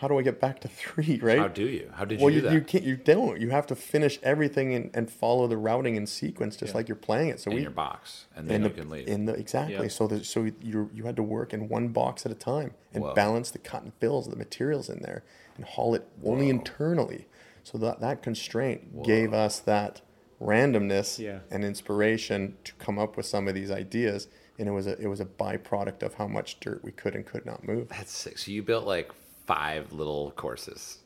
How 0.00 0.06
do 0.06 0.18
I 0.18 0.22
get 0.22 0.40
back 0.40 0.60
to 0.60 0.68
three, 0.68 1.18
right? 1.22 1.38
How 1.38 1.48
do 1.48 1.64
you? 1.66 1.90
How 1.92 2.04
did 2.04 2.20
well, 2.20 2.30
you 2.30 2.36
you, 2.36 2.40
do 2.42 2.48
that? 2.48 2.54
you 2.54 2.60
can't, 2.60 2.84
you 2.84 2.96
don't. 2.96 3.40
You 3.40 3.50
have 3.50 3.66
to 3.66 3.74
finish 3.74 4.18
everything 4.22 4.72
and, 4.74 4.90
and 4.94 5.10
follow 5.10 5.46
the 5.48 5.56
routing 5.56 5.96
in 5.96 6.06
sequence, 6.06 6.56
just 6.56 6.74
like 6.74 6.88
you're 6.88 6.96
playing 6.96 7.30
it. 7.30 7.40
So 7.40 7.50
in 7.50 7.56
we 7.56 7.62
your 7.62 7.70
box, 7.72 8.26
and 8.36 8.48
then 8.48 8.62
you 8.62 8.68
the, 8.68 8.74
can 8.74 8.90
leave. 8.90 9.08
in 9.08 9.24
the 9.26 9.34
exactly. 9.34 9.74
Yeah. 9.74 9.88
So 9.88 10.06
the, 10.06 10.24
so 10.24 10.48
you 10.62 10.90
you 10.94 11.04
had 11.04 11.16
to 11.16 11.22
work 11.22 11.52
in 11.52 11.68
one 11.68 11.88
box 11.88 12.24
at 12.24 12.32
a 12.32 12.36
time 12.36 12.74
and 12.92 13.02
Whoa. 13.02 13.14
balance 13.14 13.50
the 13.50 13.58
cut 13.58 13.82
and 13.82 13.92
fills 13.94 14.28
the 14.28 14.36
materials 14.36 14.88
in 14.88 15.00
there 15.02 15.24
and 15.56 15.64
haul 15.64 15.94
it 15.94 16.06
only 16.24 16.46
Whoa. 16.46 16.50
internally. 16.58 17.26
So 17.64 17.76
that 17.78 18.00
that 18.00 18.22
constraint 18.22 19.02
gave 19.02 19.34
us 19.34 19.58
that 19.60 20.00
randomness 20.40 21.18
Yeah. 21.18 21.40
and 21.50 21.64
inspiration 21.64 22.56
to 22.64 22.72
come 22.74 22.98
up 22.98 23.16
with 23.16 23.26
some 23.26 23.48
of 23.48 23.54
these 23.54 23.70
ideas. 23.70 24.28
And 24.58 24.68
it 24.68 24.72
was 24.72 24.86
a 24.86 24.96
it 25.00 25.06
was 25.08 25.20
a 25.20 25.24
byproduct 25.24 26.02
of 26.02 26.14
how 26.14 26.26
much 26.26 26.60
dirt 26.60 26.82
we 26.82 26.92
could 26.92 27.14
and 27.14 27.24
could 27.26 27.44
not 27.44 27.64
move. 27.66 27.88
That's 27.88 28.12
sick. 28.12 28.38
So 28.38 28.50
you 28.50 28.62
built 28.62 28.86
like 28.86 29.10
five 29.48 29.92
little 29.94 30.30
courses, 30.32 30.98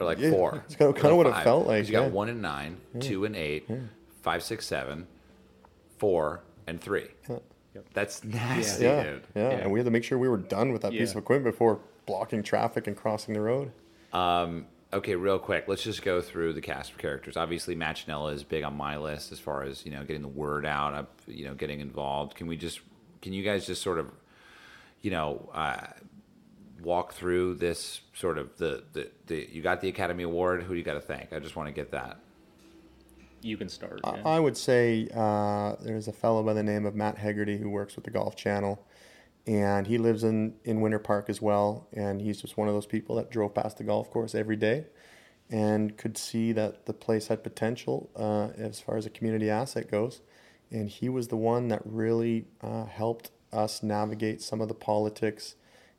or 0.00 0.06
like 0.06 0.18
Yeah, 0.18 0.30
four. 0.30 0.62
it's 0.66 0.74
kinda- 0.74 0.92
kinda 0.92 1.10
Or 1.10 1.14
what 1.18 1.26
it 1.28 1.36
felt 1.44 1.68
like. 1.68 1.86
You 1.86 1.92
got 1.92 2.10
one 2.10 2.28
and 2.28 2.42
nine, 2.42 2.78
two 2.98 3.24
and 3.24 3.36
eight, 3.36 3.68
five, 4.22 4.42
six, 4.42 4.66
seven, 4.66 5.06
four, 5.98 6.42
and 6.66 6.80
three. 6.80 7.06
That's 7.94 8.24
nasty, 8.24 8.84
Yeah, 8.84 9.02
dude. 9.04 9.22
yeah, 9.36 9.50
Yeah. 9.50 9.56
and 9.58 9.70
we 9.70 9.78
had 9.78 9.84
to 9.84 9.90
make 9.92 10.02
sure 10.02 10.18
we 10.18 10.28
were 10.28 10.36
done 10.36 10.72
with 10.72 10.82
that 10.82 10.90
piece 10.92 11.12
of 11.12 11.18
equipment 11.18 11.54
before 11.54 11.78
blocking 12.06 12.42
traffic 12.42 12.86
and 12.88 12.96
crossing 12.96 13.34
the 13.34 13.40
road. 13.40 13.70
Okay, 14.94 15.14
real 15.14 15.38
quick, 15.38 15.64
let's 15.68 15.82
just 15.82 16.02
go 16.02 16.20
through 16.22 16.54
the 16.54 16.60
cast 16.60 16.92
of 16.92 16.98
characters. 16.98 17.36
Obviously, 17.36 17.74
Matt 17.74 17.96
Ginella 17.96 18.32
is 18.32 18.42
big 18.44 18.62
on 18.64 18.76
my 18.76 18.96
list 18.96 19.30
as 19.30 19.38
far 19.38 19.62
as 19.62 19.84
you 19.84 19.92
know, 19.92 20.02
getting 20.04 20.22
the 20.22 20.28
word 20.28 20.64
out, 20.64 20.94
up, 20.94 21.20
you 21.26 21.44
know, 21.44 21.54
getting 21.54 21.80
involved. 21.80 22.34
Can 22.34 22.46
we 22.46 22.56
just, 22.56 22.80
can 23.20 23.32
you 23.32 23.42
guys 23.44 23.66
just 23.66 23.82
sort 23.82 23.98
of, 23.98 24.10
you 25.02 25.10
know, 25.10 25.50
uh, 25.52 25.88
walk 26.86 27.12
through 27.12 27.54
this 27.56 28.00
sort 28.14 28.38
of 28.38 28.56
the, 28.58 28.84
the 28.92 29.10
the 29.26 29.48
you 29.52 29.60
got 29.60 29.80
the 29.80 29.88
Academy 29.88 30.22
Award. 30.22 30.62
Who 30.62 30.72
do 30.72 30.78
you 30.78 30.84
got 30.84 30.94
to 30.94 31.00
thank? 31.00 31.32
I 31.32 31.40
just 31.40 31.56
want 31.56 31.68
to 31.68 31.72
get 31.72 31.90
that. 31.90 32.18
You 33.42 33.56
can 33.56 33.68
start. 33.68 34.00
I- 34.04 34.16
yeah. 34.16 34.22
I 34.24 34.40
would 34.40 34.56
say 34.56 35.08
uh, 35.14 35.74
there's 35.82 36.08
a 36.08 36.12
fellow 36.12 36.42
by 36.42 36.54
the 36.54 36.62
name 36.62 36.86
of 36.86 36.94
Matt 36.94 37.18
Hegarty 37.18 37.58
who 37.58 37.68
works 37.68 37.96
with 37.96 38.04
the 38.04 38.10
Golf 38.10 38.36
Channel, 38.36 38.86
and 39.46 39.86
he 39.88 39.98
lives 39.98 40.22
in 40.22 40.54
in 40.64 40.80
Winter 40.80 41.00
Park 41.00 41.28
as 41.28 41.42
well. 41.42 41.88
And 41.92 42.22
he's 42.22 42.40
just 42.40 42.56
one 42.56 42.68
of 42.68 42.74
those 42.74 42.86
people 42.86 43.16
that 43.16 43.30
drove 43.30 43.52
past 43.54 43.78
the 43.78 43.84
golf 43.84 44.08
course 44.10 44.34
every 44.34 44.56
day, 44.56 44.86
and 45.50 45.96
could 45.96 46.16
see 46.16 46.52
that 46.52 46.86
the 46.86 46.92
place 46.94 47.26
had 47.26 47.42
potential 47.42 48.10
uh, 48.16 48.48
as 48.56 48.78
far 48.80 48.96
as 48.96 49.06
a 49.06 49.10
community 49.10 49.50
asset 49.50 49.90
goes. 49.90 50.22
And 50.70 50.88
he 50.88 51.08
was 51.08 51.28
the 51.28 51.36
one 51.36 51.68
that 51.68 51.82
really 51.84 52.46
uh, 52.60 52.86
helped 52.86 53.30
us 53.52 53.82
navigate 53.82 54.40
some 54.42 54.60
of 54.60 54.66
the 54.68 54.74
politics, 54.74 55.54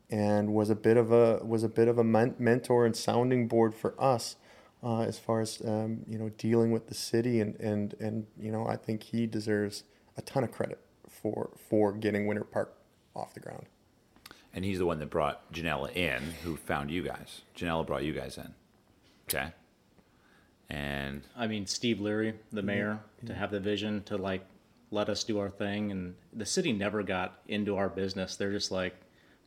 and 0.10 0.54
was 0.54 0.70
a 0.70 0.76
bit 0.76 0.98
of 0.98 1.12
a 1.12 1.42
was 1.44 1.64
a 1.64 1.70
bit 1.70 1.88
of 1.88 1.98
a 1.98 2.04
men- 2.04 2.36
mentor 2.40 2.86
and 2.86 2.96
sounding 2.96 3.48
board 3.48 3.74
for 3.76 3.94
us 4.02 4.36
uh, 4.84 5.02
as 5.02 5.20
far 5.20 5.42
as 5.42 5.62
um, 5.66 6.00
you 6.08 6.18
know 6.18 6.30
dealing 6.38 6.72
with 6.72 6.88
the 6.88 6.94
city 6.94 7.42
and, 7.42 7.56
and 7.60 7.96
and 8.00 8.26
you 8.40 8.52
know 8.52 8.68
I 8.68 8.76
think 8.76 9.04
he 9.04 9.26
deserves 9.26 9.84
a 10.18 10.22
ton 10.22 10.44
of 10.44 10.52
credit 10.52 10.80
for 11.10 11.50
for 11.70 11.92
getting 11.92 12.28
Winter 12.28 12.44
Park 12.44 12.78
off 13.16 13.34
the 13.34 13.40
ground. 13.40 13.66
And 14.54 14.66
he's 14.66 14.80
the 14.80 14.86
one 14.86 15.00
that 15.00 15.10
brought 15.10 15.52
Ginella 15.52 15.96
in, 15.96 16.22
who 16.44 16.56
found 16.56 16.90
you 16.90 17.04
guys. 17.04 17.42
Ginella 17.56 17.86
brought 17.86 18.04
you 18.04 18.14
guys 18.14 18.38
in. 18.38 18.54
Okay. 19.28 19.52
And 20.70 21.22
I 21.36 21.48
mean, 21.48 21.68
Steve 21.68 22.00
Leary, 22.00 22.34
the 22.52 22.62
mayor, 22.62 23.00
to 23.26 23.34
have 23.34 23.52
the 23.52 23.60
vision 23.60 24.04
to 24.04 24.18
like 24.18 24.46
let 24.90 25.10
us 25.10 25.24
do 25.24 25.40
our 25.40 25.50
thing, 25.50 25.92
and 25.92 26.16
the 26.34 26.46
city 26.46 26.72
never 26.72 27.04
got 27.04 27.40
into 27.48 27.76
our 27.76 27.90
business. 27.90 28.36
They're 28.36 28.52
just 28.52 28.72
like, 28.72 28.96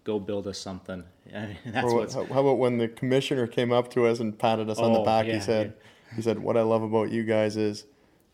go 0.04 0.18
build 0.18 0.46
us 0.46 0.58
something. 0.58 1.04
I 1.34 1.46
mean, 1.46 1.56
that's 1.66 1.84
Or 1.86 1.94
what's 1.94 2.14
how, 2.14 2.24
how 2.26 2.40
about 2.40 2.58
when 2.58 2.78
the 2.78 2.88
commissioner 2.88 3.46
came 3.46 3.72
up 3.72 3.90
to 3.92 4.06
us 4.06 4.20
and 4.20 4.38
patted 4.38 4.68
us 4.70 4.78
on 4.78 4.92
the 4.92 4.98
Oh, 5.00 5.04
back? 5.04 5.26
yeah, 5.26 5.34
he 5.34 5.40
said, 5.40 5.74
he 6.16 6.22
said, 6.22 6.38
what 6.38 6.56
I 6.56 6.62
love 6.62 6.82
about 6.82 7.10
you 7.10 7.24
guys 7.24 7.56
is. 7.56 7.84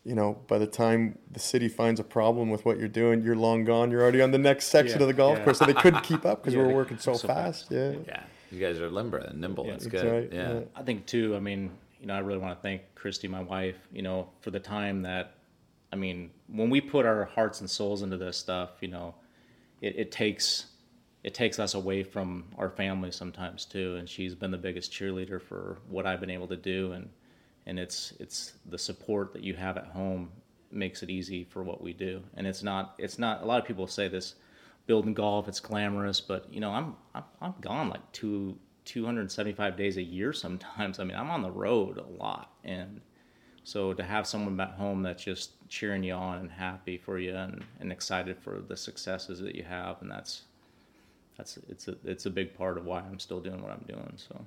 You 0.03 0.15
know, 0.15 0.39
by 0.47 0.57
the 0.57 0.67
time 0.67 1.17
the 1.29 1.39
city 1.41 1.67
finds 1.67 1.99
a 1.99 2.03
problem 2.05 2.49
with 2.49 2.63
what 2.63 2.79
you're 2.79 2.87
doing, 2.87 3.23
you're 3.23 3.35
long 3.35 3.65
gone. 3.65 3.91
You're 3.91 4.01
already 4.01 4.21
on 4.21 4.31
the 4.31 4.37
next 4.37 4.67
section 4.67 4.99
Yeah, 4.99 5.03
of 5.03 5.07
the 5.09 5.13
golf 5.13 5.37
yeah. 5.39 5.43
course, 5.43 5.59
so 5.59 5.65
they 5.65 5.73
couldn't 5.73 6.03
keep 6.03 6.25
up 6.25 6.41
because 6.41 6.53
Yeah, 6.53 6.61
we 6.61 6.67
were 6.67 6.75
working 6.75 6.97
so, 6.97 7.11
so 7.11 7.27
fast. 7.27 7.67
fast. 7.67 7.71
Yeah, 7.73 7.91
yeah, 8.07 8.23
you 8.49 8.57
guys 8.61 8.79
are 8.79 8.89
limber 8.89 9.17
and 9.17 9.41
nimble. 9.41 9.65
Yeah, 9.65 9.71
That's 9.71 9.83
that's 9.87 10.01
good. 10.03 10.13
right, 10.13 10.29
yeah. 10.31 10.53
yeah. 10.53 10.59
I 10.77 10.83
think 10.83 11.07
too. 11.07 11.35
I 11.35 11.41
mean, 11.41 11.71
you 11.99 12.07
know, 12.07 12.13
I 12.13 12.19
really 12.19 12.39
want 12.39 12.57
to 12.57 12.61
thank 12.61 12.83
Christy, 12.95 13.27
my 13.27 13.41
wife. 13.43 13.75
You 13.91 14.01
know, 14.01 14.29
for 14.39 14.49
the 14.49 14.61
time 14.61 15.01
that, 15.01 15.33
I 15.91 15.97
mean, 15.97 16.29
when 16.47 16.69
we 16.69 16.79
put 16.79 17.05
our 17.05 17.25
hearts 17.25 17.59
and 17.59 17.69
souls 17.69 18.01
into 18.01 18.15
this 18.15 18.37
stuff, 18.37 18.69
you 18.79 18.87
know, 18.87 19.13
it, 19.81 19.97
it 19.97 20.11
takes 20.13 20.67
it 21.27 21.33
takes 21.33 21.59
us 21.59 21.73
away 21.73 22.03
from 22.03 22.45
our 22.57 22.69
family 22.69 23.11
sometimes 23.11 23.65
too. 23.65 23.97
And 23.97 24.07
she's 24.07 24.33
been 24.33 24.49
the 24.49 24.57
biggest 24.57 24.93
cheerleader 24.93 25.41
for 25.41 25.77
what 25.89 26.05
I've 26.05 26.21
been 26.21 26.29
able 26.29 26.47
to 26.47 26.55
do, 26.55 26.93
and 26.93 27.09
and 27.65 27.77
it's 27.77 28.13
it's 28.17 28.53
the 28.65 28.77
support 28.77 29.33
that 29.33 29.43
you 29.43 29.53
have 29.53 29.75
at 29.75 29.87
home 29.87 30.29
makes 30.71 31.03
it 31.03 31.09
easy 31.09 31.43
for 31.43 31.63
what 31.63 31.81
we 31.81 31.91
do. 31.91 32.23
And 32.35 32.47
it's 32.47 32.63
not 32.63 32.95
it's 32.97 33.19
not 33.19 33.43
a 33.43 33.45
lot 33.45 33.59
of 33.59 33.67
people 33.67 33.87
say 33.87 34.07
this 34.07 34.35
building 34.85 35.13
golf 35.13 35.49
it's 35.49 35.59
glamorous 35.59 36.21
but 36.21 36.47
you 36.49 36.61
know 36.61 36.71
i'm 36.71 36.95
i'm, 37.13 37.23
I'm 37.41 37.53
gone 37.59 37.89
like 37.89 38.09
two 38.13 38.57
275 38.85 39.75
days 39.75 39.97
a 39.97 40.01
year 40.01 40.31
sometimes 40.31 40.97
i 40.99 41.03
mean 41.03 41.17
i'm 41.17 41.29
on 41.29 41.41
the 41.41 41.51
road 41.51 41.97
a 41.97 42.23
lot 42.23 42.53
and 42.63 43.01
so 43.65 43.93
to 43.93 44.01
have 44.01 44.25
someone 44.25 44.55
back 44.55 44.77
home 44.77 45.03
that's 45.03 45.25
just 45.25 45.51
cheering 45.67 46.03
you 46.03 46.13
on 46.13 46.39
and 46.39 46.49
happy 46.49 46.97
for 46.97 47.19
you 47.19 47.35
and, 47.35 47.65
and 47.81 47.91
excited 47.91 48.39
for 48.39 48.61
the 48.65 48.77
successes 48.77 49.41
that 49.41 49.55
you 49.55 49.63
have 49.63 50.01
and 50.01 50.09
that's 50.09 50.43
that's 51.37 51.57
it's 51.69 51.87
a 51.87 51.95
it's 52.03 52.25
a 52.25 52.29
big 52.29 52.55
part 52.57 52.77
of 52.77 52.85
why 52.85 52.99
i'm 52.99 53.19
still 53.19 53.39
doing 53.39 53.61
what 53.61 53.71
i'm 53.71 53.85
doing 53.87 54.13
so 54.17 54.45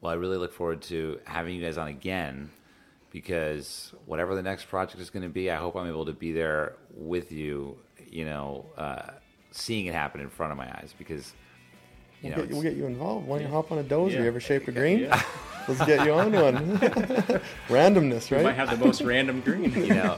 Well, 0.00 0.12
I 0.12 0.16
really 0.16 0.36
look 0.36 0.52
forward 0.52 0.82
to 0.82 1.18
having 1.24 1.54
you 1.56 1.62
guys 1.64 1.78
on 1.78 1.88
again 1.88 2.50
because 3.10 3.92
whatever 4.06 4.34
the 4.34 4.42
next 4.42 4.68
project 4.68 5.00
is 5.00 5.08
going 5.08 5.22
to 5.22 5.28
be, 5.30 5.50
I 5.50 5.56
hope 5.56 5.76
I'm 5.76 5.86
able 5.88 6.04
to 6.06 6.12
be 6.12 6.32
there 6.32 6.74
with 6.94 7.30
you, 7.32 7.78
you 8.10 8.24
know, 8.24 8.66
uh, 8.76 9.12
seeing 9.52 9.86
it 9.86 9.94
happen 9.94 10.20
in 10.20 10.28
front 10.28 10.52
of 10.52 10.58
my 10.58 10.66
eyes 10.66 10.92
because, 10.98 11.32
you 12.22 12.30
We'll 12.30 12.44
get, 12.46 12.52
we'll 12.52 12.62
get 12.62 12.74
you 12.74 12.86
involved. 12.86 13.26
Why 13.26 13.38
don't 13.38 13.46
you 13.46 13.52
hop 13.54 13.70
on 13.72 13.78
a 13.78 13.84
dozer? 13.84 14.12
Yeah. 14.12 14.20
You 14.22 14.26
ever 14.26 14.40
shaped 14.40 14.68
a 14.68 14.72
green? 14.72 14.98
Yeah. 15.00 15.22
Let's 15.68 15.84
get 15.86 16.04
you 16.04 16.12
on 16.12 16.32
one. 16.32 16.78
Randomness, 17.68 18.30
we 18.30 18.36
right? 18.36 18.44
might 18.44 18.56
have 18.56 18.70
the 18.70 18.84
most 18.84 19.00
random 19.00 19.40
green 19.40 19.72
you 19.72 19.94
know, 19.94 20.16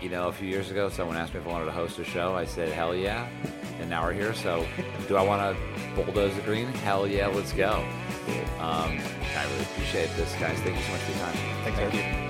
you 0.00 0.08
know, 0.08 0.28
a 0.28 0.32
few 0.32 0.48
years 0.48 0.70
ago, 0.70 0.88
someone 0.88 1.16
asked 1.16 1.34
me 1.34 1.40
if 1.40 1.46
I 1.46 1.50
wanted 1.50 1.66
to 1.66 1.72
host 1.72 1.98
a 1.98 2.04
show. 2.04 2.34
I 2.34 2.44
said, 2.44 2.70
hell 2.70 2.94
yeah. 2.94 3.28
And 3.80 3.90
now 3.90 4.04
we're 4.04 4.12
here. 4.12 4.34
So 4.34 4.66
do 5.08 5.16
I 5.16 5.22
want 5.22 5.56
to 5.56 5.94
bulldoze 5.94 6.34
the 6.34 6.42
green? 6.42 6.66
Hell 6.66 7.06
yeah, 7.06 7.26
let's 7.26 7.52
go. 7.52 7.84
Um, 8.58 8.98
I 9.36 9.46
really 9.50 9.62
appreciate 9.62 10.10
this, 10.16 10.34
guys. 10.36 10.58
Thank 10.60 10.76
you 10.76 10.82
so 10.82 10.92
much 10.92 11.00
for 11.02 11.12
your 11.12 11.20
time. 11.20 11.36
Thanks, 11.64 11.78
Erik. 11.78 12.25